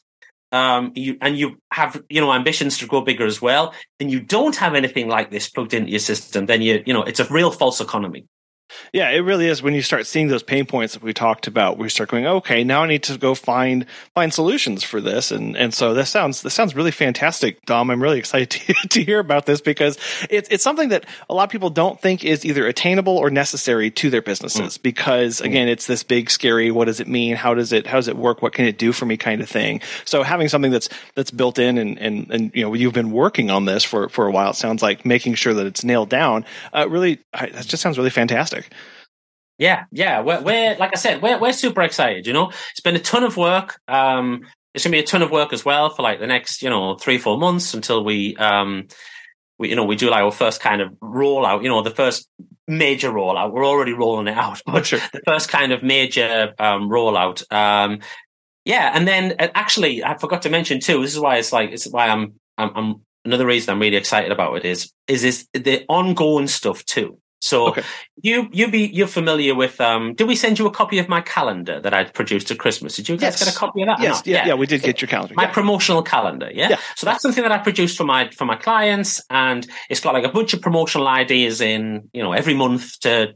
um, 0.51 0.91
you, 0.95 1.17
and 1.21 1.37
you 1.37 1.57
have, 1.71 2.01
you 2.09 2.21
know, 2.21 2.31
ambitions 2.31 2.77
to 2.79 2.87
grow 2.87 3.01
bigger 3.01 3.25
as 3.25 3.41
well, 3.41 3.73
and 3.99 4.11
you 4.11 4.19
don't 4.19 4.55
have 4.55 4.75
anything 4.75 5.07
like 5.07 5.31
this 5.31 5.49
plugged 5.49 5.73
into 5.73 5.91
your 5.91 5.99
system, 5.99 6.45
then 6.45 6.61
you, 6.61 6.83
you 6.85 6.93
know, 6.93 7.03
it's 7.03 7.19
a 7.19 7.25
real 7.25 7.51
false 7.51 7.81
economy. 7.81 8.25
Yeah, 8.91 9.09
it 9.09 9.19
really 9.19 9.47
is. 9.47 9.61
When 9.61 9.73
you 9.73 9.81
start 9.81 10.07
seeing 10.07 10.27
those 10.27 10.43
pain 10.43 10.65
points 10.65 10.93
that 10.93 11.03
we 11.03 11.13
talked 11.13 11.47
about, 11.47 11.77
we 11.77 11.89
start 11.89 12.09
going, 12.09 12.25
okay, 12.25 12.63
now 12.63 12.83
I 12.83 12.87
need 12.87 13.03
to 13.03 13.17
go 13.17 13.35
find 13.35 13.85
find 14.13 14.33
solutions 14.33 14.83
for 14.83 14.99
this, 15.01 15.31
and 15.31 15.55
and 15.55 15.73
so 15.73 15.93
this 15.93 16.09
sounds 16.09 16.41
this 16.41 16.53
sounds 16.53 16.75
really 16.75 16.91
fantastic, 16.91 17.63
Dom. 17.65 17.91
I'm 17.91 18.01
really 18.01 18.19
excited 18.25 18.49
to, 18.51 18.73
to 18.89 19.03
hear 19.03 19.19
about 19.19 19.45
this 19.45 19.61
because 19.61 19.97
it's 20.29 20.49
it's 20.49 20.63
something 20.63 20.89
that 20.89 21.05
a 21.29 21.33
lot 21.33 21.43
of 21.43 21.49
people 21.49 21.69
don't 21.69 21.99
think 21.99 22.23
is 22.23 22.45
either 22.45 22.65
attainable 22.65 23.17
or 23.17 23.29
necessary 23.29 23.91
to 23.91 24.09
their 24.09 24.21
businesses. 24.21 24.77
Mm. 24.77 24.81
Because 24.81 25.41
mm. 25.41 25.45
again, 25.45 25.67
it's 25.67 25.85
this 25.85 26.03
big, 26.03 26.29
scary. 26.29 26.71
What 26.71 26.85
does 26.85 26.99
it 26.99 27.07
mean? 27.07 27.35
How 27.35 27.53
does 27.53 27.71
it 27.71 27.85
how 27.85 27.97
does 27.97 28.07
it 28.07 28.17
work? 28.17 28.41
What 28.41 28.53
can 28.53 28.65
it 28.65 28.77
do 28.77 28.91
for 28.91 29.05
me? 29.05 29.17
Kind 29.17 29.41
of 29.41 29.49
thing. 29.49 29.81
So 30.05 30.23
having 30.23 30.47
something 30.47 30.71
that's 30.71 30.89
that's 31.13 31.31
built 31.31 31.59
in 31.59 31.77
and 31.77 31.99
and 31.99 32.31
and 32.31 32.51
you 32.55 32.63
know 32.63 32.73
you've 32.73 32.93
been 32.93 33.11
working 33.11 33.51
on 33.51 33.65
this 33.65 33.83
for 33.83 34.09
for 34.09 34.27
a 34.27 34.31
while. 34.31 34.51
It 34.51 34.55
sounds 34.55 34.81
like 34.81 35.05
making 35.05 35.35
sure 35.35 35.53
that 35.53 35.65
it's 35.65 35.83
nailed 35.83 36.09
down. 36.09 36.45
Uh, 36.73 36.87
really, 36.89 37.19
that 37.33 37.65
just 37.65 37.83
sounds 37.83 37.97
really 37.97 38.09
fantastic. 38.09 38.54
Yeah, 39.57 39.85
yeah. 39.91 40.21
We're, 40.21 40.41
we're 40.41 40.75
like 40.77 40.91
I 40.93 40.99
said, 40.99 41.21
we're 41.21 41.39
we're 41.39 41.53
super 41.53 41.81
excited. 41.81 42.27
You 42.27 42.33
know, 42.33 42.49
it's 42.71 42.81
been 42.83 42.95
a 42.95 42.99
ton 42.99 43.23
of 43.23 43.37
work. 43.37 43.79
Um, 43.87 44.41
it's 44.73 44.83
gonna 44.83 44.91
be 44.93 44.99
a 44.99 45.03
ton 45.03 45.21
of 45.21 45.31
work 45.31 45.53
as 45.53 45.63
well 45.63 45.89
for 45.89 46.01
like 46.01 46.19
the 46.19 46.27
next, 46.27 46.61
you 46.61 46.69
know, 46.69 46.95
three 46.95 47.17
four 47.17 47.37
months 47.37 47.73
until 47.73 48.03
we, 48.03 48.35
um, 48.35 48.87
we 49.57 49.69
you 49.69 49.75
know 49.75 49.85
we 49.85 49.95
do 49.95 50.09
like 50.09 50.23
our 50.23 50.31
first 50.31 50.59
kind 50.59 50.81
of 50.81 50.91
rollout. 51.01 51.63
You 51.63 51.69
know, 51.69 51.81
the 51.81 51.91
first 51.91 52.27
major 52.67 53.11
rollout. 53.11 53.51
We're 53.51 53.65
already 53.65 53.93
rolling 53.93 54.27
it 54.27 54.37
out, 54.37 54.61
but 54.65 54.85
sure. 54.85 54.99
the 55.13 55.21
first 55.25 55.49
kind 55.49 55.71
of 55.71 55.83
major 55.83 56.53
um, 56.59 56.89
rollout. 56.89 57.49
Um, 57.51 57.99
yeah, 58.65 58.91
and 58.93 59.07
then 59.07 59.35
uh, 59.39 59.47
actually, 59.55 60.03
I 60.03 60.17
forgot 60.17 60.41
to 60.43 60.49
mention 60.49 60.79
too. 60.79 61.01
This 61.01 61.13
is 61.13 61.19
why 61.19 61.37
it's 61.37 61.53
like 61.53 61.71
it's 61.71 61.87
why 61.87 62.07
I'm 62.09 62.33
I'm, 62.57 62.71
I'm 62.75 62.95
another 63.23 63.45
reason 63.45 63.71
I'm 63.71 63.79
really 63.79 63.97
excited 63.97 64.31
about 64.31 64.57
it 64.57 64.65
is 64.65 64.91
is 65.07 65.23
is 65.23 65.47
the 65.53 65.85
ongoing 65.87 66.47
stuff 66.47 66.83
too. 66.85 67.19
So 67.45 67.67
okay. 67.67 67.83
you 68.23 68.49
you 68.51 68.71
be 68.71 68.87
you're 68.87 69.05
familiar 69.05 69.53
with 69.53 69.79
um 69.79 70.15
did 70.15 70.27
we 70.27 70.35
send 70.35 70.57
you 70.57 70.65
a 70.65 70.71
copy 70.71 70.97
of 70.97 71.07
my 71.07 71.21
calendar 71.21 71.79
that 71.79 71.93
I'd 71.93 72.11
produced 72.11 72.49
at 72.49 72.57
Christmas? 72.57 72.95
Did 72.95 73.07
you 73.07 73.17
guys 73.17 73.39
yes. 73.39 73.45
get 73.45 73.55
a 73.55 73.57
copy 73.57 73.83
of 73.83 73.87
that? 73.87 73.99
Yes, 73.99 74.23
yeah, 74.25 74.37
yeah, 74.37 74.47
yeah, 74.47 74.53
we 74.55 74.65
did 74.65 74.81
get 74.81 74.99
your 74.99 75.07
calendar. 75.07 75.35
My 75.35 75.43
yeah. 75.43 75.51
promotional 75.51 76.01
calendar, 76.01 76.49
yeah? 76.51 76.69
yeah. 76.69 76.79
So 76.95 77.05
that's 77.05 77.21
something 77.21 77.43
that 77.43 77.51
I 77.51 77.59
produced 77.59 77.97
for 77.97 78.03
my 78.03 78.31
for 78.31 78.45
my 78.45 78.55
clients 78.55 79.21
and 79.29 79.67
it's 79.91 79.99
got 79.99 80.15
like 80.15 80.23
a 80.23 80.29
bunch 80.29 80.55
of 80.55 80.61
promotional 80.61 81.07
ideas 81.07 81.61
in, 81.61 82.09
you 82.13 82.23
know, 82.23 82.33
every 82.33 82.55
month 82.55 82.99
to 83.01 83.35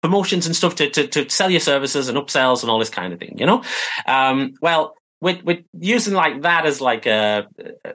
promotions 0.00 0.46
and 0.46 0.54
stuff 0.54 0.76
to 0.76 0.88
to, 0.90 1.08
to 1.08 1.28
sell 1.28 1.50
your 1.50 1.60
services 1.60 2.08
and 2.08 2.16
upsells 2.16 2.62
and 2.62 2.70
all 2.70 2.78
this 2.78 2.90
kind 2.90 3.12
of 3.12 3.18
thing, 3.18 3.34
you 3.38 3.46
know? 3.46 3.64
Um 4.06 4.52
well 4.62 4.94
with, 5.20 5.42
with 5.42 5.60
using 5.80 6.12
like 6.12 6.42
that 6.42 6.66
as 6.66 6.82
like 6.82 7.06
a, 7.06 7.46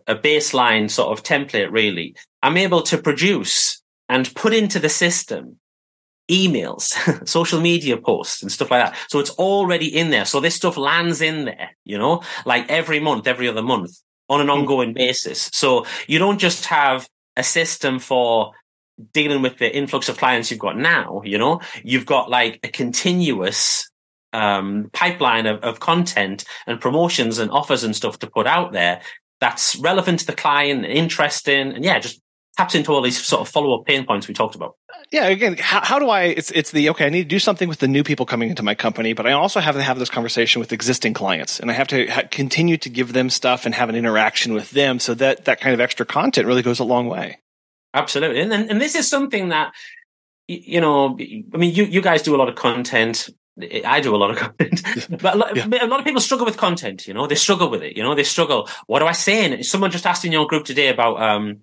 a 0.08 0.16
baseline 0.16 0.90
sort 0.90 1.16
of 1.16 1.24
template, 1.24 1.72
really, 1.72 2.16
I'm 2.42 2.58
able 2.58 2.82
to 2.84 2.98
produce 2.98 3.68
and 4.10 4.34
put 4.36 4.53
into 4.53 4.80
the 4.80 4.89
system 4.89 5.60
emails, 6.30 7.28
social 7.28 7.62
media 7.62 7.97
posts 7.97 8.41
and 8.41 8.51
stuff 8.51 8.72
like 8.72 8.86
that. 8.86 8.97
So 9.10 9.20
it's 9.20 9.32
already 9.32 9.88
in 9.88 10.10
there. 10.10 10.26
So 10.26 10.39
this 10.39 10.55
stuff 10.55 10.78
lands 10.78 11.22
in 11.22 11.45
there, 11.45 11.72
you 11.86 11.97
know, 11.97 12.24
like 12.45 12.70
every 12.70 12.99
month, 12.99 13.28
every 13.28 13.47
other 13.47 13.64
month 13.64 13.91
on 14.30 14.41
an 14.41 14.47
hmm. 14.47 14.51
ongoing 14.51 14.93
basis. 14.93 15.49
So 15.53 15.86
you 16.07 16.20
don't 16.20 16.39
just 16.39 16.66
have 16.66 17.07
a 17.36 17.43
system 17.43 17.99
for 17.99 18.51
dealing 19.14 19.41
with 19.41 19.57
the 19.57 19.76
influx 19.76 20.10
of 20.10 20.18
clients 20.18 20.51
you've 20.51 20.60
got 20.60 20.78
now, 20.78 21.22
you 21.24 21.38
know, 21.38 21.62
you've 21.84 22.05
got 22.05 22.30
like 22.30 22.60
a 22.64 22.68
continuous 22.68 23.89
um, 24.34 24.89
pipeline 24.93 25.45
of, 25.45 25.64
of 25.64 25.80
content 25.80 26.43
and 26.68 26.82
promotions 26.82 27.39
and 27.39 27.49
offers 27.49 27.84
and 27.84 27.95
stuff 27.95 28.20
to 28.20 28.30
put 28.30 28.45
out 28.45 28.74
there 28.74 29.01
that's 29.39 29.78
relevant 29.78 30.20
to 30.20 30.26
the 30.26 30.34
client, 30.34 30.86
interesting, 30.86 31.74
and 31.74 31.84
yeah, 31.84 31.97
just 31.97 32.22
taps 32.60 32.76
into 32.76 32.91
all 32.91 33.01
these 33.01 33.24
sort 33.24 33.41
of 33.41 33.47
follow 33.47 33.80
up 33.80 33.86
pain 33.86 34.05
points 34.05 34.28
we 34.28 34.34
talked 34.34 34.53
about. 34.53 34.76
Yeah, 35.12 35.28
again, 35.28 35.55
how, 35.57 35.84
how, 35.84 35.97
do 35.97 36.10
I? 36.10 36.24
It's 36.24 36.51
it's 36.51 36.72
the 36.72 36.89
okay. 36.89 37.05
I 37.05 37.10
need 37.10 37.24
to 37.24 37.30
do 37.30 37.39
something 37.39 37.70
with 37.70 37.80
the 37.80 37.88
new 37.88 38.03
people 38.03 38.26
coming 38.26 38.49
into 38.49 38.64
my 38.64 38.76
company, 38.76 39.14
but 39.14 39.26
I 39.26 39.32
also 39.32 39.62
have 39.62 39.76
to 39.76 39.82
have 39.82 39.97
this 39.97 40.10
conversation 40.10 40.60
with 40.60 40.74
existing 40.74 41.14
clients, 41.14 41.60
and 41.60 41.72
I 41.72 41.74
have 41.74 41.88
to 41.88 42.07
ha- 42.07 42.24
continue 42.30 42.78
to 42.78 42.89
give 42.89 43.14
them 43.14 43.30
stuff 43.30 43.66
and 43.66 43.74
have 43.74 43.89
an 43.89 43.95
interaction 43.95 44.53
with 44.53 44.72
them, 44.72 44.99
so 44.99 45.14
that 45.16 45.45
that 45.45 45.62
kind 45.62 45.74
of 45.74 45.80
extra 45.80 46.05
content 46.05 46.47
really 46.47 46.62
goes 46.62 46.80
a 46.80 46.84
long 46.84 47.07
way. 47.07 47.39
Absolutely, 47.93 48.41
and 48.41 48.53
and, 48.53 48.70
and 48.70 48.82
this 48.82 48.93
is 48.93 49.10
something 49.10 49.49
that 49.49 49.74
you 50.47 50.82
know. 50.82 51.18
I 51.53 51.57
mean, 51.57 51.74
you 51.74 51.86
you 51.86 52.01
guys 52.01 52.22
do 52.22 52.36
a 52.36 52.38
lot 52.38 52.49
of 52.49 52.55
content. 52.55 53.30
I 53.86 53.99
do 53.99 54.16
a 54.16 54.18
lot 54.18 54.32
of 54.32 54.38
content, 54.38 54.84
but 55.22 55.34
a 55.34 55.38
lot, 55.38 55.55
yeah. 55.55 55.66
a 55.66 55.88
lot, 55.88 55.99
of 55.99 56.05
people 56.05 56.22
struggle 56.22 56.45
with 56.45 56.55
content. 56.57 57.07
You 57.07 57.14
know, 57.14 57.26
they 57.26 57.36
struggle 57.36 57.70
with 57.70 57.84
it. 57.84 57.97
You 57.97 58.03
know, 58.03 58.16
they 58.16 58.24
struggle. 58.24 58.70
What 58.88 58.99
do 58.99 59.05
I 59.05 59.12
say? 59.14 59.45
And 59.45 59.66
someone 59.66 59.91
just 59.91 60.05
asked 60.05 60.24
in 60.24 60.32
your 60.32 60.47
group 60.47 60.66
today 60.66 60.88
about 60.89 61.22
um, 61.22 61.62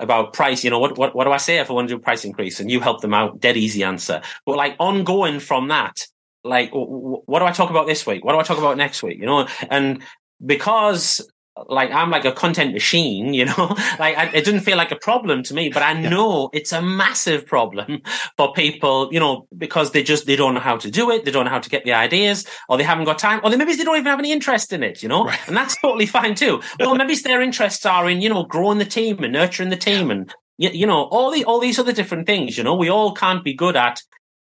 about 0.00 0.32
price, 0.32 0.62
you 0.62 0.70
know, 0.70 0.78
what, 0.78 0.98
what, 0.98 1.14
what 1.14 1.24
do 1.24 1.32
I 1.32 1.38
say 1.38 1.58
if 1.58 1.70
I 1.70 1.72
want 1.72 1.88
to 1.88 1.94
do 1.94 1.98
a 1.98 2.02
price 2.02 2.24
increase? 2.24 2.60
And 2.60 2.70
you 2.70 2.80
help 2.80 3.00
them 3.00 3.14
out. 3.14 3.40
Dead 3.40 3.56
easy 3.56 3.82
answer. 3.82 4.20
But 4.44 4.56
like 4.56 4.76
ongoing 4.78 5.40
from 5.40 5.68
that, 5.68 6.06
like, 6.44 6.70
what 6.72 7.40
do 7.40 7.44
I 7.44 7.52
talk 7.52 7.70
about 7.70 7.86
this 7.86 8.06
week? 8.06 8.24
What 8.24 8.32
do 8.32 8.38
I 8.38 8.42
talk 8.42 8.58
about 8.58 8.76
next 8.76 9.02
week? 9.02 9.18
You 9.18 9.26
know, 9.26 9.48
and 9.68 10.02
because 10.44 11.26
like 11.68 11.90
I'm 11.90 12.10
like 12.10 12.24
a 12.24 12.32
content 12.32 12.72
machine, 12.72 13.32
you 13.32 13.46
know, 13.46 13.54
like 13.98 14.16
I, 14.16 14.30
it 14.34 14.44
didn't 14.44 14.60
feel 14.60 14.76
like 14.76 14.92
a 14.92 14.96
problem 14.96 15.42
to 15.44 15.54
me, 15.54 15.68
but 15.68 15.82
I 15.82 15.94
know 15.94 16.50
yeah. 16.52 16.60
it's 16.60 16.72
a 16.72 16.82
massive 16.82 17.46
problem 17.46 18.02
for 18.36 18.52
people, 18.52 19.08
you 19.12 19.20
know, 19.20 19.46
because 19.56 19.92
they 19.92 20.02
just, 20.02 20.26
they 20.26 20.36
don't 20.36 20.54
know 20.54 20.60
how 20.60 20.76
to 20.76 20.90
do 20.90 21.10
it. 21.10 21.24
They 21.24 21.30
don't 21.30 21.44
know 21.44 21.50
how 21.50 21.60
to 21.60 21.70
get 21.70 21.84
the 21.84 21.94
ideas 21.94 22.46
or 22.68 22.76
they 22.76 22.84
haven't 22.84 23.04
got 23.04 23.18
time 23.18 23.40
or 23.42 23.50
they, 23.50 23.56
maybe 23.56 23.74
they 23.74 23.84
don't 23.84 23.96
even 23.96 24.06
have 24.06 24.18
any 24.18 24.32
interest 24.32 24.72
in 24.72 24.82
it, 24.82 25.02
you 25.02 25.08
know, 25.08 25.24
right. 25.24 25.38
and 25.46 25.56
that's 25.56 25.76
totally 25.80 26.06
fine 26.06 26.34
too. 26.34 26.60
Well, 26.78 26.94
maybe 26.94 27.14
their 27.16 27.40
interests 27.40 27.86
are 27.86 28.08
in, 28.08 28.20
you 28.20 28.28
know, 28.28 28.44
growing 28.44 28.78
the 28.78 28.84
team 28.84 29.24
and 29.24 29.32
nurturing 29.32 29.70
the 29.70 29.76
team 29.76 30.10
and, 30.10 30.32
you 30.58 30.86
know, 30.86 31.04
all 31.04 31.30
the, 31.30 31.44
all 31.44 31.60
these 31.60 31.78
other 31.78 31.92
different 31.92 32.26
things, 32.26 32.56
you 32.56 32.64
know, 32.64 32.74
we 32.74 32.88
all 32.88 33.12
can't 33.12 33.44
be 33.44 33.54
good 33.54 33.76
at 33.76 34.02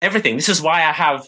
everything. 0.02 0.36
This 0.36 0.48
is 0.48 0.62
why 0.62 0.84
I 0.84 0.92
have 0.92 1.26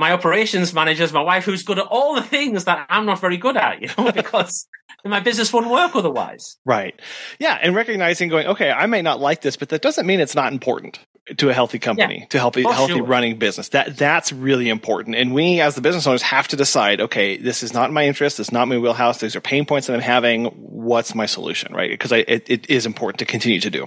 my 0.00 0.12
operations 0.12 0.72
managers, 0.72 1.12
my 1.12 1.22
wife, 1.22 1.44
who's 1.44 1.62
good 1.62 1.78
at 1.78 1.86
all 1.86 2.14
the 2.14 2.22
things 2.22 2.64
that 2.64 2.86
I'm 2.88 3.04
not 3.04 3.20
very 3.20 3.36
good 3.36 3.56
at, 3.56 3.82
you 3.82 3.88
know, 3.96 4.10
because 4.14 4.66
my 5.04 5.20
business 5.20 5.52
wouldn't 5.52 5.70
work 5.70 5.94
otherwise. 5.94 6.56
Right. 6.64 6.98
Yeah. 7.38 7.58
And 7.60 7.74
recognizing 7.74 8.30
going, 8.30 8.46
okay, 8.48 8.70
I 8.70 8.86
may 8.86 9.02
not 9.02 9.20
like 9.20 9.42
this, 9.42 9.56
but 9.56 9.68
that 9.68 9.82
doesn't 9.82 10.06
mean 10.06 10.18
it's 10.18 10.34
not 10.34 10.52
important 10.52 10.98
to 11.36 11.50
a 11.50 11.52
healthy 11.52 11.78
company, 11.78 12.20
yeah, 12.20 12.26
to 12.28 12.38
help 12.38 12.56
a 12.56 12.64
oh, 12.64 12.70
healthy 12.70 12.94
sure. 12.94 13.04
running 13.04 13.38
business. 13.38 13.68
That 13.68 13.96
that's 13.96 14.32
really 14.32 14.68
important. 14.68 15.16
And 15.16 15.32
we 15.32 15.60
as 15.60 15.74
the 15.74 15.82
business 15.82 16.06
owners 16.06 16.22
have 16.22 16.48
to 16.48 16.56
decide, 16.56 17.00
okay, 17.02 17.36
this 17.36 17.62
is 17.62 17.72
not 17.72 17.92
my 17.92 18.06
interest, 18.06 18.38
this 18.38 18.48
is 18.48 18.52
not 18.52 18.66
my 18.66 18.78
wheelhouse, 18.78 19.18
these 19.18 19.36
are 19.36 19.40
pain 19.40 19.66
points 19.66 19.86
that 19.86 19.94
I'm 19.94 20.00
having. 20.00 20.46
What's 20.46 21.14
my 21.14 21.26
solution? 21.26 21.72
Right. 21.72 21.90
Because 21.90 22.10
it, 22.10 22.26
it 22.50 22.68
is 22.68 22.86
important 22.86 23.20
to 23.20 23.26
continue 23.26 23.60
to 23.60 23.70
do. 23.70 23.86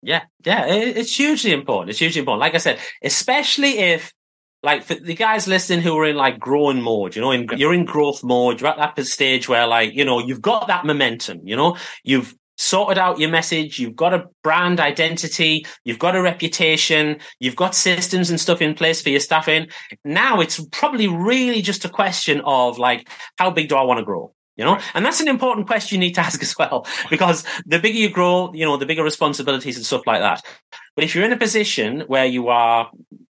Yeah, 0.00 0.22
yeah, 0.44 0.66
it's 0.66 1.16
hugely 1.16 1.52
important. 1.52 1.90
It's 1.90 1.98
hugely 1.98 2.20
important. 2.20 2.40
Like 2.40 2.54
I 2.54 2.58
said, 2.58 2.78
especially 3.02 3.78
if 3.78 4.12
like 4.64 4.82
for 4.82 4.94
the 4.94 5.14
guys 5.14 5.46
listening 5.46 5.82
who 5.82 5.96
are 5.98 6.06
in 6.06 6.16
like 6.16 6.40
growing 6.40 6.80
mode, 6.80 7.14
you 7.14 7.22
know, 7.22 7.30
in, 7.30 7.46
you're 7.56 7.74
in 7.74 7.84
growth 7.84 8.24
mode, 8.24 8.60
you're 8.60 8.70
at 8.70 8.96
that 8.96 9.06
stage 9.06 9.48
where 9.48 9.66
like, 9.66 9.92
you 9.92 10.04
know, 10.04 10.18
you've 10.18 10.40
got 10.40 10.68
that 10.68 10.86
momentum, 10.86 11.40
you 11.44 11.54
know, 11.54 11.76
you've 12.02 12.34
sorted 12.56 12.96
out 12.96 13.18
your 13.18 13.30
message, 13.30 13.78
you've 13.78 13.94
got 13.94 14.14
a 14.14 14.24
brand 14.42 14.80
identity, 14.80 15.66
you've 15.84 15.98
got 15.98 16.16
a 16.16 16.22
reputation, 16.22 17.18
you've 17.40 17.56
got 17.56 17.74
systems 17.74 18.30
and 18.30 18.40
stuff 18.40 18.62
in 18.62 18.74
place 18.74 19.02
for 19.02 19.10
your 19.10 19.20
staffing. 19.20 19.68
Now 20.02 20.40
it's 20.40 20.64
probably 20.72 21.08
really 21.08 21.60
just 21.60 21.84
a 21.84 21.90
question 21.90 22.40
of 22.44 22.78
like, 22.78 23.08
how 23.36 23.50
big 23.50 23.68
do 23.68 23.76
I 23.76 23.82
want 23.82 23.98
to 23.98 24.04
grow? 24.04 24.32
You 24.56 24.64
know, 24.64 24.80
and 24.94 25.04
that's 25.04 25.20
an 25.20 25.26
important 25.28 25.66
question 25.66 26.00
you 26.00 26.06
need 26.06 26.14
to 26.14 26.20
ask 26.28 26.42
as 26.42 26.56
well, 26.56 26.86
because 27.10 27.44
the 27.66 27.78
bigger 27.78 27.98
you 27.98 28.08
grow, 28.08 28.52
you 28.54 28.64
know, 28.64 28.78
the 28.78 28.86
bigger 28.86 29.02
responsibilities 29.02 29.76
and 29.76 29.84
stuff 29.84 30.06
like 30.06 30.20
that. 30.20 30.42
But 30.94 31.04
if 31.04 31.14
you're 31.14 31.24
in 31.24 31.32
a 31.32 31.36
position 31.36 32.04
where 32.06 32.24
you 32.24 32.48
are, 32.48 32.90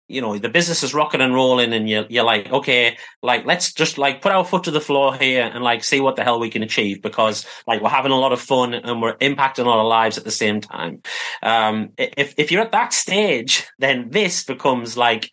you 0.09 0.21
know, 0.21 0.39
the 0.39 0.49
business 0.49 0.83
is 0.83 0.95
rocking 0.95 1.21
and 1.21 1.35
rolling 1.35 1.73
and 1.73 1.89
you're, 1.89 2.07
you're 2.09 2.25
like, 2.25 2.51
okay, 2.53 2.97
like, 3.23 3.45
let's 3.45 3.73
just 3.73 3.99
like 3.99 4.23
put 4.23 4.33
our 4.33 4.45
foot 4.45 4.65
to 4.65 4.71
the 4.71 4.81
floor 4.81 5.15
here 5.15 5.51
and 5.53 5.65
like 5.65 5.83
see 5.83 6.01
what 6.01 6.17
the 6.17 6.23
hell 6.23 6.39
we 6.39 6.51
can 6.51 6.63
achieve 6.63 7.03
because 7.03 7.45
like 7.67 7.81
we're 7.83 7.89
having 7.89 8.13
a 8.13 8.19
lot 8.19 8.33
of 8.33 8.41
fun 8.41 8.75
and 8.75 9.03
we're 9.03 9.17
impacting 9.17 9.67
a 9.67 9.69
lot 9.69 9.81
of 9.81 9.87
lives 9.87 10.17
at 10.17 10.25
the 10.25 10.31
same 10.31 10.61
time. 10.61 11.03
Um, 11.43 11.91
if, 11.99 12.35
if 12.39 12.53
you're 12.53 12.63
at 12.63 12.73
that 12.73 12.93
stage, 12.93 13.67
then 13.79 14.11
this 14.11 14.45
becomes 14.45 14.97
like, 14.97 15.31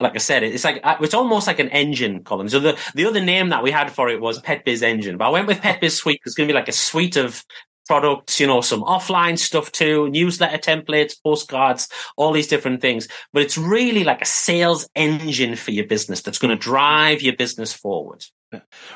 like 0.00 0.14
I 0.14 0.18
said, 0.18 0.44
it's 0.44 0.62
like 0.62 0.80
it's 1.00 1.14
almost 1.14 1.48
like 1.48 1.58
an 1.58 1.70
engine, 1.70 2.22
Colin. 2.22 2.48
So 2.48 2.60
the 2.60 2.78
the 2.94 3.04
other 3.04 3.20
name 3.20 3.48
that 3.48 3.64
we 3.64 3.72
had 3.72 3.90
for 3.90 4.08
it 4.08 4.20
was 4.20 4.40
Pet 4.40 4.64
Biz 4.64 4.82
Engine, 4.84 5.16
but 5.16 5.26
I 5.26 5.30
went 5.30 5.48
with 5.48 5.60
Pet 5.60 5.80
Biz 5.80 5.96
Suite. 5.96 6.20
It's 6.24 6.36
going 6.36 6.46
to 6.46 6.52
be 6.52 6.56
like 6.56 6.68
a 6.68 6.72
suite 6.72 7.16
of 7.16 7.44
products, 7.88 8.38
you 8.38 8.46
know, 8.46 8.60
some 8.60 8.82
offline 8.82 9.36
stuff 9.36 9.72
too, 9.72 10.08
newsletter 10.10 10.58
templates, 10.58 11.20
postcards, 11.20 11.88
all 12.16 12.32
these 12.32 12.46
different 12.46 12.80
things. 12.80 13.08
But 13.32 13.42
it's 13.42 13.58
really 13.58 14.04
like 14.04 14.22
a 14.22 14.26
sales 14.26 14.88
engine 14.94 15.56
for 15.56 15.72
your 15.72 15.86
business 15.86 16.22
that's 16.22 16.38
going 16.38 16.56
to 16.56 16.62
drive 16.62 17.22
your 17.22 17.34
business 17.34 17.72
forward. 17.72 18.24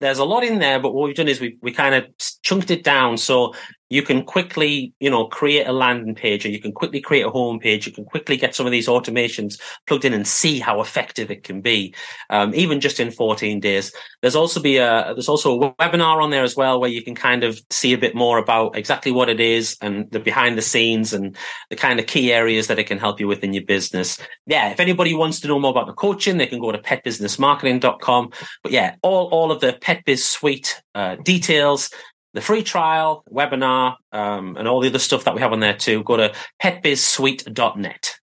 there's 0.00 0.18
a 0.18 0.24
lot 0.24 0.42
in 0.42 0.58
there, 0.58 0.80
but 0.80 0.92
what 0.92 1.06
we've 1.06 1.14
done 1.14 1.28
is 1.28 1.40
we, 1.40 1.56
we 1.62 1.72
kind 1.72 1.94
of 1.94 2.04
chunked 2.42 2.72
it 2.72 2.82
down. 2.82 3.16
So 3.16 3.54
you 3.90 4.02
can 4.02 4.24
quickly, 4.24 4.94
you 4.98 5.10
know, 5.10 5.26
create 5.26 5.66
a 5.66 5.72
landing 5.72 6.14
page 6.14 6.44
or 6.44 6.48
you 6.48 6.60
can 6.60 6.72
quickly 6.72 7.00
create 7.00 7.26
a 7.26 7.30
home 7.30 7.58
page. 7.58 7.86
You 7.86 7.92
can 7.92 8.04
quickly 8.04 8.36
get 8.36 8.54
some 8.54 8.66
of 8.66 8.72
these 8.72 8.88
automations 8.88 9.60
plugged 9.86 10.04
in 10.04 10.14
and 10.14 10.26
see 10.26 10.58
how 10.58 10.80
effective 10.80 11.30
it 11.30 11.44
can 11.44 11.60
be, 11.60 11.94
um, 12.30 12.54
even 12.54 12.80
just 12.80 12.98
in 12.98 13.10
14 13.10 13.60
days. 13.60 13.94
There's 14.22 14.36
also 14.36 14.60
be 14.60 14.78
a, 14.78 15.12
there's 15.14 15.28
also 15.28 15.60
a 15.60 15.74
webinar 15.74 16.22
on 16.22 16.30
there 16.30 16.44
as 16.44 16.56
well 16.56 16.80
where 16.80 16.90
you 16.90 17.02
can 17.02 17.14
kind 17.14 17.44
of 17.44 17.60
see 17.70 17.92
a 17.92 17.98
bit 17.98 18.14
more 18.14 18.38
about 18.38 18.76
exactly 18.76 19.12
what 19.12 19.28
it 19.28 19.40
is 19.40 19.76
and 19.82 20.10
the 20.10 20.20
behind 20.20 20.56
the 20.56 20.62
scenes 20.62 21.12
and 21.12 21.36
the 21.68 21.76
kind 21.76 22.00
of 22.00 22.06
key 22.06 22.32
areas 22.32 22.68
that 22.68 22.78
it 22.78 22.84
can 22.84 22.98
help 22.98 23.20
you 23.20 23.28
with 23.28 23.44
in 23.44 23.52
your 23.52 23.64
business. 23.64 24.18
Yeah. 24.46 24.70
If 24.70 24.80
anybody 24.80 25.14
wants 25.14 25.40
to 25.40 25.48
know 25.48 25.60
more 25.60 25.70
about 25.70 25.86
the 25.86 25.92
coaching, 25.92 26.38
they 26.38 26.46
can 26.46 26.58
go 26.58 26.72
to 26.72 26.78
petbusinessmarketing.com. 26.78 28.30
But 28.62 28.72
yeah, 28.72 28.96
all, 29.02 29.28
all 29.28 29.52
of 29.52 29.60
the 29.60 29.74
Pet 29.74 30.04
Biz 30.06 30.26
Suite 30.26 30.82
uh, 30.94 31.16
details, 31.16 31.90
the 32.34 32.40
free 32.40 32.62
trial, 32.62 33.24
webinar, 33.32 33.96
um, 34.12 34.56
and 34.56 34.68
all 34.68 34.80
the 34.80 34.88
other 34.88 34.98
stuff 34.98 35.24
that 35.24 35.34
we 35.34 35.40
have 35.40 35.52
on 35.52 35.60
there 35.60 35.76
too, 35.76 36.02
go 36.02 36.16
to 36.16 36.34
petbizsuite.net. 36.62 38.18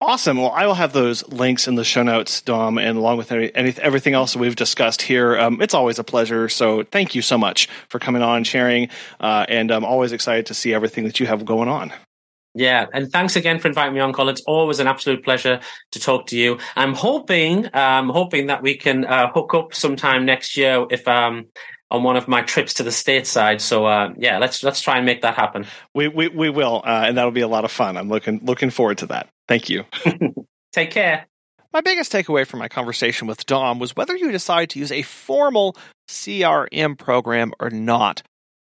Awesome. 0.00 0.36
Well, 0.36 0.50
I 0.50 0.66
will 0.66 0.74
have 0.74 0.92
those 0.92 1.26
links 1.28 1.66
in 1.66 1.76
the 1.76 1.84
show 1.84 2.02
notes, 2.02 2.42
Dom, 2.42 2.76
and 2.76 2.98
along 2.98 3.16
with 3.16 3.32
any, 3.32 3.54
any, 3.54 3.74
everything 3.80 4.12
else 4.12 4.34
that 4.34 4.38
we've 4.38 4.56
discussed 4.56 5.00
here. 5.00 5.38
Um, 5.38 5.62
it's 5.62 5.72
always 5.72 5.98
a 5.98 6.04
pleasure. 6.04 6.48
So 6.50 6.82
thank 6.82 7.14
you 7.14 7.22
so 7.22 7.38
much 7.38 7.68
for 7.88 7.98
coming 7.98 8.20
on, 8.20 8.44
sharing, 8.44 8.90
uh, 9.20 9.46
and 9.48 9.70
I'm 9.70 9.84
always 9.84 10.12
excited 10.12 10.44
to 10.46 10.54
see 10.54 10.74
everything 10.74 11.04
that 11.04 11.20
you 11.20 11.26
have 11.26 11.46
going 11.46 11.68
on. 11.68 11.92
Yeah, 12.56 12.86
and 12.92 13.10
thanks 13.10 13.34
again 13.34 13.58
for 13.58 13.66
inviting 13.66 13.94
me 13.94 14.00
on, 14.00 14.12
Colin. 14.12 14.32
It's 14.34 14.42
always 14.42 14.78
an 14.78 14.86
absolute 14.86 15.24
pleasure 15.24 15.60
to 15.90 15.98
talk 15.98 16.26
to 16.28 16.36
you. 16.36 16.58
I'm 16.76 16.94
hoping, 16.94 17.68
um, 17.74 18.10
hoping 18.10 18.46
that 18.46 18.62
we 18.62 18.76
can 18.76 19.04
uh, 19.04 19.32
hook 19.32 19.54
up 19.54 19.74
sometime 19.74 20.24
next 20.24 20.56
year 20.56 20.86
if 20.88 21.08
um, 21.08 21.46
on 21.90 22.02
one 22.02 22.16
of 22.16 22.28
my 22.28 22.42
trips 22.42 22.74
to 22.74 22.82
the 22.82 22.90
stateside. 22.90 23.60
So 23.60 23.86
uh, 23.86 24.12
yeah, 24.16 24.38
let's 24.38 24.62
let's 24.62 24.80
try 24.80 24.96
and 24.96 25.06
make 25.06 25.22
that 25.22 25.34
happen. 25.34 25.66
We 25.94 26.08
we, 26.08 26.28
we 26.28 26.50
will, 26.50 26.82
uh, 26.84 27.04
and 27.06 27.16
that'll 27.16 27.30
be 27.30 27.42
a 27.42 27.48
lot 27.48 27.64
of 27.64 27.70
fun. 27.70 27.96
I'm 27.96 28.08
looking 28.08 28.40
looking 28.44 28.70
forward 28.70 28.98
to 28.98 29.06
that. 29.06 29.28
Thank 29.48 29.68
you. 29.68 29.84
Take 30.72 30.90
care. 30.90 31.26
My 31.72 31.80
biggest 31.80 32.12
takeaway 32.12 32.46
from 32.46 32.60
my 32.60 32.68
conversation 32.68 33.26
with 33.26 33.46
Dom 33.46 33.80
was 33.80 33.96
whether 33.96 34.16
you 34.16 34.30
decide 34.30 34.70
to 34.70 34.78
use 34.78 34.92
a 34.92 35.02
formal 35.02 35.76
CRM 36.08 36.96
program 36.96 37.52
or 37.58 37.70
not. 37.70 38.22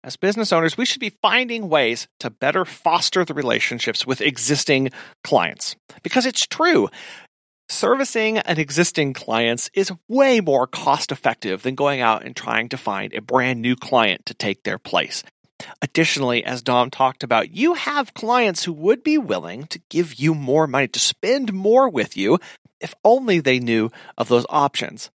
As 0.03 0.17
business 0.17 0.53
owners, 0.53 0.77
we 0.77 0.85
should 0.85 0.99
be 0.99 1.17
finding 1.21 1.67
ways 1.67 2.07
to 2.19 2.29
better 2.29 2.63
foster 2.63 3.25
the 3.25 3.33
relationships 3.33 4.05
with 4.05 4.21
existing 4.21 4.91
clients. 5.23 5.75
Because 6.03 6.27
it's 6.27 6.45
true, 6.45 6.89
Servicing 7.67 8.37
an 8.37 8.59
existing 8.59 9.13
clients 9.13 9.71
is 9.73 9.91
way 10.07 10.39
more 10.39 10.67
cost 10.67 11.11
effective 11.11 11.63
than 11.63 11.73
going 11.73 11.99
out 11.99 12.23
and 12.23 12.35
trying 12.35 12.69
to 12.69 12.77
find 12.77 13.13
a 13.13 13.21
brand 13.21 13.59
new 13.59 13.75
client 13.75 14.23
to 14.27 14.35
take 14.35 14.63
their 14.63 14.77
place. 14.77 15.23
Additionally, 15.81 16.43
as 16.43 16.61
Dom 16.61 16.91
talked 16.91 17.23
about, 17.23 17.55
you 17.55 17.73
have 17.73 18.13
clients 18.13 18.63
who 18.63 18.73
would 18.73 19.03
be 19.03 19.17
willing 19.17 19.65
to 19.67 19.81
give 19.89 20.15
you 20.15 20.35
more 20.35 20.67
money, 20.67 20.87
to 20.89 20.99
spend 20.99 21.53
more 21.53 21.89
with 21.89 22.15
you, 22.15 22.37
if 22.79 22.93
only 23.03 23.39
they 23.39 23.59
knew 23.59 23.89
of 24.15 24.27
those 24.27 24.45
options. 24.47 25.09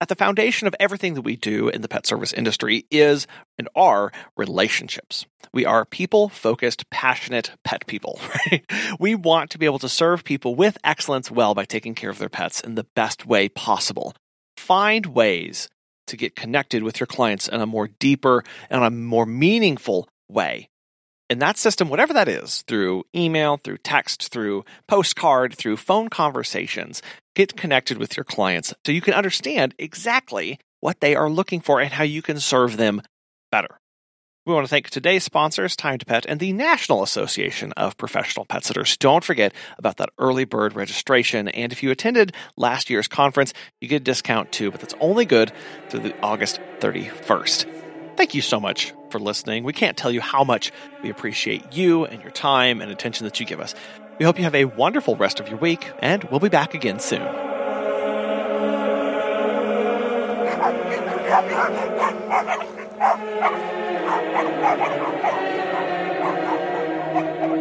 At 0.00 0.08
the 0.08 0.14
foundation 0.14 0.66
of 0.66 0.74
everything 0.78 1.14
that 1.14 1.22
we 1.22 1.36
do 1.36 1.68
in 1.68 1.82
the 1.82 1.88
pet 1.88 2.06
service 2.06 2.32
industry 2.32 2.86
is 2.90 3.26
and 3.58 3.68
are 3.74 4.12
relationships. 4.36 5.26
We 5.52 5.64
are 5.64 5.84
people 5.84 6.28
focused, 6.28 6.88
passionate 6.90 7.52
pet 7.64 7.86
people, 7.86 8.18
right? 8.50 8.64
We 8.98 9.14
want 9.14 9.50
to 9.50 9.58
be 9.58 9.66
able 9.66 9.78
to 9.80 9.88
serve 9.88 10.24
people 10.24 10.54
with 10.54 10.78
excellence 10.84 11.30
well 11.30 11.54
by 11.54 11.64
taking 11.64 11.94
care 11.94 12.10
of 12.10 12.18
their 12.18 12.28
pets 12.28 12.60
in 12.60 12.74
the 12.74 12.86
best 12.96 13.26
way 13.26 13.48
possible. 13.48 14.14
Find 14.56 15.06
ways 15.06 15.68
to 16.06 16.16
get 16.16 16.36
connected 16.36 16.82
with 16.82 17.00
your 17.00 17.06
clients 17.06 17.48
in 17.48 17.60
a 17.60 17.66
more 17.66 17.88
deeper 17.88 18.44
and 18.68 18.84
a 18.84 18.90
more 18.90 19.26
meaningful 19.26 20.08
way 20.28 20.68
that 21.40 21.56
system, 21.56 21.88
whatever 21.88 22.12
that 22.12 22.28
is, 22.28 22.62
through 22.62 23.04
email, 23.14 23.56
through 23.56 23.78
text, 23.78 24.32
through 24.32 24.64
postcard, 24.88 25.54
through 25.54 25.76
phone 25.76 26.08
conversations, 26.08 27.02
get 27.34 27.56
connected 27.56 27.98
with 27.98 28.16
your 28.16 28.24
clients 28.24 28.74
so 28.84 28.92
you 28.92 29.00
can 29.00 29.14
understand 29.14 29.74
exactly 29.78 30.58
what 30.80 31.00
they 31.00 31.14
are 31.14 31.30
looking 31.30 31.60
for 31.60 31.80
and 31.80 31.92
how 31.92 32.04
you 32.04 32.22
can 32.22 32.38
serve 32.38 32.76
them 32.76 33.02
better. 33.50 33.78
We 34.46 34.52
want 34.52 34.66
to 34.66 34.68
thank 34.68 34.90
today's 34.90 35.24
sponsors, 35.24 35.74
Time 35.74 35.98
to 35.98 36.04
Pet, 36.04 36.26
and 36.28 36.38
the 36.38 36.52
National 36.52 37.02
Association 37.02 37.72
of 37.78 37.96
Professional 37.96 38.44
Pet 38.44 38.62
Sitters. 38.62 38.98
Don't 38.98 39.24
forget 39.24 39.54
about 39.78 39.96
that 39.96 40.10
early 40.18 40.44
bird 40.44 40.76
registration. 40.76 41.48
And 41.48 41.72
if 41.72 41.82
you 41.82 41.90
attended 41.90 42.34
last 42.58 42.90
year's 42.90 43.08
conference, 43.08 43.54
you 43.80 43.88
get 43.88 44.02
a 44.02 44.04
discount 44.04 44.52
too, 44.52 44.70
but 44.70 44.80
that's 44.80 44.94
only 45.00 45.24
good 45.24 45.50
through 45.88 46.00
the 46.00 46.14
August 46.20 46.60
31st. 46.80 47.83
Thank 48.16 48.34
you 48.34 48.42
so 48.42 48.60
much 48.60 48.94
for 49.10 49.18
listening. 49.18 49.64
We 49.64 49.72
can't 49.72 49.96
tell 49.96 50.10
you 50.10 50.20
how 50.20 50.44
much 50.44 50.72
we 51.02 51.10
appreciate 51.10 51.72
you 51.72 52.04
and 52.04 52.22
your 52.22 52.30
time 52.30 52.80
and 52.80 52.90
attention 52.90 53.24
that 53.24 53.40
you 53.40 53.46
give 53.46 53.60
us. 53.60 53.74
We 54.18 54.24
hope 54.24 54.38
you 54.38 54.44
have 54.44 54.54
a 54.54 54.66
wonderful 54.66 55.16
rest 55.16 55.40
of 55.40 55.48
your 55.48 55.58
week, 55.58 55.90
and 55.98 56.22
we'll 56.24 56.40
be 56.40 56.48
back 56.48 56.74
again 56.74 57.00
soon. 57.00 57.22